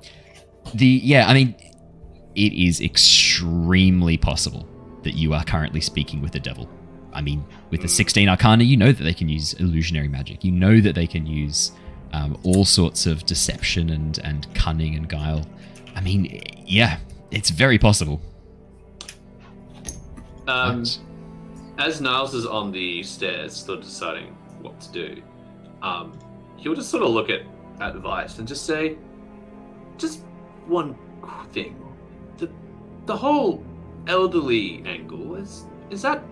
the 0.74 0.86
yeah, 0.86 1.26
I 1.26 1.32
mean, 1.32 1.54
it 2.34 2.52
is 2.52 2.82
extremely 2.82 4.18
possible 4.18 4.68
that 5.04 5.14
you 5.14 5.32
are 5.32 5.42
currently 5.42 5.80
speaking 5.80 6.20
with 6.20 6.32
the 6.32 6.40
devil. 6.40 6.68
I 7.14 7.22
mean, 7.22 7.42
with 7.70 7.80
the 7.80 7.88
Hmm. 7.88 7.92
16 7.94 8.28
Arcana, 8.28 8.64
you 8.64 8.76
know 8.76 8.92
that 8.92 9.02
they 9.02 9.14
can 9.14 9.28
use 9.28 9.54
illusionary 9.54 10.08
magic. 10.08 10.44
You 10.44 10.52
know 10.52 10.80
that 10.82 10.94
they 10.94 11.06
can 11.06 11.26
use 11.26 11.72
um, 12.12 12.38
all 12.42 12.64
sorts 12.64 13.06
of 13.06 13.24
deception 13.26 13.90
and 13.90 14.18
and 14.24 14.52
cunning 14.54 14.94
and 14.94 15.08
guile. 15.08 15.46
I 15.94 16.00
mean, 16.00 16.42
yeah, 16.66 16.98
it's 17.30 17.50
very 17.50 17.78
possible. 17.78 18.20
Um, 20.46 20.82
But- 20.82 20.98
as 21.78 22.00
Niles 22.00 22.34
is 22.34 22.46
on 22.46 22.72
the 22.72 23.02
stairs, 23.02 23.54
still 23.56 23.80
deciding 23.80 24.36
what 24.60 24.78
to 24.82 24.92
do, 24.92 25.22
um, 25.82 26.18
he'll 26.56 26.74
just 26.74 26.90
sort 26.90 27.02
of 27.02 27.10
look 27.10 27.30
at 27.30 27.42
at 27.80 27.96
Vice 27.96 28.38
and 28.38 28.46
just 28.46 28.66
say, 28.66 28.98
just 29.96 30.20
one 30.66 30.94
thing, 31.52 31.76
the 32.36 32.50
the 33.06 33.16
whole 33.16 33.64
elderly 34.06 34.82
angle 34.86 35.36
is 35.36 35.64
is 35.90 36.02
that 36.02 36.22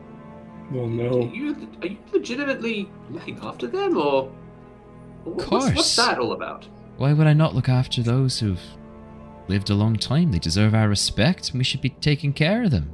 are 0.71 0.87
no. 0.87 1.31
you 1.33 1.57
are 1.83 1.89
you 1.89 1.97
legitimately 2.13 2.91
looking 3.11 3.39
after 3.43 3.67
them 3.67 3.97
or? 3.97 4.31
Or 5.29 5.35
what's, 5.35 5.45
course. 5.49 5.75
what's 5.75 5.97
that 5.97 6.19
all 6.19 6.33
about? 6.33 6.67
Why 6.97 7.13
would 7.13 7.27
I 7.27 7.33
not 7.33 7.55
look 7.55 7.69
after 7.69 8.03
those 8.03 8.39
who've 8.41 8.61
lived 9.49 9.71
a 9.71 9.75
long 9.75 9.97
time? 9.97 10.33
They 10.33 10.39
deserve 10.39 10.75
our 10.75 10.89
respect, 10.89 11.51
and 11.51 11.59
we 11.59 11.65
should 11.65 11.81
be 11.81 11.91
taking 11.91 12.33
care 12.33 12.63
of 12.65 12.71
them. 12.71 12.91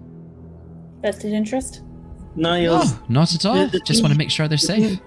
Vested 1.03 1.33
interest. 1.33 1.83
Niles, 2.37 2.93
No, 2.95 2.99
not 3.09 3.35
at 3.35 3.47
all. 3.47 3.55
The- 3.67 3.79
the 3.79 3.81
Just 3.87 4.03
want 4.03 4.13
to 4.13 4.19
make 4.19 4.31
sure 4.31 4.49
they're 4.49 4.57
the 4.59 4.67
safe. 4.67 4.89
thing- 4.99 5.01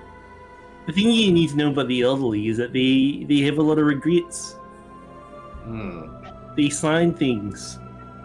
The 0.87 0.93
thing 0.93 1.11
you 1.11 1.31
need 1.33 1.49
to 1.49 1.57
know 1.57 1.71
about 1.71 1.89
the 1.89 2.01
elderly 2.01 2.47
is 2.47 2.55
that 2.57 2.71
they 2.71 3.25
they 3.27 3.39
have 3.41 3.57
a 3.57 3.61
lot 3.61 3.77
of 3.77 3.85
regrets. 3.85 4.53
Hmm. 5.65 6.03
They 6.55 6.69
sign 6.69 7.13
things 7.13 7.77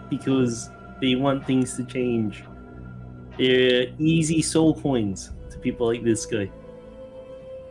because 0.09 0.69
they 1.01 1.15
want 1.15 1.45
things 1.45 1.75
to 1.75 1.83
change. 1.83 2.43
They're 3.37 3.87
easy 3.99 4.41
soul 4.41 4.79
coins 4.79 5.31
to 5.51 5.57
people 5.59 5.87
like 5.87 6.03
this 6.03 6.25
guy. 6.25 6.49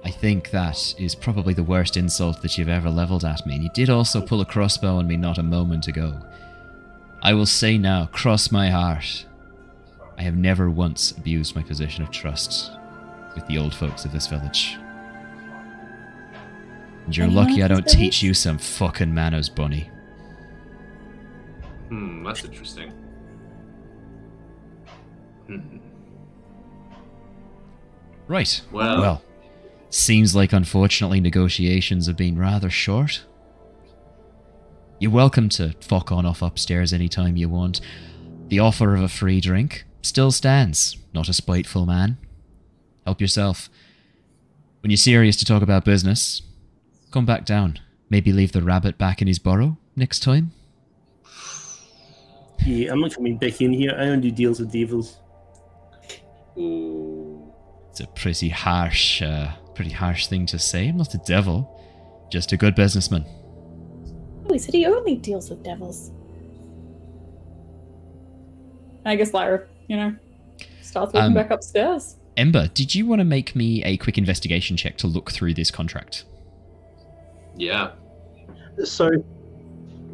I 0.04 0.10
think 0.10 0.50
that 0.50 0.94
is 0.98 1.14
probably 1.14 1.54
the 1.54 1.62
worst 1.62 1.96
insult 1.96 2.42
that 2.42 2.58
you've 2.58 2.68
ever 2.68 2.90
leveled 2.90 3.24
at 3.24 3.46
me. 3.46 3.54
And 3.54 3.62
you 3.64 3.70
did 3.72 3.88
also 3.88 4.20
pull 4.20 4.40
a 4.40 4.44
crossbow 4.44 4.96
on 4.96 5.06
me 5.06 5.16
not 5.16 5.38
a 5.38 5.42
moment 5.42 5.86
ago. 5.86 6.20
I 7.22 7.34
will 7.34 7.46
say 7.46 7.78
now, 7.78 8.06
cross 8.06 8.50
my 8.50 8.68
heart, 8.68 9.26
I 10.18 10.22
have 10.22 10.36
never 10.36 10.68
once 10.70 11.12
abused 11.12 11.54
my 11.54 11.62
position 11.62 12.02
of 12.02 12.10
trust 12.10 12.72
with 13.36 13.46
the 13.46 13.58
old 13.58 13.74
folks 13.74 14.04
of 14.04 14.12
this 14.12 14.26
village. 14.26 14.76
And 17.04 17.16
you're 17.16 17.26
Anyone 17.26 17.46
lucky 17.48 17.62
I 17.62 17.68
don't 17.68 17.84
this 17.84 17.94
teach 17.94 18.22
you 18.22 18.34
some 18.34 18.58
fucking 18.58 19.12
manners, 19.12 19.48
Bunny. 19.48 19.88
Hmm. 21.88 22.24
That's 22.24 22.44
interesting. 22.44 22.90
Hmm. 25.46 25.78
Right. 28.26 28.60
Well- 28.72 29.00
well, 29.00 29.22
seems 29.94 30.34
like 30.34 30.52
unfortunately 30.52 31.20
negotiations 31.20 32.06
have 32.06 32.16
been 32.16 32.38
rather 32.38 32.70
short. 32.70 33.24
You're 34.98 35.10
welcome 35.10 35.48
to 35.50 35.74
fuck 35.80 36.10
on 36.10 36.24
off 36.24 36.42
upstairs 36.42 36.92
anytime 36.92 37.36
you 37.36 37.48
want. 37.48 37.80
The 38.48 38.58
offer 38.58 38.94
of 38.94 39.02
a 39.02 39.08
free 39.08 39.40
drink 39.40 39.84
still 40.00 40.30
stands, 40.30 40.96
not 41.12 41.28
a 41.28 41.32
spiteful 41.32 41.86
man. 41.86 42.18
Help 43.04 43.20
yourself. 43.20 43.68
When 44.80 44.90
you're 44.90 44.96
serious 44.96 45.36
to 45.36 45.44
talk 45.44 45.62
about 45.62 45.84
business, 45.84 46.42
come 47.10 47.26
back 47.26 47.44
down. 47.44 47.78
Maybe 48.08 48.32
leave 48.32 48.52
the 48.52 48.62
rabbit 48.62 48.96
back 48.98 49.20
in 49.20 49.28
his 49.28 49.38
burrow 49.38 49.76
next 49.94 50.20
time. 50.20 50.52
Yeah, 52.64 52.92
I'm 52.92 53.00
not 53.00 53.14
coming 53.14 53.38
back 53.38 53.60
in 53.60 53.72
here. 53.72 53.94
I 53.98 54.04
don't 54.04 54.20
do 54.20 54.30
deals 54.30 54.60
with 54.60 54.72
devils. 54.72 55.18
It's 56.54 58.00
a 58.00 58.06
pretty 58.14 58.50
harsh, 58.50 59.20
uh, 59.20 59.52
pretty 59.82 59.94
pretty 59.94 60.04
harsh 60.04 60.26
thing 60.28 60.46
to 60.46 60.58
say. 60.58 60.88
I'm 60.88 60.96
not 60.96 61.14
a 61.14 61.18
devil, 61.18 61.68
just 62.30 62.52
a 62.52 62.56
good 62.56 62.74
businessman. 62.74 63.24
Oh, 64.48 64.52
he 64.52 64.58
said 64.58 64.74
he 64.74 64.86
only 64.86 65.16
deals 65.16 65.50
with 65.50 65.62
devils. 65.62 66.10
I 69.04 69.16
guess 69.16 69.34
Lyra, 69.34 69.66
you 69.88 69.96
know, 69.96 70.14
starts 70.82 71.12
walking 71.12 71.28
Um, 71.28 71.34
back 71.34 71.50
upstairs. 71.50 72.16
Ember, 72.36 72.68
did 72.68 72.94
you 72.94 73.06
want 73.06 73.18
to 73.18 73.24
make 73.24 73.56
me 73.56 73.82
a 73.84 73.96
quick 73.96 74.16
investigation 74.16 74.76
check 74.76 74.96
to 74.98 75.06
look 75.06 75.32
through 75.32 75.54
this 75.54 75.70
contract? 75.70 76.24
Yeah. 77.56 77.90
So, 78.84 79.10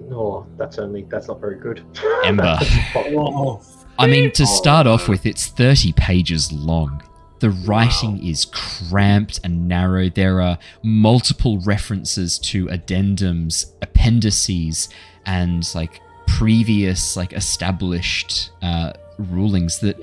no, 0.08 0.46
that's 0.56 0.78
only 0.78 1.04
that's 1.10 1.28
not 1.28 1.40
very 1.40 1.58
good. 1.60 1.82
Ember. 2.24 2.42
That's 2.42 2.92
fine. 2.92 3.12
Whoa. 3.14 3.60
I 3.98 4.06
mean, 4.06 4.32
to 4.32 4.46
start 4.46 4.86
off 4.86 5.08
with, 5.08 5.26
it's 5.26 5.48
30 5.48 5.92
pages 5.92 6.52
long. 6.52 7.02
The 7.40 7.50
writing 7.50 8.24
is 8.24 8.46
cramped 8.46 9.40
and 9.44 9.68
narrow. 9.68 10.08
There 10.08 10.40
are 10.40 10.58
multiple 10.82 11.58
references 11.60 12.38
to 12.40 12.66
addendums, 12.66 13.72
appendices, 13.80 14.88
and 15.24 15.68
like 15.74 16.00
previous, 16.26 17.16
like 17.16 17.32
established 17.32 18.50
uh, 18.62 18.92
rulings 19.18 19.78
that 19.80 19.96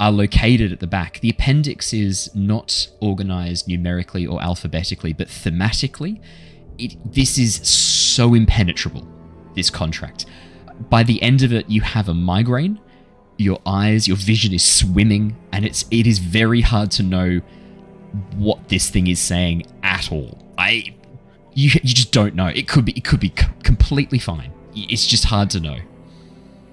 are 0.00 0.10
located 0.10 0.72
at 0.72 0.80
the 0.80 0.86
back. 0.86 1.20
The 1.20 1.30
appendix 1.30 1.92
is 1.92 2.34
not 2.34 2.88
organized 3.00 3.68
numerically 3.68 4.26
or 4.26 4.42
alphabetically, 4.42 5.12
but 5.12 5.28
thematically. 5.28 6.20
It, 6.78 6.96
this 7.10 7.38
is 7.38 7.66
so 7.66 8.34
impenetrable, 8.34 9.06
this 9.54 9.70
contract. 9.70 10.26
By 10.90 11.02
the 11.04 11.22
end 11.22 11.42
of 11.42 11.52
it, 11.52 11.70
you 11.70 11.80
have 11.80 12.08
a 12.08 12.14
migraine 12.14 12.78
your 13.38 13.60
eyes, 13.66 14.08
your 14.08 14.16
vision 14.16 14.52
is 14.52 14.64
swimming, 14.64 15.36
and 15.52 15.64
it's 15.64 15.84
it 15.90 16.06
is 16.06 16.18
very 16.18 16.60
hard 16.60 16.90
to 16.92 17.02
know 17.02 17.40
what 18.36 18.68
this 18.68 18.88
thing 18.90 19.06
is 19.08 19.20
saying 19.20 19.64
at 19.82 20.10
all. 20.10 20.38
I 20.58 20.94
you 21.54 21.70
you 21.82 21.94
just 21.94 22.12
don't 22.12 22.34
know. 22.34 22.46
It 22.46 22.68
could 22.68 22.84
be 22.84 22.92
it 22.92 23.04
could 23.04 23.20
be 23.20 23.28
c- 23.36 23.46
completely 23.62 24.18
fine. 24.18 24.52
It's 24.74 25.06
just 25.06 25.24
hard 25.24 25.50
to 25.50 25.60
know. 25.60 25.78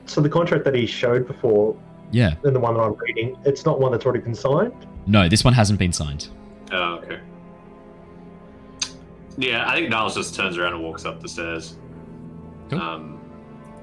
So 0.05 0.19
the 0.21 0.29
contract 0.29 0.65
that 0.65 0.75
he 0.75 0.85
showed 0.85 1.25
before, 1.27 1.75
Yeah. 2.11 2.35
and 2.43 2.53
the 2.55 2.59
one 2.59 2.73
that 2.75 2.81
I'm 2.81 2.95
reading, 2.95 3.37
it's 3.45 3.65
not 3.65 3.79
one 3.79 3.91
that's 3.93 4.05
already 4.05 4.21
been 4.21 4.35
signed. 4.35 4.73
No, 5.07 5.29
this 5.29 5.43
one 5.45 5.53
hasn't 5.53 5.79
been 5.79 5.93
signed. 5.93 6.27
Oh, 6.71 6.95
okay. 6.95 7.19
Yeah, 9.37 9.67
I 9.69 9.75
think 9.75 9.89
Niles 9.89 10.13
just 10.15 10.35
turns 10.35 10.57
around 10.57 10.73
and 10.73 10.83
walks 10.83 11.05
up 11.05 11.21
the 11.21 11.27
stairs. 11.29 11.77
Cool. 12.69 12.79
Um, 12.79 13.12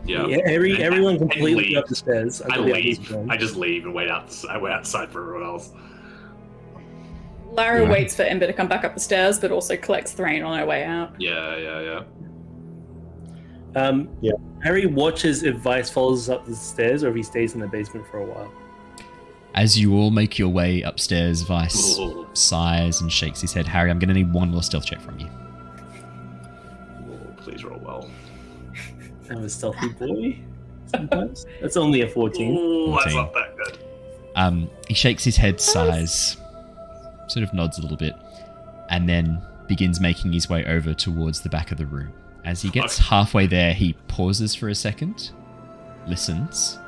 yeah. 0.05 0.27
Yeah, 0.27 0.39
every, 0.47 0.73
And- 0.75 0.83
everyone 0.83 1.19
completely 1.19 1.77
up 1.77 1.87
the 1.87 1.95
stairs. 1.95 2.41
I 2.43 2.57
go 2.57 2.63
leave. 2.63 3.17
I 3.29 3.37
just 3.37 3.57
leave 3.57 3.85
and 3.85 3.95
wait 3.95 4.11
out. 4.11 4.35
I 4.49 4.59
wait 4.59 4.73
outside 4.73 5.11
for 5.11 5.21
everyone 5.23 5.45
else. 5.49 5.71
Lara 7.53 7.83
Yeah. 7.83 7.91
waits 7.91 8.15
for 8.15 8.23
Ember 8.23 8.47
to 8.47 8.53
come 8.53 8.69
back 8.69 8.85
up 8.85 8.95
the 8.95 9.01
stairs, 9.01 9.39
but 9.39 9.51
also 9.51 9.77
collects 9.77 10.13
Threign 10.13 10.43
on 10.43 10.59
her 10.59 10.67
way 10.67 10.85
out. 10.85 11.13
Yeah, 11.19 11.57
yeah, 11.57 11.81
yeah. 11.81 12.03
Um, 13.83 14.09
Yeah. 14.21 14.33
Harry 14.63 14.87
watches 14.87 15.43
if 15.43 15.57
Vice 15.57 15.91
follows 15.91 16.29
up 16.29 16.45
the 16.47 16.55
stairs 16.55 17.03
or 17.03 17.09
if 17.11 17.17
he 17.17 17.23
stays 17.23 17.55
in 17.55 17.61
the 17.61 17.67
basement 17.67 18.07
for 18.09 18.19
a 18.19 18.25
while. 18.27 18.53
As 19.55 19.79
you 19.79 19.95
all 19.97 20.11
make 20.11 20.39
your 20.39 20.49
way 20.49 20.83
upstairs, 20.83 21.43
Vice 21.43 21.99
Ooh, 21.99 22.27
sighs 22.35 23.01
and 23.01 23.11
shakes 23.11 23.41
his 23.41 23.53
head. 23.53 23.67
Harry, 23.67 23.91
I'm 23.91 23.99
going 23.99 24.09
to 24.09 24.15
need 24.15 24.33
one 24.33 24.51
more 24.51 24.63
stealth 24.63 24.87
check 24.87 25.01
from 25.01 25.19
you. 25.19 25.29
I'm 29.31 29.45
a 29.45 29.49
stealthy 29.49 29.89
boy. 29.91 30.39
Sometimes 30.87 31.47
that's 31.61 31.77
only 31.77 32.03
a 32.03 32.09
fourteen. 32.09 32.57
Ooh, 32.57 32.93
that's 32.93 33.13
14. 33.13 33.17
not 33.17 33.33
that 33.35 33.57
good. 33.57 33.79
Um, 34.37 34.71
he 34.89 34.95
shakes 34.95 35.25
his 35.25 35.37
head, 35.37 35.61
sighs, 35.61 36.37
sort 37.29 37.43
of 37.43 37.53
nods 37.55 37.79
a 37.79 37.83
little 37.83 37.97
bit, 37.97 38.15
and 38.89 39.09
then 39.09 39.41
begins 39.69 40.01
making 40.01 40.33
his 40.33 40.49
way 40.49 40.65
over 40.67 40.95
towards 40.95 41.41
the 41.41 41.49
back 41.49 41.71
of 41.73 41.79
the 41.79 41.87
room. 41.87 42.13
As 42.45 42.63
he 42.63 42.71
gets 42.71 42.97
Fuck. 42.99 43.07
halfway 43.07 43.47
there, 43.47 43.73
he 43.73 43.93
pauses 44.09 44.55
for 44.55 44.69
a 44.69 44.75
second, 44.75 45.31
listens, 46.07 46.79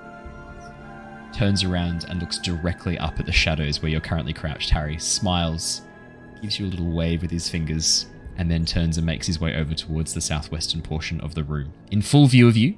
turns 1.32 1.62
around 1.64 2.06
and 2.08 2.20
looks 2.20 2.38
directly 2.38 2.98
up 2.98 3.18
at 3.20 3.26
the 3.26 3.32
shadows 3.32 3.82
where 3.82 3.90
you're 3.90 4.00
currently 4.00 4.32
crouched. 4.32 4.70
Harry 4.70 4.98
smiles, 4.98 5.82
gives 6.40 6.58
you 6.58 6.66
a 6.66 6.68
little 6.68 6.90
wave 6.92 7.22
with 7.22 7.30
his 7.30 7.48
fingers, 7.48 8.06
and 8.36 8.50
then 8.50 8.64
turns 8.64 8.96
and 8.96 9.06
makes 9.06 9.26
his 9.26 9.40
way 9.40 9.54
over 9.54 9.74
towards 9.74 10.14
the 10.14 10.20
southwestern 10.20 10.82
portion 10.82 11.20
of 11.20 11.34
the 11.34 11.44
room. 11.44 11.72
In 11.90 12.02
full 12.02 12.26
view 12.26 12.48
of 12.48 12.56
you, 12.56 12.76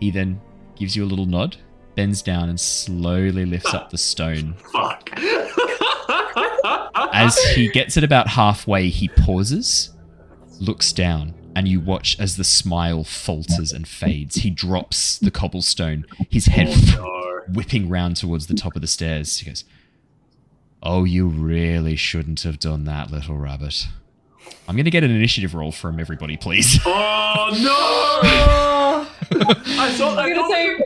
he 0.00 0.10
then 0.10 0.40
gives 0.76 0.96
you 0.96 1.04
a 1.04 1.06
little 1.06 1.26
nod, 1.26 1.56
bends 1.94 2.22
down, 2.22 2.48
and 2.48 2.58
slowly 2.58 3.44
lifts 3.46 3.72
up 3.74 3.90
the 3.90 3.98
stone. 3.98 4.54
Fuck. 4.72 5.10
As 7.12 7.38
he 7.54 7.68
gets 7.68 7.96
it 7.96 8.04
about 8.04 8.28
halfway, 8.28 8.88
he 8.88 9.08
pauses, 9.08 9.90
looks 10.60 10.92
down, 10.92 11.34
and 11.56 11.66
you 11.66 11.80
watch 11.80 12.18
as 12.20 12.36
the 12.36 12.44
smile 12.44 13.02
falters 13.04 13.72
and 13.72 13.86
fades. 13.88 14.36
He 14.36 14.50
drops 14.50 15.18
the 15.18 15.30
cobblestone, 15.30 16.06
his 16.28 16.46
head 16.46 16.68
Oh, 16.70 17.42
no. 17.48 17.52
whipping 17.54 17.88
round 17.88 18.16
towards 18.16 18.46
the 18.46 18.54
top 18.54 18.76
of 18.76 18.82
the 18.82 18.88
stairs. 18.88 19.38
He 19.38 19.46
goes, 19.46 19.64
Oh, 20.82 21.04
you 21.04 21.26
really 21.26 21.96
shouldn't 21.96 22.42
have 22.42 22.58
done 22.58 22.84
that, 22.84 23.10
little 23.10 23.36
rabbit. 23.36 23.86
I'm 24.68 24.76
going 24.76 24.84
to 24.84 24.90
get 24.90 25.02
an 25.04 25.10
initiative 25.10 25.54
roll 25.54 25.72
from 25.72 25.98
everybody, 26.00 26.36
please. 26.36 26.78
Oh 27.32 27.50
no! 27.62 29.06
I 29.80 29.90
thought 29.92 30.18
I 30.18 30.24
I'm 30.24 30.28
gonna 30.34 30.34
thought, 30.42 30.50
say, 30.50 30.80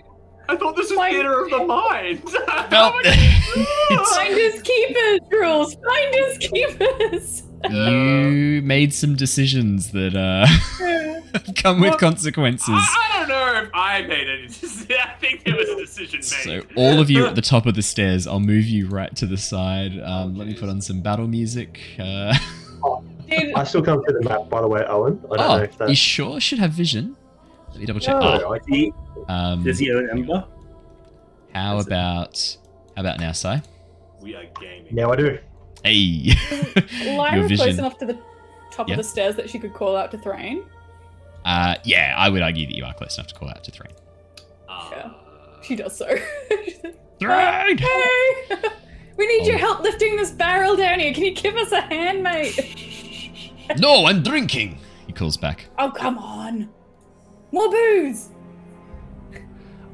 I 0.49 0.57
thought 0.57 0.77
this 0.77 0.91
was 0.91 0.97
Mine- 0.99 1.13
theater 1.13 1.43
of 1.45 1.51
the 1.51 1.65
mind. 1.65 2.23
Well, 2.71 2.93
it's- 3.05 4.15
finders 4.15 4.63
keepers 4.63 5.21
rules. 5.31 5.75
Finders 5.77 6.39
keepers. 6.39 7.43
you 7.71 8.61
made 8.63 8.93
some 8.93 9.17
decisions 9.17 9.93
that 9.93 10.15
uh, 10.15 10.47
come 11.57 11.81
with 11.81 11.91
Well, 11.91 11.99
consequences. 11.99 12.69
I, 12.69 13.11
I 13.15 13.19
don't 13.21 13.29
know 13.29 13.63
if 13.63 13.71
I 13.73 14.03
made 14.03 14.29
any 14.29 14.47
decision. 14.49 14.97
I 15.03 15.15
think 15.19 15.45
there 15.45 15.57
was 15.57 15.69
a 15.71 15.77
decision 15.77 16.19
made. 16.19 16.25
So 16.25 16.63
all 16.77 17.01
of 17.01 17.09
you 17.11 17.27
at 17.27 17.37
the 17.37 17.43
top 17.43 17.65
of 17.65 17.75
the 17.75 17.83
stairs, 17.83 18.27
I'll 18.27 18.39
move 18.41 18.67
you 18.67 18.89
right 18.89 19.15
to 19.17 19.25
the 19.27 19.39
side. 19.39 19.99
Um, 20.03 20.37
let 20.37 20.47
me 20.47 20.53
put 20.55 20.69
on 20.69 20.83
some 20.83 21.01
battle 21.01 21.27
music. 21.27 21.81
Uh, 21.99 22.37
Dude, 23.29 23.55
I 23.55 23.65
still 23.65 23.83
can't 23.83 24.01
see 24.07 24.13
the 24.15 24.23
map, 24.29 24.49
by 24.49 24.61
the 24.61 24.69
way, 24.69 24.85
Owen. 24.89 25.21
I 25.33 25.37
don't 25.37 25.39
know 25.39 25.55
oh, 25.55 25.57
if 25.63 25.79
that. 25.79 25.89
you 25.89 25.95
sure 25.95 26.41
should 26.41 26.59
have 26.59 26.71
vision? 26.73 27.17
Let 27.71 27.81
me 27.81 27.87
double 27.87 28.01
check. 28.01 28.15
No, 28.21 28.41
Oh, 28.47 28.55
I- 28.55 28.61
He, 28.69 28.93
um, 29.29 29.63
does 29.65 29.79
he 29.79 29.91
own 29.93 30.09
Ember? 30.11 30.45
how 31.55 31.77
That's 31.77 31.87
it. 31.87 31.89
about 31.89 32.57
how 32.97 33.01
about 33.01 33.21
now, 33.21 33.33
Si? 33.33 33.61
we 34.21 34.35
are 34.35 34.45
gaming. 34.61 34.95
now 34.95 35.11
I 35.13 35.17
do. 35.17 35.39
Hey, 35.85 35.97
your 37.03 37.15
Lyra's 37.17 37.61
close 37.61 37.79
enough 37.79 37.99
to 37.99 38.07
the 38.07 38.19
top 38.71 38.89
Yeah. 38.89 38.95
of 38.95 38.99
the 38.99 39.05
stairs 39.05 39.37
that 39.37 39.51
she 39.51 39.59
could 39.59 39.75
call 39.75 39.97
out 39.97 40.11
to 40.13 40.19
Threign. 40.19 40.65
Uh, 41.45 41.75
yeah, 41.85 42.15
I 42.17 42.29
would 42.31 42.41
argue 42.43 42.67
that 42.67 42.75
you 42.75 42.85
are 42.85 42.95
close 42.95 43.19
enough 43.19 43.27
to 43.29 43.35
call 43.35 43.49
out 43.51 43.63
to 43.65 43.71
Threign. 43.71 43.93
Uh, 44.69 45.11
She 45.63 45.77
does 45.77 45.97
so. 45.97 46.09
She's 46.65 46.79
like, 46.85 46.97
Threign! 47.19 47.79
hey, 47.79 48.47
we 49.19 49.27
need 49.27 49.47
your 49.47 49.57
Oh. 49.57 49.59
help 49.59 49.81
lifting 49.83 50.17
this 50.17 50.31
barrel 50.31 50.75
down 50.77 51.01
here. 51.01 51.13
Can 51.13 51.25
you 51.25 51.35
give 51.35 51.55
us 51.57 51.71
a 51.73 51.81
hand, 51.83 52.23
mate? 52.23 53.04
No, 53.79 54.07
I'm 54.07 54.23
drinking. 54.23 54.79
He 55.07 55.13
calls 55.13 55.37
back. 55.37 55.67
Oh, 55.79 55.91
come 55.91 56.19
on. 56.19 56.69
More 57.53 57.71
booze. 57.71 58.31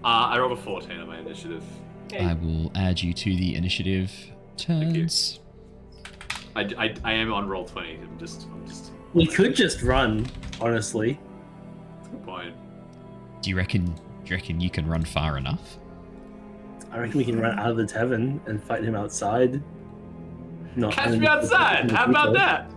Uh, 0.02 0.06
I 0.06 0.38
rolled 0.38 0.52
a 0.52 0.56
14 0.56 0.98
on 0.98 1.08
my 1.08 1.18
initiative. 1.18 1.62
Okay. 2.06 2.24
I 2.24 2.32
will 2.34 2.72
add 2.74 3.00
you 3.00 3.12
to 3.12 3.36
the 3.36 3.54
initiative 3.54 4.12
turns. 4.56 5.40
I, 6.56 6.62
I, 6.78 6.94
I 7.04 7.12
am 7.12 7.32
on 7.32 7.48
roll 7.48 7.64
20. 7.64 7.96
I'm 7.96 8.18
just, 8.18 8.48
I'm 8.52 8.66
just. 8.66 8.92
We 9.12 9.26
could 9.26 9.54
just 9.54 9.82
run, 9.82 10.26
honestly. 10.60 11.20
Good 12.10 12.24
point. 12.24 12.54
Do 13.42 13.50
you 13.50 13.56
reckon? 13.56 13.84
Do 13.84 14.30
you 14.30 14.36
reckon 14.36 14.60
you 14.60 14.70
can 14.70 14.86
run 14.86 15.04
far 15.04 15.36
enough? 15.38 15.78
I 16.90 16.98
reckon 16.98 17.18
we 17.18 17.24
can 17.24 17.38
run 17.38 17.58
out 17.58 17.70
of 17.70 17.76
the 17.76 17.86
tavern 17.86 18.40
and 18.46 18.62
fight 18.62 18.82
him 18.82 18.94
outside. 18.94 19.62
Not 20.76 20.92
Catch 20.92 21.18
me 21.18 21.26
outside. 21.26 21.90
How 21.92 22.06
about 22.06 22.32
that? 22.34 22.70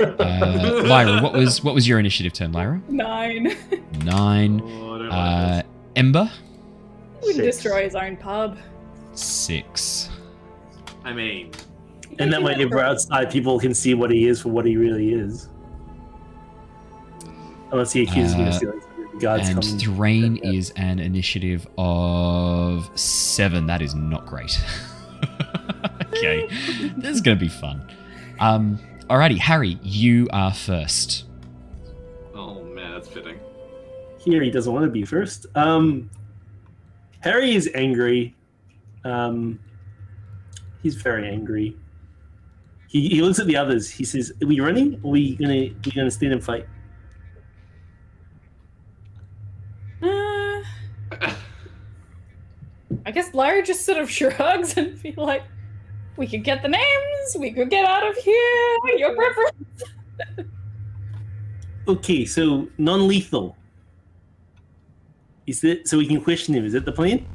Uh, 0.00 0.82
Lyra, 0.86 1.22
what 1.22 1.32
was 1.32 1.62
what 1.62 1.74
was 1.74 1.86
your 1.88 1.98
initiative 1.98 2.32
turn, 2.32 2.52
Lyra? 2.52 2.80
Nine. 2.88 3.56
Nine. 4.04 4.60
Oh, 4.62 4.94
Uh, 5.10 5.56
like 5.56 5.66
Ember. 5.96 6.30
He 7.20 7.26
wouldn't 7.28 7.44
destroy 7.44 7.84
his 7.84 7.94
own 7.94 8.16
pub. 8.16 8.58
Six. 9.14 10.10
I 11.04 11.12
mean, 11.12 11.50
And 12.18 12.32
that 12.32 12.42
way, 12.42 12.54
if 12.58 12.70
we're 12.70 12.80
outside, 12.80 13.30
people 13.30 13.58
can 13.58 13.74
see 13.74 13.94
what 13.94 14.10
he 14.10 14.26
is 14.26 14.40
for 14.40 14.48
what 14.50 14.64
he 14.66 14.76
really 14.76 15.12
is. 15.14 15.48
Unless 17.72 17.92
he 17.92 18.02
accuses 18.02 18.36
me 18.36 18.42
of 18.42 18.48
Uh, 18.48 18.52
stealing 18.52 18.80
something. 18.80 18.90
The 19.14 19.18
guards 19.20 19.48
and 19.48 19.62
come. 19.62 19.78
Threign 19.78 20.36
Yeah. 20.42 20.50
is 20.52 20.70
an 20.76 20.98
initiative 20.98 21.66
of 21.78 22.90
seven. 22.94 23.66
That 23.66 23.82
is 23.82 23.94
not 23.94 24.26
great. 24.26 24.60
okay, 26.14 26.48
this 26.96 27.14
is 27.16 27.20
gonna 27.20 27.36
be 27.36 27.48
fun. 27.48 27.82
Um, 28.40 28.78
alrighty, 29.08 29.38
Harry, 29.38 29.78
you 29.82 30.28
are 30.32 30.52
first. 30.52 31.24
oh 32.34 32.62
man, 32.64 32.92
that's 32.92 33.08
fitting. 33.08 33.38
Here, 34.18 34.42
he 34.42 34.50
doesn't 34.50 34.72
want 34.72 34.84
to 34.84 34.90
be 34.90 35.04
first. 35.04 35.46
Um, 35.54 36.10
Harry 37.20 37.54
is 37.54 37.70
angry. 37.74 38.34
Um, 39.04 39.58
he's 40.82 40.94
very 40.96 41.28
angry. 41.28 41.76
he, 42.88 43.08
he 43.08 43.22
looks 43.22 43.38
at 43.38 43.46
the 43.46 43.56
others. 43.56 43.90
He 43.90 44.04
says, 44.04 44.32
"Are 44.42 44.46
we 44.46 44.60
running? 44.60 44.94
Or 45.02 45.08
are 45.08 45.12
we 45.12 45.36
gonna 45.36 45.70
we 45.84 45.92
gonna 45.94 46.10
stand 46.10 46.32
and 46.32 46.42
fight?" 46.42 46.66
Uh, 50.02 50.62
I 53.06 53.10
guess 53.12 53.34
Lyra 53.34 53.62
just 53.62 53.84
sort 53.84 53.98
of 53.98 54.10
shrugs 54.10 54.76
and 54.76 55.00
be 55.02 55.12
like, 55.16 55.42
"We 56.16 56.26
could 56.26 56.44
get 56.44 56.62
the 56.62 56.68
names. 56.68 57.36
We 57.38 57.50
could 57.52 57.70
get 57.70 57.84
out 57.84 58.06
of 58.06 58.16
here. 58.16 58.78
Your 58.96 59.14
preference." 59.14 59.82
Okay, 61.86 62.24
so 62.24 62.68
non-lethal. 62.78 63.56
Is 65.46 65.62
it 65.64 65.86
so 65.86 65.98
we 65.98 66.06
can 66.06 66.22
question 66.22 66.54
him? 66.54 66.64
Is 66.64 66.72
that 66.72 66.84
the 66.86 66.92
plan? 66.92 67.26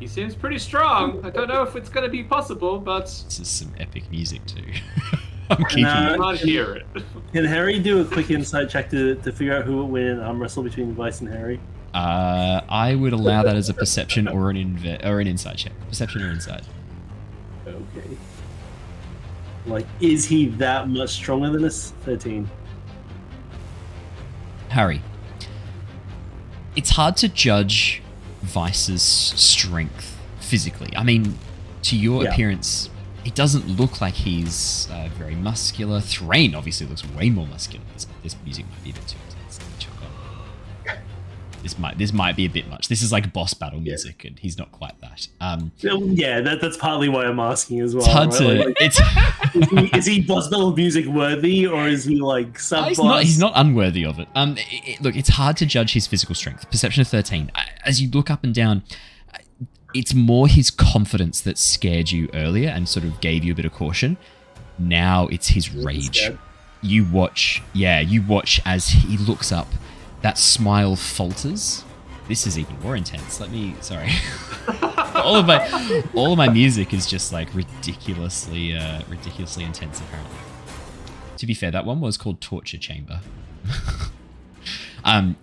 He 0.00 0.06
seems 0.06 0.34
pretty 0.34 0.58
strong. 0.58 1.22
I 1.24 1.30
don't 1.30 1.48
know 1.48 1.62
if 1.62 1.76
it's 1.76 1.88
gonna 1.90 2.08
be 2.08 2.22
possible, 2.22 2.78
but 2.78 3.04
This 3.06 3.40
is 3.40 3.48
some 3.48 3.74
epic 3.78 4.10
music 4.10 4.46
too. 4.46 4.62
I'm 5.50 5.64
keeping 5.64 5.84
Nah. 5.84 6.12
I 6.14 6.36
can't 6.36 6.48
hear 6.48 6.74
it. 6.76 6.86
Can 7.32 7.44
Harry 7.44 7.78
do 7.78 8.00
a 8.00 8.04
quick 8.04 8.30
insight 8.30 8.68
check 8.68 8.90
to, 8.90 9.16
to 9.16 9.32
figure 9.32 9.56
out 9.56 9.64
who 9.64 9.76
will 9.76 9.88
win 9.88 10.06
an 10.06 10.20
arm 10.20 10.40
wrestle 10.40 10.62
between 10.62 10.94
Vice 10.94 11.20
and 11.20 11.28
Harry? 11.28 11.58
Uh, 11.94 12.60
I 12.68 12.94
would 12.94 13.12
allow 13.14 13.42
that 13.42 13.56
as 13.56 13.68
a 13.70 13.74
perception 13.74 14.28
or 14.28 14.50
an 14.50 14.56
inve- 14.56 15.04
or 15.06 15.20
an 15.20 15.26
insight 15.26 15.56
check. 15.56 15.72
Perception 15.88 16.22
or 16.22 16.30
insight. 16.30 16.62
Okay. 17.96 18.16
Like, 19.66 19.86
is 20.00 20.24
he 20.26 20.46
that 20.50 20.88
much 20.88 21.10
stronger 21.10 21.50
than 21.50 21.64
us? 21.64 21.92
Thirteen. 22.04 22.48
Harry. 24.68 25.02
It's 26.76 26.90
hard 26.90 27.16
to 27.18 27.28
judge 27.28 28.02
Vice's 28.42 29.02
strength 29.02 30.16
physically. 30.40 30.92
I 30.96 31.02
mean, 31.02 31.36
to 31.82 31.96
your 31.96 32.22
Yeah. 32.24 32.30
appearance, 32.30 32.88
he 33.24 33.30
doesn't 33.30 33.68
look 33.68 34.00
like 34.00 34.14
he's 34.14 34.88
uh, 34.90 35.08
very 35.18 35.34
muscular. 35.34 36.00
Threign 36.00 36.54
obviously 36.54 36.86
looks 36.86 37.04
way 37.10 37.30
more 37.30 37.46
muscular. 37.46 37.84
This, 37.94 38.06
this 38.22 38.36
music 38.44 38.66
might 38.70 38.84
be 38.84 38.90
a 38.90 38.94
bit 38.94 39.06
too 39.08 39.18
This 41.62 41.78
might 41.78 41.98
this 41.98 42.12
might 42.12 42.36
be 42.36 42.44
a 42.44 42.48
bit 42.48 42.68
much. 42.68 42.88
This 42.88 43.02
is 43.02 43.10
like 43.12 43.32
boss 43.32 43.52
battle 43.54 43.80
music, 43.80 44.24
and 44.24 44.38
he's 44.38 44.56
not 44.58 44.70
quite 44.72 44.98
that. 45.00 45.26
Um, 45.40 45.72
yeah, 45.80 46.40
that, 46.40 46.60
that's 46.60 46.76
partly 46.76 47.08
why 47.08 47.24
I'm 47.24 47.40
asking 47.40 47.80
as 47.80 47.94
well. 47.94 48.04
it's 48.04 48.12
hard 48.12 48.28
right? 48.30 48.38
to. 48.38 48.64
Like, 48.66 48.76
It's 48.80 49.00
is, 49.54 49.68
he, 49.70 49.86
is 49.98 50.06
he 50.06 50.20
boss 50.22 50.48
battle 50.48 50.74
music 50.74 51.06
worthy, 51.06 51.66
or 51.66 51.88
is 51.88 52.04
he 52.04 52.16
like 52.20 52.58
sub 52.58 52.86
he's 52.88 52.98
not. 52.98 53.22
He's 53.24 53.38
not 53.38 53.52
unworthy 53.56 54.04
of 54.04 54.18
it. 54.18 54.28
Um, 54.34 54.56
i- 54.58 54.82
i- 54.92 54.96
look, 55.00 55.16
it's 55.16 55.30
hard 55.30 55.56
to 55.58 55.66
judge 55.66 55.92
his 55.94 56.06
physical 56.06 56.34
strength. 56.34 56.70
Perception 56.70 57.00
of 57.00 57.08
thirteen. 57.08 57.50
As 57.84 58.00
you 58.00 58.08
look 58.10 58.30
up 58.30 58.44
and 58.44 58.54
down, 58.54 58.82
it's 59.94 60.14
more 60.14 60.46
his 60.48 60.70
confidence 60.70 61.40
that 61.40 61.58
scared 61.58 62.10
you 62.10 62.28
earlier 62.34 62.68
and 62.68 62.88
sort 62.88 63.04
of 63.04 63.20
gave 63.20 63.42
you 63.44 63.52
a 63.52 63.56
bit 63.56 63.64
of 63.64 63.72
caution. 63.72 64.16
Now 64.78 65.26
it's 65.28 65.48
his 65.48 65.74
rage. 65.74 66.30
You 66.82 67.04
watch. 67.04 67.62
Yeah, 67.72 67.98
you 68.00 68.22
watch 68.22 68.60
as 68.64 68.88
he 68.88 69.16
looks 69.16 69.50
up. 69.50 69.66
That 70.22 70.38
smile 70.38 70.96
falters. 70.96 71.84
This 72.28 72.46
is 72.46 72.58
even 72.58 72.78
more 72.80 72.96
intense. 72.96 73.40
Let 73.40 73.50
me. 73.50 73.74
Sorry. 73.80 74.10
all 75.14 75.36
of 75.36 75.46
my 75.46 76.02
all 76.14 76.32
of 76.32 76.38
my 76.38 76.48
music 76.48 76.92
is 76.92 77.06
just 77.06 77.32
like 77.32 77.52
ridiculously 77.54 78.76
uh, 78.76 79.02
ridiculously 79.08 79.64
intense 79.64 80.00
apparently. 80.00 80.36
To 81.38 81.46
be 81.46 81.54
fair, 81.54 81.70
that 81.70 81.86
one 81.86 82.00
was 82.00 82.16
called 82.16 82.40
Torture 82.40 82.78
Chamber. 82.78 83.20
um, 85.04 85.36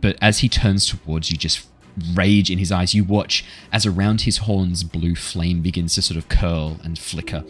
but 0.00 0.16
as 0.20 0.38
he 0.38 0.48
turns 0.48 0.86
towards 0.86 1.30
you, 1.30 1.36
just 1.36 1.66
rage 2.14 2.50
in 2.50 2.58
his 2.58 2.72
eyes, 2.72 2.94
you 2.94 3.04
watch 3.04 3.44
as 3.70 3.84
around 3.84 4.22
his 4.22 4.38
horns, 4.38 4.82
blue 4.82 5.14
flame 5.14 5.60
begins 5.60 5.94
to 5.96 6.02
sort 6.02 6.16
of 6.16 6.28
curl 6.28 6.78
and 6.82 6.98
flicker. 6.98 7.44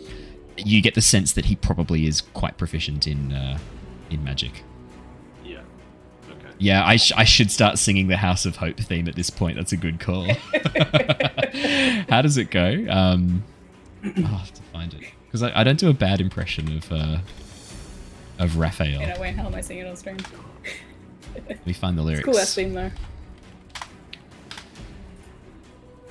You 0.56 0.82
get 0.82 0.94
the 0.94 1.00
sense 1.00 1.32
that 1.32 1.46
he 1.46 1.56
probably 1.56 2.06
is 2.06 2.20
quite 2.20 2.58
proficient 2.58 3.06
in 3.06 3.32
uh, 3.32 3.58
in 4.10 4.22
magic. 4.24 4.64
Yeah. 6.62 6.84
I, 6.86 6.96
sh- 6.96 7.12
I 7.16 7.24
should 7.24 7.50
start 7.50 7.78
singing 7.78 8.08
the 8.08 8.16
House 8.16 8.46
of 8.46 8.56
Hope 8.56 8.78
theme 8.78 9.08
at 9.08 9.16
this 9.16 9.30
point. 9.30 9.56
That's 9.56 9.72
a 9.72 9.76
good 9.76 10.00
call. 10.00 10.26
How 12.08 12.22
does 12.22 12.36
it 12.36 12.50
go? 12.50 12.84
Um, 12.88 13.44
I'll 14.04 14.22
have 14.22 14.52
to 14.54 14.62
find 14.72 14.94
it 14.94 15.00
because 15.26 15.42
I, 15.42 15.60
I 15.60 15.64
don't 15.64 15.78
do 15.78 15.88
a 15.88 15.94
bad 15.94 16.20
impression 16.20 16.76
of 16.76 16.90
uh, 16.92 17.18
of 18.38 18.56
Raphael. 18.56 19.00
You 19.00 19.06
know, 19.06 19.20
wait, 19.20 19.34
how 19.36 19.46
am 19.46 19.54
I 19.54 19.60
singing 19.60 19.86
on 19.86 19.96
stream? 19.96 20.18
Let 21.48 21.66
me 21.66 21.72
find 21.72 21.96
the 21.96 22.02
lyrics. 22.02 22.24
Cool 22.24 22.38
ass 22.38 22.54
theme 22.54 22.74
though. 22.74 22.90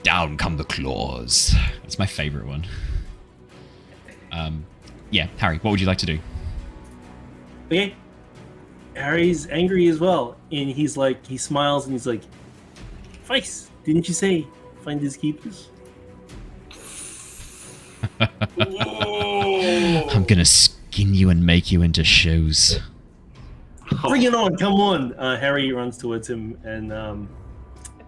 Down 0.04 0.38
come 0.38 0.58
the 0.58 0.64
claws. 0.64 1.54
That's 1.84 2.00
my 2.00 2.06
favorite 2.08 2.48
one. 2.48 2.66
Um, 4.32 4.66
yeah, 5.12 5.28
Harry, 5.38 5.58
what 5.58 5.72
would 5.72 5.82
you 5.82 5.88
like 5.88 6.00
to 6.00 6.06
do? 6.06 6.20
Okay. 7.68 7.94
Harry's 8.96 9.48
angry 9.50 9.88
as 9.88 10.00
well, 10.00 10.38
and 10.52 10.70
he's 10.70 10.98
like, 10.98 11.26
he 11.26 11.38
smiles 11.38 11.86
and 11.86 11.94
he's 11.94 12.08
like, 12.08 12.22
Vice, 13.24 13.70
didn't 13.84 14.08
you 14.08 14.14
say 14.14 14.48
find 14.84 15.00
his 15.00 15.16
keepers? 15.16 15.70
I'm 18.20 20.24
gonna 20.26 20.46
skin 20.46 21.14
you 21.14 21.30
and 21.30 21.46
make 21.46 21.72
you 21.72 21.82
into 21.82 22.04
shoes. 22.04 22.80
Bring 24.08 24.24
it 24.24 24.34
on, 24.34 24.56
come 24.58 24.74
on! 24.74 25.14
Uh, 25.14 25.40
Harry 25.40 25.72
runs 25.72 25.98
towards 25.98 26.30
him 26.30 26.58
and 26.64 26.94
um, 26.94 27.30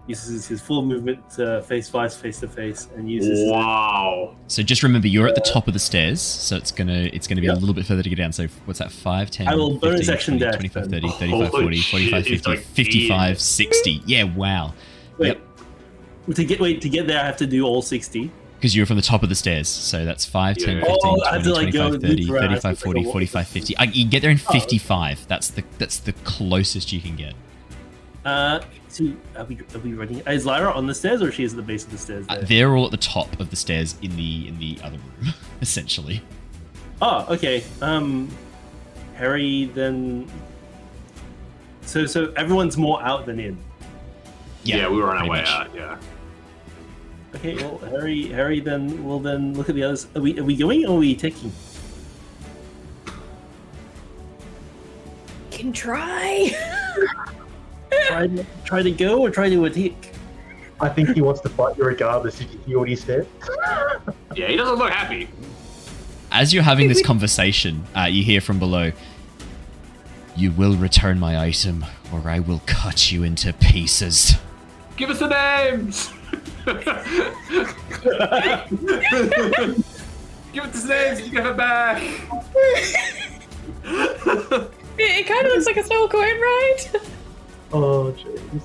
uses 0.06 0.46
his 0.46 0.60
full 0.60 0.82
movement 0.84 1.30
to 1.30 1.62
face 1.62 1.88
Vice 1.88 2.16
face 2.16 2.40
to 2.40 2.48
face, 2.48 2.88
and 2.96 3.10
uses 3.10 3.50
Wow. 3.50 4.36
So 4.48 4.62
just 4.62 4.82
remember, 4.82 5.08
you're 5.08 5.26
at 5.26 5.34
the 5.34 5.40
top 5.40 5.66
of 5.66 5.72
the 5.74 5.80
stairs, 5.80 6.20
so 6.20 6.56
it's 6.56 6.70
gonna 6.72 7.08
it's 7.12 7.26
gonna 7.26 7.40
be 7.40 7.46
a 7.46 7.54
little 7.54 7.74
bit 7.74 7.86
further 7.86 8.02
to 8.02 8.08
get 8.08 8.16
down. 8.16 8.32
So 8.32 8.46
what's 8.66 8.78
that? 8.80 8.92
5, 8.92 9.30
10, 9.30 9.48
I 9.48 9.54
will 9.54 9.78
bonus 9.78 10.08
15, 10.08 10.14
action 10.14 10.38
20, 10.38 10.52
25, 10.70 10.86
30, 10.90 11.08
35, 11.08 11.50
40, 11.50 11.80
45, 11.80 12.24
50, 12.26 12.50
like 12.50 12.58
55, 12.60 13.40
60. 13.40 14.02
Yeah, 14.06 14.24
wow. 14.24 14.74
Wait, 15.18 15.38
to 16.34 16.44
get 16.44 16.60
wait 16.60 16.80
to 16.82 16.88
get 16.88 17.06
there, 17.06 17.20
I 17.20 17.24
have 17.26 17.36
to 17.38 17.46
do 17.46 17.64
all 17.64 17.80
sixty. 17.82 18.30
Because 18.56 18.74
you're 18.74 18.86
from 18.86 18.96
the 18.96 19.02
top 19.02 19.22
of 19.22 19.28
the 19.28 19.34
stairs. 19.34 19.68
So 19.68 20.06
that's 20.06 20.24
5, 20.24 20.56
10, 20.56 20.76
Yeah. 20.78 20.84
15, 20.84 20.96
Oh, 21.04 21.20
20, 21.28 21.42
to, 21.42 21.52
like, 21.52 21.70
25, 21.74 22.00
30, 22.00 22.26
35, 22.26 22.78
40, 22.78 23.04
45, 23.04 23.48
50. 23.48 23.76
I, 23.76 23.82
you 23.84 24.04
can 24.04 24.10
get 24.10 24.22
there 24.22 24.30
in 24.30 24.40
Oh. 24.48 24.52
55. 24.52 25.26
That's 25.28 25.48
the 25.50 25.64
that's 25.78 25.98
the 25.98 26.12
closest 26.24 26.90
you 26.92 27.00
can 27.00 27.14
get. 27.16 27.34
Uh, 28.24 28.60
so 28.94 29.04
are 29.36 29.44
we 29.44 29.58
are 29.74 29.78
we 29.80 29.92
running? 29.92 30.20
Is 30.20 30.46
Lyra 30.46 30.70
on 30.70 30.86
the 30.86 30.94
stairs 30.94 31.20
or 31.20 31.28
is 31.28 31.34
she 31.34 31.44
at 31.44 31.50
the 31.50 31.62
base 31.62 31.84
of 31.84 31.90
the 31.90 31.98
stairs? 31.98 32.26
Uh, 32.28 32.38
they're 32.42 32.76
all 32.76 32.84
at 32.84 32.92
the 32.92 32.96
top 32.96 33.40
of 33.40 33.50
the 33.50 33.56
stairs 33.56 33.96
in 34.02 34.14
the 34.14 34.46
in 34.46 34.56
the 34.60 34.78
other 34.84 34.98
room, 34.98 35.34
essentially. 35.60 36.22
Oh, 37.02 37.26
okay. 37.28 37.64
Um, 37.82 38.30
Harry 39.16 39.64
then. 39.74 40.30
So 41.82 42.06
so 42.06 42.32
everyone's 42.36 42.76
more 42.76 43.02
out 43.02 43.26
than 43.26 43.40
in. 43.40 43.58
Yeah, 44.62 44.88
we 44.88 44.98
were 44.98 45.10
on 45.10 45.16
our 45.16 45.28
way 45.28 45.38
much. 45.40 45.48
out. 45.48 45.74
Yeah. 45.74 45.98
Okay, 47.34 47.56
well 47.56 47.78
Harry 47.78 48.28
Harry 48.28 48.60
then 48.60 49.04
will 49.04 49.18
then 49.18 49.54
look 49.54 49.68
at 49.68 49.74
the 49.74 49.82
others. 49.82 50.06
Are 50.14 50.22
we 50.22 50.38
are 50.38 50.44
we 50.44 50.54
going 50.54 50.86
or 50.86 50.94
are 50.94 51.00
we 51.00 51.16
taking? 51.16 51.50
Can 55.50 55.72
try. 55.72 56.52
Try 58.06 58.26
to, 58.26 58.46
try 58.64 58.82
to 58.82 58.90
go 58.90 59.20
or 59.20 59.30
try 59.30 59.48
to 59.48 59.64
attack? 59.64 60.12
I 60.80 60.88
think 60.88 61.10
he 61.10 61.20
wants 61.22 61.40
to 61.42 61.48
fight 61.48 61.76
you 61.78 61.84
regardless. 61.84 62.38
Did 62.38 62.50
you 62.50 62.58
hear 62.66 62.78
what 62.78 62.88
he 62.88 62.96
said? 62.96 63.26
Yeah, 64.34 64.48
he 64.48 64.56
doesn't 64.56 64.76
look 64.76 64.90
happy. 64.90 65.28
As 66.32 66.52
you're 66.52 66.64
having 66.64 66.88
this 66.88 67.00
conversation, 67.06 67.84
uh, 67.96 68.02
you 68.10 68.24
hear 68.24 68.40
from 68.40 68.58
below. 68.58 68.90
You 70.34 70.50
will 70.50 70.74
return 70.74 71.20
my 71.20 71.38
item, 71.38 71.86
or 72.12 72.28
I 72.28 72.40
will 72.40 72.60
cut 72.66 73.12
you 73.12 73.22
into 73.22 73.52
pieces. 73.52 74.34
Give 74.96 75.08
us 75.10 75.20
the 75.20 75.28
names. 75.28 76.12
Give 80.52 80.64
us 80.64 80.82
the 80.82 80.88
names. 80.88 81.20
You 81.20 81.30
give 81.30 81.46
it 81.46 81.56
back. 81.56 82.02
It, 83.86 84.70
it 84.98 85.26
kind 85.26 85.46
of 85.46 85.52
looks 85.52 85.66
like 85.66 85.76
a 85.76 85.84
soul 85.84 86.08
coin, 86.08 86.22
right? 86.22 86.86
Oh, 87.74 88.14
jeez. 88.16 88.62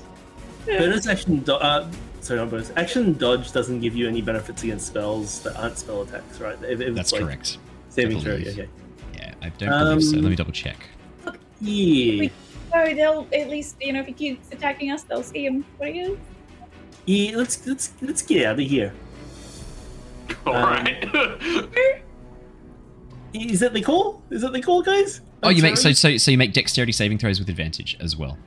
Bonus 0.67 1.07
action. 1.07 1.39
Do- 1.39 1.53
uh, 1.53 1.89
sorry, 2.21 2.39
not 2.39 2.51
bonus. 2.51 2.71
Action 2.75 3.13
dodge 3.17 3.51
doesn't 3.51 3.79
give 3.81 3.95
you 3.95 4.07
any 4.07 4.21
benefits 4.21 4.63
against 4.63 4.87
spells 4.87 5.41
that 5.41 5.57
aren't 5.57 5.79
spell 5.79 6.03
attacks, 6.03 6.39
right? 6.39 6.55
If, 6.63 6.79
if 6.79 6.81
it's, 6.81 6.95
That's 6.95 7.11
like, 7.11 7.21
correct. 7.23 7.57
Saving 7.89 8.17
I 8.17 8.21
throw. 8.21 8.33
Okay. 8.33 8.69
Yeah, 9.15 9.33
I 9.41 9.49
don't 9.49 9.69
believe 9.69 10.03
so. 10.03 10.17
Um, 10.17 10.21
Let 10.21 10.29
me 10.29 10.35
double 10.35 10.51
check. 10.51 10.77
Yeah. 11.59 12.29
So 12.71 12.93
they'll 12.93 13.27
at 13.33 13.49
least, 13.49 13.77
you 13.81 13.93
know, 13.93 14.01
if 14.01 14.05
he 14.05 14.13
keeps 14.13 14.51
attacking 14.51 14.91
us, 14.91 15.01
they'll 15.03 15.23
see 15.23 15.45
him. 15.45 15.65
What 15.77 15.89
he 15.89 16.01
is? 16.01 16.17
Yeah. 17.05 17.35
Let's 17.35 17.65
let's 17.65 17.93
let's 18.01 18.21
get 18.21 18.45
out 18.45 18.59
of 18.59 18.65
here. 18.65 18.93
All 20.45 20.53
right. 20.53 21.03
Is 23.33 23.59
that 23.59 23.73
the 23.73 23.81
call? 23.81 24.21
Is 24.29 24.41
that 24.41 24.53
the 24.53 24.61
call, 24.61 24.81
guys? 24.81 25.21
Oh, 25.43 25.49
I'm 25.49 25.55
you 25.55 25.63
make 25.63 25.77
so 25.77 25.91
so 25.93 26.17
so 26.17 26.31
you 26.31 26.37
make 26.37 26.53
dexterity 26.53 26.91
saving 26.91 27.17
throws 27.17 27.39
with 27.39 27.49
advantage 27.49 27.97
as 27.99 28.15
well. 28.15 28.37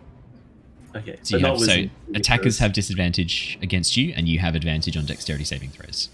Okay. 0.94 1.18
So 1.22 1.38
you 1.38 1.46
have 1.46 1.58
so 1.58 1.84
attackers 2.14 2.44
because- 2.44 2.58
have 2.58 2.72
disadvantage 2.72 3.58
against 3.62 3.96
you, 3.96 4.12
and 4.16 4.28
you 4.28 4.38
have 4.40 4.54
advantage 4.54 4.96
on 4.96 5.06
dexterity 5.06 5.44
saving 5.44 5.70
throws. 5.70 6.08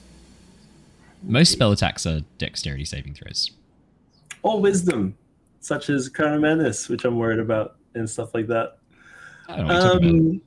Most 1.23 1.51
spell 1.53 1.73
attacks 1.73 2.07
are 2.07 2.21
dexterity 2.39 2.85
saving 2.85 3.15
throws. 3.15 3.51
Or 4.43 4.61
wisdom, 4.61 5.17
such 5.61 5.91
as 5.91 6.09
Chronomanus, 6.09 6.89
which 6.89 7.05
I'm 7.05 7.19
worried 7.19 7.41
about, 7.41 7.77
and 7.95 8.09
stuff 8.09 8.35
like 8.35 8.47
that. 8.47 8.79
I 9.49 9.57
don't 9.57 9.67
know 9.67 9.75
what 9.75 9.83
you're 9.83 9.93
talking 9.93 10.09
about. 10.09 10.31
Um, 10.31 10.43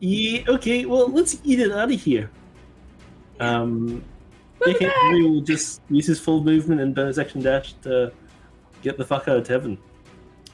yeah, 0.00 0.40
okay, 0.48 0.84
well, 0.84 1.08
let's 1.08 1.34
get 1.34 1.60
it 1.60 1.70
out 1.70 1.92
of 1.92 2.00
here. 2.00 2.30
Um, 3.40 4.04
We'll 4.60 4.72
be 4.72 4.78
Dick 4.78 4.88
back. 4.88 4.96
Henry 5.02 5.22
will 5.22 5.40
just 5.40 5.80
use 5.90 6.06
his 6.06 6.20
full 6.20 6.42
movement 6.42 6.80
and 6.80 6.94
bonus 6.94 7.18
action 7.18 7.42
dash 7.42 7.74
to 7.82 8.12
get 8.82 8.96
the 8.98 9.04
fuck 9.04 9.28
out 9.28 9.36
of 9.36 9.46
Tevin. 9.46 9.78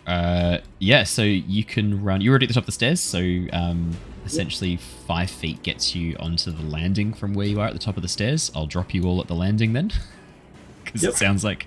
Uh, 0.07 0.59
yeah, 0.79 1.05
so 1.05 1.23
you 1.23 1.63
can 1.65 2.03
run. 2.03 2.21
You're 2.21 2.33
already 2.33 2.47
at 2.47 2.49
the 2.49 2.55
top 2.55 2.63
of 2.63 2.67
the 2.67 2.73
stairs, 2.73 3.01
so 3.01 3.19
um, 3.53 3.97
essentially 4.25 4.77
five 5.07 5.31
feet 5.31 5.63
gets 5.63 5.95
you 5.95 6.17
onto 6.19 6.51
the 6.51 6.63
landing 6.63 7.13
from 7.13 7.35
where 7.35 7.47
you 7.47 7.61
are 7.61 7.67
at 7.67 7.73
the 7.75 7.79
top 7.79 7.97
of 7.97 8.03
the 8.03 8.09
stairs. 8.09 8.51
I'll 8.55 8.67
drop 8.67 8.93
you 8.95 9.05
all 9.05 9.21
at 9.21 9.29
the 9.29 9.35
landing 9.35 9.73
then, 9.73 9.93
because 10.85 11.03
Yep. 11.03 11.13
it 11.13 11.17
sounds 11.17 11.45
like 11.45 11.67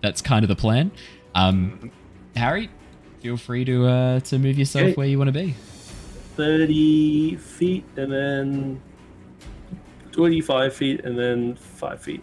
that's 0.00 0.20
kind 0.22 0.44
of 0.44 0.48
the 0.48 0.56
plan. 0.56 0.90
Um, 1.34 1.90
Harry, 2.36 2.68
feel 3.20 3.36
free 3.36 3.64
to 3.66 3.86
uh, 3.86 4.20
to 4.20 4.38
move 4.38 4.58
yourself 4.58 4.84
Okay. 4.84 4.94
where 4.94 5.06
you 5.06 5.18
want 5.18 5.28
to 5.28 5.32
be. 5.32 5.54
30 6.36 7.36
feet 7.36 7.84
and 7.96 8.12
then 8.12 8.80
25 10.10 10.74
feet 10.74 11.04
and 11.04 11.16
then 11.16 11.54
5 11.54 12.02
feet. 12.02 12.22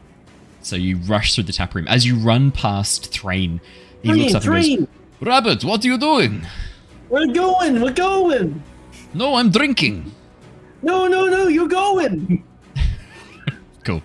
So 0.61 0.75
you 0.75 0.97
rush 0.97 1.33
through 1.33 1.45
the 1.45 1.53
tap 1.53 1.73
room 1.75 1.88
as 1.88 2.05
you 2.05 2.17
run 2.17 2.51
past 2.51 3.11
Threign. 3.11 3.61
He 4.03 4.11
looks 4.13 4.33
Train, 4.33 4.35
up 4.35 4.43
and 4.43 4.53
goes! 4.79 4.88
"Rabbit, 5.22 5.64
what 5.64 5.84
are 5.84 5.88
you 5.88 5.98
doing?" 5.98 6.45
We're 7.10 7.27
going! 7.27 7.81
We're 7.81 7.91
going! 7.93 8.64
No, 9.14 9.35
I'm 9.35 9.49
drinking. 9.52 10.11
No, 10.81 11.07
no, 11.07 11.26
no, 11.26 11.48
you're 11.48 11.68
going! 11.68 12.43
Cool. 13.84 14.03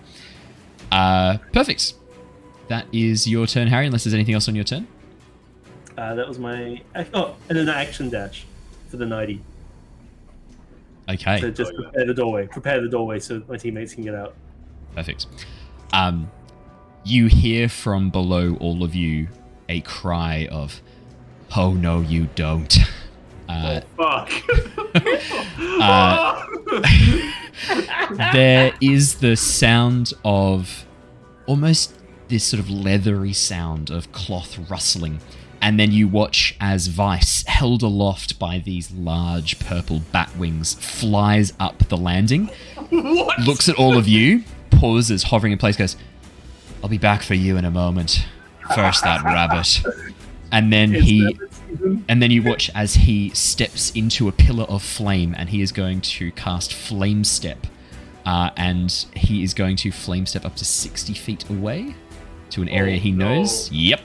Uh, 0.91 1.37
perfect. 1.53 1.93
That 2.67 2.87
is 2.91 3.27
your 3.27 3.45
turn, 3.45 3.67
Harry. 3.67 3.85
Unless 3.85 4.05
there's 4.05 4.15
anything 4.15 4.33
else 4.33 4.47
on 4.49 4.55
your 4.55 4.63
turn. 4.63 4.87
Uh, 5.95 6.15
that 6.15 6.27
was 6.27 6.39
my. 6.39 6.81
Oh, 7.13 7.35
and 7.47 7.57
then 7.57 7.69
an 7.69 7.75
action 7.75 8.09
dash 8.09 8.47
for 8.89 8.97
the 8.97 9.05
90. 9.05 9.39
Okay. 11.09 11.39
So 11.41 11.51
just 11.51 11.71
Oh, 11.71 11.79
yeah. 11.79 11.89
prepare 11.89 12.05
the 12.07 12.13
doorway. 12.15 12.47
Prepare 12.47 12.81
the 12.81 12.89
doorway 12.89 13.19
so 13.19 13.43
my 13.47 13.55
teammates 13.57 13.93
can 13.93 14.03
get 14.03 14.15
out. 14.15 14.33
Perfect. 14.95 15.27
Um, 15.93 16.31
you 17.05 17.27
hear 17.27 17.69
from 17.69 18.09
below 18.09 18.55
all 18.59 18.83
of 18.83 18.95
you 18.95 19.27
a 19.69 19.81
cry 19.81 20.47
of, 20.51 20.81
"Oh 21.55 21.73
no, 21.73 22.01
you 22.01 22.29
don't!" 22.35 22.77
Uh, 23.49 23.81
Fuck. 23.95 24.31
Uh, 25.79 26.43
there 28.33 28.73
is 28.81 29.15
the 29.15 29.35
sound 29.35 30.13
of 30.25 30.85
almost 31.45 31.93
this 32.27 32.43
sort 32.43 32.59
of 32.59 32.69
leathery 32.69 33.33
sound 33.33 33.89
of 33.89 34.11
cloth 34.11 34.57
rustling. 34.69 35.19
And 35.61 35.79
then 35.79 35.91
you 35.91 36.07
watch 36.07 36.55
as 36.59 36.87
Vice, 36.87 37.43
held 37.45 37.81
aloft 37.81 38.37
by 38.37 38.59
these 38.59 38.91
large 38.91 39.59
purple 39.59 40.01
bat 40.11 40.35
wings, 40.37 40.75
flies 40.75 41.53
up 41.59 41.79
the 41.89 41.97
landing, 41.97 42.49
what? 42.89 43.39
looks 43.39 43.67
at 43.67 43.75
all 43.75 43.97
of 43.97 44.07
you, 44.07 44.43
pauses, 44.69 45.23
hovering 45.23 45.53
in 45.53 45.59
place, 45.59 45.75
goes, 45.75 45.95
I'll 46.83 46.89
be 46.89 46.97
back 46.97 47.23
for 47.23 47.33
you 47.33 47.57
in 47.57 47.65
a 47.65 47.71
moment. 47.71 48.25
First, 48.75 49.03
that 49.03 49.23
rabbit. 49.23 49.81
And 50.51 50.71
then 50.71 50.93
he 50.93 51.37
and 52.07 52.21
then 52.21 52.31
you 52.31 52.41
watch 52.43 52.69
as 52.73 52.93
he 52.95 53.29
steps 53.31 53.91
into 53.91 54.27
a 54.27 54.31
pillar 54.31 54.63
of 54.65 54.81
flame 54.81 55.35
and 55.37 55.49
he 55.49 55.61
is 55.61 55.71
going 55.71 56.01
to 56.01 56.31
cast 56.31 56.73
flame 56.73 57.23
step 57.23 57.67
uh, 58.25 58.49
and 58.57 58.91
he 59.13 59.43
is 59.43 59.53
going 59.53 59.75
to 59.77 59.91
flame 59.91 60.25
step 60.25 60.45
up 60.45 60.55
to 60.55 60.65
60 60.65 61.13
feet 61.13 61.49
away 61.49 61.95
to 62.51 62.61
an 62.61 62.69
area 62.69 62.95
Oh, 62.95 62.99
he 62.99 63.11
no. 63.11 63.35
knows. 63.35 63.69
Yep. 63.71 64.01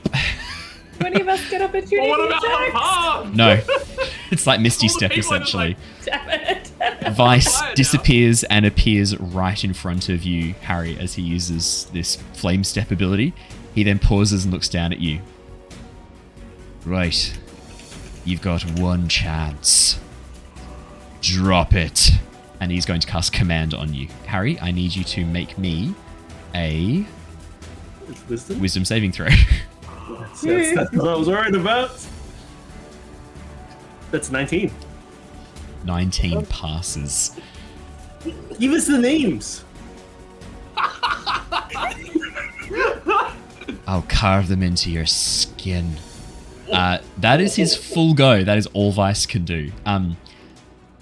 Do 0.98 1.06
any 1.06 1.20
of 1.20 1.28
us 1.28 1.48
get 1.50 1.62
opportunity 1.62 2.08
what 2.08 2.26
about 2.26 3.24
the 3.26 3.36
no. 3.36 3.60
It's 4.30 4.46
like 4.46 4.60
misty 4.60 4.88
step 4.88 5.10
people 5.12 5.34
are 5.34 5.38
just 5.40 5.50
essentially 5.50 5.76
Damn 6.04 6.28
it. 6.30 6.68
vice 7.12 7.58
Fire 7.58 7.68
now. 7.68 7.74
disappears 7.74 8.44
and 8.44 8.64
appears 8.66 9.16
right 9.18 9.62
in 9.62 9.74
front 9.74 10.08
of 10.08 10.22
you 10.24 10.54
harry 10.62 10.96
as 10.98 11.14
he 11.14 11.22
uses 11.22 11.86
this 11.92 12.16
flame 12.32 12.64
step 12.64 12.90
ability. 12.90 13.32
He 13.74 13.84
then 13.84 13.98
pauses 13.98 14.44
and 14.44 14.52
looks 14.52 14.68
down 14.68 14.92
at 14.92 15.00
you 15.00 15.20
right 16.84 17.38
you've 18.24 18.42
got 18.42 18.62
one 18.78 19.08
chance 19.08 19.98
drop 21.20 21.74
it 21.74 22.10
and 22.60 22.70
he's 22.70 22.84
going 22.86 23.00
to 23.00 23.06
cast 23.06 23.32
command 23.32 23.74
on 23.74 23.92
you 23.94 24.08
harry 24.26 24.58
i 24.60 24.70
need 24.70 24.94
you 24.94 25.04
to 25.04 25.24
make 25.24 25.56
me 25.58 25.94
a 26.54 27.06
wisdom. 28.28 28.60
wisdom 28.60 28.84
saving 28.84 29.12
throw 29.12 29.28
That's, 30.42 30.92
what 30.92 31.08
I 31.08 31.14
was 31.14 31.28
worried 31.28 31.54
about. 31.54 31.90
That's 34.10 34.30
19. 34.30 34.70
19 35.84 36.46
passes 36.46 37.40
Give 38.58 38.72
us 38.72 38.86
the 38.86 38.98
names. 38.98 39.64
I'll 43.86 44.02
carve 44.02 44.48
them 44.48 44.62
into 44.62 44.90
your 44.90 45.06
skin. 45.06 45.96
Uh, 46.72 46.98
that 47.18 47.40
is 47.40 47.54
his 47.54 47.76
full 47.76 48.14
go. 48.14 48.42
That 48.42 48.58
is 48.58 48.66
all 48.68 48.92
Vice 48.92 49.26
can 49.26 49.44
do. 49.44 49.70
Um, 49.84 50.16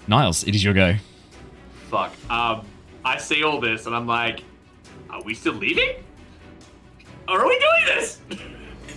Niles, 0.07 0.43
it 0.43 0.55
is 0.55 0.63
your 0.63 0.73
go. 0.73 0.95
Fuck. 1.89 2.13
Um, 2.29 2.65
I 3.03 3.17
see 3.17 3.43
all 3.43 3.59
this 3.59 3.85
and 3.85 3.95
I'm 3.95 4.07
like, 4.07 4.43
are 5.09 5.23
we 5.23 5.33
still 5.33 5.53
leaving? 5.53 6.03
Or 7.27 7.41
are 7.41 7.47
we 7.47 7.59
doing 7.59 7.85
this? 7.85 8.19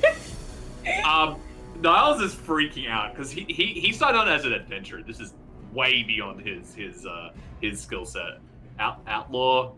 um, 1.04 1.40
Niles 1.80 2.20
is 2.20 2.34
freaking 2.34 2.88
out 2.88 3.12
because 3.12 3.30
he, 3.30 3.44
he 3.48 3.66
he 3.66 3.92
started 3.92 4.18
out 4.18 4.28
as 4.28 4.44
an 4.44 4.52
adventurer. 4.52 5.02
This 5.02 5.20
is 5.20 5.34
way 5.72 6.02
beyond 6.02 6.40
his 6.40 6.74
his 6.74 7.04
uh 7.06 7.30
his 7.60 7.80
skill 7.80 8.04
set. 8.04 8.40
Out, 8.78 9.00
outlaw, 9.06 9.72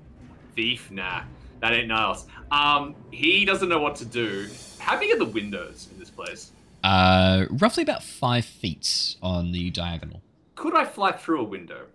thief, 0.54 0.90
nah, 0.90 1.22
that 1.60 1.72
ain't 1.72 1.88
Niles. 1.88 2.26
Um, 2.50 2.94
he 3.10 3.44
doesn't 3.44 3.68
know 3.68 3.80
what 3.80 3.96
to 3.96 4.04
do. 4.04 4.48
How 4.78 4.98
big 4.98 5.12
are 5.12 5.18
the 5.18 5.24
windows 5.24 5.88
in 5.92 5.98
this 5.98 6.10
place? 6.10 6.52
Uh, 6.86 7.46
roughly 7.50 7.82
about 7.82 8.00
five 8.00 8.44
feet 8.44 9.16
on 9.20 9.50
the 9.50 9.70
diagonal. 9.70 10.22
Could 10.54 10.76
I 10.76 10.84
fly 10.84 11.10
through 11.10 11.40
a 11.40 11.44
window? 11.44 11.86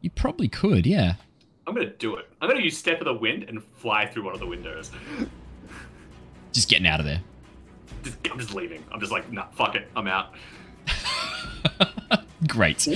You 0.00 0.10
probably 0.10 0.46
could, 0.46 0.86
yeah. 0.86 1.14
I'm 1.66 1.74
gonna 1.74 1.90
do 1.90 2.14
it. 2.14 2.30
I'm 2.40 2.48
gonna 2.48 2.62
use 2.62 2.78
step 2.78 3.00
of 3.00 3.06
the 3.06 3.14
wind 3.14 3.46
and 3.48 3.60
fly 3.78 4.06
through 4.06 4.22
one 4.22 4.32
of 4.34 4.38
the 4.38 4.46
windows. 4.46 4.92
Just 6.52 6.68
getting 6.68 6.86
out 6.86 7.00
of 7.00 7.06
there. 7.06 7.20
Just, 8.04 8.16
I'm 8.30 8.38
just 8.38 8.54
leaving. 8.54 8.84
I'm 8.92 9.00
just 9.00 9.10
like, 9.10 9.32
nah, 9.32 9.48
fuck 9.48 9.74
it. 9.74 9.88
I'm 9.96 10.06
out. 10.06 10.32
Great. 12.46 12.86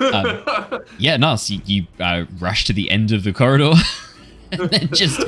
Um, 0.00 0.44
yeah, 0.96 1.16
Niles, 1.16 1.50
you, 1.50 1.60
you 1.64 1.86
uh, 1.98 2.26
rush 2.38 2.66
to 2.66 2.72
the 2.72 2.88
end 2.88 3.10
of 3.10 3.24
the 3.24 3.32
corridor 3.32 3.72
and 4.52 4.70
then 4.70 4.88
just 4.92 5.20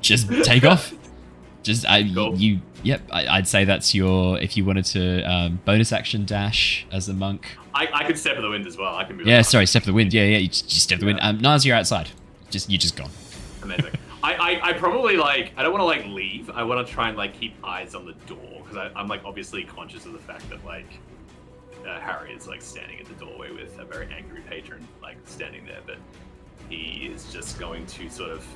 just 0.00 0.28
take 0.42 0.64
off. 0.64 0.92
Just 1.62 1.88
I 1.88 2.02
Go. 2.02 2.34
you 2.34 2.60
yep. 2.82 3.02
I, 3.10 3.26
I'd 3.26 3.48
say 3.48 3.64
that's 3.64 3.94
your 3.94 4.38
if 4.38 4.56
you 4.56 4.64
wanted 4.64 4.84
to 4.86 5.22
um, 5.22 5.60
bonus 5.64 5.92
action 5.92 6.24
dash 6.24 6.86
as 6.90 7.08
a 7.08 7.14
monk. 7.14 7.56
I, 7.74 7.88
I 7.92 8.04
can 8.04 8.16
step 8.16 8.36
of 8.36 8.42
the 8.42 8.50
wind 8.50 8.66
as 8.66 8.76
well. 8.76 8.94
I 8.94 9.04
can 9.04 9.16
move. 9.16 9.26
Yeah, 9.26 9.36
around. 9.36 9.44
sorry, 9.44 9.66
step 9.66 9.82
of 9.82 9.86
the 9.86 9.92
wind. 9.92 10.12
Yeah, 10.12 10.24
yeah, 10.24 10.38
you 10.38 10.48
just, 10.48 10.68
just 10.68 10.82
step 10.82 10.96
of 10.96 11.00
the 11.00 11.06
wind. 11.06 11.20
Um, 11.22 11.38
Niles, 11.38 11.64
you're 11.64 11.76
outside. 11.76 12.10
Just 12.50 12.70
you 12.70 12.78
just 12.78 12.96
gone. 12.96 13.10
Amazing. 13.62 13.92
I, 14.22 14.34
I, 14.34 14.68
I 14.68 14.72
probably 14.74 15.16
like 15.16 15.52
I 15.56 15.62
don't 15.62 15.72
want 15.72 15.80
to 15.80 15.86
like 15.86 16.06
leave. 16.06 16.50
I 16.50 16.62
want 16.62 16.86
to 16.86 16.92
try 16.92 17.08
and 17.08 17.16
like 17.16 17.38
keep 17.38 17.54
eyes 17.64 17.94
on 17.94 18.06
the 18.06 18.12
door 18.26 18.62
because 18.62 18.90
I'm 18.94 19.08
like 19.08 19.22
obviously 19.24 19.64
conscious 19.64 20.06
of 20.06 20.12
the 20.12 20.18
fact 20.18 20.48
that 20.50 20.64
like 20.64 20.86
uh, 21.86 21.98
Harry 21.98 22.32
is 22.32 22.46
like 22.46 22.62
standing 22.62 23.00
at 23.00 23.06
the 23.06 23.14
doorway 23.14 23.50
with 23.50 23.78
a 23.78 23.84
very 23.84 24.08
angry 24.12 24.42
patron 24.42 24.86
like 25.02 25.16
standing 25.24 25.64
there, 25.64 25.80
but 25.86 25.96
he 26.68 27.10
is 27.12 27.32
just 27.32 27.58
going 27.58 27.84
to 27.86 28.08
sort 28.08 28.30
of 28.30 28.46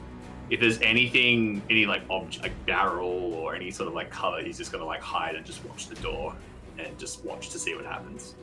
if 0.50 0.60
there's 0.60 0.80
anything 0.80 1.60
any 1.70 1.86
like 1.86 2.02
object 2.10 2.42
like 2.42 2.66
barrel 2.66 3.34
or 3.34 3.54
any 3.54 3.70
sort 3.70 3.88
of 3.88 3.94
like 3.94 4.10
cover, 4.10 4.40
he's 4.42 4.58
just 4.58 4.72
gonna 4.72 4.84
like 4.84 5.00
hide 5.00 5.34
and 5.34 5.44
just 5.44 5.64
watch 5.64 5.88
the 5.88 5.94
door 5.96 6.34
and 6.78 6.98
just 6.98 7.24
watch 7.24 7.50
to 7.50 7.58
see 7.58 7.74
what 7.74 7.84
happens. 7.84 8.34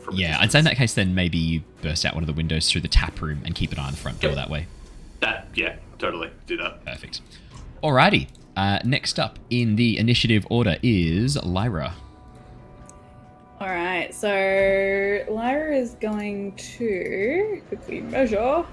From 0.00 0.14
Yeah, 0.16 0.36
I'd 0.40 0.50
say 0.52 0.58
in 0.58 0.64
that 0.66 0.76
case, 0.76 0.94
then 0.94 1.14
maybe 1.14 1.38
you 1.38 1.62
burst 1.80 2.04
out 2.04 2.14
one 2.14 2.22
of 2.22 2.26
the 2.26 2.32
windows 2.32 2.70
through 2.70 2.80
the 2.82 2.88
tap 2.88 3.20
room 3.20 3.40
and 3.44 3.54
keep 3.54 3.72
an 3.72 3.78
eye 3.78 3.86
on 3.86 3.92
the 3.92 3.96
front 3.98 4.20
door 4.20 4.30
Yep. 4.32 4.36
that 4.36 4.50
way. 4.50 4.66
that 5.20 5.48
yeah, 5.54 5.76
totally 5.98 6.30
do 6.46 6.56
that. 6.58 6.84
Perfect. 6.84 7.20
Alrighty. 7.82 8.28
Uh, 8.56 8.78
next 8.84 9.18
up 9.18 9.38
in 9.48 9.76
the 9.76 9.96
initiative 9.98 10.46
order 10.50 10.76
is 10.82 11.42
Lyra. 11.42 11.94
All 13.60 13.68
right, 13.68 14.12
so 14.12 14.28
Lyra 15.30 15.76
is 15.76 15.94
going 16.00 16.52
to 16.56 17.62
quickly 17.68 18.00
measure. 18.00 18.64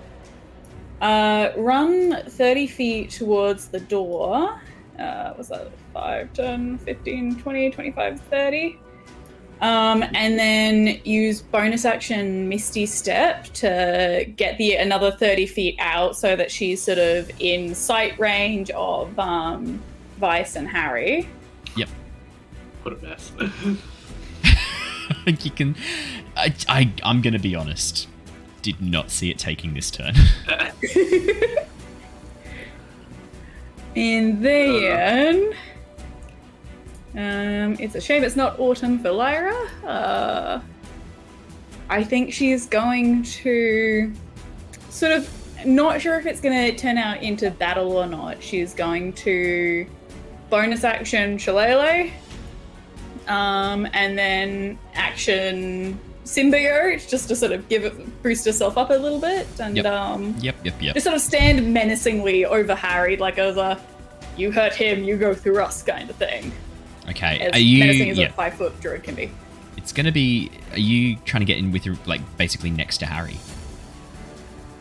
Uh, 1.01 1.51
run 1.57 2.23
30 2.27 2.67
feet 2.67 3.09
towards 3.09 3.67
the 3.67 3.79
door. 3.79 4.59
Uh, 4.97 5.33
was 5.37 5.47
that 5.47 5.71
5, 5.93 6.33
10, 6.33 6.77
15, 6.79 7.39
20, 7.39 7.69
25, 7.71 8.19
30? 8.19 8.79
Um, 9.61 10.03
and 10.13 10.39
then 10.39 11.01
use 11.03 11.41
bonus 11.41 11.83
action 11.83 12.47
Misty 12.47 12.85
Step 12.85 13.45
to 13.55 14.25
get 14.37 14.57
the 14.57 14.75
another 14.75 15.11
30 15.11 15.47
feet 15.47 15.75
out 15.79 16.15
so 16.15 16.35
that 16.35 16.49
she's 16.49 16.81
sort 16.81 16.97
of 16.97 17.29
in 17.39 17.75
sight 17.75 18.17
range 18.17 18.69
of 18.71 19.17
um, 19.19 19.81
Vice 20.17 20.55
and 20.55 20.67
Harry. 20.67 21.27
Yep. 21.75 21.89
What 22.83 22.97
a 22.97 23.01
mess. 23.01 23.31
I 23.39 25.15
think 25.25 25.43
you 25.43 25.51
can. 25.51 25.75
I, 26.37 26.53
I, 26.69 26.93
I'm 27.03 27.21
going 27.21 27.33
to 27.33 27.39
be 27.39 27.53
honest. 27.55 28.07
Did 28.61 28.81
not 28.81 29.09
see 29.11 29.29
it 29.29 29.37
taking 29.37 29.73
this 29.73 29.89
turn. 29.91 30.15
And 33.95 34.43
then. 34.43 35.53
Um, 37.15 37.75
it's 37.79 37.95
a 37.95 38.01
shame 38.01 38.23
it's 38.23 38.35
not 38.35 38.59
autumn 38.59 38.99
for 38.99 39.11
Lyra. 39.11 39.55
Uh, 39.83 40.61
I 41.89 42.03
think 42.03 42.31
she's 42.31 42.67
going 42.67 43.23
to 43.23 44.13
sort 44.89 45.11
of 45.11 45.29
not 45.65 46.01
sure 46.01 46.19
if 46.19 46.27
it's 46.27 46.39
going 46.39 46.71
to 46.71 46.77
turn 46.77 46.97
out 46.97 47.21
into 47.23 47.49
battle 47.49 47.97
or 47.97 48.05
not. 48.05 48.41
She's 48.41 48.73
going 48.73 49.13
to 49.13 49.87
bonus 50.49 50.83
action 50.83 51.37
Shillelagh, 51.37 52.11
um, 53.27 53.87
and 53.93 54.17
then 54.17 54.77
action 54.93 55.99
symbiote 56.35 57.07
just 57.09 57.27
to 57.29 57.35
sort 57.35 57.51
of 57.51 57.67
give 57.69 57.83
it 57.85 58.21
boost 58.23 58.45
herself 58.45 58.77
up 58.77 58.89
a 58.89 58.93
little 58.93 59.19
bit 59.19 59.47
and 59.59 59.75
Yep. 59.77 59.85
um, 59.85 60.35
yep, 60.39 60.55
yep, 60.63 60.75
yep. 60.81 60.93
just 60.93 61.03
sort 61.05 61.15
of 61.15 61.21
stand 61.21 61.73
menacingly 61.73 62.45
over 62.45 62.75
Harry, 62.75 63.17
like 63.17 63.37
as 63.39 63.57
a 63.57 63.79
"you 64.37 64.51
hurt 64.51 64.73
him, 64.73 65.03
you 65.03 65.17
go 65.17 65.33
through 65.33 65.61
us" 65.61 65.81
kind 65.83 66.09
of 66.09 66.15
thing. 66.15 66.51
Okay. 67.09 67.39
As 67.39 67.53
Are 67.55 67.59
you? 67.59 67.79
menacing 67.79 68.09
as 68.11 68.17
Yeah. 68.19 68.27
a 68.27 68.31
five 68.33 68.53
foot 68.53 68.79
druid 68.81 69.03
can 69.03 69.15
be. 69.15 69.31
It's 69.77 69.91
to 69.93 70.11
be. 70.11 70.51
Are 70.73 70.79
you 70.79 71.15
trying 71.25 71.41
to 71.41 71.45
get 71.45 71.57
in 71.57 71.71
with 71.71 71.85
your 71.85 71.97
like 72.05 72.21
basically 72.37 72.69
next 72.69 72.97
to 72.99 73.05
Harry? 73.07 73.37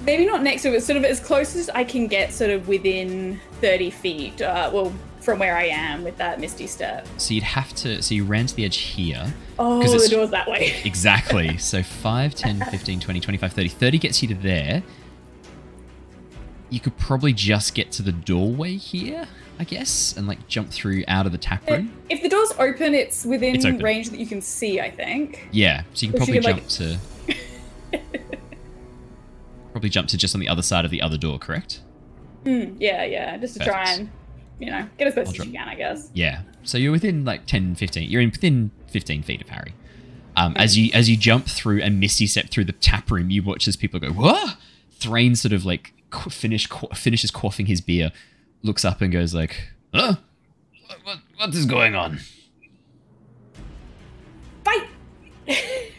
Maybe 0.04 0.26
not 0.26 0.42
next 0.42 0.62
to 0.62 0.74
it, 0.74 0.82
sort 0.82 0.96
of 0.96 1.04
as 1.04 1.18
close 1.20 1.56
as 1.56 1.68
I 1.70 1.84
can 1.84 2.06
get, 2.06 2.32
sort 2.32 2.50
of 2.50 2.68
within 2.68 3.40
thirty 3.60 3.90
feet. 3.90 4.40
Uh, 4.42 4.70
well, 4.72 4.92
from 5.20 5.38
where 5.38 5.56
I 5.56 5.64
am 5.64 6.04
with 6.04 6.16
that 6.18 6.40
misty 6.40 6.66
step. 6.66 7.06
So 7.16 7.34
you'd 7.34 7.42
have 7.44 7.74
to. 7.76 8.02
So 8.02 8.14
you 8.14 8.24
ran 8.24 8.46
to 8.46 8.54
the 8.54 8.64
edge 8.64 8.76
here. 8.78 9.32
Oh, 9.58 9.80
the 9.80 10.08
door's 10.08 10.30
that 10.30 10.48
way. 10.48 10.80
Exactly. 10.84 11.58
so 11.58 11.82
5, 11.82 12.34
10, 12.34 12.60
15, 12.60 13.00
20, 13.00 13.20
25, 13.20 13.52
30. 13.52 13.68
30 13.68 13.98
gets 13.98 14.22
you 14.22 14.28
to 14.28 14.34
there. 14.34 14.82
You 16.70 16.80
could 16.80 16.96
probably 16.98 17.32
just 17.32 17.74
get 17.74 17.90
to 17.92 18.02
the 18.02 18.12
doorway 18.12 18.76
here, 18.76 19.26
I 19.58 19.64
guess, 19.64 20.14
and 20.16 20.26
like 20.28 20.46
jump 20.48 20.70
through 20.70 21.02
out 21.08 21.24
of 21.26 21.32
the 21.32 21.38
tap 21.38 21.68
room. 21.68 21.92
If 22.10 22.22
the 22.22 22.28
door's 22.28 22.52
open, 22.58 22.94
it's 22.94 23.24
within 23.24 23.54
It's 23.54 23.64
open. 23.64 23.78
range 23.82 24.10
that 24.10 24.20
you 24.20 24.26
can 24.26 24.42
see. 24.42 24.78
I 24.80 24.90
think. 24.90 25.48
Yeah, 25.50 25.82
so 25.94 26.04
you 26.06 26.12
can 26.12 26.18
probably 26.18 26.34
could, 26.34 26.44
jump 26.44 26.60
like- 26.60 26.68
to. 26.68 26.98
probably 29.72 29.88
jump 29.90 30.08
to 30.08 30.16
just 30.16 30.34
on 30.34 30.40
the 30.40 30.48
other 30.48 30.62
side 30.62 30.84
of 30.84 30.90
the 30.90 31.00
other 31.02 31.16
door, 31.16 31.38
correct? 31.38 31.80
Hmm, 32.44 32.74
yeah, 32.78 33.04
yeah, 33.04 33.36
just 33.38 33.54
to 33.58 33.64
try 33.64 33.84
and 33.90 34.10
you 34.58 34.70
know 34.70 34.88
get 34.98 35.08
as 35.08 35.14
close 35.14 35.28
I'll 35.28 35.42
as 35.42 35.46
you 35.46 35.52
can, 35.52 35.68
I 35.68 35.74
guess. 35.74 36.10
Yeah. 36.14 36.42
So 36.64 36.76
you're 36.78 36.92
within 36.92 37.24
like 37.24 37.46
10, 37.46 37.76
15. 37.76 38.10
You're 38.10 38.20
in 38.20 38.30
within 38.30 38.70
15 38.88 39.22
feet 39.22 39.40
of 39.40 39.48
Harry. 39.48 39.74
Um, 40.36 40.54
as 40.56 40.78
you 40.78 40.90
as 40.94 41.08
you 41.10 41.16
jump 41.16 41.46
through 41.46 41.82
and 41.82 41.98
misty 41.98 42.26
step 42.26 42.48
through 42.50 42.64
the 42.66 42.72
tap 42.72 43.10
room, 43.10 43.28
you 43.30 43.42
watch 43.42 43.66
as 43.66 43.74
people 43.76 43.98
go, 43.98 44.10
"What?" 44.10 44.56
Threign 44.92 45.34
sort 45.34 45.52
of 45.52 45.64
like 45.64 45.92
qu- 46.10 46.30
finish 46.30 46.66
qu- 46.68 46.94
finishes 46.94 47.32
quaffing 47.32 47.66
his 47.66 47.80
beer, 47.80 48.12
looks 48.62 48.84
up 48.84 49.00
and 49.00 49.10
goes 49.12 49.34
like, 49.34 49.70
"Huh? 49.92 50.14
What, 50.86 50.98
what 51.02 51.18
what 51.38 51.54
is 51.54 51.66
going 51.66 51.96
on? 51.96 52.20
Fight! 54.64 54.86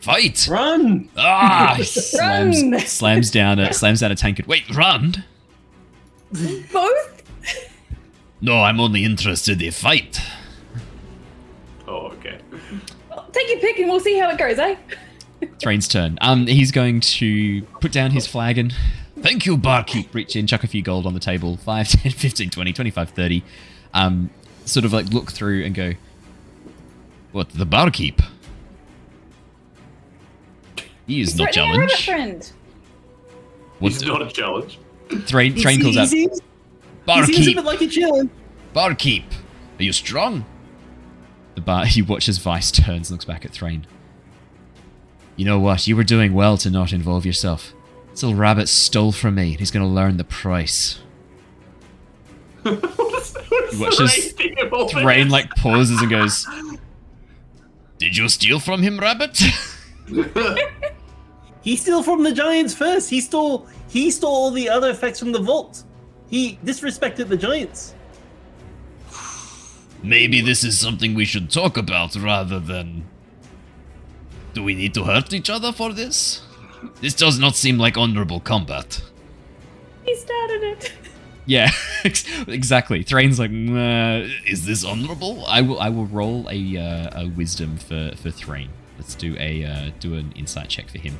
Fight!" 0.00 0.46
Run! 0.48 1.08
Ah! 1.16 1.74
he 1.76 1.82
slams, 1.84 2.62
Run! 2.62 2.78
slams 2.80 3.30
down 3.32 3.58
a 3.58 3.72
slams 3.72 3.98
down 3.98 4.12
a 4.12 4.14
tankard. 4.14 4.46
Wait, 4.46 4.62
run! 4.76 5.24
Both. 6.72 7.19
No, 8.40 8.62
I'm 8.62 8.80
only 8.80 9.04
interested 9.04 9.52
in 9.52 9.58
the 9.58 9.70
fight. 9.70 10.20
oh, 11.86 12.06
okay. 12.08 12.38
Take 13.32 13.48
your 13.50 13.58
pick 13.60 13.78
and 13.78 13.88
we'll 13.90 14.00
see 14.00 14.18
how 14.18 14.30
it 14.30 14.38
goes, 14.38 14.58
eh? 14.58 14.76
Threign's 15.58 15.88
turn. 15.88 16.18
Um, 16.20 16.46
he's 16.46 16.72
going 16.72 17.00
to 17.00 17.62
put 17.80 17.92
down 17.92 18.10
his 18.12 18.26
flagon. 18.26 18.72
Thank 19.20 19.44
you, 19.46 19.56
barkeep. 19.58 20.14
reach 20.14 20.36
in, 20.36 20.46
chuck 20.46 20.64
a 20.64 20.66
few 20.66 20.82
gold 20.82 21.06
on 21.06 21.12
the 21.14 21.20
table 21.20 21.56
5, 21.58 21.88
10, 22.02 22.12
15, 22.12 22.50
20, 22.50 22.72
25, 22.72 23.10
30. 23.10 23.44
Um, 23.92 24.30
sort 24.64 24.84
of 24.86 24.92
like 24.92 25.06
look 25.10 25.30
through 25.32 25.64
and 25.64 25.74
go, 25.74 25.92
What, 27.32 27.50
the 27.50 27.66
barkeep? 27.66 28.22
he 31.06 31.20
is 31.20 31.30
He's 31.32 31.38
not 31.38 31.52
threatening 31.52 31.74
our 31.74 31.80
rabbit 31.80 31.96
challenge. 31.96 32.30
friend. 32.46 32.52
What, 33.80 33.92
It's 33.92 34.02
not 34.02 34.22
a 34.22 34.30
challenge. 34.30 34.78
Threign, 35.26 35.54
He, 35.54 35.62
Threign 35.62 35.80
calls 35.82 36.10
he 36.10 36.26
out, 36.26 36.40
seems, 37.06 37.28
he 37.28 37.44
seems 37.44 37.48
a 37.48 37.52
barkeep? 37.52 37.56
bit 37.56 37.64
like 37.64 37.80
a 37.80 37.86
challenge. 37.86 38.30
Barkeep, 38.72 39.24
are 39.78 39.82
you 39.82 39.92
strong? 39.92 40.44
the 41.54 41.60
bar, 41.60 41.84
he 41.86 42.02
watches 42.02 42.38
Vice 42.38 42.70
turns 42.70 43.10
and 43.10 43.14
looks 43.16 43.24
back 43.24 43.44
at 43.44 43.52
Threign. 43.52 43.86
You 45.36 45.44
know 45.44 45.58
what? 45.58 45.86
You 45.86 45.96
were 45.96 46.04
doing 46.04 46.34
well 46.34 46.56
to 46.58 46.70
not 46.70 46.92
involve 46.92 47.24
yourself. 47.24 47.72
This 48.10 48.22
little 48.22 48.38
rabbit 48.38 48.68
stole 48.68 49.12
from 49.12 49.36
me, 49.36 49.52
and 49.52 49.60
he's 49.60 49.70
going 49.70 49.86
to 49.86 49.92
learn 49.92 50.16
the 50.16 50.24
price. 50.24 51.00
What's, 52.62 53.34
what's 53.48 53.78
Watch 53.78 53.96
the 53.96 54.02
this 54.02 54.16
race 54.16 54.32
thing 54.32 54.54
of 54.60 54.72
all 54.72 54.88
Threign 54.88 55.30
like 55.30 55.50
pauses 55.54 56.00
and 56.02 56.10
goes, 56.10 56.46
Did 57.98 58.16
you 58.16 58.28
steal 58.28 58.60
from 58.60 58.82
him, 58.82 58.98
rabbit? 58.98 59.40
He 61.62 61.76
stole 61.76 62.02
from 62.02 62.22
the 62.22 62.32
giants 62.32 62.74
first. 62.74 63.08
He 63.08 63.20
stole 63.20 63.66
he 63.88 64.10
stole 64.10 64.30
all 64.30 64.50
the 64.50 64.68
other 64.68 64.90
effects 64.90 65.18
from 65.18 65.32
the 65.32 65.38
vault. 65.38 65.84
He 66.30 66.58
disrespected 66.64 67.28
the 67.28 67.36
giants. 67.36 67.94
Maybe 70.02 70.40
this 70.40 70.64
is 70.64 70.78
something 70.78 71.14
we 71.14 71.24
should 71.24 71.50
talk 71.50 71.76
about 71.76 72.14
rather 72.16 72.58
than. 72.58 73.04
Do 74.54 74.62
we 74.62 74.74
need 74.74 74.94
to 74.94 75.04
hurt 75.04 75.32
each 75.32 75.50
other 75.50 75.72
for 75.72 75.92
this? 75.92 76.42
This 77.00 77.14
does 77.14 77.38
not 77.38 77.56
seem 77.56 77.78
like 77.78 77.98
honorable 77.98 78.40
combat. 78.40 79.02
He 80.04 80.16
started 80.16 80.62
it. 80.62 80.92
"Yeah, 81.46 81.70
exactly." 82.46 83.02
Threign's 83.02 83.38
like, 83.38 83.50
"Nah, 83.50 84.26
Is 84.46 84.64
this 84.66 84.84
honorable? 84.84 85.44
I 85.46 85.60
will. 85.60 85.80
I 85.80 85.88
will 85.90 86.06
roll 86.06 86.48
a 86.48 86.76
uh, 86.78 87.22
a 87.22 87.28
wisdom 87.28 87.76
for 87.76 88.12
for 88.16 88.30
Threign. 88.30 88.68
Let's 88.98 89.14
do 89.14 89.36
a 89.38 89.64
uh, 89.64 89.90
do 90.00 90.14
an 90.14 90.32
insight 90.36 90.68
check 90.68 90.88
for 90.88 90.98
him. 90.98 91.18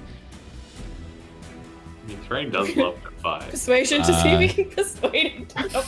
I 2.04 2.08
mean, 2.08 2.18
Threign 2.18 2.50
does 2.50 2.74
love 2.76 2.96
to 3.22 3.40
fight. 3.40 3.50
Persuasion 3.50 3.98
to 4.02 4.12
see 4.22 4.28
Uh, 4.28 4.40
if 4.40 4.56
we 4.56 4.64
can 4.64 4.72
persuade 4.72 5.32
him 5.32 5.46
to 5.46 5.68
not 5.68 5.84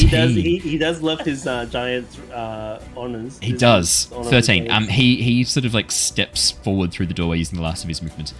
He 0.00 0.06
us. 0.06 0.10
does 0.10 0.34
he, 0.34 0.58
he 0.58 0.78
does 0.78 1.02
love 1.02 1.20
his 1.20 1.46
uh, 1.46 1.66
giant 1.66 2.06
uh, 2.32 2.78
honors. 2.96 3.38
He 3.40 3.50
His 3.52 3.60
does. 3.60 4.08
honorable 4.12 4.30
Thirteen. 4.30 4.70
Um, 4.70 4.88
he 4.88 5.16
he 5.22 5.44
sort 5.44 5.64
of 5.66 5.74
like 5.74 5.90
steps 5.90 6.52
forward 6.52 6.92
through 6.92 7.06
the 7.06 7.14
doorway 7.14 7.38
using 7.38 7.56
the 7.56 7.62
last 7.62 7.82
of 7.82 7.88
his 7.88 8.02
movement. 8.02 8.32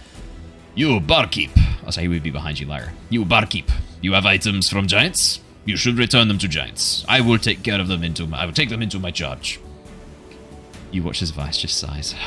You, 0.75 0.99
barkeep. 0.99 1.49
I'll 1.85 1.91
say 1.91 2.03
he 2.03 2.07
would 2.07 2.21
be 2.23 2.29
behind 2.29 2.59
you, 2.59 2.67
Lyra. 2.67 2.91
You, 3.09 3.25
barkeep. 3.25 3.71
You 3.99 4.13
have 4.13 4.27
items 4.27 4.69
from 4.69 4.85
giants? 4.85 5.39
You 5.65 5.75
should 5.75 5.97
return 5.97 6.27
them 6.27 6.37
to 6.37 6.47
giants. 6.47 7.03
I 7.09 7.19
will 7.19 7.39
take 7.39 7.63
care 7.63 7.81
of 7.81 7.87
them 7.87 8.03
into 8.03 8.27
my, 8.27 8.41
I 8.41 8.45
will 8.45 8.53
take 8.53 8.69
them 8.69 8.83
into 8.83 8.99
my 8.99 9.09
charge. 9.09 9.59
You 10.91 11.01
watch 11.01 11.23
as 11.23 11.31
Vice 11.31 11.57
just 11.57 11.79
sighs. 11.79 12.13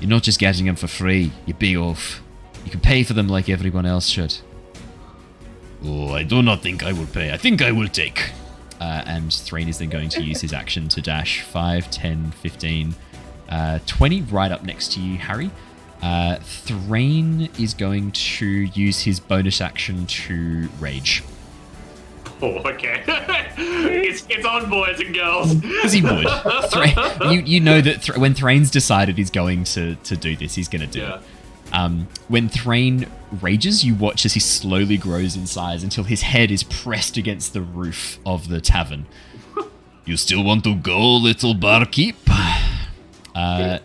You're 0.00 0.08
not 0.08 0.22
just 0.22 0.38
getting 0.40 0.64
them 0.64 0.76
for 0.76 0.86
free, 0.88 1.30
you 1.44 1.52
big 1.52 1.76
oaf. 1.76 2.22
You 2.64 2.70
can 2.70 2.80
pay 2.80 3.02
for 3.02 3.12
them 3.14 3.28
like 3.28 3.48
everyone 3.48 3.86
else 3.86 4.06
should. 4.06 4.36
Oh, 5.84 6.12
I 6.12 6.22
do 6.24 6.42
not 6.42 6.62
think 6.62 6.82
I 6.82 6.92
will 6.92 7.06
pay. 7.06 7.32
I 7.32 7.36
think 7.36 7.62
I 7.62 7.72
will 7.72 7.88
take. 7.88 8.30
Uh, 8.80 9.02
and 9.06 9.32
Threign 9.32 9.68
is 9.68 9.78
then 9.78 9.88
going 9.90 10.08
to 10.10 10.22
use 10.22 10.40
his 10.40 10.52
action 10.52 10.88
to 10.88 11.00
dash 11.02 11.42
5, 11.42 11.90
10, 11.90 12.30
15, 12.32 12.94
uh, 13.48 13.78
20 13.86 14.22
right 14.22 14.50
up 14.52 14.62
next 14.64 14.92
to 14.92 15.00
you, 15.00 15.18
Harry. 15.18 15.50
Uh, 16.02 16.36
Threign 16.36 17.48
is 17.58 17.74
going 17.74 18.12
to 18.12 18.46
use 18.46 19.02
his 19.02 19.20
bonus 19.20 19.60
action 19.60 20.06
to 20.06 20.68
rage. 20.80 21.22
Oh, 22.42 22.56
okay. 22.70 23.04
it's, 23.58 24.24
it's 24.30 24.46
on, 24.46 24.70
boys 24.70 24.98
and 24.98 25.14
girls. 25.14 25.52
Because 25.54 25.92
he 25.92 26.00
would. 26.00 26.26
Threign, 26.70 26.94
you, 27.30 27.40
you 27.40 27.60
know 27.60 27.82
that 27.82 28.00
Thr- 28.02 28.18
when 28.18 28.32
Threign's 28.32 28.70
decided 28.70 29.18
he's 29.18 29.30
going 29.30 29.64
to, 29.64 29.96
to 29.96 30.16
do 30.16 30.34
this, 30.36 30.54
he's 30.54 30.66
going 30.66 30.80
to 30.80 30.86
do 30.86 31.00
Yeah. 31.00 31.16
it. 31.16 31.20
Um, 31.72 32.08
when 32.28 32.48
Threign 32.48 33.06
rages, 33.40 33.84
you 33.84 33.94
watch 33.94 34.24
as 34.26 34.34
he 34.34 34.40
slowly 34.40 34.96
grows 34.96 35.36
in 35.36 35.46
size 35.46 35.82
until 35.82 36.04
his 36.04 36.22
head 36.22 36.50
is 36.50 36.62
pressed 36.64 37.16
against 37.16 37.52
the 37.52 37.60
roof 37.60 38.18
of 38.26 38.48
the 38.48 38.60
tavern. 38.60 39.06
You 40.06 40.16
still 40.16 40.42
want 40.42 40.64
to 40.64 40.74
go, 40.74 40.98
little 41.16 41.54
barkeep? 41.54 42.16
Uh, 43.34 43.78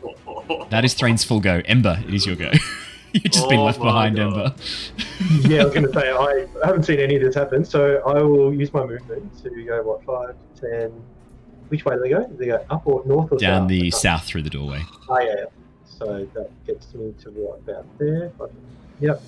that 0.70 0.84
is 0.84 0.94
Threign's 0.96 1.24
full 1.24 1.40
go. 1.40 1.62
Ember, 1.66 2.02
it 2.08 2.14
is 2.14 2.26
your 2.26 2.36
go. 2.36 2.52
You've 3.14 3.26
just 3.32 3.48
been 3.48 3.60
Oh 3.60 3.66
left 3.66 3.80
behind, 3.80 4.16
God. 4.16 4.34
Ember. 4.34 4.56
yeah, 5.48 5.62
I 5.62 5.66
was 5.66 5.74
going 5.74 5.86
to 5.86 5.94
say 5.94 6.12
I 6.12 6.48
haven't 6.66 6.84
seen 6.84 7.00
any 7.00 7.16
of 7.18 7.22
this 7.22 7.36
happen, 7.36 7.64
so 7.64 8.02
I 8.08 8.24
will 8.24 8.54
use 8.54 8.74
my 8.74 8.84
movement 8.86 9.44
to 9.44 9.50
go 9.66 9.84
what 9.84 10.04
5, 10.04 10.36
10, 10.62 11.04
which 11.68 11.86
way 11.86 11.96
do 11.96 12.02
they 12.02 12.10
go? 12.10 12.26
Do 12.26 12.36
they 12.38 12.48
go 12.48 12.66
up 12.70 12.88
or 12.88 13.04
north 13.06 13.32
or 13.32 13.38
Down 13.38 13.64
south? 13.64 13.70
the 13.70 13.92
south 13.92 14.24
through 14.24 14.44
the 14.44 14.50
doorway. 14.50 14.82
Oh 15.08 15.20
yeah, 15.20 15.36
yeah. 15.38 15.46
So 15.98 16.28
that 16.34 16.50
gets 16.66 16.94
me 16.94 17.14
to 17.22 17.30
what 17.32 17.60
about 17.60 17.86
there? 17.98 18.32
Yep. 19.00 19.22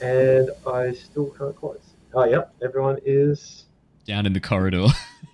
And 0.00 0.50
I 0.66 0.92
still 0.92 1.26
can't 1.30 1.54
quite. 1.54 1.82
See. 1.84 1.92
Oh 2.14 2.24
yep. 2.24 2.52
Everyone 2.62 2.98
is 3.04 3.66
Down 4.04 4.26
in 4.26 4.32
the 4.32 4.40
corridor. 4.40 4.86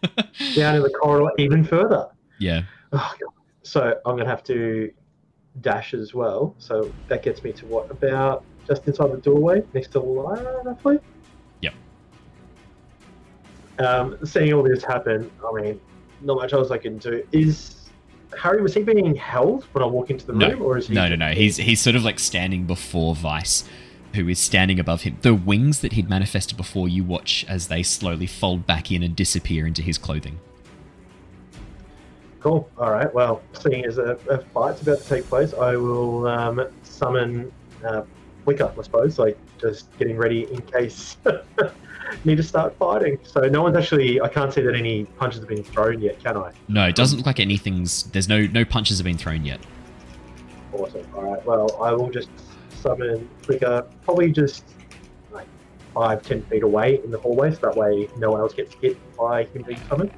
down 0.55 0.77
in 0.77 0.83
the 0.83 0.91
corridor 0.91 1.31
even 1.39 1.65
further. 1.65 2.09
yeah. 2.39 2.63
Oh, 2.93 3.15
God. 3.21 3.31
So 3.63 3.99
I'm 4.07 4.17
gonna 4.17 4.29
have 4.29 4.45
to 4.45 4.93
dash 5.61 5.95
as 5.95 6.15
well. 6.15 6.55
So 6.59 6.93
that 7.09 7.23
gets 7.23 7.43
me 7.43 7.53
to 7.53 7.67
what 7.67 7.91
about 7.91 8.45
just 8.67 8.87
inside 8.87 9.11
the 9.13 9.17
doorway 9.19 9.63
next 9.75 9.89
to 9.89 10.01
the 10.01 10.05
Lyra, 10.05 10.63
roughly. 10.65 10.99
Yep. 11.63 11.75
Um, 13.79 14.19
seeing 14.25 14.53
all 14.53 14.63
this 14.63 14.85
happen, 14.85 15.31
I 15.47 15.53
mean, 15.61 15.81
not 16.21 16.37
much 16.37 16.53
else 16.53 16.71
I 16.71 16.79
can 16.79 16.99
do. 16.99 17.27
Is 17.33 17.77
Harry 18.37 18.61
was 18.61 18.75
he 18.75 18.83
being 18.83 19.15
held 19.15 19.65
when 19.73 19.83
I 19.83 19.87
walk 19.87 20.11
into 20.11 20.27
the 20.27 20.33
No. 20.33 20.49
room, 20.51 20.63
or 20.63 20.77
is 20.79 20.89
he? 20.89 20.95
No, 20.95 21.09
no, 21.09 21.17
no. 21.17 21.33
He's 21.33 21.57
he's 21.57 21.81
sort 21.81 21.97
of 21.97 22.05
like 22.05 22.19
standing 22.19 22.65
before 22.65 23.15
Vice, 23.15 23.65
who 24.15 24.29
is 24.29 24.39
standing 24.39 24.79
above 24.79 25.03
him. 25.03 25.17
The 25.23 25.35
wings 25.35 25.81
that 25.81 25.93
he'd 25.93 26.09
manifested 26.09 26.57
before 26.57 26.89
you 26.89 27.05
watch 27.05 27.45
as 27.49 27.69
they 27.69 27.83
slowly 27.83 28.27
fold 28.27 28.67
back 28.67 28.91
in 28.93 29.03
and 29.03 29.17
disappear 29.17 29.67
into 29.67 29.83
his 29.83 29.97
clothing. 29.99 30.39
Cool. 32.41 32.69
All 32.79 32.91
right. 32.91 33.13
Well, 33.13 33.43
seeing 33.53 33.85
as 33.85 33.99
a, 33.99 34.17
a 34.31 34.39
fight's 34.39 34.83
about 34.83 35.01
to 35.01 35.09
take 35.09 35.25
place, 35.29 35.55
I 35.55 35.77
will 35.77 36.27
um, 36.29 36.69
summon 36.85 37.51
uh, 37.85 38.03
Flicker, 38.45 38.73
I 38.79 38.83
suppose, 38.83 39.19
like 39.19 39.37
just 39.61 39.87
getting 39.99 40.17
ready 40.17 40.45
in 40.53 40.61
case 40.63 41.17
need 42.25 42.37
to 42.37 42.43
start 42.43 42.77
fighting. 42.79 43.19
So 43.23 43.41
no 43.43 43.63
one's 43.63 43.77
actually. 43.77 44.21
I 44.21 44.29
can't 44.29 44.53
see 44.53 44.63
that 44.63 44.75
any 44.75 45.05
punches 45.05 45.41
have 45.41 45.49
been 45.49 45.63
thrown 45.63 46.01
yet, 46.01 46.23
can 46.23 46.37
I? 46.37 46.53
No, 46.69 46.87
it 46.87 46.95
doesn't 46.97 47.19
look 47.19 47.27
like 47.27 47.41
anything's. 47.41 48.05
There's 48.05 48.29
no 48.29 48.47
no 48.47 48.65
punches 48.65 48.99
have 48.99 49.05
been 49.05 49.19
thrown 49.19 49.45
yet. 49.45 49.61
Awesome. 50.73 51.07
All 51.15 51.33
right. 51.33 51.45
Well, 51.45 51.77
I 51.83 51.93
will 51.93 52.11
just 52.11 52.31
summon 52.71 53.29
Flicker, 53.43 53.87
probably 54.05 54.31
just 54.31 54.65
like 55.33 55.47
five, 55.95 56.23
ten 56.23 56.43
feet 56.43 56.63
away 56.63 57.01
in 57.03 57.11
the 57.11 57.19
hallway, 57.19 57.53
so 57.53 57.61
that 57.63 57.77
way 57.77 58.09
no 58.19 58.31
one 58.31 58.41
else 58.41 58.55
gets 58.55 58.75
hit 58.75 58.97
by 59.17 59.45
him 59.45 59.63
being 59.63 59.81
summoned. 59.89 60.13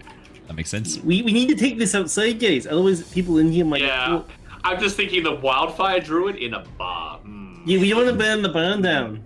That 0.47 0.55
makes 0.55 0.71
sense. 0.71 0.99
We, 0.99 1.23
we 1.23 1.33
need 1.33 1.49
to 1.51 1.55
take 1.55 1.79
this 1.79 1.95
outside, 1.95 2.41
guys. 2.41 2.67
Otherwise, 2.67 3.09
people 3.13 3.39
in 3.39 3.53
here 3.53 3.65
might. 3.65 3.83
Yeah. 3.83 4.23
I'm 4.65 4.81
just 4.81 4.97
thinking 4.97 5.23
the 5.23 5.37
wildfire 5.37 6.01
druid 6.01 6.37
in 6.37 6.55
a 6.55 6.65
bar. 6.77 7.19
Hmm. 7.19 7.63
Yeah, 7.65 7.79
we 7.81 7.95
want 7.95 8.09
to 8.09 8.15
burn 8.15 8.43
the 8.43 8.49
barn 8.49 8.83
down. 8.83 9.23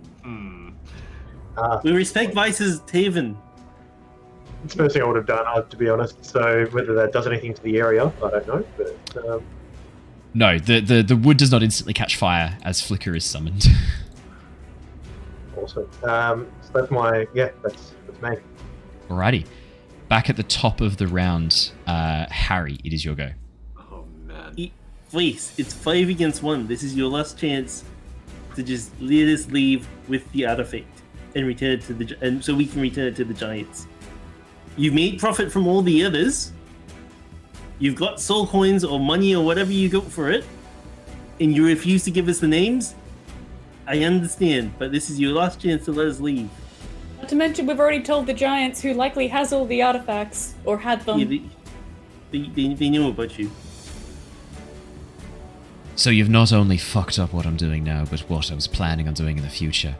Uh, 1.57 1.79
We 1.83 1.91
respect 1.91 2.33
Vice's 2.33 2.81
Taven. 2.81 3.35
it's 4.63 4.73
the 4.73 4.83
first 4.83 4.93
thing 4.93 5.03
I 5.03 5.07
would 5.07 5.15
have 5.15 5.25
done, 5.25 5.45
uh, 5.47 5.61
to 5.61 5.77
be 5.77 5.89
honest. 5.89 6.23
So 6.25 6.65
whether 6.71 6.93
that 6.95 7.11
does 7.13 7.27
anything 7.27 7.53
to 7.53 7.61
the 7.63 7.77
area, 7.77 8.11
I 8.23 8.29
don't 8.29 8.47
know. 8.47 8.65
But 8.77 9.27
um, 9.29 9.43
No, 10.33 10.57
the, 10.59 10.79
the 10.81 11.01
the 11.03 11.15
wood 11.15 11.37
does 11.37 11.51
not 11.51 11.63
instantly 11.63 11.93
catch 11.93 12.15
fire 12.17 12.57
as 12.63 12.81
Flicker 12.81 13.15
is 13.15 13.25
summoned. 13.25 13.65
Awesome. 15.57 15.89
Um, 16.03 16.47
so 16.61 16.69
that's 16.73 16.91
my 16.91 17.25
yeah. 17.33 17.49
That's 17.63 17.93
that's 18.05 18.21
me. 18.21 18.37
Alrighty. 19.09 19.45
Back 20.09 20.29
at 20.29 20.35
the 20.35 20.43
top 20.43 20.81
of 20.81 20.97
the 20.97 21.07
round, 21.07 21.71
uh, 21.87 22.25
Harry, 22.29 22.77
it 22.83 22.91
is 22.93 23.03
your 23.05 23.15
go. 23.15 23.31
Oh 23.77 24.05
man. 24.25 24.53
E- 24.57 24.71
Please, 25.09 25.53
it's 25.57 25.73
five 25.73 26.09
against 26.09 26.43
one. 26.43 26.67
This 26.67 26.83
is 26.83 26.95
your 26.95 27.09
last 27.09 27.39
chance 27.39 27.83
to 28.55 28.63
just 28.63 28.91
let 28.99 29.27
us 29.29 29.47
leave 29.49 29.87
with 30.09 30.29
the 30.33 30.45
other 30.45 30.63
artifact 30.63 30.94
and 31.35 31.45
return 31.45 31.71
it 31.71 31.81
to 31.81 31.93
the 31.93 32.17
and 32.21 32.43
so 32.43 32.55
we 32.55 32.65
can 32.65 32.81
return 32.81 33.07
it 33.07 33.15
to 33.17 33.25
the 33.25 33.33
giants. 33.33 33.87
You've 34.77 34.93
made 34.93 35.19
profit 35.19 35.51
from 35.51 35.67
all 35.67 35.81
the 35.81 36.03
others. 36.03 36.51
You've 37.77 37.95
got 37.95 38.21
soul 38.21 38.47
coins 38.47 38.83
or 38.83 38.99
money 38.99 39.35
or 39.35 39.45
whatever 39.45 39.71
you 39.71 39.89
got 39.89 40.05
for 40.05 40.31
it, 40.31 40.45
and 41.39 41.53
you 41.55 41.65
refuse 41.65 42.03
to 42.05 42.11
give 42.11 42.27
us 42.29 42.39
the 42.39 42.47
names. 42.47 42.95
I 43.87 44.03
understand, 44.03 44.73
but 44.79 44.91
this 44.91 45.09
is 45.09 45.19
your 45.19 45.33
last 45.33 45.59
chance 45.59 45.85
to 45.85 45.91
let 45.91 46.07
us 46.07 46.19
leave. 46.19 46.49
Not 47.19 47.29
to 47.29 47.35
mention, 47.35 47.67
we've 47.67 47.79
already 47.79 48.01
told 48.01 48.25
the 48.25 48.33
giants 48.33 48.81
who 48.81 48.93
likely 48.93 49.27
has 49.27 49.53
all 49.53 49.65
the 49.65 49.81
artifacts 49.81 50.55
or 50.63 50.77
had 50.79 51.01
them. 51.05 51.19
Yeah, 51.19 51.25
they, 51.25 51.41
they, 52.31 52.49
they, 52.49 52.73
they 52.73 52.89
knew 52.89 53.09
about 53.09 53.37
you. 53.37 53.51
So 55.95 56.09
you've 56.09 56.29
not 56.29 56.51
only 56.51 56.77
fucked 56.77 57.19
up 57.19 57.31
what 57.31 57.45
I'm 57.45 57.55
doing 57.55 57.83
now, 57.83 58.05
but 58.05 58.21
what 58.21 58.51
I 58.51 58.55
was 58.55 58.67
planning 58.67 59.07
on 59.07 59.13
doing 59.13 59.37
in 59.37 59.43
the 59.43 59.49
future. 59.49 59.95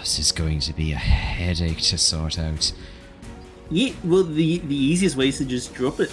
This 0.00 0.18
is 0.18 0.32
going 0.32 0.60
to 0.60 0.72
be 0.72 0.92
a 0.92 0.96
headache 0.96 1.78
to 1.78 1.98
sort 1.98 2.38
out. 2.38 2.72
Yeah, 3.70 3.92
well, 4.04 4.22
the 4.22 4.58
the 4.58 4.76
easiest 4.76 5.16
way 5.16 5.28
is 5.28 5.38
to 5.38 5.44
just 5.44 5.74
drop 5.74 5.98
it, 6.00 6.12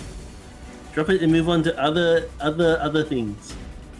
drop 0.93 1.09
it, 1.09 1.21
and 1.21 1.31
move 1.31 1.47
on 1.49 1.63
to 1.63 1.79
other 1.81 2.27
other 2.41 2.79
other 2.81 3.03
things, 3.03 3.53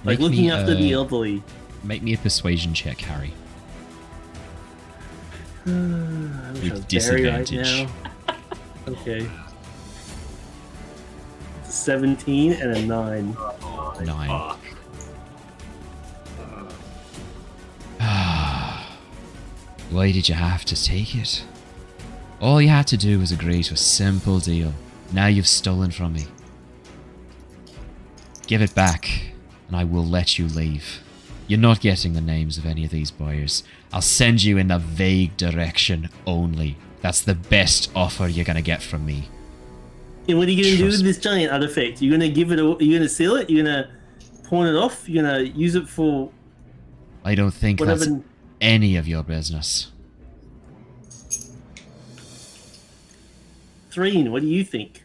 like 0.04 0.18
Make 0.18 0.20
me, 0.20 0.26
looking 0.26 0.50
after 0.50 0.74
the 0.74 0.94
uh, 0.94 0.98
elderly. 0.98 1.44
Make 1.84 2.02
me 2.02 2.14
a 2.14 2.18
persuasion 2.18 2.74
check, 2.74 3.00
Harry. 3.02 3.34
With 5.66 5.76
I 5.76 6.52
was 6.52 6.62
Barry 7.06 7.26
right 7.26 7.46
disadvantage. 7.46 7.88
now. 8.28 8.36
okay. 8.88 9.30
Seventeen 11.64 12.54
and 12.54 12.76
a 12.76 12.82
nine. 12.86 13.38
Nine. 14.04 14.28
Fuck. 14.30 14.60
Why 19.90 20.12
did 20.12 20.28
you 20.28 20.36
have 20.36 20.66
to 20.66 20.82
take 20.82 21.16
it? 21.16 21.44
All 22.42 22.62
you 22.62 22.70
had 22.70 22.88
to 22.88 22.98
do 22.98 23.20
was 23.20 23.32
agree 23.32 23.64
to 23.64 23.74
a 23.74 23.78
simple 23.78 24.40
deal. 24.40 24.74
Now 25.12 25.28
you've 25.28 25.48
stolen 25.48 25.92
from 25.92 26.14
me. 26.14 26.26
Give 28.48 28.62
it 28.62 28.76
back, 28.76 29.34
and 29.68 29.78
I 29.78 29.84
will 29.84 30.06
let 30.06 30.38
you 30.38 30.48
leave. 30.48 31.00
You're 31.48 31.60
not 31.60 31.82
getting 31.82 32.14
the 32.14 32.22
names 32.22 32.58
of 32.58 32.66
any 32.66 32.84
of 32.84 32.92
these 32.92 33.12
buyers. 33.12 33.64
I'll 33.92 34.02
send 34.02 34.44
you 34.44 34.58
in 34.58 34.72
a 34.72 34.80
vague 34.80 35.38
direction 35.38 36.10
only. 36.26 36.78
That's 37.02 37.22
the 37.22 37.36
best 37.36 37.92
offer 37.96 38.28
you're 38.28 38.46
gonna 38.46 38.62
get 38.62 38.82
from 38.82 39.06
me. 39.06 39.30
And 40.28 40.38
what 40.38 40.48
are 40.48 40.52
you 40.52 40.64
gonna 40.64 40.78
do 40.78 40.86
with 40.86 41.04
this 41.04 41.18
giant 41.18 41.52
artifact? 41.52 42.02
You're 42.02 42.12
gonna 42.12 42.30
give 42.30 42.52
it? 42.52 42.60
Are 42.60 42.82
you're 42.82 42.98
gonna 42.98 43.10
sell 43.10 43.36
it? 43.36 43.50
You're 43.50 43.64
gonna 43.64 43.90
pawn 44.44 44.68
it 44.68 44.76
off? 44.76 45.08
You're 45.08 45.24
gonna 45.24 45.42
use 45.42 45.76
it 45.76 45.88
for 45.88 46.32
I 47.26 47.36
don't 47.36 47.54
think 47.54 47.80
whatever? 47.80 48.06
that's 48.06 48.24
any 48.64 48.96
of 48.96 49.08
your 49.08 49.22
business. 49.24 49.92
Threign, 53.92 54.32
what 54.32 54.42
do 54.42 54.48
you 54.48 54.64
think? 54.64 55.04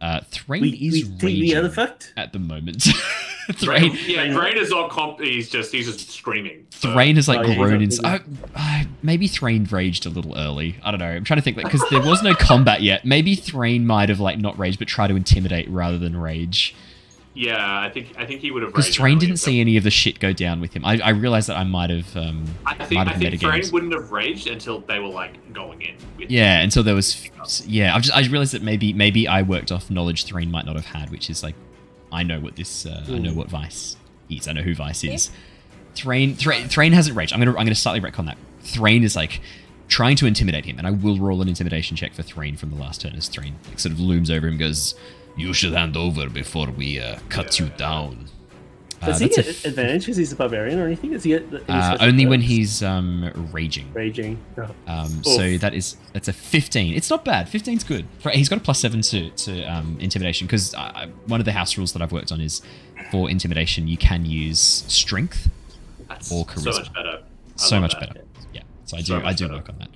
Uh, 0.00 0.20
Threign 0.30 0.62
We, 0.62 0.70
is 0.70 0.92
we 0.92 1.02
take 1.04 1.18
the 1.18 1.26
raging 1.26 1.56
artifact. 1.56 2.12
at 2.16 2.32
the 2.32 2.38
moment. 2.40 2.82
Threign, 3.52 3.80
Threign, 3.90 3.96
yeah, 4.06 4.14
Threign- 4.24 4.34
Threign 4.34 4.56
is 4.58 4.70
not 4.70 4.90
comp. 4.90 5.20
He's 5.20 5.48
just 5.48 5.72
he's 5.72 5.86
just 5.86 6.10
screaming. 6.10 6.66
So- 6.70 6.92
Threign 6.92 7.16
has 7.16 7.28
like 7.28 7.38
Oh, 7.38 7.42
yeah, 7.42 7.48
he's 7.78 7.98
grown 8.00 8.14
up 8.14 8.26
in. 8.26 8.36
Uh, 8.54 8.58
uh, 8.58 8.84
maybe 9.02 9.28
Threign 9.28 9.64
raged 9.64 10.04
a 10.06 10.10
little 10.10 10.36
early. 10.36 10.76
I 10.82 10.90
don't 10.90 10.98
know. 11.00 11.06
I'm 11.06 11.24
trying 11.24 11.38
to 11.38 11.42
think 11.42 11.56
like 11.56 11.66
because 11.66 11.84
there 11.90 12.02
was 12.02 12.22
no 12.22 12.34
combat 12.34 12.82
yet. 12.82 13.04
Maybe 13.04 13.34
Threign 13.36 13.86
might 13.86 14.08
have 14.08 14.20
like 14.20 14.38
not 14.38 14.58
raged, 14.58 14.78
but 14.80 14.88
try 14.88 15.06
to 15.06 15.14
intimidate 15.14 15.68
rather 15.70 15.98
than 15.98 16.16
rage. 16.16 16.74
Yeah, 17.34 17.80
I 17.80 17.88
think 17.88 18.12
I 18.18 18.26
think 18.26 18.40
he 18.42 18.50
would 18.50 18.62
have. 18.62 18.72
Because 18.72 18.86
raged 18.88 18.96
Threign 18.98 19.18
didn't 19.18 19.38
see 19.38 19.60
any 19.60 19.76
of 19.78 19.84
the 19.84 19.90
shit 19.90 20.18
go 20.20 20.32
down 20.34 20.60
with 20.60 20.74
him. 20.74 20.84
I, 20.84 21.00
I 21.00 21.10
realized 21.10 21.48
that 21.48 21.56
I 21.56 21.64
might 21.64 21.88
have 21.88 22.14
um 22.16 22.44
I 22.66 22.74
think 22.74 22.92
might 22.92 23.08
I 23.08 23.12
have 23.12 23.20
think 23.20 23.40
Threign 23.40 23.60
metagamed. 23.60 23.72
wouldn't 23.72 23.94
have 23.94 24.12
raged 24.12 24.46
until 24.48 24.80
they 24.80 24.98
were 24.98 25.08
like 25.08 25.52
going 25.54 25.80
in. 25.80 25.94
With 26.18 26.30
Yeah, 26.30 26.60
until 26.60 26.82
there 26.82 26.94
was 26.94 27.30
yeah. 27.66 27.94
I've 27.94 28.02
just 28.02 28.14
I 28.14 28.20
realized 28.28 28.52
that 28.52 28.62
maybe 28.62 28.92
maybe 28.92 29.26
I 29.26 29.42
worked 29.42 29.72
off 29.72 29.90
knowledge 29.90 30.24
Threign 30.24 30.50
might 30.50 30.66
not 30.66 30.76
have 30.76 30.86
had, 30.86 31.10
which 31.10 31.30
is 31.30 31.42
like 31.42 31.54
I 32.12 32.22
know 32.22 32.38
what 32.38 32.56
this 32.56 32.84
uh, 32.84 33.04
I 33.08 33.18
know 33.18 33.32
what 33.32 33.48
Vice 33.48 33.96
is. 34.28 34.46
I 34.46 34.52
know 34.52 34.62
who 34.62 34.74
Vice 34.74 35.02
is. 35.02 35.30
Threign 35.94 36.34
Threign 36.34 36.68
Threign 36.68 36.92
hasn't 36.92 37.16
raged. 37.16 37.32
I'm 37.32 37.38
gonna 37.40 37.52
I'm 37.52 37.64
gonna 37.64 37.74
slightly 37.74 38.00
retcon 38.00 38.26
that. 38.26 38.36
Threign 38.60 39.04
is 39.04 39.16
like 39.16 39.40
trying 39.88 40.16
to 40.16 40.26
intimidate 40.26 40.64
him, 40.64 40.78
and 40.78 40.86
I 40.86 40.90
will 40.90 41.18
roll 41.18 41.42
an 41.42 41.48
intimidation 41.48 41.96
check 41.96 42.12
for 42.14 42.22
Threign 42.22 42.56
from 42.56 42.70
the 42.70 42.76
last 42.76 43.00
turn 43.00 43.14
as 43.14 43.28
Threign 43.28 43.54
like, 43.68 43.78
sort 43.78 43.92
of 43.92 44.00
looms 44.00 44.30
over 44.30 44.46
him, 44.46 44.52
and 44.52 44.60
goes, 44.60 44.94
"You 45.36 45.52
should 45.52 45.72
hand 45.72 45.96
over 45.96 46.28
before 46.28 46.70
we 46.70 46.98
uh, 47.00 47.18
cut 47.28 47.58
you 47.58 47.68
down." 47.76 48.28
Uh, 49.00 49.06
Does 49.06 49.18
he 49.18 49.28
get 49.28 49.48
f- 49.48 49.64
advantage 49.64 50.02
because 50.02 50.16
he's 50.16 50.30
a 50.32 50.36
barbarian 50.36 50.78
or 50.78 50.86
anything? 50.86 51.10
Does 51.10 51.24
he 51.24 51.30
get 51.30 51.44
uh, 51.68 51.96
only 52.00 52.24
when 52.24 52.40
he's 52.40 52.84
um, 52.84 53.32
raging. 53.52 53.92
raging? 53.92 54.38
No. 54.56 54.68
Um, 54.86 55.24
so 55.24 55.58
that 55.58 55.74
is 55.74 55.96
that's 56.12 56.28
a 56.28 56.32
15. 56.32 56.94
It's 56.94 57.10
not 57.10 57.24
bad. 57.24 57.48
15's 57.48 57.82
good. 57.82 58.06
He's 58.32 58.48
got 58.48 58.58
a 58.58 58.62
plus 58.62 58.78
seven 58.78 59.02
to 59.02 59.30
to 59.30 59.62
um, 59.64 59.96
intimidation 59.98 60.46
because 60.46 60.72
one 61.26 61.40
of 61.40 61.44
the 61.46 61.50
house 61.52 61.76
rules 61.76 61.92
that 61.94 62.02
I've 62.02 62.12
worked 62.12 62.30
on 62.30 62.40
is 62.40 62.62
for 63.10 63.28
intimidation 63.28 63.88
you 63.88 63.96
can 63.96 64.24
use 64.24 64.60
strength. 64.60 65.50
That's 66.08 66.30
Or 66.30 66.46
so 66.56 66.70
much 66.70 66.92
better. 66.92 67.18
I 67.24 67.56
so 67.56 67.80
much 67.80 67.92
that. 67.98 68.08
better. 68.14 68.24
Yeah. 68.54 68.62
So 68.84 68.96
I 68.98 69.00
do 69.00 69.06
So 69.06 69.14
much 69.16 69.24
I 69.24 69.32
do 69.32 69.44
better. 69.48 69.56
work 69.56 69.68
on 69.68 69.78
that. 69.80 69.88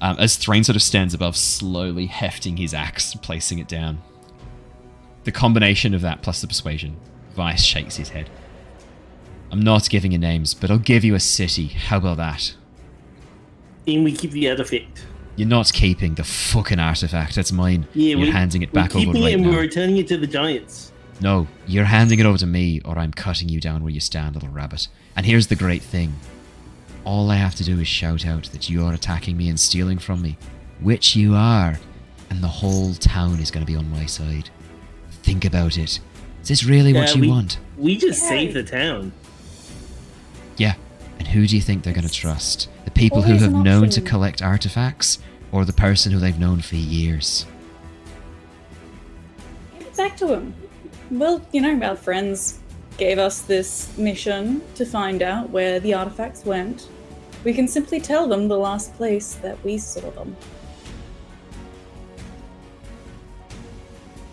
Um, 0.00 0.16
as 0.18 0.36
Threign 0.36 0.64
sort 0.64 0.76
of 0.76 0.82
stands 0.82 1.12
above, 1.12 1.36
slowly 1.36 2.06
hefting 2.06 2.56
his 2.56 2.72
axe, 2.72 3.14
placing 3.16 3.58
it 3.58 3.68
down. 3.68 4.00
The 5.24 5.32
combination 5.32 5.94
of 5.94 6.00
that 6.00 6.22
plus 6.22 6.40
the 6.40 6.46
persuasion, 6.46 6.96
Vice 7.34 7.62
shakes 7.62 7.96
his 7.96 8.10
head. 8.10 8.30
I'm 9.50 9.60
not 9.60 9.90
giving 9.90 10.12
you 10.12 10.18
names, 10.18 10.54
but 10.54 10.70
I'll 10.70 10.78
give 10.78 11.04
you 11.04 11.14
a 11.14 11.20
city. 11.20 11.66
How 11.68 11.98
about 11.98 12.16
that? 12.18 12.54
And 13.86 14.04
we 14.04 14.12
keep 14.12 14.30
the 14.30 14.48
artifact. 14.50 15.04
You're 15.36 15.48
not 15.48 15.72
keeping 15.72 16.14
the 16.14 16.24
fucking 16.24 16.78
artifact. 16.78 17.34
That's 17.34 17.50
mine. 17.52 17.86
Yeah, 17.94 18.10
you're 18.16 18.20
we- 18.26 18.30
handing 18.30 18.62
it 18.62 18.70
We're 18.72 18.82
back 18.82 18.94
over 18.94 19.04
keeping 19.06 19.22
right 19.22 19.30
it 19.32 19.34
and 19.34 19.42
now. 19.44 19.50
we're 19.50 19.60
returning 19.60 19.96
it 19.96 20.08
to 20.08 20.16
the 20.16 20.26
giants. 20.26 20.92
No, 21.20 21.48
you're 21.66 21.84
handing 21.84 22.18
it 22.18 22.26
over 22.26 22.38
to 22.38 22.46
me, 22.46 22.80
or 22.84 22.98
I'm 22.98 23.12
cutting 23.12 23.48
you 23.48 23.60
down 23.60 23.82
where 23.82 23.92
you 23.92 24.00
stand, 24.00 24.34
little 24.34 24.48
rabbit. 24.48 24.88
And 25.16 25.26
here's 25.26 25.48
the 25.48 25.56
great 25.56 25.82
thing 25.82 26.14
all 27.04 27.30
I 27.30 27.36
have 27.36 27.54
to 27.56 27.64
do 27.64 27.80
is 27.80 27.88
shout 27.88 28.26
out 28.26 28.44
that 28.52 28.68
you're 28.68 28.92
attacking 28.92 29.36
me 29.36 29.48
and 29.48 29.58
stealing 29.58 29.98
from 29.98 30.20
me, 30.20 30.36
which 30.80 31.16
you 31.16 31.34
are, 31.34 31.78
and 32.28 32.42
the 32.42 32.48
whole 32.48 32.92
town 32.94 33.40
is 33.40 33.50
going 33.50 33.64
to 33.64 33.70
be 33.70 33.76
on 33.76 33.90
my 33.90 34.04
side. 34.04 34.50
Think 35.30 35.44
about 35.44 35.78
it. 35.78 36.00
Is 36.42 36.48
this 36.48 36.64
really 36.64 36.92
what 36.92 37.14
you 37.14 37.20
we- 37.20 37.28
want? 37.28 37.58
We 37.78 37.96
just 37.96 38.20
Hey. 38.22 38.46
saved 38.52 38.54
the 38.54 38.64
town. 38.64 39.12
Yeah. 40.56 40.74
And 41.20 41.28
who 41.28 41.46
do 41.46 41.54
you 41.54 41.62
think 41.62 41.84
they're 41.84 41.92
going 41.94 42.04
to 42.04 42.12
trust? 42.12 42.68
The 42.84 42.90
people 42.90 43.22
who 43.22 43.34
have 43.34 43.54
an 43.54 43.62
known 43.62 43.90
to 43.90 44.00
collect 44.00 44.42
artifacts, 44.42 45.20
or 45.52 45.64
the 45.64 45.72
person 45.72 46.10
who 46.10 46.18
they've 46.18 46.36
known 46.36 46.62
for 46.62 46.74
years? 46.74 47.46
Give 49.78 49.86
it 49.86 49.96
back 49.96 50.16
to 50.16 50.34
him. 50.34 50.52
Well, 51.12 51.42
you 51.52 51.60
know, 51.60 51.80
our 51.86 51.94
friends 51.94 52.58
gave 52.96 53.20
us 53.20 53.38
this 53.42 53.96
mission 53.96 54.62
to 54.74 54.84
find 54.84 55.22
out 55.22 55.50
where 55.50 55.78
the 55.78 55.94
artifacts 55.94 56.44
went. 56.44 56.88
We 57.44 57.52
can 57.52 57.68
simply 57.68 58.00
tell 58.00 58.26
them 58.26 58.48
the 58.48 58.58
last 58.58 58.96
place 58.96 59.34
that 59.42 59.62
we 59.64 59.78
saw 59.78 60.10
them. 60.10 60.36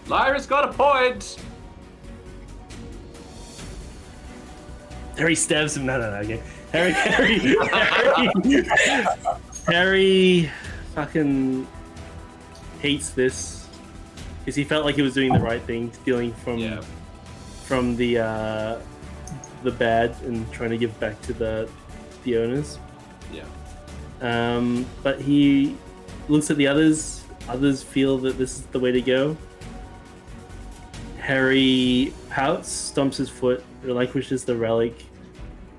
Lyra's 0.07 0.45
got 0.45 0.69
a 0.69 0.73
point. 0.73 1.38
Harry 5.17 5.35
stabs 5.35 5.75
him. 5.75 5.85
No, 5.85 5.99
no, 5.99 6.11
no. 6.11 6.17
Okay. 6.17 6.41
Harry, 6.71 6.91
Harry, 6.91 7.55
Harry, 8.43 8.67
Harry, 9.67 10.51
fucking 10.95 11.65
hates 12.79 13.09
this 13.11 13.67
because 14.39 14.55
he 14.55 14.63
felt 14.63 14.85
like 14.85 14.95
he 14.95 15.01
was 15.01 15.13
doing 15.13 15.34
the 15.34 15.39
right 15.39 15.61
thing, 15.63 15.91
stealing 15.93 16.34
from 16.34 16.57
Yeah. 16.59 16.81
from 17.63 17.95
the 17.95 18.19
uh, 18.19 18.79
the 19.63 19.71
bad 19.71 20.15
and 20.23 20.49
trying 20.51 20.69
to 20.71 20.77
give 20.77 20.97
back 20.99 21.19
to 21.23 21.34
the 21.34 21.69
the 22.23 22.38
owners. 22.38 22.77
Yeah. 23.34 23.45
Um, 24.21 24.85
but 25.03 25.19
he 25.21 25.75
looks 26.27 26.51
at 26.51 26.57
the 26.57 26.67
others. 26.67 27.23
Others 27.49 27.81
feel 27.81 28.17
that 28.19 28.38
this 28.38 28.57
is 28.57 28.61
the 28.67 28.79
way 28.79 28.91
to 28.91 29.01
go. 29.01 29.38
Harry 31.27 32.13
pouts, 32.29 32.93
stomps 32.93 33.17
his 33.17 33.29
foot, 33.29 33.61
relinquishes 33.83 34.45
the 34.45 34.55
relic, 34.55 35.03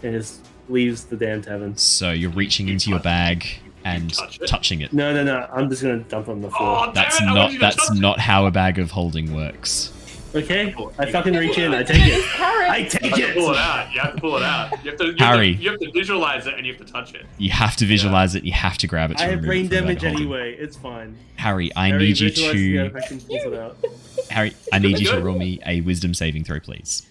and 0.03 0.13
just 0.13 0.47
leaves 0.69 1.05
the 1.07 1.17
damn 1.17 1.41
tavern. 1.41 1.75
So 1.75 2.11
you're 2.11 2.29
reaching 2.33 2.69
into 2.69 2.91
your 2.91 3.01
bag 3.01 3.47
and 3.83 4.13
touch 4.13 4.39
it? 4.43 4.47
touching 4.47 4.83
it. 4.83 4.93
No, 4.93 5.15
no, 5.15 5.25
no. 5.25 5.49
I'm 5.51 5.71
just 5.71 5.81
gonna 5.81 6.01
dump 6.01 6.29
on 6.29 6.43
the 6.43 6.51
floor. 6.51 6.89
Oh, 6.89 6.93
That's 6.93 7.19
it, 7.19 7.25
not 7.25 7.35
wanted 7.35 7.53
you 7.55 7.59
to 7.61 7.65
that's 7.65 7.91
not 7.95 8.21
how 8.21 8.45
a 8.45 8.51
bag 8.51 8.79
of 8.79 8.91
holding 8.91 9.35
works. 9.35 9.91
Okay, 10.35 10.75
I 10.99 11.11
fucking 11.11 11.35
reach 11.35 11.57
in. 11.57 11.73
I 11.73 11.83
take 11.83 12.03
it. 12.05 12.41
I 12.41 12.83
take 12.85 13.17
You 13.17 13.25
have 13.27 13.35
to 13.35 13.41
pull 13.41 13.51
it 13.51 13.53
it. 13.55 13.59
out. 13.59 13.95
You 13.95 14.01
have 14.01 14.15
to 14.15 14.21
pull 14.21 14.37
it 14.37 14.43
out. 14.43 14.85
You 14.85 14.91
have 14.91 14.99
to, 15.01 15.07
you 15.07 15.15
Harry. 15.19 15.53
Have 15.55 15.57
to, 15.59 15.63
you 15.65 15.71
have 15.71 15.81
to 15.81 15.91
visualize 15.93 16.47
it 16.47 16.55
and 16.55 16.67
you 16.67 16.75
have 16.75 16.87
to 16.87 16.93
touch 16.93 17.15
it. 17.15 17.25
You 17.39 17.51
have 17.51 17.77
to 17.77 17.87
visualize 17.87 18.35
it. 18.35 18.45
You 18.45 18.53
have 18.53 18.77
to 18.79 18.87
grab 18.87 19.11
it. 19.11 19.17
To 19.19 19.25
I 19.25 19.29
have 19.29 19.41
brain 19.41 19.65
it 19.67 19.69
from 19.69 19.87
the 19.87 19.95
bag 19.95 20.01
damage 20.01 20.17
anyway. 20.21 20.55
It's 20.55 20.77
fine. 20.77 21.17
Harry, 21.37 21.75
I 21.75 21.89
Harry 21.89 21.99
need 22.09 22.21
you 22.21 22.29
visualizes 22.29 22.93
the 22.93 23.01
to 23.19 23.27
pulls 23.27 23.45
it 23.45 23.55
out. 23.55 23.77
Harry, 24.31 24.55
I 24.71 24.79
need 24.79 24.99
you 24.99 25.09
to 25.13 25.21
roll 25.21 25.39
me 25.39 25.61
a 25.65 25.81
wisdom 25.81 26.13
saving 26.13 26.45
throw, 26.45 26.61
please. 26.61 27.07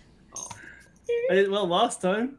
I 1.31 1.33
did 1.33 1.49
well 1.49 1.67
last 1.67 2.01
time. 2.01 2.37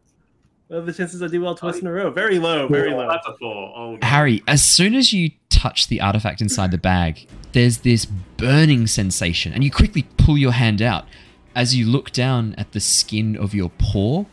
What 0.68 0.78
are 0.78 0.82
the 0.82 0.92
chances 0.92 1.22
I 1.22 1.28
do 1.28 1.40
well 1.40 1.54
twice 1.54 1.78
in 1.78 1.86
a 1.86 1.92
row? 1.92 2.10
Very 2.10 2.38
low. 2.38 2.68
Very 2.68 2.92
low. 2.92 3.08
that's 3.08 3.26
a 3.26 3.34
four. 3.38 3.72
Oh, 3.74 3.98
Harry, 4.02 4.42
as 4.46 4.62
soon 4.62 4.94
as 4.94 5.14
you 5.14 5.30
touch 5.48 5.88
the 5.88 6.02
artifact 6.02 6.42
inside 6.42 6.72
the 6.72 6.78
bag, 6.78 7.26
there's 7.52 7.78
this 7.78 8.04
burning 8.04 8.86
sensation, 8.86 9.54
and 9.54 9.64
you 9.64 9.70
quickly 9.70 10.06
pull 10.18 10.36
your 10.36 10.52
hand 10.52 10.82
out. 10.82 11.06
As 11.54 11.74
you 11.74 11.86
look 11.86 12.12
down 12.12 12.54
at 12.58 12.72
the 12.72 12.80
skin 12.80 13.34
of 13.34 13.54
your 13.54 13.70
paw, 13.78 14.26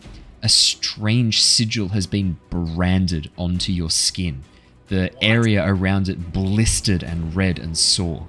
a 0.43 0.49
strange 0.49 1.41
sigil 1.41 1.89
has 1.89 2.05
been 2.05 2.37
branded 2.49 3.31
onto 3.37 3.71
your 3.71 3.89
skin. 3.89 4.43
The 4.89 5.11
area 5.23 5.65
around 5.65 6.09
it 6.09 6.33
blistered 6.33 7.01
and 7.01 7.33
red 7.33 7.57
and 7.57 7.77
sore. 7.77 8.27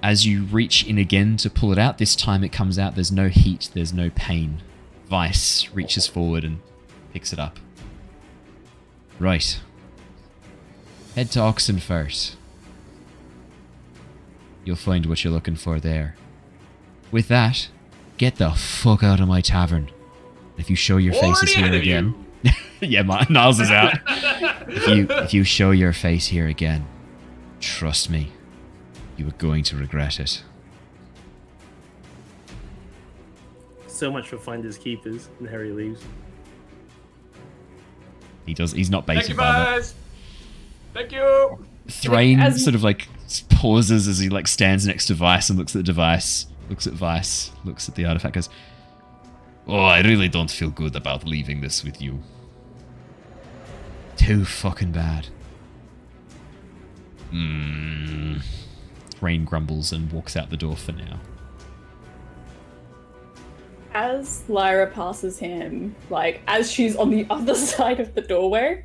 As 0.00 0.24
you 0.24 0.44
reach 0.44 0.86
in 0.86 0.96
again 0.96 1.36
to 1.38 1.50
pull 1.50 1.72
it 1.72 1.78
out, 1.78 1.98
this 1.98 2.14
time 2.14 2.44
it 2.44 2.52
comes 2.52 2.78
out. 2.78 2.94
There's 2.94 3.10
no 3.10 3.28
heat, 3.28 3.70
there's 3.74 3.92
no 3.92 4.10
pain. 4.10 4.62
Vice 5.08 5.68
reaches 5.72 6.06
forward 6.06 6.44
and 6.44 6.60
picks 7.12 7.32
it 7.32 7.38
up. 7.38 7.58
Right. 9.18 9.60
Head 11.14 11.30
to 11.32 11.38
Oxenfurt. 11.38 12.34
You'll 14.64 14.76
find 14.76 15.06
what 15.06 15.22
you're 15.22 15.32
looking 15.32 15.56
for 15.56 15.78
there. 15.78 16.16
With 17.12 17.28
that, 17.28 17.68
get 18.18 18.36
the 18.36 18.50
fuck 18.50 19.02
out 19.02 19.20
of 19.20 19.28
my 19.28 19.40
tavern. 19.40 19.90
If 20.58 20.68
you 20.68 20.76
show 20.76 20.96
your 20.96 21.14
faces 21.14 21.52
here 21.54 21.72
again, 21.72 22.26
yeah, 22.80 23.02
my, 23.02 23.26
Niles 23.30 23.60
is 23.60 23.70
out. 23.70 23.94
if 24.68 24.88
you 24.88 25.06
if 25.10 25.32
you 25.32 25.44
show 25.44 25.70
your 25.70 25.92
face 25.92 26.26
here 26.26 26.48
again, 26.48 26.86
trust 27.60 28.10
me, 28.10 28.32
you 29.16 29.28
are 29.28 29.32
going 29.32 29.62
to 29.64 29.76
regret 29.76 30.18
it. 30.18 30.42
So 33.96 34.12
much 34.12 34.28
for 34.28 34.36
finders 34.36 34.76
keepers. 34.76 35.30
And 35.38 35.48
Harry 35.48 35.72
leaves. 35.72 36.04
He 38.44 38.52
does. 38.54 38.72
He's 38.72 38.90
not 38.90 39.06
Thank 39.06 39.20
baited 39.20 39.30
you, 39.30 39.36
by 39.36 39.52
that. 39.52 39.64
guys. 39.64 39.94
Thank 40.92 41.12
you. 41.12 41.66
Threign 41.88 42.40
As- 42.40 42.62
sort 42.62 42.74
of 42.74 42.82
like 42.82 43.08
pauses 43.48 44.06
as 44.06 44.18
he 44.18 44.28
like 44.28 44.46
stands 44.46 44.86
next 44.86 45.06
to 45.06 45.14
Vice 45.14 45.48
and 45.50 45.58
looks 45.58 45.74
at 45.74 45.80
the 45.80 45.82
device, 45.84 46.46
looks 46.68 46.86
at 46.86 46.92
Vice, 46.92 47.50
looks 47.64 47.88
at 47.88 47.94
the 47.94 48.04
artifact, 48.04 48.34
goes, 48.34 48.48
"Oh, 49.66 49.80
I 49.80 50.00
really 50.02 50.28
don't 50.28 50.50
feel 50.50 50.70
good 50.70 50.94
about 50.94 51.24
leaving 51.24 51.60
this 51.60 51.82
with 51.82 52.00
you. 52.02 52.22
Too 54.16 54.44
fucking 54.44 54.92
bad." 54.92 55.28
Hmm. 57.30 58.36
Threign 59.10 59.44
grumbles 59.44 59.92
and 59.92 60.12
walks 60.12 60.36
out 60.36 60.50
the 60.50 60.56
door 60.56 60.76
for 60.76 60.92
now. 60.92 61.18
As 63.96 64.44
Lyra 64.46 64.88
passes 64.88 65.38
him, 65.38 65.96
like 66.10 66.42
as 66.46 66.70
she's 66.70 66.96
on 66.96 67.08
the 67.08 67.26
other 67.30 67.54
side 67.54 67.98
of 67.98 68.14
the 68.14 68.20
doorway, 68.20 68.84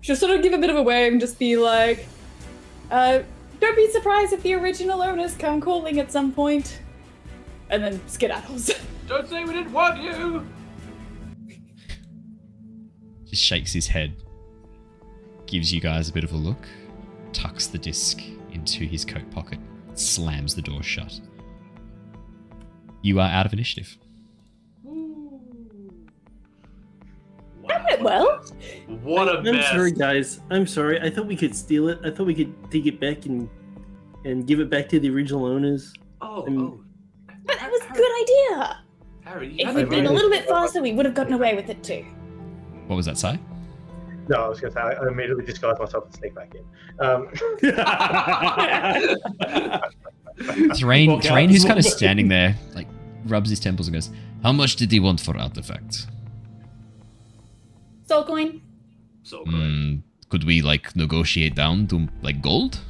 she'll 0.00 0.16
sort 0.16 0.34
of 0.34 0.42
give 0.42 0.54
a 0.54 0.58
bit 0.58 0.70
of 0.70 0.76
a 0.76 0.82
wave 0.82 1.12
and 1.12 1.20
just 1.20 1.38
be 1.38 1.58
like, 1.58 2.06
uh, 2.90 3.20
don't 3.60 3.76
be 3.76 3.90
surprised 3.90 4.32
if 4.32 4.42
the 4.42 4.54
original 4.54 5.02
owners 5.02 5.34
come 5.36 5.60
calling 5.60 6.00
at 6.00 6.10
some 6.10 6.32
point. 6.32 6.80
And 7.68 7.84
then 7.84 8.00
skedaddles. 8.08 8.74
Don't 9.06 9.28
say 9.28 9.44
we 9.44 9.52
didn't 9.52 9.72
want 9.72 10.00
you. 10.00 10.46
Just 13.26 13.42
shakes 13.42 13.74
his 13.74 13.86
head, 13.86 14.16
gives 15.46 15.70
you 15.70 15.82
guys 15.82 16.08
a 16.08 16.12
bit 16.12 16.24
of 16.24 16.32
a 16.32 16.36
look, 16.36 16.66
tucks 17.34 17.66
the 17.66 17.78
disc 17.78 18.22
into 18.52 18.84
his 18.86 19.04
coat 19.04 19.30
pocket, 19.30 19.58
slams 19.94 20.54
the 20.54 20.62
door 20.62 20.82
shut. 20.82 21.20
You 23.02 23.20
are 23.20 23.28
out 23.28 23.44
of 23.44 23.52
initiative. 23.52 23.98
Wow. 27.78 27.84
went 27.88 28.02
well. 28.02 28.44
What 29.02 29.28
a 29.28 29.38
I'm 29.38 29.44
mess. 29.44 29.68
sorry, 29.70 29.92
guys. 29.92 30.40
I'm 30.50 30.66
sorry. 30.66 31.00
I 31.00 31.10
thought 31.10 31.26
we 31.26 31.36
could 31.36 31.54
steal 31.54 31.88
it. 31.88 31.98
I 32.04 32.10
thought 32.10 32.26
we 32.26 32.34
could 32.34 32.52
take 32.70 32.86
it 32.86 33.00
back 33.00 33.26
and 33.26 33.48
and 34.24 34.46
give 34.46 34.60
it 34.60 34.68
back 34.70 34.88
to 34.90 35.00
the 35.00 35.08
original 35.10 35.46
owners. 35.46 35.92
Oh, 36.20 36.42
I'm- 36.44 36.58
oh. 36.60 36.80
But 37.46 37.58
that 37.58 37.70
was 37.70 37.80
a 37.82 37.92
good 37.92 38.22
idea. 38.22 38.78
Harry, 39.24 39.48
you 39.52 39.66
If 39.68 39.74
we'd 39.74 39.88
been 39.88 40.06
a 40.06 40.12
little 40.12 40.30
bit 40.30 40.46
faster, 40.46 40.82
we 40.82 40.92
would 40.92 41.06
have 41.06 41.14
gotten 41.14 41.32
away 41.32 41.54
with 41.54 41.68
it 41.70 41.82
too. 41.82 42.04
What 42.86 42.96
was 42.96 43.06
that, 43.06 43.16
say? 43.18 43.38
No, 44.28 44.44
I 44.44 44.48
was 44.48 44.60
going 44.60 44.72
to 44.72 44.78
say, 44.78 44.82
I 44.82 44.90
I 44.92 45.08
immediately 45.08 45.44
disguise 45.44 45.78
myself 45.78 46.04
and 46.04 46.14
sneak 46.14 46.34
back 46.34 46.54
in. 46.54 46.64
Um, 47.04 47.28
Threign, 50.76 51.08
Walk 51.10 51.18
out. 51.18 51.24
Threign, 51.24 51.50
who's 51.50 51.64
kind 51.64 51.78
of 51.78 51.84
standing 51.84 52.28
there, 52.28 52.56
like 52.74 52.86
rubs 53.26 53.50
his 53.50 53.60
temples 53.60 53.88
and 53.88 53.94
goes, 53.94 54.10
"How 54.42 54.52
much 54.52 54.76
did 54.76 54.90
he 54.92 55.00
want 55.00 55.20
for 55.20 55.36
artifacts? 55.36 56.06
Soul 58.10 58.24
coin. 58.24 58.60
So 59.22 59.44
good. 59.44 59.54
Hmm, 59.54 59.94
could 60.30 60.42
we 60.42 60.62
like 60.62 60.96
negotiate 60.96 61.54
down 61.54 61.86
to 61.86 62.08
like 62.22 62.42
gold? 62.42 62.80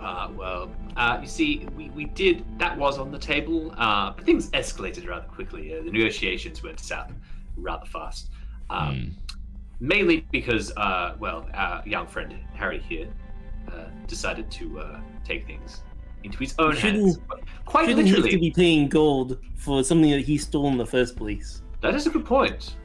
Uh, 0.00 0.30
well, 0.34 0.70
uh, 0.96 1.18
you 1.20 1.26
see, 1.28 1.68
we, 1.76 1.90
we 1.90 2.06
did, 2.06 2.42
that 2.58 2.78
was 2.78 2.96
on 2.98 3.10
the 3.10 3.18
table, 3.18 3.74
uh, 3.76 4.12
but 4.12 4.24
things 4.24 4.48
escalated 4.52 5.06
rather 5.06 5.26
quickly. 5.26 5.74
Uh, 5.74 5.82
the 5.82 5.90
negotiations 5.90 6.62
went 6.62 6.80
south 6.80 7.12
rather 7.58 7.84
fast. 7.84 8.30
Um, 8.70 8.94
Hmm. 8.94 9.08
Mainly 9.78 10.26
because, 10.32 10.72
uh, 10.78 11.14
well, 11.18 11.46
our 11.52 11.82
young 11.86 12.06
friend 12.06 12.34
Harry 12.54 12.78
here 12.88 13.08
uh, 13.70 13.88
decided 14.06 14.50
to 14.52 14.80
uh, 14.80 15.00
take 15.22 15.46
things 15.46 15.82
into 16.24 16.38
his 16.38 16.54
own 16.58 16.76
Shouldn't- 16.76 17.02
hands. 17.02 17.18
Quite 17.66 17.88
Shouldn't 17.88 18.08
have 18.08 18.24
to 18.30 18.38
be 18.38 18.50
paying 18.52 18.88
gold 18.88 19.36
for 19.54 19.84
something 19.84 20.10
that 20.12 20.22
he 20.22 20.38
stole 20.38 20.68
in 20.68 20.78
the 20.78 20.86
first 20.86 21.14
place. 21.14 21.60
That 21.82 21.94
is 21.94 22.06
a 22.06 22.10
good 22.10 22.24
point. 22.24 22.76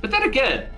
But 0.00 0.10
then 0.10 0.22
again, 0.22 0.68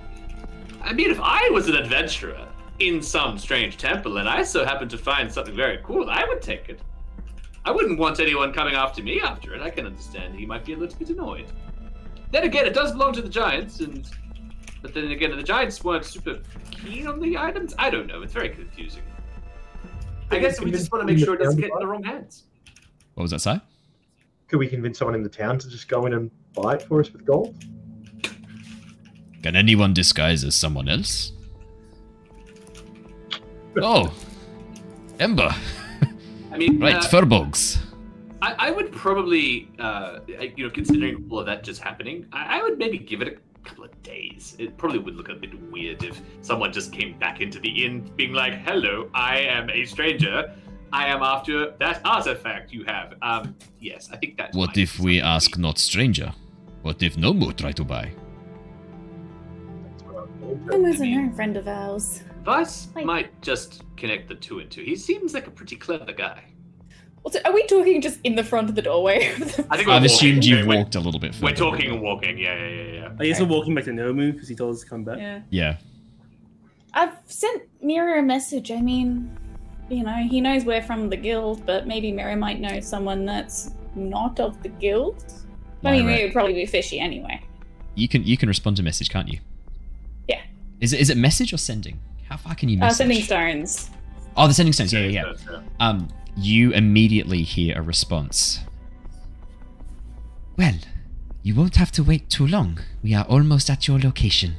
I 0.83 0.93
mean, 0.93 1.11
if 1.11 1.21
I 1.21 1.49
was 1.51 1.69
an 1.69 1.77
adventurer 1.77 2.49
in 2.79 3.01
some 3.03 3.39
strange 3.39 3.77
temple 3.77 4.19
and 4.19 4.29
I 4.29 4.43
so 4.43 4.65
happened 4.65 4.91
to 4.91 4.99
find 4.99 5.33
something 5.33 5.55
very 5.55 5.79
cool, 5.85 6.11
I 6.11 6.25
would 6.25 6.43
take 6.43 6.69
it. 6.69 6.81
I 7.65 7.71
wouldn't 7.71 7.99
want 7.99 8.19
anyone 8.19 8.53
coming 8.53 8.75
after 8.75 9.03
me 9.03 9.21
after 9.21 9.55
it. 9.55 9.63
I 9.63 9.71
can 9.71 9.87
understand 9.87 10.35
he 10.35 10.47
might 10.47 10.65
be 10.65 10.73
a 10.73 10.77
little 10.77 10.99
bit 10.99 11.11
annoyed. 11.11 11.47
Then 12.33 12.45
again, 12.45 12.67
it 12.67 12.75
does 12.75 12.93
belong 12.93 13.13
to 13.13 13.23
the 13.23 13.29
giants, 13.29 13.81
and 13.81 14.09
but 14.81 14.95
then 14.95 15.13
again, 15.13 15.37
the 15.37 15.43
giants 15.43 15.85
weren't 15.85 16.05
super 16.05 16.41
keen 16.73 17.07
on 17.07 17.21
the 17.21 17.39
items. 17.39 17.75
I 17.79 17.89
don't 17.91 18.09
know. 18.09 18.23
It's 18.23 18.33
very 18.33 18.49
confusing. 18.49 19.03
I 20.31 20.39
guess 20.41 20.61
we 20.61 20.71
just 20.73 20.91
want 20.91 21.07
to 21.07 21.13
make 21.13 21.23
sure 21.23 21.35
it 21.35 21.43
doesn't 21.43 21.61
get 21.61 21.71
in 21.71 21.79
the 21.79 21.87
wrong 21.87 22.03
hands. 22.03 22.45
What 23.15 23.23
was 23.23 23.31
that 23.31 23.41
say? 23.41 23.61
Could 24.49 24.59
we 24.59 24.67
convince 24.67 24.99
someone 24.99 25.15
in 25.15 25.23
the 25.23 25.29
town 25.29 25.59
to 25.59 25.69
just 25.69 25.89
go 25.89 26.07
in 26.07 26.15
and 26.15 26.31
buy 26.55 26.75
it 26.75 26.83
for 26.83 27.01
us 27.01 27.13
with 27.13 27.25
gold? 27.25 27.55
Can 29.43 29.57
anyone 29.57 29.93
disguise 29.93 30.45
as 30.45 30.55
someone 30.55 30.89
else? 30.89 31.33
Oh, 33.81 34.13
Ember. 35.19 35.55
I 36.53 36.59
mean, 36.59 36.79
Right, 36.79 36.97
uh, 36.97 37.01
Firbolgs. 37.01 37.79
I, 38.43 38.55
I 38.59 38.71
would 38.71 38.93
probably, 38.93 39.71
uh, 39.79 40.19
you 40.57 40.65
know, 40.65 40.71
considering 40.71 41.27
all 41.31 41.41
of 41.41 41.47
that 41.47 41.65
just 41.65 41.81
happening, 41.81 42.27
I, 42.33 42.59
I 42.59 42.63
would 42.63 42.79
maybe 42.79 42.99
give 42.99 43.23
it 43.23 43.29
a 43.29 43.69
couple 43.69 43.85
of 43.85 44.03
days. 44.03 44.57
It 44.59 44.77
probably 44.77 44.99
would 44.99 45.15
look 45.15 45.29
a 45.29 45.35
bit 45.35 45.55
weird 45.71 46.03
if 46.05 46.21
someone 46.43 46.73
just 46.73 46.93
came 46.93 47.19
back 47.19 47.41
into 47.41 47.59
the 47.61 47.85
inn 47.85 48.11
being 48.17 48.33
like, 48.33 48.55
"Hello, 48.55 49.09
I 49.15 49.39
am 49.39 49.71
a 49.71 49.85
stranger. 49.85 50.55
I 50.93 51.07
am 51.07 51.23
after 51.23 51.71
that 51.79 52.01
artifact 52.05 52.73
you 52.73 52.85
have." 52.85 53.15
Um, 53.23 53.55
yes, 53.81 54.11
I 54.13 54.17
think 54.17 54.37
that. 54.39 54.55
What 54.55 54.77
if 54.77 54.99
we 54.99 55.21
ask 55.21 55.57
not 55.57 55.79
stranger? 55.79 56.33
What 56.83 57.03
if 57.03 57.17
Nomu 57.17 57.57
try 57.57 57.71
to 57.73 57.85
buy? 57.85 58.13
That's 60.67 60.71
what 60.71 60.75
I'm 60.75 60.83
doing. 60.83 60.85
Almost 60.85 61.01
a 61.03 61.07
known 61.07 61.33
friend 61.35 61.57
of 61.57 61.69
ours. 61.69 62.23
Vice 62.45 62.89
Like- 62.95 63.05
might 63.07 63.43
just 63.43 63.83
connect 63.97 64.29
the 64.29 64.35
two 64.35 64.59
and 64.61 64.71
two. 64.71 64.83
He 64.83 64.97
seems 64.97 65.35
like 65.35 65.47
a 65.47 65.51
pretty 65.51 65.77
clever 65.77 66.13
guy. 66.13 66.45
Also, 67.25 67.39
are 67.45 67.53
we 67.53 67.65
talking 67.67 68.01
just 68.01 68.19
in 68.25 68.35
the 68.35 68.43
front 68.43 68.69
of 68.69 68.75
the 68.75 68.83
doorway? 68.83 69.31
of 69.33 69.39
the- 69.57 69.67
I 69.71 69.77
think 69.77 69.89
I've 69.89 70.03
assumed 70.05 70.45
you've 70.45 70.67
We're- 70.67 70.79
walked 70.79 70.97
a 70.97 71.01
little 71.01 71.21
bit 71.21 71.35
further. 71.35 71.47
We're 71.53 71.57
talking 71.57 71.91
and 71.93 72.03
walking. 72.03 72.37
Yeah, 72.39 72.55
yeah, 72.57 72.69
yeah, 72.69 72.93
yeah. 72.93 73.09
I 73.19 73.27
guess 73.27 73.41
we're 73.41 73.47
walking 73.47 73.75
back 73.75 73.85
to 73.85 73.91
Nomu 73.93 74.33
because 74.33 74.49
he 74.49 74.55
told 74.57 74.75
us 74.75 74.81
to 74.83 74.89
come 74.89 75.05
back. 75.05 75.19
yeah. 75.19 75.41
Yeah. 75.51 75.77
I've 76.95 77.15
sent 77.27 77.63
Mira 77.81 78.19
a 78.19 78.23
message. 78.23 78.71
I 78.71 78.81
mean, 78.81 79.35
you 79.89 80.03
know, 80.05 80.17
he 80.29 80.41
knows 80.41 80.65
we're 80.65 80.83
from 80.83 81.09
the 81.09 81.17
guild, 81.17 81.65
but 81.65 81.87
maybe 81.87 82.13
Mira 82.13 82.37
might 82.37 82.61
know 82.61 82.81
someone 82.81 83.25
that's 83.25 83.71
not 83.95 84.39
of 84.41 84.61
the 84.63 84.69
guild. 84.69 85.25
I 85.85 85.93
mean, 85.93 86.07
Lyra, 86.07 86.19
it 86.19 86.23
would 86.25 86.33
probably 86.33 86.55
be 86.55 86.67
fishy 86.67 86.99
anyway. 87.01 87.41
you 87.95 88.09
can 88.09 88.25
you 88.25 88.37
can 88.37 88.49
respond 88.49 88.77
to 88.77 88.83
message, 88.83 89.11
can't 89.11 89.29
you? 89.29 89.39
Yeah. 90.83 90.85
Is 90.85 90.93
it 90.93 91.01
is 91.01 91.11
it 91.11 91.17
message 91.17 91.53
or 91.53 91.59
sending? 91.59 92.01
How 92.29 92.37
far 92.37 92.55
can 92.55 92.69
you 92.69 92.77
Uh, 92.79 92.81
message? 92.87 92.97
sending 92.99 93.23
stones. 93.23 93.91
Oh, 94.37 94.49
the 94.49 94.55
sending 94.55 94.73
stones. 94.73 94.93
Yeah, 94.93 95.01
yeah, 95.01 95.11
yeah. 95.11 95.33
yeah. 95.51 95.61
Um, 95.81 96.09
you 96.37 96.73
immediately 96.73 97.43
hear 97.43 97.79
a 97.79 97.83
response. 97.83 98.61
Well, 100.57 100.75
you 101.43 101.55
won't 101.55 101.77
have 101.77 101.93
to 101.93 102.03
wait 102.03 102.29
too 102.31 102.47
long. 102.47 102.79
We 103.03 103.15
are 103.15 103.25
almost 103.25 103.71
at 103.71 103.87
your 103.87 103.99
location. 103.99 104.55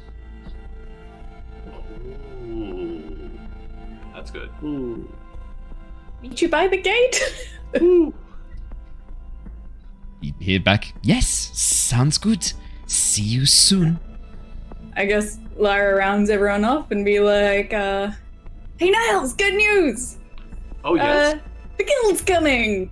Ooh. 2.48 3.30
That's 4.14 4.32
good. 4.32 4.50
Ooh. 4.64 5.12
Meet 6.22 6.42
you 6.42 6.50
by 6.50 6.68
the 6.68 6.78
gate. 6.78 7.20
You 10.22 10.34
hear 10.40 10.60
back. 10.62 10.94
Yes, 11.02 11.28
sounds 11.54 12.18
good. 12.18 12.54
See 12.88 13.24
you 13.24 13.46
soon. 13.46 14.00
I 14.96 15.04
guess 15.06 15.38
Lyra 15.56 15.96
rounds 15.96 16.30
everyone 16.30 16.64
up 16.64 16.92
and 16.92 17.06
be 17.06 17.20
like, 17.20 17.74
uh, 17.74 18.12
"Hey 18.78 18.90
Niles, 18.90 19.34
good 19.34 19.54
news! 19.54 20.18
Oh 20.84 20.96
yes. 20.96 21.36
Uh, 21.36 21.40
the 21.78 21.84
guild's 21.84 22.22
coming!" 22.22 22.92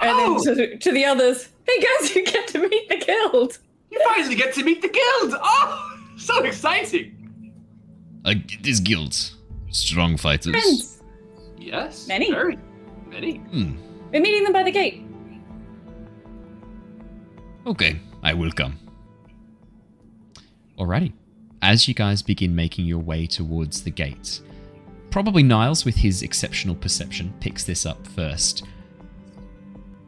And 0.00 0.10
Oh! 0.12 0.42
then 0.44 0.56
to, 0.56 0.78
to 0.78 0.92
the 0.92 1.04
others, 1.04 1.48
"Hey 1.66 1.80
guys, 1.80 2.14
you 2.14 2.24
get 2.24 2.48
to 2.48 2.58
meet 2.68 2.88
the 2.88 2.96
guild." 2.98 3.58
you 3.90 4.00
finally 4.04 4.34
get 4.34 4.52
to 4.54 4.62
meet 4.64 4.82
the 4.82 4.88
guild. 4.88 5.34
Oh, 5.40 5.98
so 6.18 6.42
exciting. 6.44 7.52
Uh, 8.24 8.34
this 8.62 8.80
guild. 8.80 9.14
Strong 9.70 10.16
fighters. 10.18 10.52
Friends, 10.52 11.02
Yes. 11.58 12.06
Many. 12.08 12.30
Very 12.30 12.58
many. 13.08 13.36
Hmm. 13.38 13.72
we're 14.12 14.20
meeting 14.20 14.44
them 14.44 14.52
by 14.52 14.62
the 14.64 14.70
gate. 14.70 15.02
Okay, 17.66 17.98
I 18.22 18.32
will 18.34 18.52
come. 18.52 18.78
Alrighty. 20.78 21.12
As 21.62 21.88
you 21.88 21.94
guys 21.94 22.22
begin 22.22 22.54
making 22.54 22.84
your 22.84 22.98
way 22.98 23.26
towards 23.26 23.82
the 23.82 23.90
gate, 23.90 24.40
probably 25.10 25.42
Niles, 25.42 25.84
with 25.84 25.96
his 25.96 26.22
exceptional 26.22 26.74
perception, 26.74 27.32
picks 27.40 27.64
this 27.64 27.86
up 27.86 28.06
first. 28.06 28.64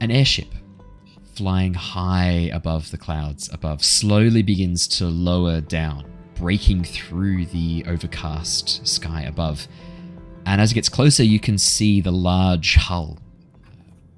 An 0.00 0.10
airship 0.10 0.48
flying 1.34 1.72
high 1.72 2.50
above 2.52 2.90
the 2.90 2.98
clouds 2.98 3.48
above 3.52 3.82
slowly 3.82 4.42
begins 4.42 4.86
to 4.88 5.06
lower 5.06 5.60
down, 5.60 6.04
breaking 6.34 6.84
through 6.84 7.46
the 7.46 7.84
overcast 7.86 8.86
sky 8.86 9.22
above. 9.22 9.66
And 10.46 10.60
as 10.60 10.72
it 10.72 10.74
gets 10.74 10.88
closer, 10.88 11.22
you 11.22 11.40
can 11.40 11.56
see 11.56 12.00
the 12.00 12.12
large 12.12 12.76
hull. 12.76 13.18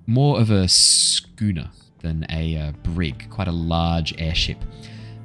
More 0.06 0.40
of 0.40 0.50
a 0.50 0.66
schooner 0.66 1.70
than 2.00 2.26
a 2.30 2.56
uh, 2.56 2.72
brig, 2.82 3.28
quite 3.30 3.48
a 3.48 3.52
large 3.52 4.18
airship 4.18 4.58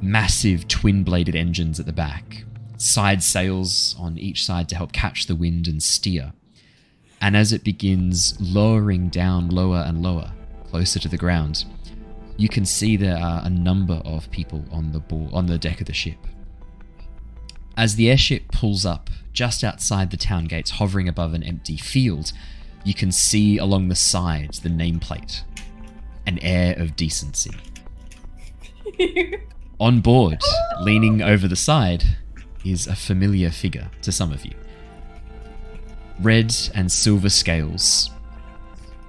massive 0.01 0.67
twin 0.67 1.03
bladed 1.03 1.35
engines 1.35 1.80
at 1.80 1.85
the 1.85 1.93
back, 1.93 2.45
side 2.77 3.23
sails 3.23 3.95
on 3.99 4.17
each 4.17 4.45
side 4.45 4.69
to 4.69 4.76
help 4.76 4.91
catch 4.91 5.26
the 5.26 5.35
wind 5.35 5.67
and 5.67 5.81
steer. 5.81 6.34
And 7.22 7.35
as 7.35 7.53
it 7.53 7.63
begins 7.63 8.35
lowering 8.39 9.09
down 9.09 9.49
lower 9.49 9.84
and 9.85 10.03
lower, 10.03 10.31
closer 10.69 10.99
to 10.99 11.07
the 11.07 11.17
ground, 11.17 11.65
you 12.38 12.49
can 12.49 12.65
see 12.65 12.97
there 12.97 13.17
are 13.17 13.41
a 13.43 13.49
number 13.49 14.01
of 14.05 14.30
people 14.31 14.65
on 14.72 14.91
the 14.91 15.01
on 15.31 15.45
the 15.45 15.57
deck 15.57 15.80
of 15.80 15.88
the 15.88 15.93
ship. 15.93 16.17
As 17.77 17.95
the 17.95 18.09
airship 18.09 18.51
pulls 18.51 18.85
up 18.85 19.09
just 19.34 19.63
outside 19.63 20.11
the 20.11 20.17
town 20.17 20.45
gates, 20.45 20.72
hovering 20.72 21.07
above 21.07 21.34
an 21.34 21.43
empty 21.43 21.77
field, 21.77 22.31
you 22.84 22.93
can 22.93 23.11
see 23.11 23.57
along 23.57 23.89
the 23.89 23.95
sides 23.95 24.59
the 24.59 24.69
nameplate, 24.69 25.41
an 26.26 26.39
air 26.39 26.76
of 26.77 26.95
decency. 26.95 27.55
On 29.80 29.99
board, 29.99 30.41
leaning 30.80 31.22
over 31.22 31.49
the 31.49 31.56
side, 31.56 32.03
is 32.64 32.88
a 32.88 32.95
familiar 32.95 33.52
figure 33.52 33.91
to 34.03 34.11
some 34.11 34.31
of 34.31 34.45
you. 34.45 34.53
Red 36.22 36.56
and 36.73 36.89
silver 36.89 37.30
scales 37.30 38.10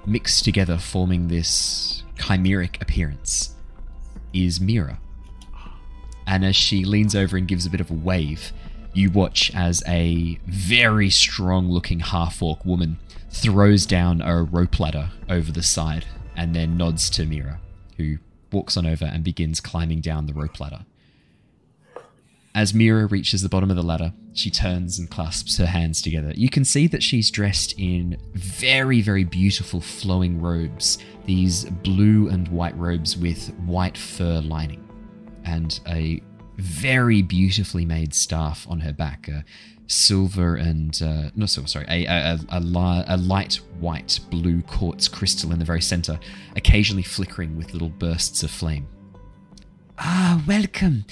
mixed 0.05 0.43
together, 0.43 0.77
forming 0.77 1.27
this 1.27 2.03
chimeric 2.17 2.81
appearance, 2.81 3.55
is 4.33 4.59
Mira. 4.59 4.99
And 6.25 6.43
as 6.43 6.57
she 6.57 6.83
leans 6.83 7.15
over 7.15 7.37
and 7.37 7.47
gives 7.47 7.65
a 7.65 7.69
bit 7.69 7.79
of 7.79 7.89
a 7.89 7.93
wave, 7.93 8.51
you 8.93 9.09
watch 9.09 9.49
as 9.55 9.81
a 9.87 10.37
very 10.47 11.09
strong 11.09 11.69
looking 11.69 12.01
half 12.01 12.41
orc 12.41 12.65
woman 12.65 12.97
throws 13.29 13.85
down 13.85 14.21
a 14.21 14.43
rope 14.43 14.79
ladder 14.79 15.11
over 15.29 15.51
the 15.51 15.63
side 15.63 16.05
and 16.35 16.53
then 16.53 16.75
nods 16.75 17.09
to 17.11 17.25
Mira, 17.25 17.59
who 17.95 18.17
walks 18.51 18.77
on 18.77 18.85
over 18.85 19.05
and 19.05 19.23
begins 19.23 19.59
climbing 19.59 20.01
down 20.01 20.25
the 20.25 20.33
rope 20.33 20.59
ladder. 20.59 20.85
As 22.55 22.73
Mira 22.73 23.05
reaches 23.05 23.43
the 23.43 23.49
bottom 23.49 23.69
of 23.69 23.75
the 23.75 23.83
ladder, 23.83 24.13
she 24.33 24.49
turns 24.49 24.97
and 24.97 25.09
clasps 25.09 25.57
her 25.57 25.67
hands 25.67 26.01
together. 26.01 26.31
You 26.35 26.49
can 26.49 26.65
see 26.65 26.87
that 26.87 27.03
she's 27.03 27.29
dressed 27.29 27.75
in 27.77 28.17
very, 28.33 28.99
very 29.01 29.23
beautiful 29.23 29.79
flowing 29.79 30.41
robes. 30.41 30.97
These 31.25 31.65
blue 31.65 32.29
and 32.29 32.47
white 32.47 32.75
robes 32.75 33.15
with 33.15 33.53
white 33.59 33.95
fur 33.95 34.39
lining. 34.39 34.83
And 35.45 35.79
a 35.87 36.21
very 36.57 37.21
beautifully 37.21 37.85
made 37.85 38.15
staff 38.15 38.65
on 38.67 38.79
her 38.79 38.93
back. 38.93 39.29
Silver 39.87 40.55
and, 40.55 41.01
uh, 41.01 41.29
no, 41.35 41.45
silver, 41.45 41.67
sorry, 41.67 41.85
a, 41.89 42.05
a, 42.05 42.39
a, 42.49 42.59
li- 42.59 43.03
a 43.07 43.17
light 43.17 43.55
white 43.79 44.19
blue 44.29 44.61
quartz 44.61 45.07
crystal 45.07 45.51
in 45.51 45.59
the 45.59 45.65
very 45.65 45.81
center, 45.81 46.19
occasionally 46.55 47.03
flickering 47.03 47.57
with 47.57 47.73
little 47.73 47.89
bursts 47.89 48.43
of 48.43 48.51
flame. 48.51 48.87
Ah, 49.97 50.43
welcome. 50.47 51.05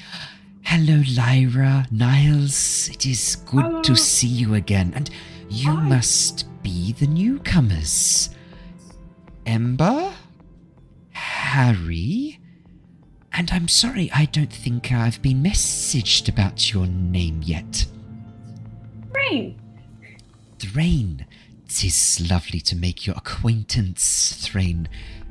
Hello, 0.63 1.01
Lyra, 1.15 1.87
Niles. 1.91 2.89
It 2.89 3.05
is 3.05 3.37
good 3.47 3.63
Hello. 3.63 3.81
to 3.83 3.95
see 3.95 4.27
you 4.27 4.55
again. 4.55 4.93
And 4.95 5.09
you 5.49 5.71
Hi. 5.71 5.87
must 5.89 6.45
be 6.63 6.93
the 6.93 7.07
newcomers. 7.07 8.29
Ember? 9.45 10.11
Harry? 11.11 12.39
And 13.31 13.51
I'm 13.51 13.67
sorry, 13.67 14.09
I 14.13 14.25
don't 14.25 14.51
think 14.51 14.91
I've 14.91 15.21
been 15.21 15.43
messaged 15.43 16.29
about 16.29 16.73
your 16.73 16.87
name 16.87 17.41
yet. 17.43 17.85
Rain. 19.15 19.59
Threign. 20.59 21.25
Tis 21.67 22.29
lovely 22.29 22.61
to 22.61 22.75
make 22.75 23.05
your 23.05 23.15
acquaintance, 23.15 24.33
Threign. 24.41 24.87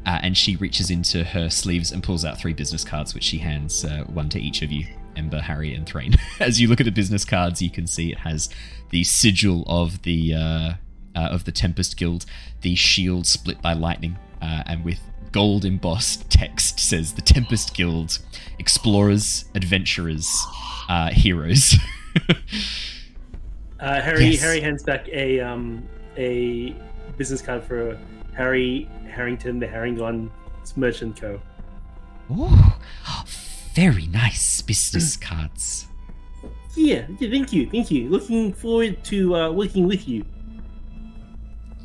Uh, 0.06 0.18
and 0.22 0.36
she 0.36 0.56
reaches 0.56 0.90
into 0.90 1.24
her 1.24 1.48
sleeves 1.48 1.90
and 1.90 2.02
pulls 2.02 2.24
out 2.24 2.38
three 2.38 2.52
business 2.52 2.84
cards, 2.84 3.14
which 3.14 3.24
she 3.24 3.38
hands 3.38 3.84
uh, 3.84 4.04
one 4.04 4.28
to 4.28 4.40
each 4.40 4.62
of 4.62 4.70
you. 4.70 4.86
Ember, 5.16 5.40
Harry, 5.40 5.74
and 5.74 5.86
Threign. 5.86 6.14
As 6.40 6.60
you 6.60 6.68
look 6.68 6.80
at 6.80 6.84
the 6.84 6.92
business 6.92 7.24
cards, 7.24 7.62
you 7.62 7.70
can 7.70 7.86
see 7.86 8.12
it 8.12 8.18
has 8.18 8.48
the 8.90 9.04
sigil 9.04 9.64
of 9.66 10.02
the 10.02 10.34
uh, 10.34 10.72
uh, 11.16 11.28
of 11.30 11.44
the 11.44 11.52
Tempest 11.52 11.96
Guild, 11.96 12.26
the 12.62 12.74
shield 12.74 13.26
split 13.26 13.62
by 13.62 13.72
lightning, 13.72 14.18
uh, 14.42 14.64
and 14.66 14.84
with 14.84 15.00
gold 15.32 15.64
embossed 15.64 16.30
text 16.30 16.78
says 16.78 17.14
the 17.14 17.22
Tempest 17.22 17.74
Guild, 17.74 18.18
explorers, 18.58 19.44
adventurers, 19.54 20.32
uh, 20.88 21.10
heroes. 21.10 21.76
Uh, 23.80 24.00
Harry 24.00 24.26
Yes. 24.26 24.40
Harry 24.40 24.60
hands 24.60 24.82
back 24.82 25.08
a 25.08 25.40
um 25.40 25.86
a 26.16 26.74
business 27.16 27.42
card 27.42 27.62
for 27.64 27.98
Harry 28.34 28.88
Harrington, 29.10 29.58
the 29.58 29.66
Harringon 29.66 30.30
Merchant 30.76 31.20
Co. 31.20 31.40
Oh, 32.30 32.78
very 33.74 34.06
nice 34.06 34.62
business 34.62 35.16
cards. 35.16 35.86
Yeah, 36.74 37.06
yeah, 37.18 37.30
thank 37.30 37.52
you, 37.52 37.68
thank 37.70 37.90
you. 37.90 38.08
Looking 38.08 38.52
forward 38.52 39.04
to 39.04 39.36
uh, 39.36 39.50
working 39.52 39.86
with 39.86 40.08
you. 40.08 40.24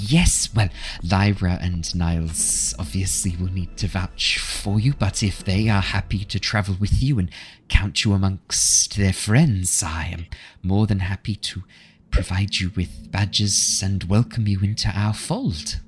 Yes, 0.02 0.50
well, 0.56 0.70
Lyra 1.04 1.60
and 1.62 1.94
Niles 1.94 2.74
obviously 2.80 3.36
will 3.36 3.52
need 3.52 3.76
to 3.78 3.88
vouch 3.88 4.40
for 4.40 4.80
you, 4.80 4.94
but 4.94 5.22
if 5.22 5.44
they 5.44 5.68
are 5.68 5.82
happy 5.82 6.24
to 6.24 6.40
travel 6.40 6.76
with 6.80 7.04
you 7.04 7.20
and 7.20 7.30
count 7.68 8.06
you 8.06 8.14
amongst 8.14 8.96
their 8.98 9.12
friends, 9.14 9.84
I 9.84 10.06
am 10.14 10.26
more 10.64 10.88
than 10.88 11.00
happy 11.00 11.36
to 11.36 11.64
provide 12.12 12.60
you 12.60 12.72
with 12.76 13.12
badges 13.12 13.84
and 13.84 14.04
welcome 14.06 14.48
you 14.48 14.62
into 14.62 14.90
our 14.90 15.14
fold. 15.14 15.80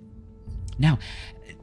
Now, 0.78 1.00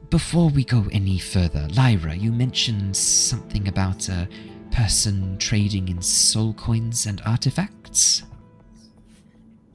before 0.09 0.49
we 0.49 0.63
go 0.63 0.85
any 0.91 1.19
further, 1.19 1.67
Lyra, 1.69 2.15
you 2.15 2.31
mentioned 2.31 2.97
something 2.97 3.67
about 3.67 4.09
a 4.09 4.27
person 4.71 5.37
trading 5.37 5.87
in 5.87 6.01
soul 6.01 6.53
coins 6.53 7.05
and 7.05 7.21
artifacts. 7.25 8.23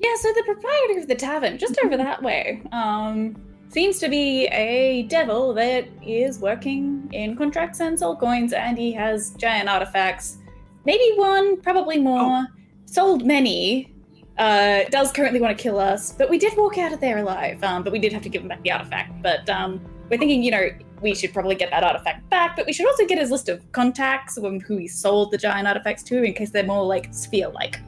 Yeah, 0.05 0.17
so 0.17 0.35
the 0.35 0.43
proprietor 0.45 1.01
of 1.01 1.09
the 1.09 1.15
tavern, 1.15 1.57
just 1.57 1.79
over 1.83 1.97
that 1.97 2.23
way, 2.23 2.61
um, 2.73 3.35
seems 3.71 3.99
to 4.01 4.11
be 4.11 4.49
a 4.49 5.05
devil 5.05 5.55
that 5.55 5.89
is 6.03 6.41
working 6.41 7.09
in 7.13 7.35
contracts 7.37 7.81
and 7.81 7.99
soul 7.99 8.15
coins, 8.15 8.53
and 8.53 8.77
he 8.77 8.93
has 8.93 9.31
giant 9.39 9.67
artifacts. 9.67 10.37
Maybe 10.85 11.15
one, 11.17 11.59
probably 11.63 11.99
more. 11.99 12.47
Sold 12.85 13.25
many. 13.25 13.95
Uh, 14.37 14.85
does 14.91 15.11
currently 15.11 15.41
want 15.41 15.57
to 15.57 15.63
kill 15.63 15.79
us, 15.79 16.13
but 16.13 16.29
we 16.29 16.37
did 16.37 16.55
walk 16.55 16.77
out 16.77 16.93
of 16.93 17.01
there 17.01 17.17
alive. 17.17 17.65
Um, 17.65 17.83
but 17.83 17.91
we 17.91 17.99
did 17.99 18.13
have 18.13 18.21
to 18.25 18.29
give 18.29 18.43
him 18.43 18.49
back 18.49 18.63
the 18.63 18.73
artifact. 18.73 19.23
But 19.23 19.49
um, 19.49 19.81
we're 20.11 20.19
thinking, 20.19 20.43
you 20.43 20.51
know, 20.51 20.69
we 21.01 21.15
should 21.15 21.33
probably 21.33 21.55
get 21.55 21.71
that 21.71 21.83
artifact 21.83 22.29
back, 22.29 22.57
but 22.57 22.67
we 22.67 22.75
should 22.75 22.87
also 22.87 23.07
get 23.07 23.17
his 23.17 23.31
list 23.31 23.49
of 23.49 23.73
contacts 23.73 24.37
of 24.37 24.45
who 24.65 24.77
he 24.77 24.87
sold 24.87 25.31
the 25.31 25.39
giant 25.39 25.67
artifacts 25.67 26.03
to, 26.03 26.23
in 26.23 26.35
case 26.35 26.51
they're 26.51 26.63
more 26.63 26.85
like 26.85 27.09
sphere-like. 27.15 27.81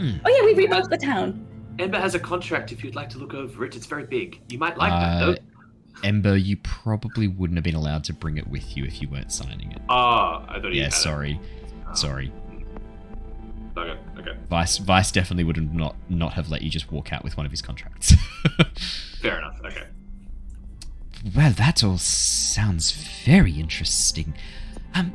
Hmm. 0.00 0.16
Oh 0.24 0.30
yeah, 0.30 0.44
we 0.46 0.54
rebuilt 0.54 0.88
the 0.88 0.96
town. 0.96 1.46
Ember 1.78 1.98
has 1.98 2.14
a 2.14 2.18
contract 2.18 2.72
if 2.72 2.82
you'd 2.82 2.94
like 2.94 3.10
to 3.10 3.18
look 3.18 3.34
over 3.34 3.64
it. 3.64 3.76
It's 3.76 3.86
very 3.86 4.04
big. 4.04 4.40
You 4.48 4.58
might 4.58 4.76
like 4.78 4.90
that, 4.90 5.22
Uh, 5.22 5.26
though. 5.26 5.36
Ember, 6.02 6.36
you 6.36 6.56
probably 6.58 7.28
wouldn't 7.28 7.56
have 7.58 7.64
been 7.64 7.74
allowed 7.74 8.04
to 8.04 8.12
bring 8.14 8.38
it 8.38 8.46
with 8.48 8.76
you 8.76 8.84
if 8.84 9.02
you 9.02 9.08
weren't 9.08 9.30
signing 9.32 9.72
it. 9.72 9.82
Ah, 9.90 10.44
I 10.48 10.54
thought 10.60 10.72
you 10.72 10.78
Yeah, 10.78 10.84
had 10.84 10.92
it. 10.92 10.96
sorry, 10.96 11.40
Ah, 11.86 11.92
sorry. 11.92 12.32
Okay, 13.76 13.98
okay. 14.18 14.32
Vice 14.48 14.78
Vice 14.78 15.12
definitely 15.12 15.44
would 15.44 15.56
have 15.56 15.72
not 15.74 15.96
not 16.08 16.32
have 16.34 16.50
let 16.50 16.62
you 16.62 16.70
just 16.70 16.90
walk 16.90 17.12
out 17.12 17.22
with 17.24 17.36
one 17.36 17.44
of 17.46 17.52
his 17.52 17.60
contracts. 17.62 18.14
Fair 19.20 19.38
enough. 19.38 19.60
Okay. 19.64 19.84
Well, 21.36 21.52
that 21.52 21.84
all 21.84 21.98
sounds 21.98 22.92
very 23.24 23.52
interesting. 23.60 24.34
Um, 24.94 25.14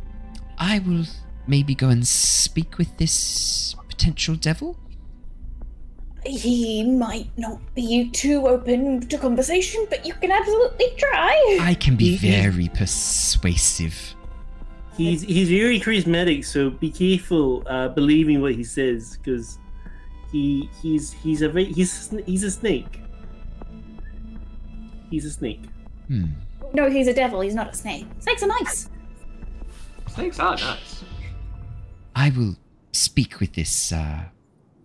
I 0.57 0.79
will 0.79 1.05
maybe 1.47 1.73
go 1.75 1.89
and 1.89 2.07
speak 2.07 2.77
with 2.77 2.95
this 2.97 3.75
potential 3.95 4.35
devil. 4.35 4.77
He 6.26 6.84
might 6.84 7.30
not 7.38 7.59
be 7.76 8.09
too 8.09 8.47
open 8.47 9.01
to 9.07 9.17
conversation, 9.17 9.85
but 9.89 10.05
you 10.05 10.13
can 10.15 10.31
absolutely 10.31 10.88
try. 10.97 11.59
I 11.61 11.76
can 11.76 11.95
be 11.95 12.15
He- 12.15 12.27
he- 12.27 12.41
very 12.41 12.67
persuasive. 12.69 14.15
He's 14.97 15.22
he's 15.23 15.49
very 15.49 15.77
charismatic, 15.80 16.45
so 16.45 16.69
be 16.69 16.89
careful 16.89 17.63
uh, 17.67 17.89
believing 17.89 18.41
what 18.41 18.55
he 18.55 18.63
says 18.63 19.17
because 19.17 19.59
he 20.31 20.69
he's 20.81 21.11
he's 21.11 21.41
a 21.41 21.49
very, 21.49 21.65
he's 21.65 22.13
he's 22.26 22.43
a 22.43 22.51
snake. 22.51 23.01
He's 25.11 25.26
a 25.26 25.31
snake. 25.31 25.63
hmm. 26.07 26.26
No, 26.73 26.89
he's 26.89 27.07
a 27.07 27.13
devil. 27.13 27.41
He's 27.41 27.55
not 27.55 27.69
a 27.73 27.76
snake. 27.76 28.05
Snakes 28.19 28.41
are 28.43 28.47
nice. 28.47 28.89
Snakes 30.15 30.39
are 30.39 30.55
nice. 30.55 31.03
I 32.15 32.30
will 32.31 32.55
speak 32.95 33.39
with 33.39 33.53
this 33.53 33.91
uh, 33.91 34.26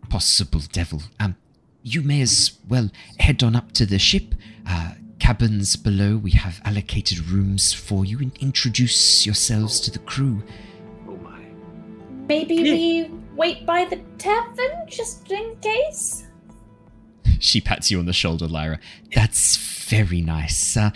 possible 0.09 0.61
devil. 0.73 1.03
Um, 1.19 1.37
you 1.83 2.03
may 2.03 2.21
as 2.21 2.59
well 2.69 2.91
head 3.19 3.43
on 3.43 3.57
up 3.57 3.73
to 3.73 3.87
the 3.87 3.99
ship. 3.99 4.35
Uh, 4.67 4.93
cabins 5.19 5.77
below. 5.77 6.17
We 6.17 6.31
have 6.33 6.61
allocated 6.65 7.27
rooms 7.29 7.73
for 7.73 8.05
you, 8.05 8.19
and 8.19 8.37
introduce 8.39 9.25
yourselves 9.27 9.81
to 9.81 9.91
the 9.91 9.99
crew. 10.01 10.43
Oh 11.09 11.17
my. 11.17 11.41
Maybe 12.29 12.55
Yeah. 12.57 12.73
we 12.73 13.11
wait 13.37 13.67
by 13.67 13.85
the 13.85 13.97
tavern 14.19 14.87
just 14.89 15.31
in 15.31 15.57
case. 15.61 16.27
She 17.39 17.61
pats 17.61 17.91
you 17.91 17.99
on 17.99 18.07
the 18.07 18.13
shoulder, 18.13 18.47
Lyra. 18.49 18.79
That's 19.15 19.57
very 19.89 20.21
nice. 20.21 20.77
Uh, 20.77 20.91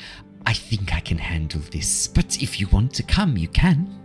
I 0.46 0.52
think 0.52 0.92
I 0.94 1.00
can 1.00 1.16
handle 1.18 1.62
this, 1.70 2.06
but 2.06 2.42
if 2.42 2.60
you 2.60 2.68
want 2.68 2.92
to 2.94 3.02
come, 3.02 3.36
you 3.38 3.48
can. 3.48 3.98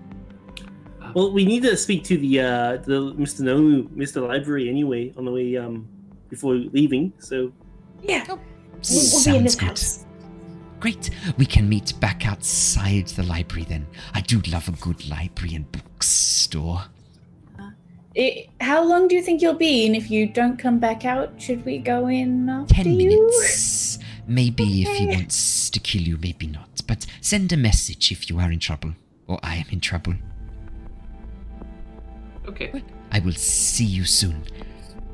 Well, 1.16 1.32
we 1.32 1.46
need 1.46 1.64
to 1.64 1.76
speak 1.78 2.04
to 2.06 2.18
the 2.18 2.40
uh, 2.42 2.78
the 2.78 3.14
Mr. 3.14 3.42
No 3.42 3.58
Mr. 3.96 4.26
Library 4.28 4.70
anyway 4.70 5.14
on 5.18 5.26
the 5.26 5.32
way 5.32 5.58
um 5.58 5.88
before 6.30 6.54
leaving. 6.56 7.12
So 7.20 7.52
Yeah, 8.02 8.24
we'll, 8.28 8.38
we'll 8.38 9.24
be 9.26 9.36
in 9.38 9.44
this 9.44 9.54
Sounds 9.54 9.56
good. 9.56 9.68
house. 9.70 10.06
Great. 10.80 11.10
We 11.38 11.46
can 11.46 11.68
meet 11.68 12.00
back 12.00 12.26
outside 12.26 13.08
the 13.08 13.24
library 13.24 13.66
then. 13.68 13.86
I 14.14 14.22
do 14.22 14.40
love 14.50 14.68
a 14.70 14.72
good 14.74 15.10
library 15.10 15.56
and 15.56 15.70
bookstore. 15.72 16.84
I 18.18 18.48
how 18.62 18.84
long 18.84 19.08
do 19.08 19.16
you 19.16 19.22
think 19.22 19.42
you'll 19.42 19.54
be? 19.56 19.86
And 19.86 19.96
if 19.96 20.10
you 20.10 20.26
don't 20.28 20.58
come 20.58 20.80
back 20.80 21.06
out, 21.06 21.40
should 21.42 21.64
we 21.66 21.78
go 21.80 22.08
in 22.08 22.50
after 22.50 22.74
Ten 22.76 22.88
you? 23.00 23.10
minutes. 23.10 24.00
Maybe 24.28 24.84
if 24.84 24.90
he 24.98 25.08
wants 25.08 25.70
to 25.72 25.80
kill 25.80 26.02
you, 26.04 26.18
maybe 26.22 26.48
not. 26.48 26.82
But 26.88 27.06
send 27.22 27.52
a 27.52 27.58
message 27.58 28.12
if 28.12 28.30
you 28.30 28.40
are 28.40 28.52
in 28.52 28.60
trouble, 28.60 28.94
or 29.28 29.40
I 29.44 29.56
am 29.58 29.66
in 29.72 29.80
trouble. 29.80 30.14
Okay. 32.50 32.84
I 33.12 33.20
will 33.20 33.34
see 33.34 33.86
you 33.86 34.06
soon. 34.06 34.44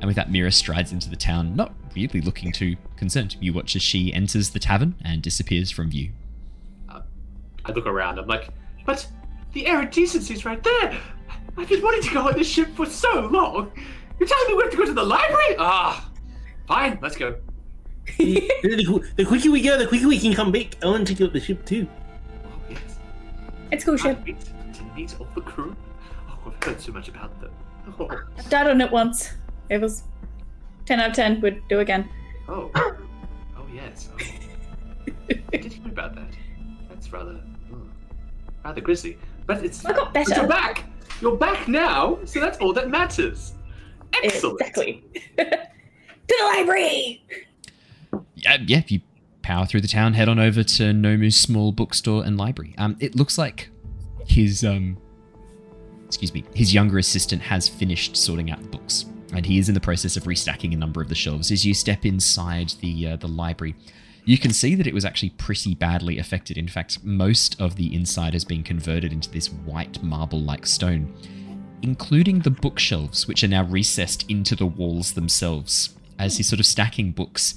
And 0.00 0.06
with 0.06 0.16
that, 0.16 0.30
Mira 0.30 0.52
strides 0.52 0.92
into 0.92 1.08
the 1.08 1.16
town, 1.16 1.54
not 1.54 1.72
really 1.94 2.20
looking 2.20 2.52
too 2.52 2.76
concerned. 2.96 3.36
You 3.40 3.52
watch 3.52 3.76
as 3.76 3.82
she 3.82 4.12
enters 4.12 4.50
the 4.50 4.58
tavern 4.58 4.94
and 5.04 5.22
disappears 5.22 5.70
from 5.70 5.90
view. 5.90 6.12
I 6.88 7.72
look 7.72 7.86
around. 7.86 8.18
I'm 8.18 8.26
like, 8.26 8.48
but 8.84 9.06
the 9.52 9.66
air 9.66 9.82
of 9.82 9.90
decency's 9.90 10.44
right 10.44 10.62
there. 10.62 10.98
I've 11.56 11.68
been 11.68 11.82
wanting 11.82 12.02
to 12.02 12.14
go 12.14 12.28
on 12.28 12.34
this 12.34 12.48
ship 12.48 12.68
for 12.74 12.86
so 12.86 13.20
long. 13.20 13.72
You're 14.18 14.28
telling 14.28 14.48
me 14.48 14.54
we 14.54 14.62
have 14.62 14.70
to 14.70 14.76
go 14.76 14.84
to 14.84 14.92
the 14.92 15.02
library? 15.02 15.56
Ah, 15.58 16.10
fine. 16.66 16.98
Let's 17.02 17.16
go. 17.16 17.36
the, 18.18 18.48
the, 18.62 19.12
the 19.16 19.24
quicker 19.24 19.50
we 19.50 19.60
go, 19.60 19.76
the 19.76 19.86
quicker 19.86 20.06
we 20.06 20.18
can 20.18 20.32
come 20.32 20.52
back. 20.52 20.76
I 20.82 20.86
want 20.86 21.06
to 21.06 21.14
take 21.14 21.26
up 21.26 21.32
the 21.32 21.40
ship 21.40 21.64
too. 21.66 21.88
Oh 22.44 22.60
yes. 22.70 22.98
It's 23.72 23.84
cool 23.84 23.96
ship. 23.96 24.24
Can't 24.24 24.26
wait 24.26 24.74
to 24.74 24.84
meet 24.94 25.16
all 25.18 25.26
the 25.34 25.40
crew. 25.40 25.76
I've 26.46 26.64
heard 26.64 26.80
so 26.80 26.92
much 26.92 27.08
about 27.08 27.38
them. 27.40 27.50
Oh, 27.98 28.08
I've 28.38 28.48
died 28.48 28.68
on 28.68 28.80
it 28.80 28.90
once. 28.90 29.32
It 29.68 29.80
was 29.80 30.04
ten 30.84 31.00
out 31.00 31.10
of 31.10 31.16
ten. 31.16 31.40
Would 31.40 31.66
do 31.68 31.80
again. 31.80 32.08
oh, 32.48 32.70
oh 32.74 33.66
yes. 33.72 34.08
Oh. 34.12 34.24
I 35.52 35.56
did 35.56 35.72
hear 35.72 35.88
about 35.88 36.14
that. 36.14 36.28
That's 36.88 37.12
rather, 37.12 37.40
oh, 37.72 37.78
rather 38.64 38.80
grisly. 38.80 39.18
But 39.46 39.64
it's. 39.64 39.84
I 39.84 39.92
got 39.92 40.12
better. 40.12 40.34
you're 40.34 40.48
back. 40.48 40.84
You're 41.20 41.36
back 41.36 41.68
now, 41.68 42.18
so 42.24 42.40
that's 42.40 42.58
all 42.58 42.72
that 42.74 42.90
matters. 42.90 43.54
Excellent. 44.22 44.60
Exactly. 44.60 45.04
to 45.38 45.44
the 46.28 46.44
library. 46.56 47.24
Yeah, 48.34 48.58
yeah. 48.66 48.78
If 48.78 48.92
you 48.92 49.00
power 49.42 49.66
through 49.66 49.80
the 49.80 49.88
town, 49.88 50.14
head 50.14 50.28
on 50.28 50.38
over 50.38 50.62
to 50.62 50.92
Nomu's 50.92 51.36
small 51.36 51.72
bookstore 51.72 52.24
and 52.24 52.36
library. 52.36 52.74
Um, 52.78 52.96
it 53.00 53.14
looks 53.14 53.38
like 53.38 53.70
his 54.26 54.64
um, 54.64 54.98
excuse 56.06 56.32
me, 56.32 56.44
his 56.54 56.72
younger 56.72 56.98
assistant 56.98 57.42
has 57.42 57.68
finished 57.68 58.16
sorting 58.16 58.50
out 58.50 58.62
the 58.62 58.68
books, 58.68 59.06
and 59.32 59.44
he 59.44 59.58
is 59.58 59.68
in 59.68 59.74
the 59.74 59.80
process 59.80 60.16
of 60.16 60.24
restacking 60.24 60.72
a 60.72 60.76
number 60.76 61.02
of 61.02 61.08
the 61.08 61.14
shelves. 61.14 61.50
As 61.50 61.66
you 61.66 61.74
step 61.74 62.06
inside 62.06 62.70
the 62.80 63.08
uh, 63.08 63.16
the 63.16 63.28
library, 63.28 63.74
you 64.24 64.38
can 64.38 64.52
see 64.52 64.74
that 64.74 64.86
it 64.86 64.94
was 64.94 65.04
actually 65.04 65.30
pretty 65.30 65.74
badly 65.74 66.18
affected. 66.18 66.56
In 66.56 66.68
fact, 66.68 67.04
most 67.04 67.60
of 67.60 67.76
the 67.76 67.94
inside 67.94 68.32
has 68.32 68.44
been 68.44 68.62
converted 68.62 69.12
into 69.12 69.30
this 69.30 69.48
white 69.48 70.02
marble-like 70.02 70.66
stone, 70.66 71.14
including 71.82 72.40
the 72.40 72.50
bookshelves, 72.50 73.28
which 73.28 73.44
are 73.44 73.48
now 73.48 73.64
recessed 73.64 74.28
into 74.28 74.56
the 74.56 74.66
walls 74.66 75.12
themselves. 75.12 75.94
As 76.18 76.38
he's 76.38 76.48
sort 76.48 76.60
of 76.60 76.66
stacking 76.66 77.12
books, 77.12 77.54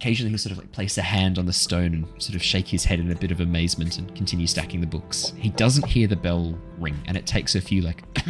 occasionally 0.00 0.30
he'll 0.30 0.38
sort 0.38 0.52
of 0.52 0.58
like 0.58 0.72
place 0.72 0.96
a 0.96 1.02
hand 1.02 1.38
on 1.38 1.44
the 1.44 1.52
stone 1.52 1.92
and 1.92 2.06
sort 2.22 2.34
of 2.34 2.42
shake 2.42 2.66
his 2.66 2.84
head 2.84 3.00
in 3.00 3.12
a 3.12 3.14
bit 3.14 3.30
of 3.30 3.40
amazement 3.40 3.98
and 3.98 4.14
continue 4.16 4.46
stacking 4.46 4.80
the 4.80 4.86
books. 4.86 5.34
He 5.36 5.50
doesn't 5.50 5.86
hear 5.86 6.08
the 6.08 6.16
bell 6.16 6.58
ring, 6.78 6.96
and 7.06 7.18
it 7.18 7.26
takes 7.26 7.54
a 7.54 7.60
few 7.60 7.82
like 7.82 8.02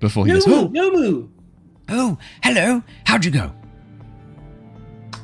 Before 0.00 0.24
he 0.24 0.32
No 0.32 0.40
goes, 0.40 0.44
oh, 0.48 0.68
no 0.68 0.90
move. 0.90 1.28
oh, 1.90 2.16
hello. 2.42 2.82
How'd 3.04 3.26
you 3.26 3.30
go? 3.30 3.52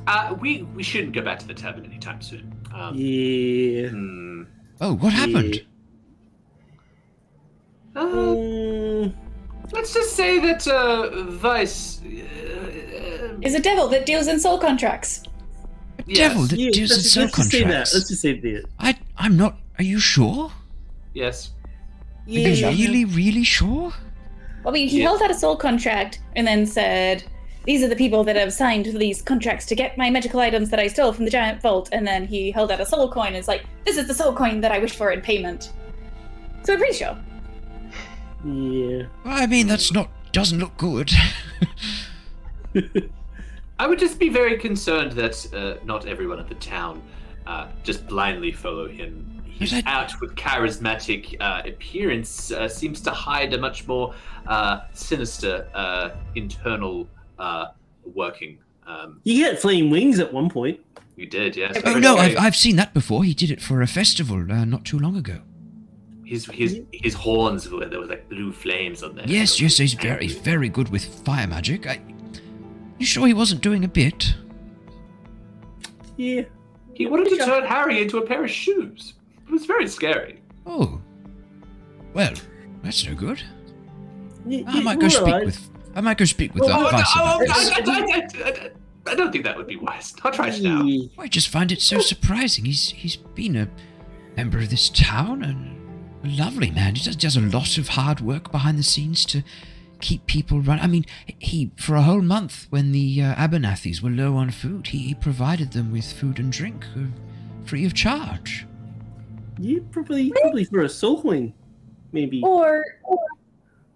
Uh, 0.07 0.37
we 0.39 0.65
we 0.75 0.83
shouldn't 0.83 1.15
go 1.15 1.23
back 1.23 1.39
to 1.39 1.47
the 1.47 1.55
tavern 1.55 1.87
anytime 1.87 2.21
soon. 2.21 2.53
Um, 2.75 2.95
Yeah. 2.95 3.89
hmm, 3.89 4.43
Oh, 4.83 4.97
what 4.97 5.15
happened? 5.15 5.65
uh, 7.97 8.05
Mm, 8.05 9.15
let's 9.73 9.93
just 9.95 10.15
say 10.17 10.39
that 10.41 10.67
uh, 10.69 11.25
Vice. 11.31 12.01
Uh, 12.03 13.39
Is 13.43 13.55
a 13.55 13.61
devil 13.61 13.89
that 13.89 14.07
deals 14.07 14.27
in 14.29 14.39
soul 14.41 14.59
contracts. 14.59 15.23
yes, 16.07 16.19
Devil 16.19 16.47
that 16.47 16.59
yeah, 16.59 16.71
deals 16.71 16.91
in 16.93 16.97
let's, 16.97 17.11
soul 17.13 17.25
let's 17.25 17.37
just 17.37 17.51
say 17.51 17.59
that. 17.59 17.65
contracts. 17.65 17.95
Let's 17.95 18.09
just 18.09 18.23
say 18.23 18.41
that. 18.41 18.65
I, 18.79 18.99
I'm 19.17 19.37
not. 19.37 19.59
Are 19.79 19.85
you 19.85 19.99
sure? 20.01 20.51
Yes. 21.15 21.51
Are 22.27 22.31
you 22.31 22.69
really, 22.69 23.05
really 23.05 23.45
sure? 23.45 23.93
I 24.67 24.71
mean, 24.71 24.89
he 24.89 24.99
Yeah. 24.99 25.05
held 25.05 25.23
out 25.23 25.31
a 25.31 25.35
soul 25.35 25.57
contract 25.57 26.21
and 26.35 26.47
then 26.47 26.67
said, 26.67 27.23
"These 27.65 27.83
are 27.85 27.89
the 27.89 27.95
people 27.97 28.25
that 28.25 28.35
have 28.37 28.53
signed 28.53 28.87
these 28.87 29.23
contracts 29.23 29.65
to 29.67 29.75
get 29.77 29.97
my 29.97 30.11
magical 30.11 30.41
items 30.41 30.71
that 30.71 30.81
I 30.81 30.89
stole 30.89 31.13
from 31.13 31.25
the 31.25 31.31
giant 31.31 31.63
vault." 31.63 31.89
And 31.93 32.05
then 32.07 32.27
he 32.27 32.51
held 32.51 32.73
out 32.73 32.81
a 32.81 32.87
soul 32.87 33.09
coin 33.11 33.29
and 33.29 33.37
is 33.37 33.47
like, 33.49 33.65
"This 33.85 33.97
is 33.97 34.09
the 34.09 34.15
soul 34.15 34.33
coin 34.35 34.61
that 34.63 34.73
I 34.73 34.79
wished 34.79 34.97
for 34.97 35.13
in 35.13 35.21
payment." 35.21 35.73
So 36.65 36.73
I'm 36.73 36.79
pretty 36.81 36.95
sure. 36.95 37.17
Yeah. 38.47 39.07
Well, 39.25 39.43
I 39.43 39.47
mean, 39.47 39.67
that's 39.67 39.93
not. 39.93 40.09
Doesn't 40.33 40.59
look 40.59 40.77
good. 40.77 41.11
I 43.79 43.87
would 43.87 43.99
just 43.99 44.19
be 44.19 44.29
very 44.29 44.57
concerned 44.59 45.13
that 45.13 45.47
uh, 45.55 45.77
not 45.85 46.07
everyone 46.07 46.39
at 46.39 46.49
the 46.49 46.55
town 46.57 47.03
uh, 47.47 47.69
just 47.83 48.07
blindly 48.07 48.53
follow 48.53 48.89
him. 48.89 49.43
His 49.47 49.73
Is 49.73 49.83
that- 49.83 49.87
out 49.87 50.21
with 50.21 50.35
charismatic 50.35 51.37
uh, 51.41 51.63
appearance 51.67 52.51
uh, 52.53 52.69
seems 52.69 53.01
to 53.03 53.11
hide 53.11 53.53
a 53.55 53.59
much 53.59 53.87
more 53.87 54.15
uh, 54.47 54.81
sinister 54.93 55.67
uh, 55.75 56.11
internal 56.35 57.07
uh, 57.39 57.69
working. 58.15 58.59
Um, 58.87 59.21
You 59.25 59.45
get 59.45 59.59
flame 59.59 59.91
wings 59.91 60.19
at 60.21 60.33
one 60.33 60.49
point. 60.51 60.81
you 61.17 61.27
did, 61.27 61.57
yes. 61.57 61.81
oh 61.85 61.99
no, 61.99 62.17
I've, 62.17 62.37
I've 62.39 62.57
seen 62.57 62.77
that 62.77 62.93
before. 62.95 63.25
He 63.25 63.35
did 63.35 63.51
it 63.51 63.61
for 63.61 63.81
a 63.83 63.87
festival 63.87 64.51
uh, 64.53 64.65
not 64.65 64.85
too 64.85 64.99
long 64.99 65.17
ago. 65.17 65.41
His 66.27 66.45
his 66.47 66.81
his 66.93 67.15
horns 67.15 67.69
were 67.71 67.87
there 67.87 68.01
was 68.01 68.09
like 68.11 68.29
blue 68.29 68.53
flames 68.53 69.05
on 69.05 69.15
them. 69.15 69.27
Yes, 69.29 69.61
yes, 69.61 69.77
he's 69.77 69.95
very, 69.95 70.27
he's 70.27 70.37
very 70.37 70.69
good 70.69 70.89
with 70.89 71.05
fire 71.25 71.47
magic. 71.47 71.87
I, 71.87 72.01
you 72.99 73.07
sure 73.07 73.29
he 73.29 73.33
wasn't 73.33 73.61
doing 73.61 73.85
a 73.85 73.89
bit? 73.89 74.35
Yeah. 76.17 76.43
He 76.95 77.07
wanted 77.07 77.29
to 77.29 77.37
turn 77.45 77.65
Harry 77.65 78.03
into 78.03 78.19
a 78.19 78.27
pair 78.27 78.43
of 78.43 78.51
shoes. 78.51 79.15
It 79.47 79.53
was 79.53 79.67
very 79.67 79.87
scary. 79.87 80.41
Oh, 80.67 81.01
well, 82.13 82.33
that's 82.83 83.07
no 83.07 83.15
good. 83.15 83.41
Y- 84.45 84.65
I 84.67 84.75
y- 84.79 84.83
might 84.83 84.99
go 84.99 85.09
speak 85.09 85.23
alright. 85.29 85.47
with. 85.47 85.71
I 85.95 86.01
might 86.01 86.19
go 86.19 86.25
speak 86.25 86.55
with 86.55 86.65
Oh, 86.65 86.67
uh, 86.67 86.71
no, 86.71 86.85
oh, 86.85 86.89
about 86.89 87.05
I. 87.15 87.21
I, 87.21 87.83
I, 87.87 88.01
I, 88.01 88.51
I, 88.51 88.71
I 89.13 89.15
don't 89.15 89.31
think 89.31 89.45
that 89.45 89.57
would 89.57 89.67
be 89.69 89.77
wise. 89.77 90.13
I'll 90.25 90.33
try 90.33 90.49
it 90.49 90.61
now. 90.61 90.85
I 91.19 91.29
just 91.29 91.49
find 91.49 91.71
it 91.71 91.81
so 91.81 92.01
surprising. 92.01 92.65
He's 92.65 92.91
he's 92.91 93.17
been 93.17 93.55
a 93.57 93.69
member 94.37 94.59
of 94.59 94.71
this 94.71 94.89
town 94.91 95.45
and 95.45 95.73
a 95.73 95.76
lovely 96.27 96.71
man. 96.71 96.95
He 96.95 97.05
does, 97.05 97.17
does 97.17 97.37
a 97.37 97.41
lot 97.41 97.79
of 97.79 97.89
hard 97.89 98.21
work 98.21 98.51
behind 98.53 98.79
the 98.79 98.83
scenes 98.83 99.25
to 99.27 99.43
keep 100.01 100.27
people 100.27 100.61
running. 100.61 100.85
I 100.85 100.87
mean, 100.89 101.07
he 101.39 101.71
for 101.77 101.97
a 101.97 102.03
whole 102.03 102.21
month 102.23 102.67
when 102.71 102.93
the 102.93 103.23
uh, 103.23 103.35
Abernathy's 103.37 104.03
were 104.03 104.11
low 104.11 104.37
on 104.37 104.51
food, 104.51 104.89
he, 104.89 104.99
he 104.99 105.15
provided 105.15 105.73
them 105.73 105.91
with 105.93 106.13
food 106.13 106.39
and 106.39 106.53
drink 106.53 106.85
uh, 106.97 107.01
free 107.65 107.85
of 107.87 107.95
charge. 107.95 108.67
Yeah, 109.59 109.79
probably 109.91 110.31
probably 110.33 110.65
for 110.65 110.83
a 110.83 110.89
soul 110.89 111.23
coin, 111.23 111.55
maybe. 112.13 112.43
Or, 112.45 112.85
or 113.05 113.19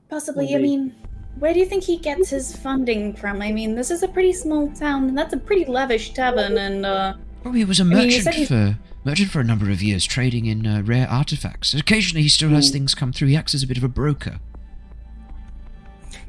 possibly, 0.08 0.54
I 0.54 0.58
mean, 0.58 0.94
where 1.38 1.52
do 1.52 1.60
you 1.60 1.66
think 1.66 1.84
he 1.84 1.98
gets 1.98 2.30
his 2.30 2.56
funding 2.56 3.14
from? 3.14 3.42
I 3.42 3.52
mean, 3.52 3.74
this 3.74 3.90
is 3.90 4.02
a 4.02 4.08
pretty 4.08 4.32
small 4.32 4.70
town, 4.72 5.08
and 5.08 5.18
that's 5.18 5.34
a 5.34 5.36
pretty 5.36 5.66
lavish 5.66 6.14
tavern, 6.14 6.56
and 6.56 6.86
uh, 6.86 7.14
Oh, 7.44 7.52
he 7.52 7.64
was 7.66 7.78
a 7.80 7.84
mean, 7.84 7.98
merchant 7.98 8.24
said 8.24 8.34
he- 8.34 8.46
for 8.46 8.78
merchant 9.04 9.30
for 9.30 9.40
a 9.40 9.44
number 9.44 9.70
of 9.70 9.82
years, 9.82 10.04
trading 10.04 10.46
in 10.46 10.66
uh, 10.66 10.82
rare 10.84 11.08
artifacts. 11.08 11.74
Occasionally, 11.74 12.22
he 12.22 12.28
still 12.28 12.50
has 12.50 12.68
Mm. 12.70 12.72
things 12.72 12.94
come 12.94 13.12
through. 13.12 13.28
He 13.28 13.36
acts 13.36 13.54
as 13.54 13.62
a 13.62 13.66
bit 13.66 13.76
of 13.76 13.84
a 13.84 13.88
broker. 13.88 14.38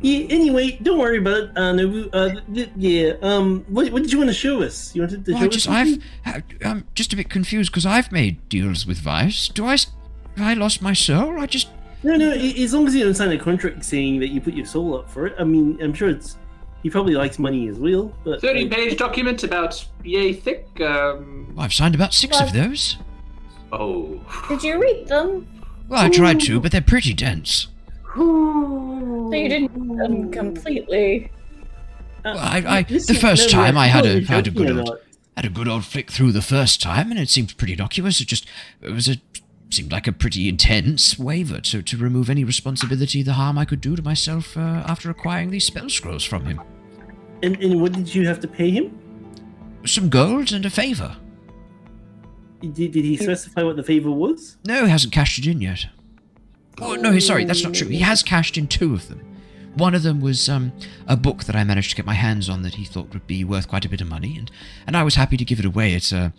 Yeah. 0.01 0.25
Anyway, 0.29 0.79
don't 0.81 0.97
worry 0.97 1.17
about 1.19 1.37
it. 1.37 1.49
Uh, 1.55 1.73
Nobu. 1.73 2.09
Uh, 2.11 2.39
th- 2.53 2.69
yeah. 2.75 3.13
Um. 3.21 3.63
What, 3.67 3.91
what 3.91 4.01
did 4.01 4.11
you 4.11 4.17
want 4.17 4.29
to 4.29 4.33
show 4.33 4.61
us? 4.63 4.95
You 4.95 5.03
wanted 5.03 5.25
to 5.25 5.31
Well, 5.33 5.41
show 5.41 5.45
I 5.45 5.47
us 5.47 5.53
just, 5.53 5.65
something? 5.65 6.01
I've, 6.25 6.43
I'm 6.65 6.87
just 6.95 7.13
a 7.13 7.15
bit 7.15 7.29
confused 7.29 7.71
because 7.71 7.85
I've 7.85 8.11
made 8.11 8.47
deals 8.49 8.85
with 8.87 8.97
Vice. 8.99 9.47
Do 9.49 9.65
I? 9.67 9.71
have 9.71 9.87
I 10.39 10.53
lost 10.55 10.81
my 10.81 10.93
soul? 10.93 11.39
I 11.39 11.45
just, 11.45 11.67
No, 12.03 12.15
no. 12.15 12.31
As 12.31 12.73
long 12.73 12.87
as 12.87 12.95
you 12.95 13.03
don't 13.03 13.13
sign 13.13 13.31
a 13.31 13.37
contract 13.37 13.83
saying 13.85 14.19
that 14.21 14.29
you 14.29 14.41
put 14.41 14.53
your 14.55 14.65
soul 14.65 14.97
up 14.97 15.09
for 15.09 15.27
it. 15.27 15.35
I 15.37 15.43
mean, 15.43 15.77
I'm 15.81 15.93
sure 15.93 16.09
it's. 16.09 16.37
He 16.83 16.89
probably 16.89 17.13
likes 17.13 17.37
money 17.37 17.67
as 17.67 17.77
well. 17.77 18.11
But 18.23 18.41
Thirty 18.41 18.67
page 18.67 18.97
document 18.97 19.43
about 19.43 19.85
yay 20.03 20.33
thick. 20.33 20.67
Um, 20.81 21.53
I've 21.57 21.73
signed 21.73 21.95
about 21.95 22.13
six 22.13 22.39
of 22.41 22.53
those. 22.53 22.97
oh. 23.71 24.19
did 24.49 24.63
you 24.63 24.81
read 24.81 25.07
them? 25.07 25.47
Well, 25.87 26.01
I 26.01 26.09
tried 26.09 26.39
to, 26.41 26.59
but 26.59 26.71
they're 26.71 26.81
pretty 26.81 27.13
dense. 27.13 27.67
So 28.15 29.31
you 29.33 29.49
didn't 29.49 29.71
read 29.73 29.99
them 29.99 30.31
completely. 30.31 31.31
Well, 32.23 32.37
I, 32.37 32.63
I 32.67 32.83
the 32.83 33.17
first 33.19 33.49
time 33.49 33.77
I 33.77 33.87
had 33.87 34.05
a 34.05 34.21
had 34.23 34.47
a 34.47 34.51
good 34.51 34.77
old 34.77 34.99
had 35.35 35.45
a 35.45 35.49
good 35.49 35.67
old 35.67 35.85
flick 35.85 36.11
through 36.11 36.31
the 36.31 36.41
first 36.41 36.81
time, 36.81 37.11
and 37.11 37.19
it 37.19 37.29
seemed 37.29 37.55
pretty 37.57 37.73
innocuous. 37.73 38.21
It 38.21 38.27
just 38.27 38.45
it 38.81 38.91
was 38.91 39.07
a 39.07 39.17
seemed 39.73 39.91
like 39.91 40.07
a 40.07 40.11
pretty 40.11 40.49
intense 40.49 41.17
waiver 41.17 41.59
to 41.61 41.81
to 41.81 41.97
remove 41.97 42.29
any 42.29 42.43
responsibility 42.43 43.23
the 43.23 43.33
harm 43.33 43.57
I 43.57 43.65
could 43.65 43.81
do 43.81 43.95
to 43.95 44.01
myself 44.01 44.57
uh, 44.57 44.83
after 44.85 45.09
acquiring 45.09 45.51
these 45.51 45.65
spell 45.65 45.89
scrolls 45.89 46.23
from 46.23 46.45
him. 46.45 46.61
And, 47.43 47.61
and 47.63 47.81
what 47.81 47.93
did 47.93 48.13
you 48.13 48.27
have 48.27 48.39
to 48.41 48.47
pay 48.47 48.69
him? 48.69 48.97
Some 49.85 50.09
gold 50.09 50.51
and 50.51 50.65
a 50.65 50.69
favor. 50.69 51.17
Did, 52.61 52.75
did 52.75 52.95
he 52.95 53.17
specify 53.17 53.63
what 53.63 53.75
the 53.75 53.83
favor 53.83 54.11
was? 54.11 54.57
No, 54.67 54.85
he 54.85 54.91
hasn't 54.91 55.13
cashed 55.13 55.39
it 55.39 55.47
in 55.47 55.61
yet. 55.61 55.87
Oh 56.79 56.95
no, 56.95 57.17
sorry, 57.19 57.45
that's 57.45 57.63
not 57.63 57.73
true. 57.73 57.87
He 57.87 57.99
has 57.99 58.21
cashed 58.21 58.57
in 58.57 58.67
two 58.67 58.93
of 58.93 59.07
them. 59.07 59.25
One 59.75 59.95
of 59.95 60.03
them 60.03 60.19
was 60.19 60.49
um, 60.49 60.73
a 61.07 61.15
book 61.15 61.45
that 61.45 61.55
I 61.55 61.63
managed 61.63 61.91
to 61.91 61.95
get 61.95 62.05
my 62.05 62.13
hands 62.13 62.49
on 62.49 62.61
that 62.63 62.75
he 62.75 62.85
thought 62.85 63.13
would 63.13 63.25
be 63.25 63.43
worth 63.43 63.67
quite 63.67 63.85
a 63.85 63.89
bit 63.89 64.01
of 64.01 64.07
money, 64.07 64.37
and, 64.37 64.51
and 64.85 64.97
I 64.97 65.03
was 65.03 65.15
happy 65.15 65.37
to 65.37 65.45
give 65.45 65.59
it 65.59 65.65
away. 65.65 65.93
It's 65.93 66.11
a 66.11 66.33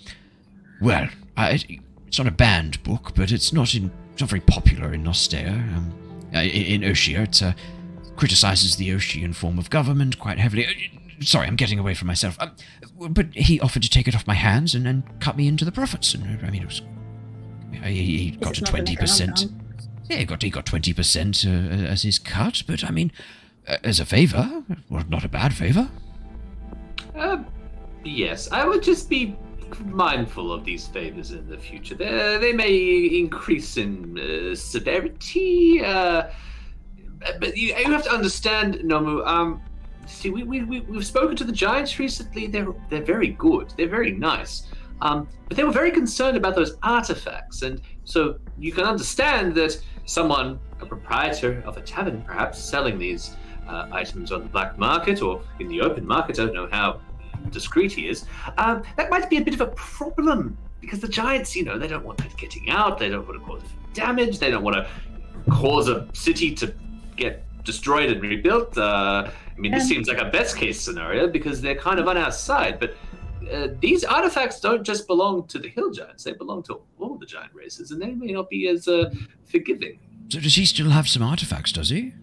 well, 0.80 1.08
I, 1.36 1.62
it's 2.12 2.18
not 2.18 2.28
a 2.28 2.30
banned 2.30 2.82
book, 2.82 3.12
but 3.14 3.32
it's 3.32 3.54
not 3.54 3.74
in 3.74 3.90
it's 4.12 4.20
not 4.20 4.28
very 4.28 4.42
popular 4.42 4.92
in 4.92 5.02
Nostea. 5.02 5.48
Um, 5.48 5.94
uh, 6.34 6.40
in, 6.40 6.82
in 6.82 6.92
Oshia, 6.92 7.22
it 7.22 7.42
uh, 7.42 7.54
criticizes 8.16 8.76
the 8.76 8.92
Ocean 8.92 9.32
form 9.32 9.58
of 9.58 9.70
government 9.70 10.18
quite 10.18 10.38
heavily. 10.38 10.66
Uh, 10.66 11.24
Sorry, 11.24 11.46
I'm 11.46 11.56
getting 11.56 11.78
away 11.78 11.94
from 11.94 12.08
myself. 12.08 12.36
Um, 12.38 12.52
but 13.14 13.28
he 13.32 13.58
offered 13.60 13.82
to 13.84 13.88
take 13.88 14.08
it 14.08 14.14
off 14.14 14.26
my 14.26 14.34
hands 14.34 14.74
and, 14.74 14.86
and 14.86 15.04
cut 15.20 15.38
me 15.38 15.48
into 15.48 15.64
the 15.64 15.72
profits. 15.72 16.12
And 16.12 16.24
uh, 16.24 16.46
I 16.46 16.50
mean, 16.50 16.64
it 16.64 16.66
was 16.66 16.82
he, 17.82 18.18
he 18.18 18.30
got 18.32 18.40
This 18.40 18.48
to 18.48 18.52
is 18.52 18.60
not 18.60 18.66
the 18.66 18.70
twenty 18.72 18.96
percent. 18.96 19.46
Yeah, 20.10 20.16
he 20.18 20.26
got 20.26 20.42
he 20.42 20.50
got 20.50 20.66
twenty 20.66 20.92
percent 20.92 21.46
uh, 21.46 21.48
as 21.48 22.02
his 22.02 22.18
cut, 22.18 22.62
but 22.66 22.84
I 22.84 22.90
mean, 22.90 23.10
uh, 23.66 23.78
as 23.82 24.00
a 24.00 24.04
favour, 24.04 24.64
well, 24.90 25.04
not 25.08 25.24
a 25.24 25.28
bad 25.30 25.54
favour. 25.54 25.88
Uh, 27.16 27.42
yes, 28.04 28.52
I 28.52 28.66
would 28.66 28.82
just 28.82 29.08
be 29.08 29.34
mindful 29.80 30.52
of 30.52 30.64
these 30.64 30.86
favors 30.86 31.32
in 31.32 31.48
the 31.48 31.58
future. 31.58 31.94
They, 31.94 32.38
they 32.40 32.52
may 32.52 32.74
increase 33.18 33.76
in 33.76 34.18
uh, 34.18 34.54
severity, 34.54 35.82
uh, 35.84 36.30
but 37.40 37.56
you, 37.56 37.74
you 37.74 37.84
have 37.84 38.04
to 38.04 38.12
understand, 38.12 38.76
Nomu. 38.76 39.26
Um, 39.26 39.60
see, 40.06 40.30
we, 40.30 40.42
we, 40.42 40.62
we, 40.64 40.80
we've 40.80 41.06
spoken 41.06 41.36
to 41.36 41.44
the 41.44 41.52
Giants 41.52 41.98
recently. 41.98 42.46
They're, 42.46 42.72
they're 42.90 43.02
very 43.04 43.28
good, 43.28 43.72
they're 43.76 43.88
very 43.88 44.12
nice. 44.12 44.68
Um, 45.00 45.28
but 45.48 45.56
they 45.56 45.64
were 45.64 45.72
very 45.72 45.90
concerned 45.90 46.36
about 46.36 46.54
those 46.54 46.76
artifacts, 46.82 47.62
and 47.62 47.80
so 48.04 48.38
you 48.58 48.70
can 48.72 48.84
understand 48.84 49.54
that 49.56 49.76
someone, 50.04 50.60
a 50.80 50.86
proprietor 50.86 51.62
of 51.66 51.76
a 51.76 51.80
tavern, 51.80 52.22
perhaps 52.22 52.58
selling 52.58 52.98
these 52.98 53.36
uh, 53.68 53.88
items 53.92 54.32
on 54.32 54.42
the 54.42 54.48
black 54.48 54.78
market 54.78 55.22
or 55.22 55.42
in 55.58 55.68
the 55.68 55.80
open 55.80 56.06
market. 56.06 56.38
I 56.38 56.44
don't 56.44 56.54
know 56.54 56.68
how 56.70 57.00
discreet 57.50 57.92
he 57.92 58.08
is. 58.08 58.24
Um, 58.58 58.82
that 58.96 59.10
might 59.10 59.28
be 59.30 59.36
a 59.38 59.40
bit 59.42 59.54
of 59.54 59.60
a 59.60 59.66
problem 59.68 60.56
because 60.80 61.00
the 61.00 61.08
giants, 61.08 61.54
you 61.56 61.64
know, 61.64 61.78
they 61.78 61.88
don't 61.88 62.04
want 62.04 62.18
that 62.18 62.36
getting 62.36 62.70
out. 62.70 62.98
They 62.98 63.08
don't 63.08 63.26
want 63.26 63.40
to 63.40 63.46
cause 63.46 63.62
damage. 63.94 64.38
They 64.38 64.50
don't 64.50 64.64
want 64.64 64.76
to 64.76 64.88
cause 65.50 65.88
a 65.88 66.08
city 66.12 66.54
to 66.56 66.74
get 67.16 67.44
destroyed 67.64 68.10
and 68.10 68.20
rebuilt. 68.22 68.76
Uh, 68.76 69.30
I 69.30 69.58
mean, 69.60 69.72
this 69.72 69.86
seems 69.86 70.08
like 70.08 70.18
a 70.18 70.24
best 70.30 70.56
case 70.56 70.80
scenario 70.80 71.28
because 71.28 71.60
they're 71.60 71.76
kind 71.76 71.98
of 71.98 72.08
on 72.08 72.16
our 72.16 72.32
side. 72.32 72.80
But 72.80 72.94
uh, 73.52 73.68
these 73.80 74.02
artifacts 74.04 74.60
don't 74.60 74.82
just 74.82 75.06
belong 75.06 75.46
to 75.48 75.58
the 75.58 75.68
hill 75.68 75.90
giants; 75.90 76.24
they 76.24 76.32
belong 76.32 76.62
to 76.64 76.80
all 76.98 77.16
the 77.18 77.26
giant 77.26 77.52
races, 77.54 77.90
and 77.90 78.00
they 78.00 78.12
may 78.12 78.32
not 78.32 78.48
be 78.48 78.68
as 78.68 78.88
uh, 78.88 79.12
forgiving. 79.44 79.98
So 80.28 80.40
does 80.40 80.54
he 80.54 80.64
still 80.66 80.90
have 80.90 81.08
some 81.08 81.22
artifacts? 81.22 81.72
Does 81.72 81.90
he? 81.90 82.14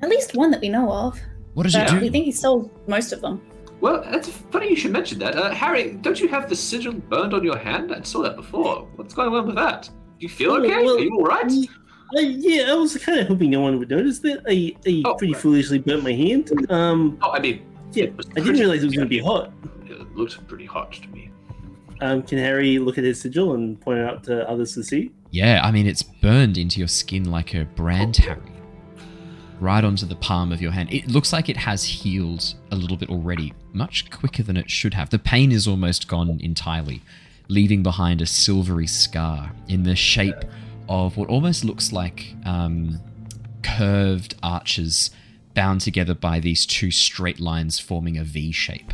At 0.00 0.08
least 0.08 0.34
one 0.34 0.50
that 0.50 0.60
we 0.60 0.68
know 0.68 0.90
of. 0.90 1.20
What 1.54 1.64
does 1.64 1.74
But 1.74 1.90
do? 1.90 2.00
we 2.00 2.08
think 2.08 2.24
he 2.24 2.32
stole 2.32 2.70
most 2.88 3.12
of 3.12 3.20
them. 3.20 3.40
Well, 3.82 4.02
that's 4.10 4.28
funny 4.28 4.70
you 4.70 4.76
should 4.76 4.92
mention 4.92 5.18
that. 5.18 5.34
Uh, 5.36 5.50
Harry, 5.52 5.94
don't 6.02 6.18
you 6.20 6.28
have 6.28 6.48
the 6.48 6.54
sigil 6.54 6.92
burned 6.92 7.34
on 7.34 7.42
your 7.42 7.58
hand? 7.58 7.92
I 7.92 8.00
saw 8.02 8.22
that 8.22 8.36
before. 8.36 8.88
What's 8.94 9.12
going 9.12 9.34
on 9.34 9.44
with 9.46 9.56
that? 9.56 9.90
Do 10.18 10.26
you 10.26 10.28
feel 10.28 10.52
okay? 10.52 10.84
Well, 10.84 10.96
Are 10.96 11.00
you 11.00 11.10
all 11.16 11.24
right? 11.24 11.50
He, 11.50 11.68
Uh, 12.16 12.20
yeah, 12.20 12.70
I 12.70 12.74
was 12.74 12.96
kind 12.96 13.18
of 13.20 13.26
hoping 13.26 13.50
no 13.50 13.60
one 13.60 13.78
would 13.80 13.90
notice 13.90 14.20
that. 14.20 14.44
I, 14.46 14.72
I 14.86 15.02
Oh, 15.04 15.14
pretty 15.14 15.32
right. 15.32 15.42
foolishly 15.42 15.78
burnt 15.80 16.04
my 16.04 16.12
hand. 16.12 16.52
Um, 16.70 17.18
Oh, 17.22 17.30
I 17.32 17.40
mean, 17.40 17.62
yeah, 17.92 18.04
I 18.36 18.40
didn't 18.40 18.60
realize 18.60 18.82
it 18.82 18.86
was 18.86 18.94
going 18.94 19.06
to 19.08 19.10
be 19.10 19.18
hot. 19.18 19.50
It 19.86 20.14
looked 20.14 20.46
pretty 20.46 20.66
hot 20.66 20.92
to 20.92 21.08
me. 21.08 21.30
Um, 22.00 22.22
can 22.22 22.38
Harry 22.38 22.78
look 22.78 22.98
at 22.98 23.04
his 23.04 23.20
sigil 23.20 23.54
and 23.54 23.80
point 23.80 23.98
it 23.98 24.06
out 24.08 24.22
to 24.24 24.48
others 24.48 24.74
to 24.74 24.84
see? 24.84 25.10
Yeah, 25.32 25.60
I 25.64 25.70
mean, 25.72 25.86
it's 25.88 26.02
burned 26.04 26.56
into 26.56 26.78
your 26.78 26.88
skin 26.88 27.30
like 27.30 27.52
a 27.54 27.64
brand 27.64 28.16
Harry. 28.18 28.40
Right 29.62 29.84
onto 29.84 30.06
the 30.06 30.16
palm 30.16 30.50
of 30.50 30.60
your 30.60 30.72
hand. 30.72 30.92
It 30.92 31.06
looks 31.06 31.32
like 31.32 31.48
it 31.48 31.56
has 31.56 31.84
healed 31.84 32.54
a 32.72 32.74
little 32.74 32.96
bit 32.96 33.10
already, 33.10 33.54
much 33.72 34.10
quicker 34.10 34.42
than 34.42 34.56
it 34.56 34.68
should 34.68 34.92
have. 34.92 35.10
The 35.10 35.20
pain 35.20 35.52
is 35.52 35.68
almost 35.68 36.08
gone 36.08 36.40
entirely, 36.42 37.00
leaving 37.46 37.80
behind 37.80 38.20
a 38.20 38.26
silvery 38.26 38.88
scar 38.88 39.52
in 39.68 39.84
the 39.84 39.94
shape 39.94 40.44
of 40.88 41.16
what 41.16 41.28
almost 41.28 41.64
looks 41.64 41.92
like 41.92 42.34
um, 42.44 42.98
curved 43.62 44.34
arches 44.42 45.12
bound 45.54 45.80
together 45.80 46.14
by 46.14 46.40
these 46.40 46.66
two 46.66 46.90
straight 46.90 47.38
lines 47.38 47.78
forming 47.78 48.18
a 48.18 48.24
V 48.24 48.50
shape. 48.50 48.92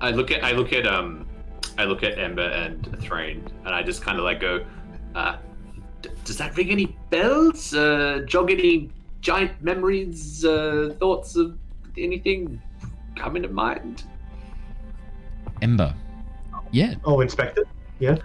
I 0.00 0.10
look 0.10 0.32
at 0.32 0.42
I 0.42 0.50
look 0.50 0.72
at 0.72 0.84
um 0.84 1.28
I 1.78 1.84
look 1.84 2.02
at 2.02 2.18
Ember 2.18 2.42
and 2.42 3.00
Threign, 3.00 3.48
and 3.64 3.72
I 3.72 3.84
just 3.84 4.02
kind 4.02 4.18
of 4.18 4.24
like 4.24 4.40
go, 4.40 4.66
uh, 5.14 5.36
does 6.24 6.38
that 6.38 6.56
ring 6.56 6.70
any 6.70 6.86
bells? 7.10 7.72
Uh, 7.72 8.24
jog 8.26 8.50
any 8.50 8.90
giant 9.20 9.52
memories, 9.62 10.44
uh, 10.44 10.94
thoughts 10.98 11.36
of 11.36 11.58
anything 11.98 12.60
coming 13.16 13.42
to 13.42 13.48
mind? 13.48 14.04
Ember. 15.62 15.94
Yeah, 16.72 16.94
Oh, 17.04 17.20
inspect 17.20 17.58
it. 17.58 17.66
Yeah. 17.98 18.14
Do 18.14 18.22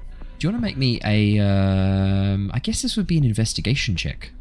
you 0.47 0.49
want 0.51 0.61
to 0.61 0.65
make 0.67 0.77
me 0.77 0.99
a? 1.03 1.39
Um, 1.39 2.51
I 2.53 2.59
guess 2.59 2.81
this 2.81 2.95
would 2.97 3.07
be 3.07 3.17
an 3.17 3.23
investigation 3.23 3.95
check. 3.95 4.31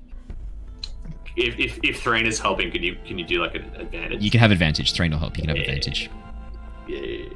If 1.36 1.59
if, 1.59 1.78
if 1.82 2.02
Threign 2.02 2.26
is 2.26 2.39
helping, 2.39 2.70
can 2.70 2.82
you 2.82 2.97
can 3.06 3.18
you 3.18 3.24
do 3.24 3.40
like 3.40 3.55
an 3.55 3.64
advantage? 3.76 4.22
You 4.22 4.31
can 4.31 4.40
have 4.40 4.51
advantage. 4.51 4.93
Threign 4.93 5.10
will 5.12 5.18
help. 5.18 5.36
You 5.36 5.43
can 5.43 5.48
have 5.48 5.56
Yeah. 5.56 5.62
advantage. 5.64 6.10
Yeah. 6.86 7.28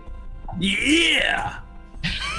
Yeah! 0.60 1.58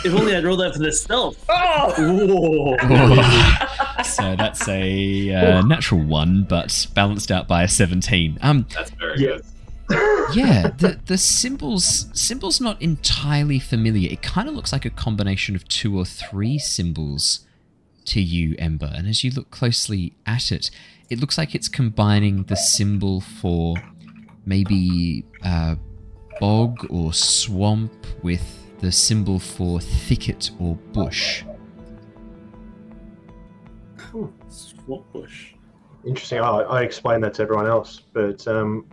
If 0.06 0.14
only 0.14 0.36
I'd 0.36 0.44
rolled 0.46 0.60
that 0.62 0.74
for 0.74 0.80
the 0.80 0.92
stealth. 0.92 1.44
Oh! 1.50 2.76
Whoa. 2.80 4.04
so 4.04 4.36
that's 4.36 4.68
a 4.68 5.34
uh, 5.34 5.62
natural 5.66 6.02
one, 6.04 6.44
but 6.44 6.88
balanced 6.94 7.32
out 7.32 7.48
by 7.48 7.64
a 7.64 7.68
seventeen. 7.68 8.38
Um, 8.42 8.66
That's 8.74 8.92
very 8.92 9.20
Yeah. 9.20 9.28
good. 9.28 9.46
yeah, 10.36 10.70
the 10.78 11.00
the 11.08 11.18
symbols 11.18 12.08
symbols 12.14 12.62
not 12.62 12.80
entirely 12.82 13.58
familiar. 13.58 14.12
It 14.12 14.22
kind 14.22 14.48
of 14.48 14.54
looks 14.54 14.72
like 14.72 14.86
a 14.86 14.92
combination 14.92 15.56
of 15.56 15.68
two 15.68 15.98
or 15.98 16.06
three 16.06 16.60
symbols 16.60 17.48
to 18.06 18.22
you, 18.22 18.56
Ember. 18.60 18.92
And 18.94 19.08
as 19.08 19.24
you 19.24 19.32
look 19.32 19.50
closely 19.50 20.14
at 20.28 20.52
it, 20.52 20.70
it 21.10 21.20
looks 21.20 21.40
like 21.40 21.56
it's 21.56 21.68
combining 21.68 22.44
the 22.44 22.56
symbol 22.56 23.20
for 23.20 23.78
maybe 24.46 25.26
uh, 25.44 25.76
bog 26.40 26.86
or 26.92 27.12
swamp 27.12 27.92
with 28.22 28.64
the 28.80 28.92
symbol 28.92 29.40
for 29.40 29.80
thicket 29.80 30.52
or 30.60 30.76
bush. 30.94 31.44
Swamp 34.50 35.12
bush. 35.14 35.54
Interesting. 36.06 36.40
I, 36.40 36.60
I 36.62 36.82
explained 36.82 37.24
that 37.24 37.34
to 37.36 37.44
everyone 37.44 37.68
else, 37.68 38.02
but 38.14 38.48
um, 38.48 38.86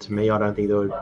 to 0.00 0.12
me, 0.12 0.30
I 0.30 0.38
don't 0.38 0.54
think 0.54 0.68
that 0.68 0.76
would 0.76 0.92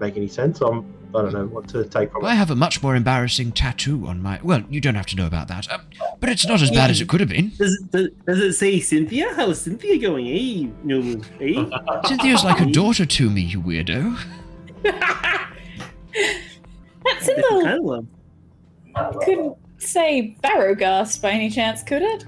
make 0.00 0.16
any 0.16 0.28
sense. 0.28 0.60
I'm, 0.60 0.94
I 1.14 1.22
don't 1.22 1.32
know 1.32 1.46
what 1.46 1.68
to 1.68 1.84
take 1.84 2.12
from 2.12 2.24
it. 2.24 2.28
I 2.28 2.32
it. 2.32 2.36
have 2.36 2.50
a 2.50 2.56
much 2.56 2.82
more 2.82 2.96
embarrassing 2.96 3.52
tattoo 3.52 4.06
on 4.06 4.22
my. 4.22 4.40
Well, 4.42 4.62
you 4.70 4.80
don't 4.80 4.94
have 4.94 5.06
to 5.06 5.16
know 5.16 5.26
about 5.26 5.48
that. 5.48 5.70
Um, 5.70 5.82
but 6.20 6.30
it's 6.30 6.46
not 6.46 6.62
as 6.62 6.70
bad 6.70 6.90
as 6.90 7.00
it 7.00 7.08
could 7.08 7.20
have 7.20 7.28
been. 7.28 7.52
Does 7.58 7.74
it, 7.74 7.90
does, 7.90 8.08
does 8.26 8.38
it 8.38 8.52
say 8.54 8.80
Cynthia? 8.80 9.34
How's 9.34 9.60
Cynthia 9.60 9.98
going? 9.98 10.26
Hey, 10.26 10.70
no, 10.84 11.20
hey. 11.38 11.54
Cynthia's 12.06 12.44
like 12.44 12.60
a 12.60 12.66
daughter 12.72 13.04
to 13.04 13.30
me, 13.30 13.42
you 13.42 13.60
weirdo. 13.60 14.16
that 17.20 17.26
Different 17.26 17.64
symbol 17.64 18.06
kind 18.94 19.16
of 19.16 19.22
couldn't 19.22 19.56
say 19.78 20.36
Barrowgast 20.42 21.22
by 21.22 21.30
any 21.30 21.50
chance, 21.50 21.82
could 21.82 22.02
it? 22.02 22.24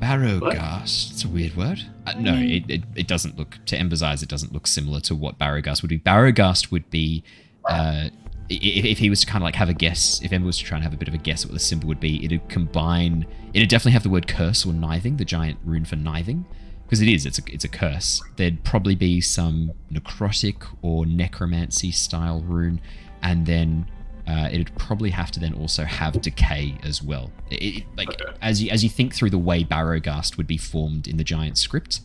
Barrowgast. 0.00 1.12
It's 1.12 1.24
a 1.24 1.28
weird 1.28 1.56
word. 1.56 1.80
Uh, 2.06 2.12
no, 2.18 2.34
it, 2.34 2.64
it, 2.68 2.82
it 2.94 3.06
doesn't 3.06 3.38
look, 3.38 3.58
to 3.66 3.78
Ember's 3.78 4.02
eyes, 4.02 4.22
it 4.22 4.28
doesn't 4.28 4.52
look 4.52 4.66
similar 4.66 5.00
to 5.00 5.14
what 5.14 5.38
Barrowgast 5.38 5.82
would 5.82 5.88
be. 5.88 5.96
Barrowgast 5.96 6.70
would 6.70 6.88
be, 6.90 7.24
uh, 7.68 8.08
if, 8.50 8.84
if 8.84 8.98
he 8.98 9.08
was 9.08 9.20
to 9.20 9.26
kind 9.26 9.42
of 9.42 9.44
like 9.44 9.54
have 9.54 9.70
a 9.70 9.74
guess, 9.74 10.20
if 10.22 10.32
Ember 10.32 10.46
was 10.46 10.58
to 10.58 10.64
try 10.64 10.76
and 10.76 10.84
have 10.84 10.92
a 10.92 10.98
bit 10.98 11.08
of 11.08 11.14
a 11.14 11.18
guess 11.18 11.44
at 11.44 11.50
what 11.50 11.54
the 11.54 11.60
symbol 11.60 11.88
would 11.88 12.00
be, 12.00 12.24
it'd 12.24 12.46
combine, 12.48 13.26
it'd 13.54 13.70
definitely 13.70 13.92
have 13.92 14.02
the 14.02 14.10
word 14.10 14.26
curse 14.26 14.66
or 14.66 14.74
kniving, 14.74 15.16
the 15.16 15.24
giant 15.24 15.58
rune 15.64 15.84
for 15.84 15.96
kniving. 15.96 16.44
Because 16.84 17.00
it 17.00 17.08
is, 17.08 17.24
it's 17.24 17.38
a, 17.38 17.42
it's 17.48 17.64
a 17.64 17.68
curse. 17.68 18.20
There'd 18.36 18.62
probably 18.62 18.94
be 18.94 19.22
some 19.22 19.72
necrotic 19.90 20.66
or 20.82 21.06
necromancy 21.06 21.90
style 21.90 22.42
rune, 22.42 22.82
and 23.24 23.44
then 23.46 23.86
uh, 24.28 24.48
it'd 24.52 24.72
probably 24.78 25.10
have 25.10 25.30
to 25.32 25.40
then 25.40 25.52
also 25.54 25.84
have 25.84 26.20
decay 26.22 26.76
as 26.84 27.02
well. 27.02 27.32
It, 27.50 27.62
it- 27.62 27.84
like 27.96 28.08
Okay. 28.10 28.32
as 28.40 28.62
you 28.62 28.70
as 28.70 28.84
you 28.84 28.88
think 28.90 29.12
through 29.14 29.30
the 29.30 29.38
way 29.38 29.64
Barrowgast 29.64 30.36
would 30.38 30.46
be 30.46 30.56
formed 30.58 31.08
in 31.08 31.16
the 31.16 31.24
giant 31.24 31.58
script, 31.58 32.00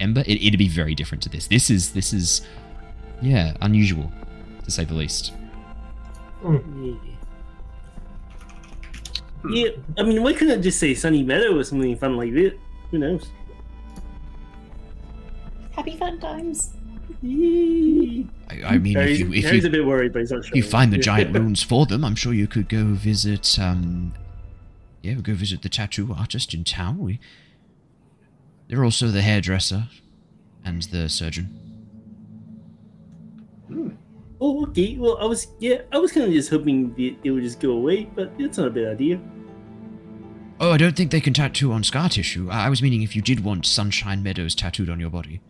Ember, 0.00 0.22
it, 0.22 0.42
it'd 0.42 0.58
be 0.58 0.68
very 0.68 0.94
different 0.94 1.22
to 1.24 1.28
this. 1.28 1.46
This 1.48 1.68
is 1.70 1.92
this 1.92 2.12
is 2.14 2.40
yeah 3.20 3.54
unusual 3.60 4.10
to 4.64 4.70
say 4.70 4.84
the 4.84 4.94
least. 4.94 5.32
Yeah. 6.42 6.94
yeah, 9.50 9.68
I 9.98 10.02
mean, 10.02 10.22
why 10.22 10.32
couldn't 10.32 10.58
I 10.58 10.62
just 10.62 10.78
say 10.80 10.94
Sunny 10.94 11.22
Meadow 11.22 11.58
or 11.58 11.64
something 11.64 11.96
fun 11.96 12.16
like 12.16 12.32
that? 12.34 12.58
Who 12.90 12.98
knows? 12.98 13.28
Happy 15.72 15.96
fun 15.96 16.18
times. 16.18 16.72
I, 17.22 18.74
I 18.74 18.78
mean, 18.78 18.96
if 18.96 19.18
you 19.18 19.32
if 19.32 19.44
Harry's 19.44 19.62
you 19.62 19.68
a 19.68 19.72
bit 19.72 19.86
worried, 19.86 20.12
but 20.12 20.20
he's 20.20 20.32
not 20.32 20.44
sure. 20.44 20.56
you 20.56 20.62
find 20.62 20.92
the 20.92 20.98
giant 20.98 21.34
runes 21.36 21.62
for 21.62 21.86
them, 21.86 22.04
I'm 22.04 22.14
sure 22.14 22.32
you 22.32 22.46
could 22.46 22.68
go 22.68 22.84
visit. 22.94 23.58
Um, 23.58 24.14
yeah, 25.02 25.14
go 25.14 25.34
visit 25.34 25.62
the 25.62 25.68
tattoo 25.68 26.14
artist 26.16 26.54
in 26.54 26.64
town. 26.64 26.98
We. 26.98 27.20
They're 28.68 28.84
also 28.84 29.08
the 29.08 29.22
hairdresser, 29.22 29.88
and 30.64 30.82
the 30.82 31.08
surgeon. 31.08 31.56
Oh, 34.40 34.66
okay. 34.66 34.96
Well, 34.96 35.18
I 35.20 35.24
was 35.24 35.48
yeah, 35.58 35.82
I 35.92 35.98
was 35.98 36.12
kind 36.12 36.26
of 36.26 36.32
just 36.32 36.50
hoping 36.50 36.94
that 36.94 37.16
it 37.24 37.30
would 37.30 37.42
just 37.42 37.60
go 37.60 37.72
away, 37.72 38.04
but 38.04 38.32
it's 38.38 38.58
not 38.58 38.68
a 38.68 38.70
bad 38.70 38.88
idea. 38.88 39.20
Oh, 40.58 40.72
I 40.72 40.76
don't 40.76 40.96
think 40.96 41.10
they 41.10 41.20
can 41.20 41.32
tattoo 41.32 41.72
on 41.72 41.84
scar 41.84 42.08
tissue. 42.08 42.50
I, 42.50 42.66
I 42.66 42.68
was 42.68 42.82
meaning 42.82 43.02
if 43.02 43.16
you 43.16 43.22
did 43.22 43.44
want 43.44 43.66
Sunshine 43.66 44.22
Meadows 44.22 44.54
tattooed 44.54 44.90
on 44.90 45.00
your 45.00 45.10
body. 45.10 45.40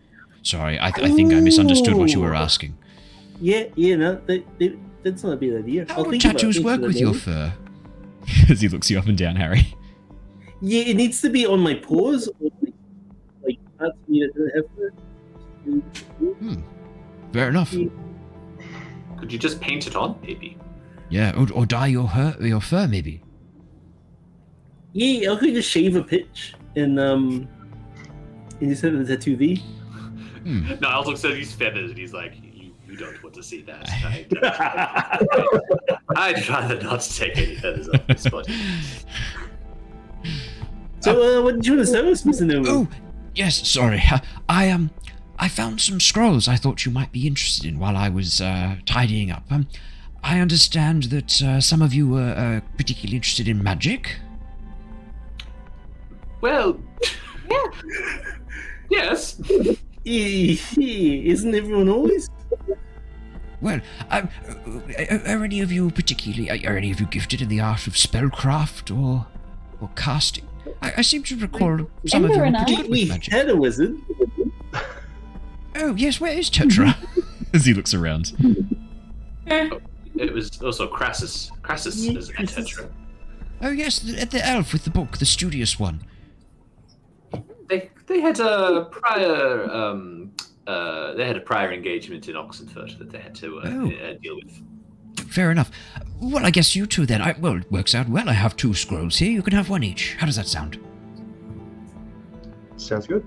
Sorry, 0.43 0.79
I, 0.81 0.91
th- 0.91 1.07
I 1.07 1.15
think 1.15 1.33
I 1.33 1.41
misunderstood 1.41 1.95
what 1.95 2.11
you 2.11 2.21
were 2.21 2.35
asking. 2.35 2.77
Yeah, 3.41 3.65
yeah, 3.75 3.97
no, 3.97 4.21
that, 4.27 4.59
that, 4.59 4.79
that's 5.03 5.23
not 5.23 5.35
a 5.35 5.37
bad 5.37 5.65
idea. 5.65 5.87
How 5.89 5.97
I'll 5.99 6.05
do 6.05 6.11
think 6.11 6.25
about 6.25 6.33
tattoos 6.33 6.57
Thanks 6.57 6.65
work 6.65 6.81
with 6.81 6.97
your 6.97 7.15
fur? 7.15 7.53
as 8.49 8.61
he 8.61 8.69
looks 8.69 8.91
you 8.91 8.99
up 8.99 9.07
and 9.07 9.17
down, 9.17 9.37
Harry. 9.37 9.75
Yeah, 10.61 10.83
it 10.83 10.97
needs 10.97 11.23
to 11.23 11.31
be 11.31 11.47
on 11.47 11.61
my 11.61 11.75
paws 11.75 12.29
or 12.41 12.51
like, 12.61 12.75
like 13.43 13.79
parts 13.79 13.97
of 13.99 14.09
me 14.09 14.27
that 14.27 14.35
don't 14.35 14.55
have 14.55 14.77
fur. 14.77 14.91
Hmm. 16.35 16.61
Fair 17.33 17.49
enough. 17.49 17.75
Could 19.19 19.33
you 19.33 19.39
just 19.39 19.61
paint 19.61 19.87
it 19.87 19.97
on, 19.97 20.19
maybe? 20.23 20.59
Yeah, 21.09 21.33
or, 21.37 21.51
or 21.53 21.67
dye 21.67 21.89
your 21.89 22.09
hair, 22.09 22.37
your 22.41 22.61
fur 22.61 22.87
maybe. 22.87 23.23
Yeah, 24.93 25.33
I 25.33 25.37
could 25.37 25.55
just 25.55 25.71
shave 25.71 25.97
a 25.97 26.03
pitch 26.03 26.55
and 26.77 26.99
um, 26.99 27.49
and 28.61 28.71
just 28.71 28.83
have 28.83 28.93
the 28.93 29.05
tattoo 29.05 29.37
V. 29.37 29.62
Niles 30.45 31.07
looks 31.07 31.25
at 31.25 31.33
these 31.33 31.53
feathers 31.53 31.91
and 31.91 31.99
he's 31.99 32.12
like, 32.12 32.35
"You, 32.43 32.73
you 32.87 32.97
don't 32.97 33.23
want 33.23 33.35
to 33.35 33.43
see 33.43 33.62
that. 33.62 33.89
I, 36.17 36.19
I'd 36.31 36.49
rather 36.49 36.81
not 36.83 37.01
take 37.01 37.37
any 37.37 37.57
feathers 37.57 37.89
off 37.89 38.07
this 38.07 38.29
body." 38.29 38.55
so, 41.01 41.41
uh, 41.41 41.43
what 41.43 41.57
did 41.57 41.67
you 41.67 41.77
want 41.77 41.87
to 41.87 41.93
say, 41.93 42.29
Mr. 42.29 42.47
Newman? 42.47 42.67
Oh, 42.69 42.89
yes. 43.35 43.67
Sorry. 43.69 44.03
Uh, 44.11 44.19
I 44.49 44.71
um, 44.71 44.91
I 45.39 45.49
found 45.49 45.81
some 45.81 46.01
scrolls. 46.01 46.49
I 46.49 46.57
thought 46.57 46.85
you 46.85 46.93
might 46.93 47.12
be 47.12 47.27
interested 47.27 47.67
in 47.67 47.79
while 47.79 47.97
I 47.97 48.09
was 48.09 48.41
uh, 48.41 48.77
tidying 48.87 49.31
up. 49.31 49.45
Um, 49.51 49.69
I 50.23 50.39
understand 50.39 51.05
that 51.05 51.43
uh, 51.43 51.61
some 51.61 51.81
of 51.81 51.95
you 51.95 52.09
were 52.09 52.35
uh, 52.37 52.61
particularly 52.77 53.17
interested 53.17 53.49
in 53.49 53.62
magic. 53.62 54.17
Well, 56.43 56.79
yes. 58.91 59.41
Yeah, 59.49 59.57
yeah, 59.62 59.73
isn't 60.05 61.55
everyone 61.55 61.89
always? 61.89 62.29
Well, 63.61 63.81
um, 64.11 64.29
are, 64.99 65.21
are 65.27 65.45
any 65.45 65.61
of 65.61 65.71
you 65.71 65.91
particularly 65.91 66.51
are, 66.51 66.73
are 66.73 66.77
any 66.79 66.91
of 66.91 67.01
you 67.01 67.07
gifted 67.07 67.43
in 67.43 67.49
the 67.49 67.61
art 67.61 67.87
of 67.87 67.93
spellcraft 67.95 68.91
or 68.97 69.27
or 69.81 69.91
casting? 69.97 70.47
I, 70.83 70.95
I 70.99 71.03
seem 71.03 71.23
to 71.25 71.37
recall 71.37 71.87
some 72.07 72.25
of 72.25 72.31
you 72.31 72.37
Ember 72.37 72.39
were 72.39 72.45
and 72.45 72.57
I- 72.57 72.65
good 72.65 72.89
We 72.89 73.01
with 73.03 73.09
magic. 73.11 73.33
had 73.33 73.49
a 73.51 73.57
wizard. 73.57 73.97
Oh 75.77 75.95
yes, 75.95 76.21
where 76.21 76.33
is 76.33 76.51
Tetra? 76.51 76.97
as 77.55 77.67
he 77.67 77.75
looks 77.75 77.93
around. 77.95 78.33
It 79.47 80.33
was 80.35 80.61
also 80.63 80.87
Crassus. 80.89 81.51
Crassus 81.63 81.97
Yeah, 82.05 82.19
is 82.19 82.29
a 82.31 82.33
Crassus. 82.33 82.77
tetra. 82.79 82.91
oh 83.63 83.71
yes, 83.71 83.99
the, 83.99 84.25
the 84.25 84.47
elf 84.47 84.73
with 84.73 84.85
the 84.85 84.91
book, 84.91 85.19
the 85.19 85.27
studious 85.27 85.79
one. 85.79 86.01
They 87.71 87.91
they 88.07 88.21
had 88.21 88.39
a 88.41 88.85
prior 88.91 89.71
um 89.71 90.33
uh 90.67 91.15
they 91.15 91.27
had 91.27 91.37
a 91.37 91.41
prior 91.41 91.73
engagement 91.73 92.29
in 92.29 92.35
Oxenfurt 92.35 92.99
that 92.99 93.09
they 93.11 93.19
had 93.19 93.35
to 93.37 93.59
uh, 93.61 93.63
Oh. 93.67 93.91
uh, 93.91 94.15
deal 94.23 94.37
with. 94.37 94.61
Fair 95.31 95.51
enough. 95.51 95.71
Well, 96.21 96.45
I 96.45 96.51
guess 96.51 96.75
you 96.77 96.87
two 96.87 97.07
then. 97.07 97.23
I, 97.23 97.35
well, 97.39 97.57
it 97.57 97.71
works 97.71 97.95
out 97.95 98.09
well. 98.09 98.29
I 98.29 98.33
have 98.33 98.57
two 98.57 98.75
scrolls 98.75 99.17
here. 99.19 99.31
You 99.31 99.43
can 99.43 99.55
have 99.55 99.71
one 99.71 99.83
each. 99.85 100.15
How 100.19 100.27
does 100.27 100.37
that 100.37 100.49
sound? 100.49 100.79
Sounds 102.77 103.07
good. 103.07 103.25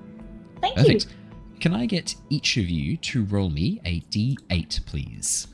Thank 0.61 0.75
Perfect. 0.75 1.05
you. 1.05 1.59
Can 1.59 1.73
I 1.73 1.85
get 1.85 2.15
each 2.29 2.57
of 2.57 2.69
you 2.69 2.97
to 2.97 3.23
roll 3.25 3.49
me 3.49 3.79
a 3.85 4.01
d8, 4.11 4.85
please? 4.85 5.47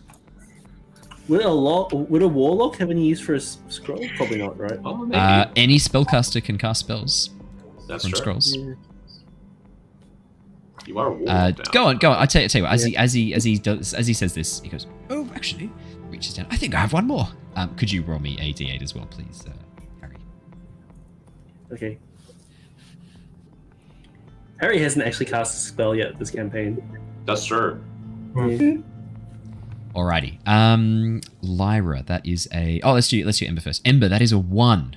Would 1.27 1.41
a 1.45 1.49
lo- 1.49 1.87
would 1.93 2.23
a 2.23 2.27
warlock 2.27 2.77
have 2.77 2.89
any 2.89 3.05
use 3.05 3.19
for 3.21 3.33
a 3.33 3.37
s- 3.37 3.59
scroll? 3.67 4.03
Probably 4.17 4.39
not, 4.39 4.57
right? 4.57 4.79
Oh, 4.83 5.07
Uh, 5.11 5.45
any 5.55 5.77
spellcaster 5.77 6.43
can 6.43 6.57
cast 6.57 6.79
spells 6.79 7.29
that's 7.89 8.03
from 8.03 8.11
true. 8.11 8.19
scrolls. 8.19 8.55
Yeah. 8.55 8.73
You 10.85 10.97
are 10.97 11.11
a 11.11 11.25
Uh, 11.25 11.51
go 11.71 11.85
on, 11.87 11.97
go 11.97 12.11
on. 12.11 12.17
I 12.17 12.25
tell 12.25 12.41
you, 12.41 12.45
I 12.45 12.47
tell 12.47 12.59
you 12.61 12.63
what. 12.63 12.73
As 12.73 12.83
he 12.83 12.95
as 12.97 13.13
he 13.13 13.33
as 13.33 13.43
he 13.43 13.57
does 13.57 13.93
as 13.93 14.07
he 14.07 14.13
says 14.13 14.33
this, 14.33 14.61
he 14.61 14.69
goes, 14.69 14.87
"Oh, 15.09 15.29
actually," 15.35 15.69
reaches 16.09 16.33
down. 16.33 16.47
I 16.49 16.55
think 16.57 16.73
I 16.73 16.79
have 16.79 16.93
one 16.93 17.05
more. 17.05 17.27
Um, 17.55 17.75
could 17.75 17.91
you 17.91 18.01
roll 18.03 18.19
me 18.19 18.37
a 18.39 18.53
d8 18.53 18.81
as 18.81 18.95
well, 18.95 19.05
please, 19.07 19.43
uh, 19.47 19.51
Harry? 20.01 20.15
Okay. 21.73 21.97
Harry 24.61 24.79
hasn't 24.79 25.05
actually 25.05 25.25
cast 25.27 25.55
a 25.55 25.59
spell 25.69 25.93
yet 25.95 26.17
this 26.17 26.31
campaign. 26.31 26.81
That's 27.25 27.45
true. 27.45 27.83
Alrighty. 29.95 30.47
Um, 30.47 31.21
Lyra, 31.41 32.03
that 32.07 32.25
is 32.25 32.47
a. 32.53 32.79
Oh, 32.83 32.93
let's 32.93 33.09
do 33.09 33.23
let's 33.25 33.39
do 33.39 33.45
Ember 33.45 33.61
first. 33.61 33.81
Ember, 33.85 34.07
that 34.07 34.21
is 34.21 34.31
a 34.31 34.39
one. 34.39 34.95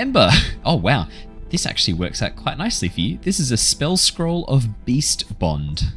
Ember. 0.00 0.30
Oh 0.64 0.74
wow, 0.76 1.08
this 1.48 1.64
actually 1.64 1.94
works 1.94 2.20
out 2.22 2.36
quite 2.36 2.58
nicely 2.58 2.88
for 2.90 3.00
you. 3.00 3.18
This 3.22 3.40
is 3.40 3.50
a 3.50 3.56
spell 3.56 3.96
scroll 3.96 4.44
of 4.44 4.84
Beast 4.84 5.38
Bond. 5.38 5.92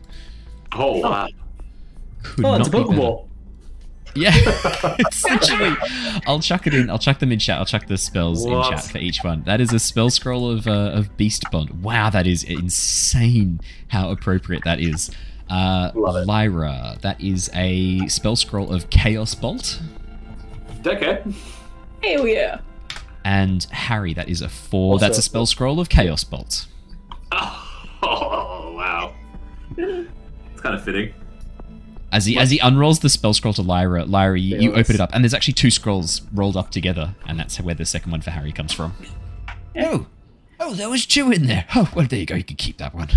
Oh 0.72 1.00
wow. 1.00 1.28
Could 2.24 2.46
Oh, 2.46 2.54
it's 2.56 2.70
a 2.70 2.72
not 2.72 2.78
be 2.78 2.84
better. 2.92 3.02
Pokeball. 3.02 3.28
Yeah, 4.16 4.32
it's 5.00 5.24
literally. 5.26 5.76
I'll 6.28 6.40
chuck 6.40 6.66
it 6.66 6.74
in. 6.74 6.90
I'll 6.90 6.98
chuck 7.00 7.20
them 7.20 7.32
in 7.34 7.40
chat. 7.40 7.58
I'll 7.58 7.66
chuck 7.66 7.88
the 7.88 7.98
spells 7.98 8.46
What? 8.48 8.68
in 8.68 8.78
chat 8.78 8.86
for 8.86 9.00
each 9.00 9.24
one. 9.24 9.44
That 9.44 9.60
is 9.60 9.74
a 9.74 9.80
spell 9.80 10.10
scroll 10.10 10.50
of 10.50 10.66
uh, 10.68 10.92
of 10.94 11.16
Beast 11.18 11.44
Bond. 11.52 11.84
Wow, 11.84 12.10
that 12.12 12.26
is 12.26 12.44
insane. 12.44 13.60
How 13.90 14.12
appropriate 14.12 14.64
that 14.64 14.80
is. 14.80 15.12
Uh, 15.50 15.92
Love 15.94 16.16
it. 16.16 16.26
Lyra, 16.28 16.98
that 17.02 17.20
is 17.20 17.50
a 17.54 18.08
spell 18.08 18.36
scroll 18.38 18.72
of 18.74 18.90
Chaos 18.90 19.36
Bolt. 19.36 19.82
Okay. 20.88 21.22
Hell 22.02 22.28
yeah. 22.28 22.60
And 23.26 23.64
Harry, 23.72 24.14
that 24.14 24.30
is 24.30 24.42
a 24.42 24.50
four. 24.50 24.94
Also 24.94 25.06
That's 25.06 25.18
a 25.18 25.20
a 25.20 25.24
spell 25.24 25.46
scroll 25.46 25.80
of 25.80 25.90
Chaos 25.90 26.24
Bolt. 26.24 26.68
Oh, 28.06 28.74
wow. 28.76 29.14
It's 29.78 30.62
kind 30.62 30.76
of 30.76 30.84
fitting. 30.84 31.14
As 32.12 32.26
he 32.26 32.38
as 32.38 32.52
he 32.52 32.60
unrolls 32.60 33.00
the 33.00 33.10
spell 33.10 33.34
scroll 33.34 33.54
to 33.54 33.62
Lyra, 33.62 34.06
Lyra, 34.06 34.38
you, 34.38 34.60
you 34.60 34.74
open 34.74 34.96
it 34.96 35.02
up, 35.02 35.12
and 35.14 35.24
there's 35.24 35.34
actually 35.34 35.54
two 35.54 35.72
scrolls 35.72 36.22
rolled 36.34 36.58
up 36.58 36.70
together, 36.70 37.16
and 37.26 37.40
that's 37.40 37.60
where 37.60 37.74
the 37.74 37.86
second 37.86 38.12
one 38.12 38.22
for 38.22 38.32
Harry 38.32 38.52
comes 38.52 38.72
from. 38.72 38.94
Oh, 39.80 40.06
oh, 40.60 40.74
there 40.76 40.90
was 40.90 41.06
two 41.06 41.32
in 41.32 41.48
there. 41.48 41.66
Oh, 41.76 41.90
well, 41.96 42.06
there 42.06 42.20
you 42.20 42.26
go. 42.26 42.36
You 42.36 42.44
can 42.44 42.58
keep 42.58 42.78
that 42.78 42.94
one. 42.94 43.10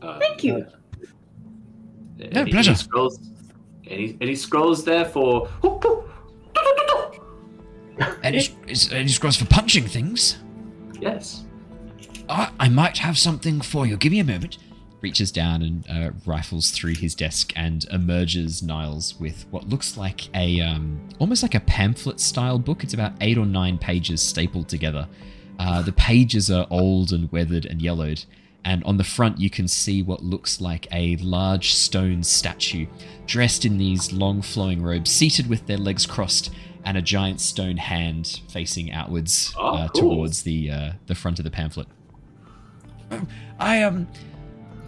Uh, 0.00 0.18
Thank 0.18 0.44
you. 0.44 0.66
any, 2.20 2.50
pleasure. 2.52 2.70
Any 2.70 2.78
scrolls, 2.78 3.18
any, 3.86 4.16
any 4.20 4.34
scrolls 4.34 4.84
there 4.84 5.04
for. 5.04 5.48
Any, 8.22 8.48
is, 8.66 8.92
any 8.92 9.08
scrolls 9.08 9.36
for 9.36 9.46
punching 9.46 9.86
things? 9.86 10.38
Yes. 11.00 11.44
I, 12.28 12.50
I 12.60 12.68
might 12.68 12.98
have 12.98 13.18
something 13.18 13.60
for 13.60 13.86
you. 13.86 13.96
Give 13.96 14.12
me 14.12 14.20
a 14.20 14.24
moment. 14.24 14.58
reaches 15.02 15.32
down 15.32 15.62
and 15.62 15.84
uh, 15.90 16.10
rifles 16.24 16.70
through 16.70 16.94
his 16.94 17.14
desk 17.14 17.52
and 17.56 17.84
emerges 17.90 18.62
Niles 18.62 19.18
with 19.18 19.44
what 19.50 19.68
looks 19.68 19.96
like 19.96 20.34
a 20.34 20.60
um, 20.60 21.08
almost 21.18 21.42
like 21.42 21.54
a 21.54 21.60
pamphlet 21.60 22.20
style 22.20 22.58
book. 22.58 22.82
It's 22.84 22.94
about 22.94 23.12
eight 23.20 23.36
or 23.36 23.44
nine 23.44 23.76
pages 23.78 24.22
stapled 24.22 24.68
together. 24.68 25.08
Uh, 25.58 25.82
the 25.82 25.92
pages 25.92 26.50
are 26.50 26.66
old 26.70 27.12
and 27.12 27.30
weathered 27.30 27.66
and 27.66 27.82
yellowed, 27.82 28.24
and 28.64 28.82
on 28.84 28.96
the 28.96 29.04
front 29.04 29.38
you 29.38 29.50
can 29.50 29.68
see 29.68 30.02
what 30.02 30.22
looks 30.22 30.60
like 30.60 30.86
a 30.92 31.16
large 31.16 31.74
stone 31.74 32.22
statue 32.22 32.86
dressed 33.26 33.64
in 33.64 33.78
these 33.78 34.12
long 34.12 34.40
flowing 34.40 34.82
robes, 34.82 35.10
seated 35.10 35.48
with 35.48 35.66
their 35.66 35.76
legs 35.78 36.06
crossed. 36.06 36.50
And 36.84 36.96
a 36.96 37.02
giant 37.02 37.40
stone 37.40 37.76
hand 37.76 38.40
facing 38.48 38.90
outwards 38.92 39.54
Oh, 39.56 39.76
uh, 39.76 39.88
cool. 39.88 40.00
towards 40.16 40.42
the 40.42 40.70
uh, 40.70 40.92
the 41.06 41.14
front 41.14 41.38
of 41.38 41.44
the 41.44 41.50
pamphlet. 41.50 41.86
I 43.58 43.82
um, 43.82 44.08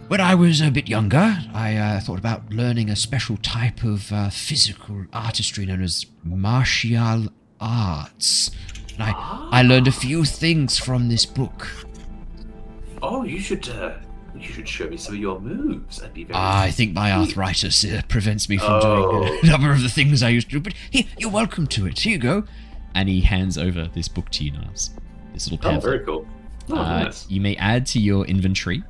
when 0.07 0.19
I 0.21 0.35
was 0.35 0.61
a 0.61 0.69
bit 0.71 0.87
younger, 0.87 1.37
I 1.53 1.75
uh, 1.77 1.99
thought 1.99 2.19
about 2.19 2.51
learning 2.51 2.89
a 2.89 2.95
special 2.95 3.37
type 3.37 3.83
of 3.83 4.11
uh, 4.11 4.29
physical 4.29 5.05
artistry 5.13 5.65
known 5.65 5.81
as 5.81 6.05
martial 6.23 7.27
arts. 7.59 8.51
And 8.95 9.03
I, 9.03 9.13
I 9.51 9.61
learned 9.61 9.87
a 9.87 9.91
few 9.91 10.25
things 10.25 10.77
from 10.77 11.09
this 11.09 11.25
book. 11.25 11.67
Oh, 13.01 13.23
you 13.23 13.39
should. 13.39 13.67
You 14.37 14.51
should 14.51 14.67
show 14.67 14.87
me 14.87 14.97
some 14.97 15.15
of 15.15 15.21
your 15.21 15.39
moves. 15.39 16.01
I'd 16.03 16.13
be 16.13 16.25
very. 16.25 16.37
I 16.37 16.69
think 16.71 16.93
my 16.93 17.11
arthritis 17.11 17.83
uh, 17.85 18.01
prevents 18.07 18.49
me 18.49 18.57
from 18.57 18.81
Oh. 18.83 19.25
doing 19.27 19.39
a 19.43 19.47
number 19.47 19.71
of 19.71 19.81
the 19.81 19.89
things 19.89 20.21
I 20.21 20.29
used 20.29 20.49
to 20.49 20.57
do. 20.57 20.59
But 20.59 20.73
here, 20.91 21.05
you're 21.17 21.31
welcome 21.31 21.65
to 21.67 21.87
it. 21.87 21.99
Here 21.99 22.13
you 22.13 22.17
go. 22.19 22.43
and 22.93 23.09
he 23.09 23.21
hands 23.21 23.57
over 23.57 23.89
this 23.93 24.07
book 24.07 24.29
to 24.31 24.43
you, 24.45 24.51
Niles. 24.53 24.91
This 25.33 25.47
little 25.51 25.57
pamphlet. 25.57 25.83
oh, 25.83 25.87
very 25.91 26.05
cool. 26.05 26.27
Oh, 26.69 26.77
Uh, 26.77 27.03
nice. 27.03 27.29
You 27.29 27.41
may 27.41 27.55
add 27.57 27.85
to 27.87 27.99
your 27.99 28.25
inventory 28.25 28.83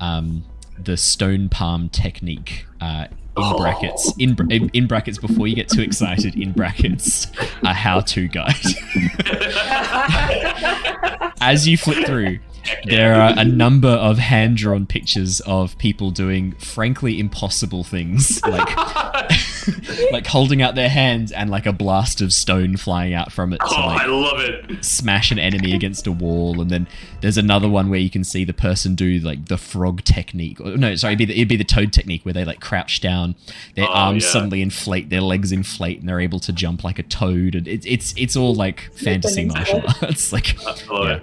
um, 0.00 0.44
the 0.78 0.96
stone 0.96 1.50
palm 1.50 1.90
technique 1.90 2.64
uh, 2.80 3.06
in 3.10 3.16
Oh. 3.36 3.58
brackets. 3.58 4.12
In, 4.18 4.32
br- 4.34 4.50
in, 4.50 4.70
in 4.70 4.86
brackets, 4.86 5.18
before 5.18 5.46
you 5.46 5.54
get 5.54 5.68
too 5.68 5.82
excited, 5.82 6.36
in 6.36 6.52
brackets, 6.52 7.26
a 7.62 7.74
how-to 7.74 8.28
guide. 8.28 8.54
As 11.42 11.68
you 11.68 11.76
flip 11.76 12.06
through, 12.06 12.38
there 12.84 13.14
are 13.14 13.32
a 13.36 13.44
number 13.44 13.88
of 13.88 14.18
hand-drawn 14.18 14.86
pictures 14.86 15.40
of 15.40 15.76
people 15.78 16.10
doing 16.10 16.52
frankly 16.52 17.18
impossible 17.18 17.84
things, 17.84 18.40
like 18.46 18.76
like 20.12 20.26
holding 20.26 20.62
out 20.62 20.74
their 20.74 20.88
hands 20.88 21.32
and 21.32 21.50
like 21.50 21.66
a 21.66 21.72
blast 21.72 22.20
of 22.20 22.32
stone 22.32 22.76
flying 22.76 23.14
out 23.14 23.32
from 23.32 23.52
it 23.52 23.58
to 23.58 23.66
oh, 23.66 23.86
like 23.86 24.02
I 24.02 24.06
love 24.06 24.40
it. 24.40 24.84
smash 24.84 25.30
an 25.30 25.38
enemy 25.38 25.74
against 25.74 26.06
a 26.06 26.12
wall, 26.12 26.60
and 26.60 26.70
then 26.70 26.86
there's 27.20 27.36
another 27.38 27.68
one 27.68 27.90
where 27.90 28.00
you 28.00 28.10
can 28.10 28.24
see 28.24 28.44
the 28.44 28.52
person 28.54 28.94
do 28.94 29.18
like 29.20 29.46
the 29.46 29.58
frog 29.58 30.02
technique. 30.04 30.60
No, 30.60 30.94
sorry, 30.96 31.14
it'd 31.14 31.18
be, 31.18 31.24
the, 31.26 31.34
it'd 31.34 31.48
be 31.48 31.56
the 31.56 31.64
toad 31.64 31.92
technique 31.92 32.24
where 32.24 32.34
they 32.34 32.44
like 32.44 32.60
crouch 32.60 33.00
down, 33.00 33.34
their 33.74 33.86
Oh, 33.88 33.92
arms 33.92 34.24
yeah. 34.24 34.30
suddenly 34.30 34.62
inflate, 34.62 35.10
their 35.10 35.20
legs 35.20 35.52
inflate, 35.52 36.00
and 36.00 36.08
they're 36.08 36.20
able 36.20 36.40
to 36.40 36.52
jump 36.52 36.84
like 36.84 36.98
a 36.98 37.02
toad. 37.02 37.54
And 37.54 37.66
it's 37.68 37.86
it's 37.86 38.14
it's 38.16 38.36
all 38.36 38.54
like 38.54 38.90
fantasy 38.94 39.44
martial 39.46 39.82
arts. 40.02 40.32
Like 40.32 40.54
Yeah. 40.62 41.14
it. 41.16 41.22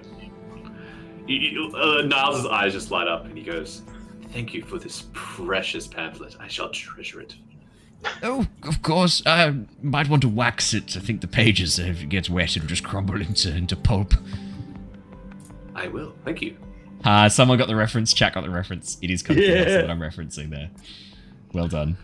You- 1.27 1.39
you- 1.39 1.75
uh, 1.75 2.01
Niles' 2.03 2.45
eyes 2.45 2.73
just 2.73 2.91
light 2.91 3.07
up, 3.07 3.25
and 3.25 3.37
he 3.37 3.43
goes, 3.43 3.81
"Thank 4.31 4.53
you 4.53 4.63
for 4.63 4.77
this 4.79 5.05
precious 5.13 5.87
pamphlet. 5.87 6.35
I 6.39 6.47
shall 6.47 6.69
treasure 6.69 7.21
it." 7.21 7.35
Oh, 8.23 8.45
of 8.63 8.81
course. 8.83 9.21
I 9.25 9.53
might 9.81 10.07
want 10.07 10.21
to 10.21 10.29
wax 10.29 10.73
it. 10.73 10.95
I 10.95 10.99
think 10.99 11.21
the 11.21 11.27
pages, 11.27 11.79
if 11.79 12.03
it 12.03 12.09
gets 12.09 12.29
wet, 12.29 12.55
it'll 12.55 12.67
just 12.67 12.83
crumble 12.83 13.19
into, 13.21 13.53
into 13.55 13.75
pulp. 13.75 14.13
I 15.75 15.87
will. 15.87 16.13
Thank 16.23 16.41
you. 16.41 16.57
uh, 17.03 17.27
someone 17.29 17.57
got 17.57 17.67
the 17.67 17.75
reference. 17.75 18.13
Chat 18.13 18.33
got 18.33 18.43
the 18.43 18.49
reference. 18.49 18.97
It 19.01 19.09
is 19.11 19.21
Kung 19.23 19.35
Fu 19.35 19.41
Yeah. 19.43 19.57
Hustle 19.63 19.73
that 19.81 19.89
I'm 19.91 19.99
referencing 19.99 20.49
there. 20.49 20.69
Well 21.53 21.67
done. 21.67 21.97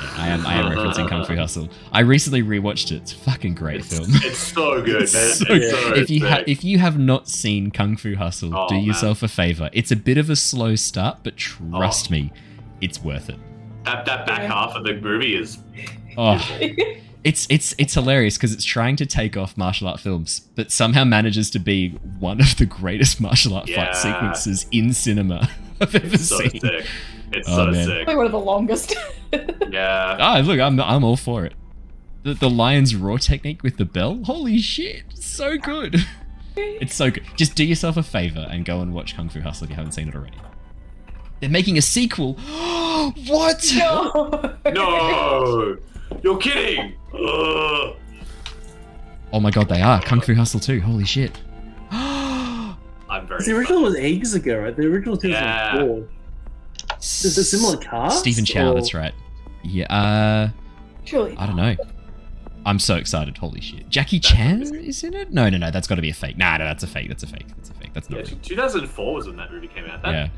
Yeah, 0.00 0.10
I 0.16 0.28
am 0.28 0.46
I 0.46 0.54
am 0.54 0.72
referencing 0.72 1.08
Kung 1.08 1.24
Fu 1.24 1.34
Hustle. 1.36 1.68
I 1.92 2.00
recently 2.00 2.42
rewatched 2.42 2.92
it. 2.92 2.96
It's 3.02 3.12
a 3.12 3.16
fucking 3.16 3.54
great 3.54 3.80
It's, 3.80 3.96
film. 3.96 4.08
it's 4.22 4.38
so 4.38 4.80
good, 4.84 4.92
man. 4.94 5.02
It's 5.02 5.14
It's 5.14 5.38
so 5.38 5.44
so 5.46 5.88
good. 5.94 5.98
if 5.98 6.10
you 6.10 6.26
ha- 6.26 6.42
if 6.46 6.62
you 6.64 6.78
have 6.78 6.98
not 6.98 7.28
seen 7.28 7.70
Kung 7.70 7.96
Fu 7.96 8.14
Hustle, 8.14 8.54
Oh, 8.56 8.68
do 8.68 8.76
man. 8.76 8.84
yourself 8.84 9.22
a 9.22 9.28
favor. 9.28 9.70
It's 9.72 9.90
a 9.90 9.96
bit 9.96 10.18
of 10.18 10.30
a 10.30 10.36
slow 10.36 10.76
start, 10.76 11.18
but 11.22 11.34
oh. 11.34 11.36
trust 11.76 12.08
Oh. 12.10 12.12
me, 12.12 12.32
it's 12.80 13.02
worth 13.02 13.28
it. 13.28 13.36
that, 13.84 14.04
that 14.06 14.26
back 14.26 14.42
half 14.42 14.74
of 14.76 14.84
the 14.84 14.94
movie 14.94 15.34
is 15.34 15.58
Oh, 16.16 16.36
it's 17.24 17.46
it's 17.50 17.74
it's 17.78 17.94
hilarious 17.94 18.36
because 18.36 18.52
it's 18.52 18.64
trying 18.64 18.96
to 18.96 19.06
take 19.06 19.36
off 19.36 19.56
martial 19.56 19.88
art 19.88 19.98
films, 20.00 20.42
but 20.54 20.70
somehow 20.70 21.04
manages 21.04 21.50
to 21.50 21.58
be 21.58 21.90
one 22.20 22.40
of 22.40 22.56
the 22.56 22.66
greatest 22.66 23.20
martial 23.26 23.54
art 23.54 23.68
Yeah. 23.68 23.86
fight 23.86 23.96
sequences 23.96 24.66
in 24.70 24.92
cinema 24.92 25.48
I've 25.80 25.94
ever 25.94 26.18
so 26.18 26.38
seen. 26.38 26.60
sick. 26.60 26.86
It's 27.32 27.48
Oh, 27.48 27.56
so 27.56 27.70
man. 27.70 27.86
sick. 27.86 28.04
Probably 28.04 28.16
one 28.16 28.26
of 28.26 28.32
the 28.32 28.38
longest. 28.40 28.94
Yeah. 29.70 30.16
Ah, 30.18 30.38
look, 30.42 30.58
I'm 30.58 30.80
I'm 30.80 31.04
all 31.04 31.16
for 31.16 31.44
it. 31.44 31.52
The 32.22 32.32
the 32.32 32.48
lion's 32.48 32.96
roar 32.96 33.18
technique 33.18 33.62
with 33.62 33.76
the 33.76 33.84
bell, 33.84 34.20
holy 34.24 34.58
shit, 34.58 35.02
so 35.14 35.56
good. 35.58 35.96
It's 36.56 36.94
so 36.96 37.08
good. 37.10 37.22
Just 37.36 37.54
do 37.54 37.64
yourself 37.64 37.96
a 37.96 38.02
favor 38.02 38.44
and 38.50 38.64
go 38.64 38.80
and 38.80 38.92
watch 38.92 39.14
Kung 39.14 39.28
Fu 39.28 39.40
Hustle 39.40 39.64
if 39.64 39.70
you 39.70 39.76
haven't 39.76 39.92
seen 39.92 40.08
it 40.08 40.14
already. 40.16 40.38
They're 41.40 41.48
making 41.50 41.78
a 41.78 41.82
sequel. 41.82 42.34
what? 43.28 43.64
no. 43.76 44.56
No, 44.72 45.76
you're 46.24 46.38
kidding. 46.38 46.94
Ugh. 47.14 47.94
Oh 49.32 49.40
my 49.40 49.50
god, 49.50 49.68
they 49.68 49.82
are 49.82 50.00
Kung 50.00 50.20
Fu 50.22 50.34
Hustle 50.34 50.58
too. 50.58 50.80
Holy 50.80 51.04
shit. 51.04 51.38
I'm 51.90 52.76
very. 53.28 53.44
The 53.44 53.52
original 53.56 53.82
was 53.82 53.94
ages 53.96 54.34
ago, 54.34 54.58
right? 54.60 54.74
The 54.76 54.86
original 54.86 55.14
was 55.16 55.24
Yeah. 55.24 55.72
2004. 55.74 56.08
Is 57.00 57.38
it 57.38 57.44
similar 57.44 57.76
cast? 57.76 58.18
Stephen 58.20 58.44
Chow, 58.44 58.70
or- 58.70 58.74
that's 58.74 58.94
right. 58.94 59.14
Yeah, 59.62 59.86
uh, 59.92 60.50
Surely. 61.04 61.36
I 61.36 61.46
don't 61.46 61.56
know. 61.56 61.74
I'm 62.66 62.78
so 62.78 62.96
excited. 62.96 63.36
Holy 63.38 63.60
shit. 63.60 63.88
Jackie 63.88 64.20
Chan 64.20 64.62
is 64.62 65.02
in 65.04 65.14
it? 65.14 65.32
No, 65.32 65.48
no, 65.48 65.56
no. 65.58 65.70
That's 65.70 65.86
got 65.86 65.94
to 65.94 66.02
be 66.02 66.10
a 66.10 66.14
fake. 66.14 66.36
Nah, 66.36 66.58
no, 66.58 66.64
that's 66.64 66.82
a 66.82 66.86
fake. 66.86 67.08
That's 67.08 67.22
a 67.22 67.26
fake. 67.26 67.46
That's 67.56 67.70
a 67.70 67.74
fake. 67.74 67.90
That's 67.94 68.10
Yeah, 68.10 68.18
not 68.18 68.28
real. 68.30 68.38
2004 68.42 69.14
was 69.14 69.26
when 69.26 69.36
that 69.36 69.50
movie 69.50 69.68
came 69.68 69.86
out. 69.86 70.02
That, 70.02 70.10
Yeah. 70.12 70.28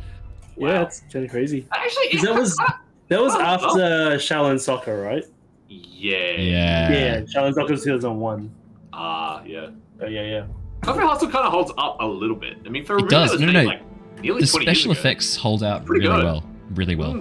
Yeah, 0.56 0.66
Wow. 0.66 0.72
that's 0.82 1.00
kind 1.12 1.24
of 1.24 1.30
crazy. 1.30 1.66
Actually, 1.72 2.20
that 2.22 2.34
was 2.34 2.56
that 3.08 3.20
was 3.20 3.34
Oh, 3.34 3.40
after 3.40 4.16
Shaolin 4.16 4.60
Soccer, 4.60 5.00
right? 5.00 5.24
Yeah. 5.68 6.16
Yeah. 6.36 6.90
yeah, 6.92 7.20
Shaolin 7.22 7.54
Soccer 7.54 7.72
was 7.72 7.82
2001. 7.84 8.50
Ah, 8.92 9.42
yeah. 9.44 9.68
Oh 10.02 10.06
yeah, 10.06 10.22
yeah. 10.22 10.46
Kung 10.82 10.98
Fu 10.98 11.06
Hustle 11.06 11.28
kind 11.30 11.46
of 11.46 11.52
holds 11.52 11.72
up 11.78 11.96
a 12.00 12.06
little 12.06 12.36
bit. 12.36 12.58
I 12.64 12.68
mean, 12.68 12.84
for 12.84 12.94
a 12.94 12.98
It 12.98 13.02
movie 13.02 13.10
does. 13.10 13.30
that 13.30 13.36
was 13.36 13.40
No, 13.40 13.46
no, 13.52 13.62
no. 13.62 13.68
like 13.68 13.82
nearly 14.22 14.40
The 14.42 14.46
20 14.46 14.64
years 14.66 14.78
special 14.78 14.92
ago. 14.92 15.00
effects 15.00 15.36
hold 15.36 15.62
out 15.62 15.84
Pretty 15.84 16.06
really 16.06 16.20
good. 16.22 16.24
well. 16.24 16.44
Really 16.70 16.96
well. 16.96 17.14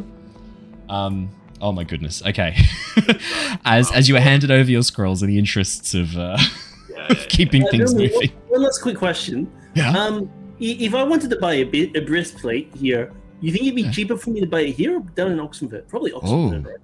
Mm. 0.89 0.91
Um, 0.93 1.30
oh 1.61 1.71
my 1.71 1.84
goodness. 1.84 2.21
Okay. 2.26 2.55
as 3.65 3.91
as 3.91 4.07
you 4.07 4.13
were 4.15 4.19
handed 4.21 4.51
over 4.51 4.69
your 4.69 4.84
scrolls 4.84 5.21
in 5.23 5.30
the 5.30 5.38
interests 5.38 5.93
of, 5.93 6.15
uh, 6.17 6.38
of 7.09 7.27
keeping 7.30 7.63
Uh, 7.63 7.71
things 7.71 7.93
moving. 7.93 8.30
One, 8.30 8.31
one 8.49 8.61
last 8.63 8.81
quick 8.81 8.97
question. 8.97 9.51
Yeah. 9.76 9.91
Um, 9.91 10.30
if 10.59 10.93
I 10.93 11.03
wanted 11.03 11.30
to 11.30 11.38
buy 11.38 11.53
a, 11.55 11.63
bit, 11.63 11.95
a 11.95 12.01
breastplate 12.01 12.73
here, 12.76 13.13
you 13.39 13.51
think 13.51 13.63
it'd 13.63 13.76
be 13.76 13.84
Yeah. 13.84 13.91
cheaper 13.91 14.17
for 14.17 14.30
me 14.31 14.41
to 14.41 14.47
buy 14.47 14.61
it 14.61 14.76
here 14.76 14.97
or 14.97 15.01
down 15.15 15.31
in 15.31 15.39
Oxenford? 15.39 15.88
Probably 15.88 16.11
Oxenford, 16.11 16.65
Oh. 16.65 16.69
right? 16.69 16.80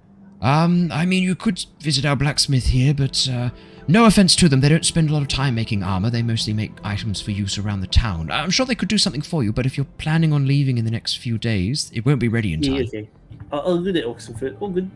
Um, 0.64 0.90
I 0.92 1.04
mean, 1.06 1.22
you 1.22 1.34
could 1.34 1.64
visit 1.80 2.04
our 2.04 2.16
blacksmith 2.16 2.66
here, 2.66 2.94
but 2.94 3.28
uh, 3.30 3.50
no 3.88 4.04
offense 4.06 4.34
to 4.36 4.48
them, 4.48 4.60
they 4.60 4.68
don't 4.68 4.84
spend 4.84 5.10
a 5.10 5.12
lot 5.12 5.22
of 5.22 5.28
time 5.28 5.54
making 5.54 5.82
armor. 5.82 6.10
They 6.10 6.22
mostly 6.22 6.52
make 6.52 6.72
items 6.84 7.20
for 7.20 7.30
use 7.30 7.56
around 7.58 7.80
the 7.80 7.86
town. 7.86 8.30
I'm 8.30 8.50
sure 8.50 8.66
they 8.66 8.74
could 8.74 8.88
do 8.88 8.98
something 8.98 9.22
for 9.22 9.44
you, 9.44 9.52
but 9.52 9.66
if 9.66 9.76
you're 9.76 9.86
planning 9.98 10.32
on 10.32 10.46
leaving 10.46 10.78
in 10.78 10.84
the 10.84 10.90
next 10.90 11.18
few 11.18 11.38
days, 11.38 11.90
it 11.94 12.04
won't 12.04 12.20
be 12.20 12.28
ready 12.28 12.52
in 12.52 12.60
time. 12.62 12.72
Yeah, 12.74 12.78
time. 12.82 12.88
okay. 12.88 13.08
I'll, 13.52 13.60
I'll 13.60 13.82
do 13.82 13.92
that 13.92 14.04
Oxenford. 14.06 14.56
All 14.60 14.70
good. 14.70 14.90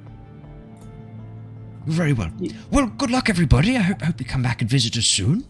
Very 1.87 2.13
well. 2.13 2.31
Yeah. 2.39 2.53
Well, 2.71 2.87
good 2.87 3.11
luck, 3.11 3.29
everybody. 3.31 3.77
I 3.77 3.81
hope, 3.81 4.03
hope 4.03 4.21
you 4.21 4.27
come 4.27 4.43
back 4.43 4.61
and 4.61 4.69
visit 4.71 4.97
us 4.97 5.07
soon. 5.07 5.45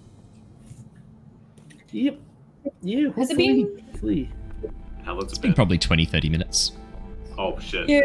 Yep. 1.93 2.19
Yeah, 2.83 3.07
hopefully. 3.09 3.21
Has 3.23 3.31
it 3.31 3.37
been- 3.37 3.85
hopefully. 3.91 4.31
How 5.05 5.15
long's 5.15 5.25
It's 5.25 5.39
it 5.39 5.43
been 5.43 5.51
been? 5.51 5.55
probably 5.57 5.79
20, 5.79 6.05
30 6.05 6.29
minutes. 6.29 6.73
Oh 7.41 7.59
shit. 7.59 7.89
Yeah, 7.89 8.03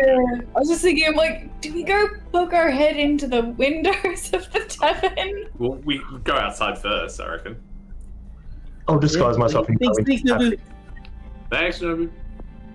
I 0.56 0.60
was 0.60 0.70
just 0.70 0.82
thinking, 0.82 1.06
I'm 1.08 1.16
like, 1.16 1.60
do 1.60 1.74
we 1.74 1.84
go 1.84 2.08
poke 2.32 2.54
our 2.54 2.72
head 2.72 2.96
into 2.96 3.28
the 3.28 3.42
windows 3.42 4.30
of 4.34 4.50
the 4.54 4.62
tavern? 4.62 5.50
Well, 5.58 5.74
we 5.84 6.02
go 6.24 6.36
outside 6.38 6.78
first, 6.78 7.20
I 7.20 7.32
reckon. 7.32 7.62
I'll 8.88 8.98
disguise 8.98 9.36
Yeah, 9.36 9.40
myself 9.40 9.68
in 9.68 9.78
Thanks, 9.78 9.98
thanks, 10.06 10.22
Nobu. 10.24 10.58
Thanks, 11.52 11.80
Nobu. 11.80 12.10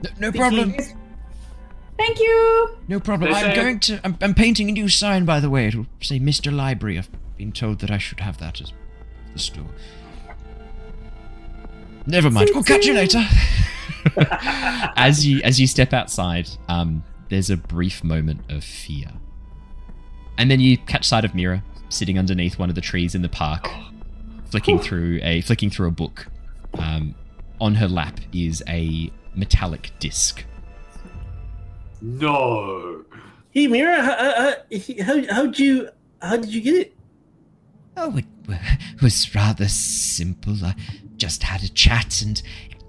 No, 0.02 0.10
no 0.18 0.32
problem. 0.32 0.74
Thank 1.96 2.18
you. 2.18 2.76
No 2.88 3.00
problem. 3.00 3.32
They 3.32 3.38
I'm 3.38 3.44
say- 3.46 3.54
going 3.56 3.80
to. 3.80 4.00
I'm, 4.04 4.18
I'm 4.20 4.34
painting 4.34 4.68
a 4.68 4.72
new 4.72 4.88
sign, 4.90 5.24
by 5.24 5.40
the 5.40 5.48
way. 5.48 5.66
It'll 5.66 5.86
say 6.02 6.20
Mr. 6.20 6.54
Library. 6.54 6.98
I've 6.98 7.08
been 7.38 7.52
told 7.52 7.78
that 7.78 7.90
I 7.90 7.96
should 7.96 8.20
have 8.20 8.36
that 8.38 8.60
as 8.60 8.74
the 9.32 9.38
store. 9.38 9.64
Never 12.06 12.30
mind. 12.30 12.50
We'll 12.52 12.64
catch 12.64 12.84
you 12.84 12.92
later. 12.92 13.22
as 14.96 15.26
you 15.26 15.40
as 15.42 15.60
you 15.60 15.66
step 15.66 15.92
outside, 15.92 16.48
um, 16.68 17.02
there's 17.28 17.50
a 17.50 17.56
brief 17.56 18.02
moment 18.04 18.40
of 18.50 18.64
fear, 18.64 19.10
and 20.38 20.50
then 20.50 20.60
you 20.60 20.78
catch 20.78 21.06
sight 21.06 21.24
of 21.24 21.34
Mira 21.34 21.62
sitting 21.88 22.18
underneath 22.18 22.58
one 22.58 22.68
of 22.68 22.74
the 22.74 22.80
trees 22.80 23.14
in 23.14 23.22
the 23.22 23.28
park, 23.28 23.68
flicking 24.50 24.78
through 24.78 25.20
a 25.22 25.40
flicking 25.42 25.70
through 25.70 25.88
a 25.88 25.92
book. 25.92 26.26
Um, 26.78 27.14
on 27.60 27.74
her 27.74 27.88
lap 27.88 28.20
is 28.32 28.62
a 28.68 29.12
metallic 29.34 29.90
disc. 29.98 30.44
No. 32.00 33.04
Hey, 33.50 33.66
Mira, 33.66 34.00
how, 34.00 34.14
how, 34.14 34.54
how, 35.04 35.34
how'd 35.34 35.58
you, 35.58 35.88
how 36.22 36.36
did 36.36 36.52
you 36.54 36.60
get 36.60 36.74
it? 36.74 36.96
Oh, 37.96 38.16
it 38.16 38.24
was 39.02 39.34
rather 39.34 39.68
simple. 39.68 40.56
I 40.64 40.74
just 41.16 41.42
had 41.42 41.62
a 41.62 41.68
chat 41.68 42.22
and 42.22 42.40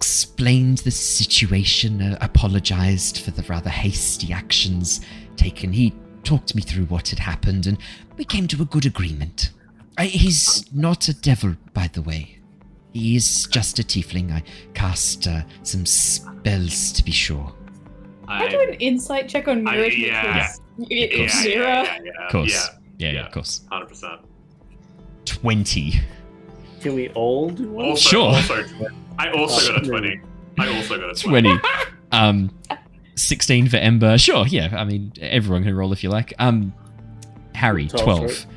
explained 0.06 0.80
the 0.80 0.90
situation, 0.90 2.02
uh, 2.02 2.18
apologized 2.22 3.20
for 3.20 3.30
the 3.30 3.44
rather 3.44 3.70
hasty 3.70 4.34
actions 4.34 5.02
taken. 5.38 5.72
He 5.72 5.94
talked 6.24 6.56
me 6.56 6.64
through 6.64 6.86
what 6.86 7.10
had 7.10 7.20
happened, 7.20 7.68
and 7.68 7.78
we 8.18 8.26
came 8.26 8.48
to 8.48 8.60
a 8.64 8.66
good 8.66 8.88
agreement. 8.88 9.52
I, 10.00 10.06
he's 10.06 10.66
not 10.74 11.08
a 11.08 11.14
devil, 11.14 11.56
by 11.76 11.88
the 11.94 12.02
way. 12.02 12.40
He 12.94 13.16
is 13.16 13.46
just 13.52 13.78
a 13.78 13.84
tiefling. 13.84 14.32
I 14.32 14.42
cast 14.74 15.28
uh, 15.28 15.44
some 15.62 15.86
spells 15.86 16.92
to 16.94 17.06
be 17.06 17.12
sure. 17.12 17.54
Can 18.28 18.42
I 18.42 18.48
do 18.48 18.60
an 18.60 18.74
insight 18.80 19.30
check 19.30 19.48
on 19.48 19.68
I- 19.68 19.72
Mira? 19.76 19.92
yeah. 19.94 20.48
yeah, 20.80 21.06
yeah, 21.12 21.44
Mira. 21.44 21.44
yeah, 21.46 21.84
yeah, 21.84 22.00
yeah, 22.04 22.26
Of 22.26 22.32
course. 22.32 22.52
Yeah, 22.52 22.60
Yeah, 22.98 23.08
yeah, 23.08 23.14
yeah. 23.20 23.26
of 23.28 23.32
course. 23.34 23.62
hundred 23.72 23.90
percent. 23.90 24.22
Twenty. 25.26 26.00
Can 26.82 26.96
we 26.96 27.10
all 27.10 27.52
do 27.52 27.70
one? 27.70 27.86
Also, 27.86 28.10
Sure. 28.10 28.30
also, 28.30 28.66
I 29.22 29.32
also 29.32 29.72
got 29.72 29.84
a 29.84 29.88
20. 29.88 30.20
I 30.60 30.76
also 30.76 30.98
got 30.98 31.12
a 31.12 31.22
twenty. 31.22 31.50
20. 31.50 31.62
Um, 32.14 32.54
16 33.16 33.70
for 33.70 33.78
Ember. 33.78 34.18
Sure, 34.18 34.46
yeah. 34.46 34.76
I 34.78 34.84
mean, 34.84 35.14
everyone 35.22 35.64
can 35.64 35.74
roll 35.74 35.94
if 35.94 36.04
you 36.04 36.10
like. 36.10 36.34
Um, 36.40 36.74
Harry, 37.56 37.88
12, 37.88 38.04
12. 38.04 38.22
right? 38.22 38.48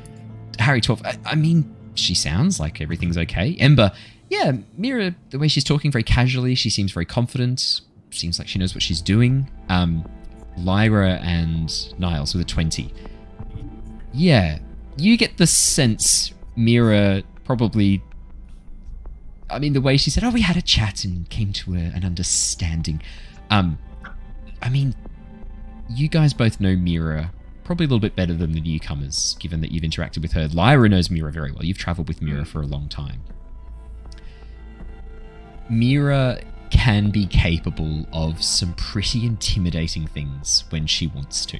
Harry, 0.59 0.81
12. 0.81 1.05
I, 1.05 1.17
I 1.25 1.35
mean, 1.35 1.73
she 1.93 2.13
sounds 2.15 2.59
like 2.59 2.81
everything's 2.81 3.17
okay. 3.17 3.55
Ember, 3.61 3.93
yeah, 4.29 4.51
Mira, 4.77 5.15
the 5.29 5.39
way 5.39 5.47
she's 5.47 5.63
talking 5.63 5.89
very 5.89 6.03
casually, 6.03 6.53
she 6.53 6.69
seems 6.69 6.91
very 6.91 7.05
confident. 7.05 7.79
Seems 8.11 8.39
like 8.39 8.49
she 8.49 8.59
knows 8.59 8.75
what 8.75 8.83
she's 8.83 8.99
doing. 8.99 9.49
Um, 9.69 10.05
Lyra 10.57 11.13
and 11.21 11.71
Niles 11.97 12.33
with 12.35 12.45
a 12.45 12.49
20. 12.49 12.93
Yeah, 14.13 14.59
you 14.97 15.15
get 15.17 15.37
the 15.37 15.47
sense 15.47 16.33
Mira 16.57 17.23
probably 17.45 18.01
I 19.49 19.59
mean, 19.59 19.73
the 19.73 19.81
way 19.81 19.97
she 19.97 20.09
said, 20.09 20.23
"Oh, 20.23 20.31
we 20.31 20.41
had 20.41 20.57
a 20.57 20.61
chat 20.61 21.05
and 21.05 21.29
came 21.29 21.53
to 21.53 21.75
a, 21.75 21.77
an 21.77 22.03
understanding." 22.03 23.01
Um, 23.49 23.77
I 24.61 24.69
mean, 24.69 24.95
you 25.89 26.07
guys 26.07 26.33
both 26.33 26.59
know 26.59 26.75
Mira 26.75 27.31
probably 27.63 27.85
a 27.85 27.87
little 27.87 27.99
bit 27.99 28.15
better 28.15 28.33
than 28.33 28.53
the 28.53 28.61
newcomers, 28.61 29.35
given 29.39 29.59
that 29.61 29.71
you've 29.71 29.83
interacted 29.83 30.21
with 30.21 30.33
her. 30.33 30.47
Lyra 30.47 30.87
knows 30.87 31.09
Mira 31.09 31.31
very 31.31 31.51
well. 31.51 31.65
You've 31.65 31.77
traveled 31.77 32.07
with 32.07 32.21
Mira 32.21 32.45
for 32.45 32.61
a 32.61 32.65
long 32.65 32.87
time. 32.87 33.21
Mira 35.69 36.41
can 36.69 37.09
be 37.09 37.25
capable 37.25 38.05
of 38.13 38.43
some 38.43 38.73
pretty 38.75 39.25
intimidating 39.25 40.05
things 40.07 40.63
when 40.69 40.85
she 40.85 41.07
wants 41.07 41.45
to. 41.47 41.59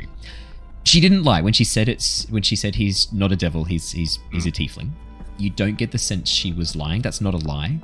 She 0.83 1.01
didn't 1.01 1.23
lie 1.23 1.41
when 1.41 1.53
she 1.53 1.63
said 1.63 1.89
it's 1.89 2.29
when 2.29 2.43
she 2.43 2.55
said 2.55 2.75
he's 2.75 3.11
not 3.11 3.31
a 3.31 3.35
devil, 3.35 3.63
he's 3.63 3.91
he's 3.91 4.19
he's 4.31 4.45
a 4.45 4.51
tiefling. 4.51 4.91
You 5.37 5.49
don't 5.49 5.77
get 5.77 5.91
the 5.91 5.97
sense 5.97 6.29
she 6.29 6.53
was 6.53 6.75
lying. 6.75 7.01
That's 7.01 7.21
not 7.21 7.33
a 7.33 7.37
lie. 7.37 7.79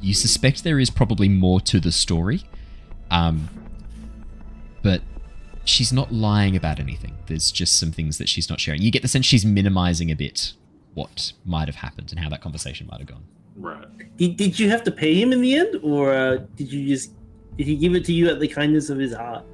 You 0.00 0.14
suspect 0.14 0.64
there 0.64 0.78
is 0.78 0.90
probably 0.90 1.28
more 1.28 1.60
to 1.62 1.80
the 1.80 1.92
story. 1.92 2.42
Um 3.10 3.48
but 4.82 5.02
she's 5.64 5.92
not 5.92 6.12
lying 6.12 6.56
about 6.56 6.78
anything. 6.78 7.16
There's 7.26 7.50
just 7.50 7.78
some 7.78 7.92
things 7.92 8.18
that 8.18 8.28
she's 8.28 8.48
not 8.48 8.60
sharing. 8.60 8.82
You 8.82 8.90
get 8.90 9.02
the 9.02 9.08
sense 9.08 9.26
she's 9.26 9.44
minimizing 9.44 10.10
a 10.10 10.14
bit 10.14 10.52
what 10.94 11.32
might 11.44 11.68
have 11.68 11.76
happened 11.76 12.10
and 12.10 12.20
how 12.20 12.28
that 12.30 12.40
conversation 12.40 12.86
might 12.90 13.00
have 13.00 13.08
gone. 13.08 13.24
Right. 13.56 14.16
Did, 14.16 14.36
did 14.36 14.58
you 14.58 14.70
have 14.70 14.82
to 14.84 14.90
pay 14.90 15.14
him 15.14 15.32
in 15.32 15.40
the 15.40 15.54
end, 15.54 15.76
or 15.82 16.14
uh, 16.14 16.38
did 16.56 16.72
you 16.72 16.86
just 16.86 17.12
did 17.56 17.66
he 17.66 17.76
give 17.76 17.94
it 17.94 18.04
to 18.06 18.12
you 18.12 18.28
at 18.28 18.38
the 18.38 18.48
kindness 18.48 18.90
of 18.90 18.98
his 18.98 19.14
heart? 19.14 19.44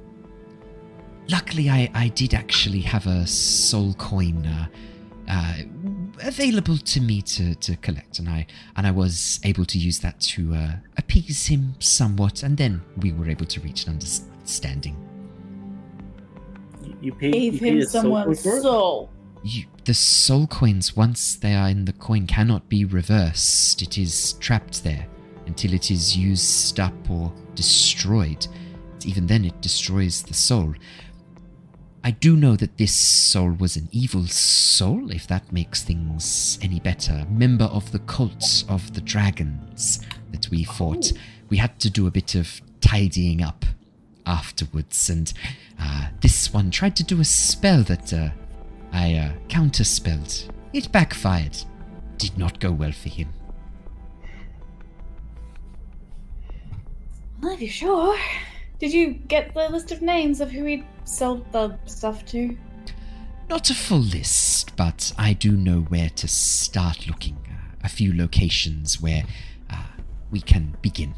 Luckily, 1.29 1.69
I, 1.69 1.89
I 1.93 2.09
did 2.09 2.33
actually 2.33 2.81
have 2.81 3.07
a 3.07 3.25
soul 3.25 3.93
coin 3.93 4.45
uh, 4.45 4.67
uh, 5.29 5.53
available 6.21 6.77
to 6.77 7.01
me 7.01 7.21
to, 7.21 7.55
to 7.55 7.75
collect, 7.77 8.19
and 8.19 8.29
I 8.29 8.47
and 8.75 8.85
I 8.85 8.91
was 8.91 9.39
able 9.43 9.65
to 9.65 9.77
use 9.77 9.99
that 9.99 10.19
to 10.21 10.53
uh, 10.53 10.71
appease 10.97 11.47
him 11.47 11.75
somewhat, 11.79 12.43
and 12.43 12.57
then 12.57 12.81
we 12.97 13.11
were 13.11 13.29
able 13.29 13.45
to 13.45 13.59
reach 13.61 13.85
an 13.85 13.93
understanding. 13.93 14.95
You, 16.81 16.97
you 17.01 17.13
paid, 17.13 17.33
Gave 17.33 17.53
you 17.53 17.59
paid 17.59 17.73
him 17.73 17.79
a 17.79 17.85
soul 17.85 18.01
someone's 18.01 18.39
soul. 18.41 19.09
You, 19.43 19.65
the 19.85 19.93
soul 19.93 20.47
coins, 20.47 20.95
once 20.95 21.35
they 21.35 21.53
are 21.53 21.69
in 21.69 21.85
the 21.85 21.93
coin, 21.93 22.27
cannot 22.27 22.69
be 22.69 22.85
reversed. 22.85 23.81
It 23.81 23.97
is 23.97 24.33
trapped 24.33 24.83
there 24.83 25.07
until 25.45 25.73
it 25.73 25.91
is 25.91 26.15
used 26.15 26.79
up 26.79 27.09
or 27.09 27.33
destroyed. 27.55 28.47
Even 29.05 29.27
then, 29.27 29.43
it 29.43 29.59
destroys 29.61 30.23
the 30.23 30.33
soul. 30.33 30.73
I 32.05 32.11
do 32.11 32.35
know 32.35 32.57
that 32.57 32.77
this 32.77 32.93
soul 32.93 33.51
was 33.51 33.77
an 33.77 33.87
evil 33.93 34.27
soul, 34.27 35.09
if 35.09 35.25
that 35.27 35.53
makes 35.53 35.83
things 35.83 36.59
any 36.61 36.81
better. 36.81 37.25
Member 37.29 37.65
of 37.65 37.93
the 37.93 37.99
cult 37.99 38.65
of 38.67 38.93
the 38.93 38.99
dragons 38.99 40.01
that 40.31 40.49
we 40.49 40.65
fought. 40.65 41.13
We 41.49 41.57
had 41.57 41.79
to 41.79 41.89
do 41.89 42.05
a 42.05 42.11
bit 42.11 42.35
of 42.35 42.61
tidying 42.81 43.41
up 43.41 43.63
afterwards, 44.25 45.09
and 45.09 45.31
uh, 45.79 46.09
this 46.19 46.53
one 46.53 46.71
tried 46.71 46.97
to 46.97 47.03
do 47.05 47.21
a 47.21 47.25
spell 47.25 47.83
that 47.83 48.11
uh, 48.11 48.29
I 48.91 49.13
uh, 49.13 49.31
counterspelled. 49.47 50.49
It 50.73 50.91
backfired. 50.91 51.57
Did 52.17 52.37
not 52.37 52.59
go 52.59 52.71
well 52.71 52.91
for 52.91 53.09
him. 53.09 53.29
Well, 57.41 57.53
if 57.53 57.61
you're 57.61 57.69
sure. 57.69 58.17
Did 58.79 58.91
you 58.91 59.13
get 59.13 59.53
the 59.53 59.69
list 59.69 59.93
of 59.93 60.01
names 60.01 60.41
of 60.41 60.51
who 60.51 60.65
we 60.65 60.83
sold 61.05 61.51
the 61.51 61.77
stuff 61.85 62.25
to? 62.27 62.57
Not 63.49 63.69
a 63.69 63.75
full 63.75 63.99
list, 63.99 64.75
but 64.75 65.13
I 65.17 65.33
do 65.33 65.51
know 65.51 65.81
where 65.81 66.09
to 66.09 66.27
start 66.27 67.07
looking. 67.07 67.37
Uh, 67.49 67.75
a 67.83 67.89
few 67.89 68.15
locations 68.15 69.01
where 69.01 69.23
uh, 69.69 69.83
we 70.31 70.41
can 70.41 70.75
begin. 70.81 71.13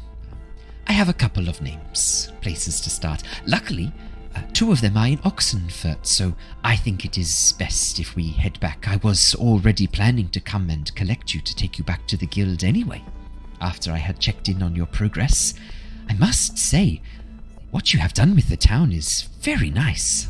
I 0.88 0.92
have 0.92 1.08
a 1.08 1.14
couple 1.14 1.48
of 1.48 1.62
names, 1.62 2.32
places 2.40 2.80
to 2.82 2.90
start. 2.90 3.22
Luckily, 3.46 3.92
uh, 4.34 4.42
two 4.52 4.70
of 4.70 4.80
them 4.80 4.96
are 4.96 5.06
in 5.08 5.18
Oxenfurt, 5.18 6.04
so 6.04 6.34
I 6.62 6.76
think 6.76 7.04
it 7.04 7.16
is 7.16 7.54
best 7.58 7.98
if 7.98 8.14
we 8.14 8.28
head 8.28 8.60
back. 8.60 8.86
I 8.86 8.96
was 8.96 9.34
already 9.34 9.86
planning 9.86 10.28
to 10.30 10.40
come 10.40 10.68
and 10.68 10.94
collect 10.94 11.32
you 11.32 11.40
to 11.40 11.56
take 11.56 11.78
you 11.78 11.84
back 11.84 12.06
to 12.08 12.16
the 12.16 12.26
guild 12.26 12.62
anyway, 12.62 13.02
after 13.60 13.90
I 13.92 13.98
had 13.98 14.20
checked 14.20 14.48
in 14.48 14.62
on 14.62 14.76
your 14.76 14.86
progress. 14.86 15.54
I 16.08 16.14
must 16.14 16.58
say, 16.58 17.02
what 17.76 17.92
you 17.92 18.00
have 18.00 18.14
done 18.14 18.34
with 18.34 18.48
the 18.48 18.56
town 18.56 18.90
is 18.90 19.24
very 19.42 19.68
nice. 19.68 20.28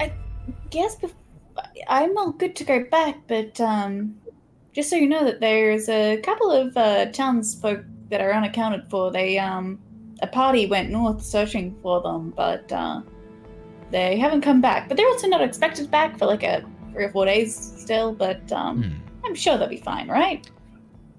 I 0.00 0.12
guess 0.70 0.96
bef- 0.96 1.14
I'm 1.88 2.18
all 2.18 2.32
good 2.32 2.56
to 2.56 2.64
go 2.64 2.82
back, 2.82 3.18
but 3.28 3.60
um, 3.60 4.16
just 4.72 4.90
so 4.90 4.96
you 4.96 5.08
know 5.08 5.24
that 5.24 5.38
there's 5.38 5.88
a 5.88 6.16
couple 6.22 6.50
of 6.50 6.76
uh, 6.76 7.06
townsfolk 7.12 7.84
that 8.08 8.20
are 8.20 8.32
unaccounted 8.32 8.90
for. 8.90 9.12
They 9.12 9.38
um, 9.38 9.78
a 10.22 10.26
party 10.26 10.66
went 10.66 10.90
north 10.90 11.22
searching 11.22 11.78
for 11.82 12.02
them, 12.02 12.34
but 12.36 12.72
uh, 12.72 13.02
they 13.92 14.18
haven't 14.18 14.40
come 14.40 14.60
back. 14.60 14.88
But 14.88 14.96
they're 14.96 15.06
also 15.06 15.28
not 15.28 15.40
expected 15.40 15.88
back 15.88 16.18
for 16.18 16.26
like 16.26 16.42
a 16.42 16.64
three 16.90 17.04
or 17.04 17.10
four 17.10 17.26
days 17.26 17.54
still. 17.78 18.12
But 18.12 18.50
um, 18.50 18.82
Hmm. 18.82 19.24
I'm 19.24 19.34
sure 19.36 19.56
they'll 19.56 19.68
be 19.68 19.76
fine, 19.76 20.08
right? 20.08 20.44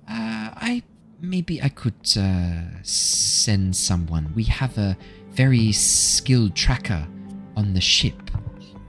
Uh, 0.10 0.52
I 0.60 0.84
maybe 1.22 1.62
I 1.62 1.70
could 1.70 2.18
uh, 2.18 2.62
send 2.84 3.76
someone. 3.76 4.32
We 4.36 4.44
have 4.46 4.78
a 4.78 4.98
very 5.30 5.72
skilled 5.72 6.56
tracker 6.56 7.08
on 7.56 7.74
the 7.74 7.82
ship. 7.82 8.16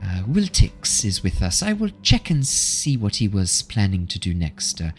Uh, 0.03 0.23
Wiltix 0.25 1.05
is 1.05 1.23
with 1.23 1.43
us. 1.43 1.63
I 1.63 1.75
will 1.75 1.91
check 2.03 2.31
and 2.31 2.45
see 2.47 2.97
what 2.97 3.17
he 3.17 3.29
was 3.29 3.63
planning 3.63 4.07
to 4.09 4.19
do 4.19 4.35
next. 4.35 4.81
Uh, 4.81 4.91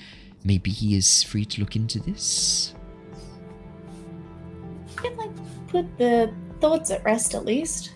maybe 0.43 0.71
he 0.71 0.95
is 0.95 1.23
free 1.23 1.45
to 1.45 1.59
look 1.59 1.75
into 1.75 1.99
this. 1.99 2.73
Can 4.95 5.17
like 5.17 5.31
put 5.67 5.97
the 5.97 6.33
thoughts 6.61 6.91
at 6.91 7.03
rest 7.03 7.35
at 7.35 7.43
least. 7.43 7.93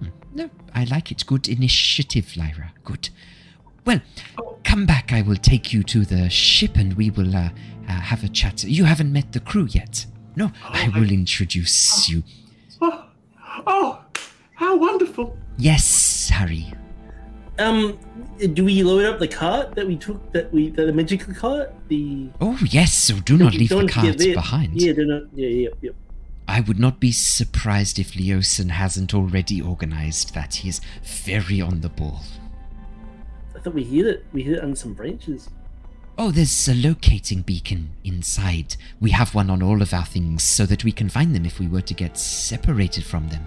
Hmm. 0.00 0.08
No, 0.34 0.50
I 0.74 0.84
like 0.84 1.12
it. 1.12 1.24
Good 1.26 1.48
initiative, 1.48 2.36
Lyra. 2.36 2.72
Good. 2.82 3.10
Well, 3.84 4.00
come 4.64 4.86
back. 4.86 5.12
I 5.12 5.22
will 5.22 5.36
take 5.36 5.72
you 5.72 5.82
to 5.84 6.04
the 6.04 6.28
ship 6.28 6.76
and 6.76 6.94
we 6.94 7.10
will 7.10 7.36
uh, 7.36 7.50
uh, 7.90 8.00
have 8.00 8.22
a 8.24 8.28
chat. 8.28 8.64
You 8.64 8.84
haven't 8.84 9.12
met 9.12 9.32
the 9.32 9.40
crew 9.40 9.66
yet. 9.70 10.06
No, 10.36 10.52
I 10.64 10.84
I- 10.86 10.98
will 10.98 11.10
introduce 11.10 12.08
you. 12.08 12.22
Oh, 12.80 13.04
oh, 13.66 14.04
how 14.54 14.76
wonderful! 14.76 15.36
Yes, 15.58 16.28
Harry. 16.30 16.72
Um, 17.58 17.98
do 18.54 18.64
we 18.64 18.82
load 18.82 19.04
up 19.04 19.18
the 19.18 19.28
cart 19.28 19.74
that 19.74 19.86
we 19.86 19.96
took? 19.96 20.32
That 20.32 20.50
we 20.52 20.70
that 20.70 20.86
the 20.86 20.92
magical 20.92 21.34
cart? 21.34 21.74
The 21.88 22.28
Oh, 22.40 22.58
yes, 22.70 22.94
so 22.94 23.14
do 23.20 23.36
not 23.36 23.52
leave 23.54 23.68
the 23.68 23.74
Don't- 23.80 23.90
carts 23.90 24.24
behind. 24.24 24.80
Yeah, 24.80 24.92
they're 24.94 25.04
not. 25.06 25.24
Yeah, 25.34 25.48
yeah, 25.48 25.68
yeah. 25.82 25.90
I 26.48 26.60
would 26.60 26.80
not 26.80 26.98
be 27.00 27.12
surprised 27.12 27.98
if 27.98 28.14
Leosin 28.14 28.70
hasn't 28.70 29.14
already 29.14 29.60
organized 29.60 30.34
that. 30.34 30.54
He 30.56 30.68
is 30.68 30.80
very 31.26 31.60
on 31.60 31.80
the 31.80 31.88
ball. 31.90 32.22
I 33.54 33.60
thought 33.60 33.74
we 33.74 33.84
hit 33.84 34.06
it. 34.06 34.24
We 34.32 34.42
hit 34.42 34.54
it 34.58 34.64
on 34.64 34.74
some 34.74 34.94
branches. 34.94 35.48
Oh, 36.22 36.30
there's 36.30 36.68
a 36.68 36.74
locating 36.74 37.40
beacon 37.40 37.92
inside. 38.04 38.76
We 39.00 39.10
have 39.12 39.34
one 39.34 39.48
on 39.48 39.62
all 39.62 39.80
of 39.80 39.94
our 39.94 40.04
things 40.04 40.44
so 40.44 40.66
that 40.66 40.84
we 40.84 40.92
can 40.92 41.08
find 41.08 41.34
them 41.34 41.46
if 41.46 41.58
we 41.58 41.66
were 41.66 41.80
to 41.80 41.94
get 41.94 42.18
separated 42.18 43.04
from 43.06 43.30
them. 43.30 43.46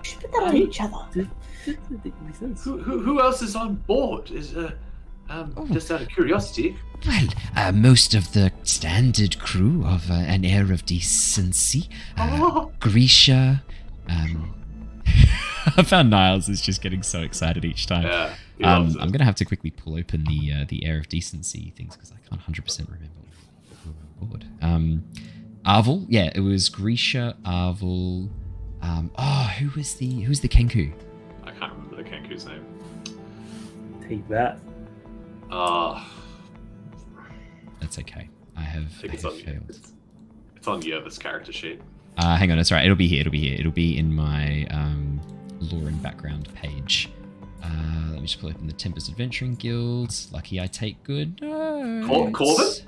We 0.00 0.08
should 0.08 0.20
put 0.20 0.32
that 0.32 0.42
on 0.42 0.48
Right. 0.52 0.62
each 0.62 0.80
other. 0.80 1.28
Who, 1.64 2.78
who, 2.78 2.98
who 3.02 3.20
else 3.20 3.40
is 3.40 3.54
on 3.54 3.76
board? 3.76 4.32
Is 4.32 4.56
uh, 4.56 4.72
um, 5.30 5.52
Oh. 5.56 5.64
just 5.68 5.92
out 5.92 6.02
of 6.02 6.08
curiosity. 6.08 6.76
Well, 7.06 7.28
uh, 7.54 7.70
most 7.70 8.12
of 8.16 8.32
the 8.32 8.50
standard 8.64 9.38
crew 9.38 9.84
of 9.86 10.10
uh, 10.10 10.14
an 10.14 10.44
air 10.44 10.72
of 10.72 10.84
decency. 10.84 11.88
Uh, 12.16 12.30
Oh, 12.40 12.72
Grisha. 12.80 13.62
Um, 14.08 14.54
I 15.76 15.82
found 15.84 16.10
Niles 16.10 16.48
is 16.48 16.60
just 16.60 16.82
getting 16.82 17.04
so 17.04 17.20
excited 17.22 17.64
each 17.64 17.86
time. 17.86 18.02
yeah. 18.08 18.34
He 18.62 18.68
Um. 18.68 18.96
I'm 19.00 19.10
gonna 19.10 19.24
have 19.24 19.34
to 19.36 19.44
quickly 19.44 19.70
pull 19.70 19.96
open 19.98 20.24
the 20.24 20.52
uh, 20.52 20.64
the 20.68 20.84
air 20.84 20.98
of 20.98 21.08
decency 21.08 21.72
things 21.76 21.94
because 21.96 22.10
I 22.12 22.16
can't 22.16 22.32
100 22.32 22.64
percent 22.64 22.88
remember 22.88 23.14
who 23.84 23.90
were 24.20 24.26
board. 24.26 24.44
Um, 24.60 25.04
Arvel, 25.66 26.06
yeah, 26.08 26.30
it 26.34 26.40
was 26.40 26.68
Grisha, 26.68 27.36
Arvel. 27.44 28.28
Um, 28.80 29.10
oh, 29.16 29.52
who 29.58 29.70
was 29.78 29.94
the 29.94 30.22
who's 30.22 30.40
the 30.40 30.48
Kenku? 30.48 30.92
I 31.44 31.50
can't 31.52 31.72
remember 31.72 31.96
the 31.96 32.02
Kenku's 32.04 32.46
name. 32.46 32.64
Take 34.08 34.26
that. 34.28 34.58
Ah, 35.50 36.10
That's 37.80 37.98
okay. 37.98 38.28
I 38.56 38.62
have, 38.62 38.84
I 38.84 38.86
think 38.86 39.12
I 39.12 39.14
it's 39.14 39.22
have 39.22 39.32
on 39.32 39.38
you. 39.38 39.44
failed. 39.44 39.64
It's, 39.68 39.92
it's 40.56 40.68
on 40.68 40.82
you, 40.82 41.00
this 41.02 41.18
character 41.18 41.52
sheet. 41.52 41.80
Uh, 42.18 42.36
hang 42.36 42.50
on, 42.50 42.58
it's 42.58 42.70
alright. 42.72 42.84
It'll 42.84 42.96
be 42.96 43.06
here. 43.08 43.20
It'll 43.20 43.32
be 43.32 43.40
here. 43.40 43.56
It'll 43.58 43.72
be 43.72 43.96
in 43.96 44.14
my 44.14 44.66
um, 44.70 45.20
lore 45.60 45.88
and 45.88 46.02
background 46.02 46.52
page. 46.54 47.08
Uh, 47.62 48.10
let 48.10 48.20
me 48.20 48.26
just 48.26 48.40
pull 48.40 48.50
open 48.50 48.66
the 48.66 48.72
Tempest 48.72 49.08
Adventuring 49.08 49.54
Guild. 49.54 50.14
Lucky 50.32 50.60
I 50.60 50.66
take 50.66 51.02
good 51.04 51.40
notes. 51.40 52.36
Corvin? 52.36 52.86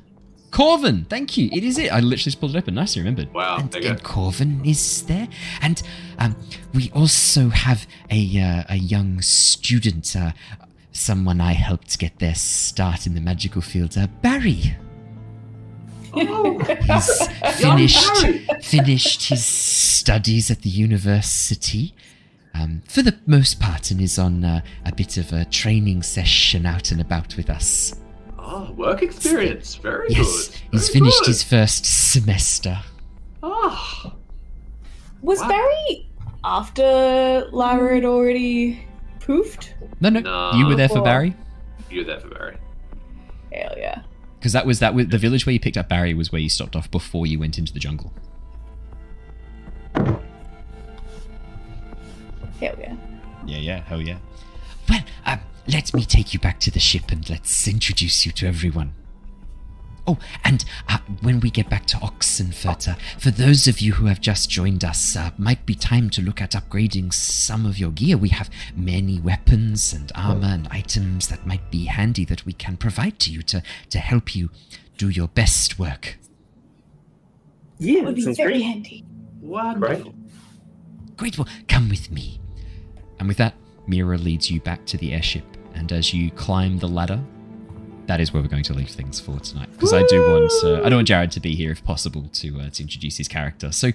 Corvin, 0.51 1.05
thank 1.09 1.36
you. 1.36 1.48
It 1.52 1.64
is 1.64 1.78
it. 1.78 1.92
I 1.92 1.96
literally 1.96 2.16
just 2.16 2.40
pulled 2.40 2.55
it 2.55 2.59
open. 2.59 2.74
Nicely 2.74 3.01
remembered. 3.02 3.32
Wow, 3.34 3.56
and, 3.59 3.70
there 3.72 3.82
you 3.82 3.88
and 3.90 4.02
go. 4.02 4.09
Corvin 4.09 4.64
is 4.64 5.02
there, 5.06 5.28
and 5.60 5.82
um, 6.18 6.36
we 6.72 6.92
also 6.92 7.48
have 7.48 7.86
a 8.10 8.40
uh, 8.40 8.62
a 8.68 8.76
young 8.76 9.20
student, 9.20 10.14
uh, 10.14 10.30
someone 10.92 11.40
I 11.40 11.55
helped 11.55 11.98
get 11.98 12.20
their 12.20 12.36
start 12.36 13.05
in 13.05 13.14
the 13.14 13.20
magical 13.20 13.62
field, 13.62 13.98
uh, 13.98 14.06
Barry. 14.22 14.76
Oh, 16.12 16.59
He's 16.60 17.28
finished 17.60 18.26
finished 18.62 19.28
his 19.28 19.44
studies 19.44 20.52
at 20.52 20.62
the 20.62 20.70
university. 20.70 21.94
Um, 22.55 22.82
for 22.89 23.02
the 23.02 23.18
most 23.26 23.59
part, 23.59 23.90
and 23.90 24.01
is 24.01 24.18
on 24.18 24.44
uh, 24.44 24.60
a 24.86 24.93
bit 24.94 25.16
of 25.16 25.32
a 25.32 25.44
training 25.47 26.02
session 26.02 26.66
out 26.66 26.93
and 26.93 27.01
about 27.01 27.36
with 27.36 27.51
us. 27.51 27.94
Oh, 28.39 28.70
work 28.72 29.02
experience. 29.02 29.74
Very 29.74 30.06
yes, 30.10 30.48
good. 30.48 30.56
he's 30.72 30.89
finished 30.89 31.18
good. 31.20 31.26
his 31.28 31.43
first 31.43 31.85
semester. 32.12 32.78
Ah, 33.43 34.14
Was 35.22 35.40
Wow. 35.40 35.48
Barry 35.48 36.09
after 36.44 37.48
Lara 37.52 37.94
had 37.97 38.05
already 38.05 38.85
poofed? 39.18 39.70
No, 40.01 40.10
no, 40.10 40.20
No. 40.20 40.52
you 40.59 40.66
were 40.66 40.74
there 40.76 40.89
for 40.89 41.02
Barry 41.02 41.35
You 41.90 42.01
were 42.01 42.05
there 42.05 42.20
for 42.20 42.28
Barry. 42.28 42.56
Hell 43.52 43.74
yeah. 43.76 44.02
because 44.39 44.52
that 44.52 44.66
was 44.66 44.78
that 44.81 44.94
was 44.94 45.06
the 45.09 45.18
village 45.18 45.47
where 45.47 45.52
you 45.55 45.60
picked 45.60 45.76
up 45.78 45.89
Barry 45.89 46.12
was 46.14 46.31
where 46.31 46.40
you 46.40 46.48
stopped 46.48 46.76
off 46.76 46.90
before 46.90 47.26
you 47.26 47.39
went 47.39 47.59
into 47.59 47.72
the 47.72 47.81
jungle. 47.81 48.12
Hell 52.65 52.77
yeah. 52.81 52.97
Yeah, 53.47 53.59
yeah, 53.59 53.81
hell 53.82 54.01
yeah. 54.01 54.19
Well, 54.89 55.01
um, 55.27 55.41
let 55.69 55.93
me 55.95 56.05
take 56.05 56.32
you 56.32 56.41
back 56.41 56.61
to 56.61 56.70
the 56.70 56.81
ship 56.81 57.11
and 57.11 57.28
let's 57.28 57.66
introduce 57.69 58.24
you 58.27 58.32
to 58.32 58.47
everyone. 58.47 58.95
Oh, 60.07 60.19
and 60.45 60.62
uh, 60.89 60.99
when 61.23 61.41
we 61.41 61.51
get 61.51 61.70
back 61.70 61.86
to 61.86 61.97
Oxenfurt, 61.97 62.86
uh, 62.89 62.95
for 63.19 63.31
those 63.31 63.66
of 63.66 63.81
you 63.81 63.95
who 63.95 64.05
have 64.07 64.20
just 64.20 64.51
joined 64.51 64.85
us, 64.85 65.16
uh, 65.16 65.31
might 65.39 65.65
be 65.65 65.74
time 65.74 66.11
to 66.11 66.20
look 66.20 66.43
at 66.43 66.51
upgrading 66.51 67.12
some 67.15 67.65
of 67.65 67.78
your 67.78 67.91
gear. 67.91 68.19
We 68.19 68.28
have 68.28 68.51
many 68.77 69.19
weapons 69.19 69.95
and 69.95 70.12
armor 70.15 70.49
and 70.49 70.69
items 70.70 71.28
that 71.28 71.47
might 71.47 71.70
be 71.70 71.86
handy 71.86 72.27
that 72.27 72.45
we 72.45 72.53
can 72.53 72.77
provide 72.77 73.19
to 73.20 73.31
you 73.32 73.41
to, 73.45 73.62
to 73.89 73.99
help 73.99 74.36
you 74.36 74.51
do 74.99 75.09
your 75.09 75.28
best 75.28 75.78
work. 75.78 76.19
Yeah, 77.78 78.01
That 78.01 78.05
would 78.05 78.15
be 78.16 78.35
very 78.35 78.53
great. 78.53 78.62
handy. 78.62 79.05
Wonderful. 79.41 80.15
Great, 81.16 81.39
well, 81.39 81.49
come 81.66 81.89
with 81.89 82.11
me. 82.11 82.41
And 83.24 83.28
with 83.30 83.38
that, 83.38 83.55
Mira 83.86 84.18
leads 84.18 84.51
you 84.51 84.60
back 84.60 84.84
to 84.84 84.98
the 84.98 85.14
airship, 85.14 85.46
and 85.74 85.90
as 85.92 86.12
you 86.12 86.30
climb 86.32 86.76
the 86.78 86.86
ladder, 86.86 87.18
that 88.05 88.20
is 88.20 88.34
where 88.34 88.42
we're 88.42 88.51
going 88.51 88.64
to 88.64 88.74
leave 88.74 88.90
things 88.90 89.18
for 89.18 89.40
tonight. 89.40 89.70
Because 89.72 89.94
I 89.94 90.02
do 90.02 90.20
want 90.28 90.52
uh, 90.62 90.84
I 90.84 90.90
don't 90.90 90.98
want 90.98 91.09
Jared 91.09 91.30
to 91.30 91.40
be 91.40 91.55
here 91.55 91.70
if 91.70 91.82
possible 91.82 92.28
to 92.34 92.60
uh, 92.60 92.68
to 92.68 92.82
introduce 92.82 93.16
his 93.16 93.26
character. 93.26 93.72
So, 93.72 93.92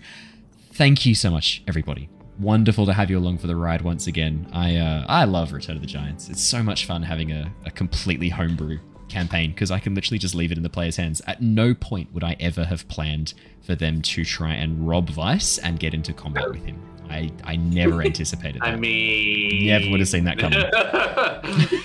thank 0.73 1.05
you 1.05 1.13
so 1.13 1.29
much, 1.29 1.61
everybody. 1.67 2.09
Wonderful 2.39 2.87
to 2.87 2.93
have 2.93 3.11
you 3.11 3.19
along 3.19 3.37
for 3.37 3.45
the 3.45 3.55
ride 3.55 3.83
once 3.83 4.07
again. 4.07 4.49
I 4.51 4.77
uh, 4.77 5.05
I 5.07 5.25
love 5.25 5.53
Return 5.53 5.75
of 5.75 5.83
the 5.83 5.87
Giants. 5.87 6.27
It's 6.27 6.41
so 6.41 6.63
much 6.63 6.87
fun 6.87 7.03
having 7.03 7.31
a, 7.31 7.53
a 7.67 7.69
completely 7.69 8.29
homebrew 8.29 8.79
campaign 9.09 9.51
because 9.51 9.69
I 9.69 9.77
can 9.77 9.93
literally 9.93 10.17
just 10.17 10.33
leave 10.33 10.51
it 10.51 10.57
in 10.57 10.63
the 10.63 10.71
player's 10.71 10.97
hands. 10.97 11.21
At 11.27 11.39
no 11.39 11.75
point 11.75 12.11
would 12.15 12.23
I 12.23 12.35
ever 12.39 12.65
have 12.65 12.87
planned 12.87 13.35
for 13.61 13.75
them 13.75 14.01
to 14.01 14.25
try 14.25 14.55
and 14.55 14.87
rob 14.87 15.11
Vice 15.11 15.59
and 15.59 15.79
get 15.79 15.93
into 15.93 16.13
combat 16.13 16.49
with 16.49 16.65
him. 16.65 16.81
I, 17.09 17.31
I 17.43 17.55
never 17.55 18.01
anticipated 18.05 18.61
that. 18.61 18.67
I 18.69 18.75
mean, 18.75 19.67
Never 19.67 19.89
would 19.91 19.99
have 19.99 20.09
seen 20.09 20.23
that 20.25 20.37
coming. 20.37 20.59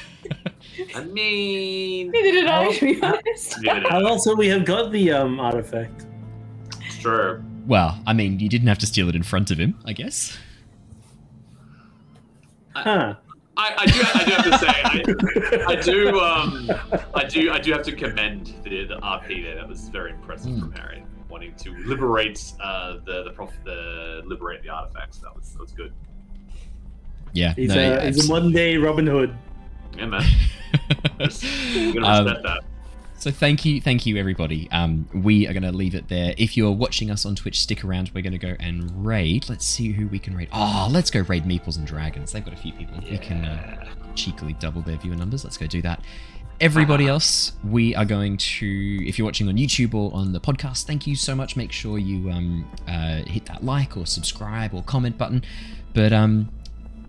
I 0.96 1.04
mean, 1.04 2.10
Neither 2.10 2.32
did 2.32 2.46
I, 2.46 2.72
to 2.72 2.80
be 2.84 3.02
honest. 3.02 3.60
neither 3.62 3.80
did 3.80 3.86
I. 3.90 3.96
And 3.98 4.06
also, 4.06 4.34
we 4.34 4.48
have 4.48 4.64
got 4.64 4.90
the 4.92 5.12
um 5.12 5.38
artifact. 5.40 6.06
Sure. 7.00 7.42
Well, 7.66 8.00
I 8.06 8.12
mean, 8.12 8.38
you 8.40 8.48
didn't 8.48 8.68
have 8.68 8.78
to 8.78 8.86
steal 8.86 9.08
it 9.08 9.14
in 9.16 9.22
front 9.22 9.50
of 9.50 9.58
him, 9.58 9.78
I 9.84 9.92
guess. 9.92 10.36
Huh. 12.74 13.14
I, 13.56 13.74
I 13.78 13.86
do. 13.86 14.00
I 14.14 14.24
do 14.24 14.30
have 14.32 14.44
to 14.44 14.58
say, 14.58 14.66
I, 14.68 15.64
I 15.68 15.76
do. 15.76 16.18
Um, 16.20 16.70
I 17.14 17.24
do. 17.24 17.52
I 17.52 17.58
do 17.60 17.72
have 17.72 17.82
to 17.84 17.92
commend 17.92 18.52
the, 18.64 18.84
the 18.86 18.96
RP 18.96 19.44
there. 19.44 19.54
That 19.54 19.68
was 19.68 19.88
very 19.88 20.10
impressive 20.10 20.50
Mm. 20.52 20.60
from 20.60 20.72
Harry, 20.72 21.04
wanting 21.34 21.54
to 21.56 21.76
liberate 21.84 22.52
uh, 22.62 22.98
the 23.04 23.24
the 23.24 23.30
prof, 23.30 23.50
the 23.64 24.22
liberate 24.24 24.62
the 24.62 24.68
artifacts. 24.68 25.18
That 25.18 25.34
was 25.34 25.50
that 25.52 25.60
was 25.60 25.72
good. 25.72 25.92
Yeah. 27.32 27.54
He's, 27.54 27.70
no, 27.70 27.74
a, 27.74 27.78
yeah, 27.82 28.06
he's 28.06 28.28
a 28.28 28.32
one 28.32 28.52
day 28.52 28.76
Robin 28.76 29.04
Hood. 29.04 29.36
Yeah, 29.98 30.06
man. 30.06 30.22
I'm 31.18 31.92
gonna 31.92 32.06
Um, 32.06 32.24
respect 32.24 32.42
that. 32.44 32.60
So 33.18 33.32
thank 33.32 33.64
you, 33.64 33.80
thank 33.80 34.06
you, 34.06 34.16
everybody. 34.16 34.68
Um, 34.70 35.08
we 35.14 35.48
are 35.48 35.52
going 35.52 35.62
to 35.62 35.72
leave 35.72 35.94
it 35.94 36.08
there. 36.08 36.34
If 36.36 36.58
you're 36.58 36.72
watching 36.72 37.10
us 37.10 37.24
on 37.24 37.34
Twitch, 37.34 37.58
stick 37.60 37.82
around. 37.82 38.10
We're 38.12 38.22
going 38.22 38.32
to 38.32 38.38
go 38.38 38.54
and 38.60 39.06
raid. 39.06 39.48
Let's 39.48 39.64
see 39.64 39.92
who 39.92 40.08
we 40.08 40.18
can 40.18 40.36
raid. 40.36 40.48
Oh, 40.52 40.88
let's 40.90 41.10
go 41.10 41.20
raid 41.20 41.44
Meeples 41.44 41.78
and 41.78 41.86
Dragons. 41.86 42.32
They've 42.32 42.44
got 42.44 42.52
a 42.52 42.56
few 42.58 42.72
people. 42.72 42.98
We 43.08 43.16
can 43.16 43.44
uh, 43.46 43.86
cheekily 44.14 44.52
double 44.54 44.82
their 44.82 44.98
viewer 44.98 45.16
numbers. 45.16 45.42
Let's 45.42 45.56
go 45.56 45.66
do 45.66 45.80
that. 45.82 46.04
Everybody 46.60 47.08
else, 47.08 47.52
we 47.68 47.94
are 47.94 48.04
going 48.04 48.36
to. 48.36 49.06
If 49.06 49.18
you're 49.18 49.26
watching 49.26 49.48
on 49.48 49.56
YouTube 49.56 49.92
or 49.94 50.14
on 50.14 50.32
the 50.32 50.40
podcast, 50.40 50.84
thank 50.84 51.06
you 51.06 51.16
so 51.16 51.34
much. 51.34 51.56
Make 51.56 51.72
sure 51.72 51.98
you 51.98 52.30
um, 52.30 52.64
uh, 52.86 53.22
hit 53.26 53.46
that 53.46 53.64
like 53.64 53.96
or 53.96 54.06
subscribe 54.06 54.72
or 54.72 54.82
comment 54.82 55.18
button. 55.18 55.42
But 55.94 56.12
um, 56.12 56.48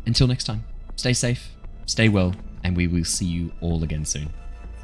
until 0.05 0.27
next 0.27 0.45
time, 0.45 0.63
stay 0.95 1.13
safe, 1.13 1.51
stay 1.85 2.09
well, 2.09 2.33
and 2.63 2.75
we 2.75 2.87
will 2.87 3.05
see 3.05 3.25
you 3.25 3.51
all 3.61 3.83
again 3.83 4.03
soon. 4.03 4.29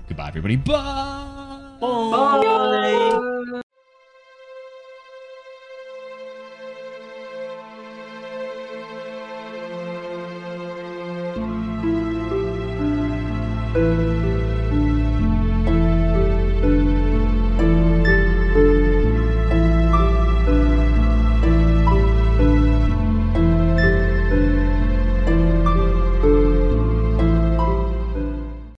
Goodbye, 0.08 0.30
everybody. 0.30 0.56
Bye. 0.58 1.78
Bye. 1.82 3.62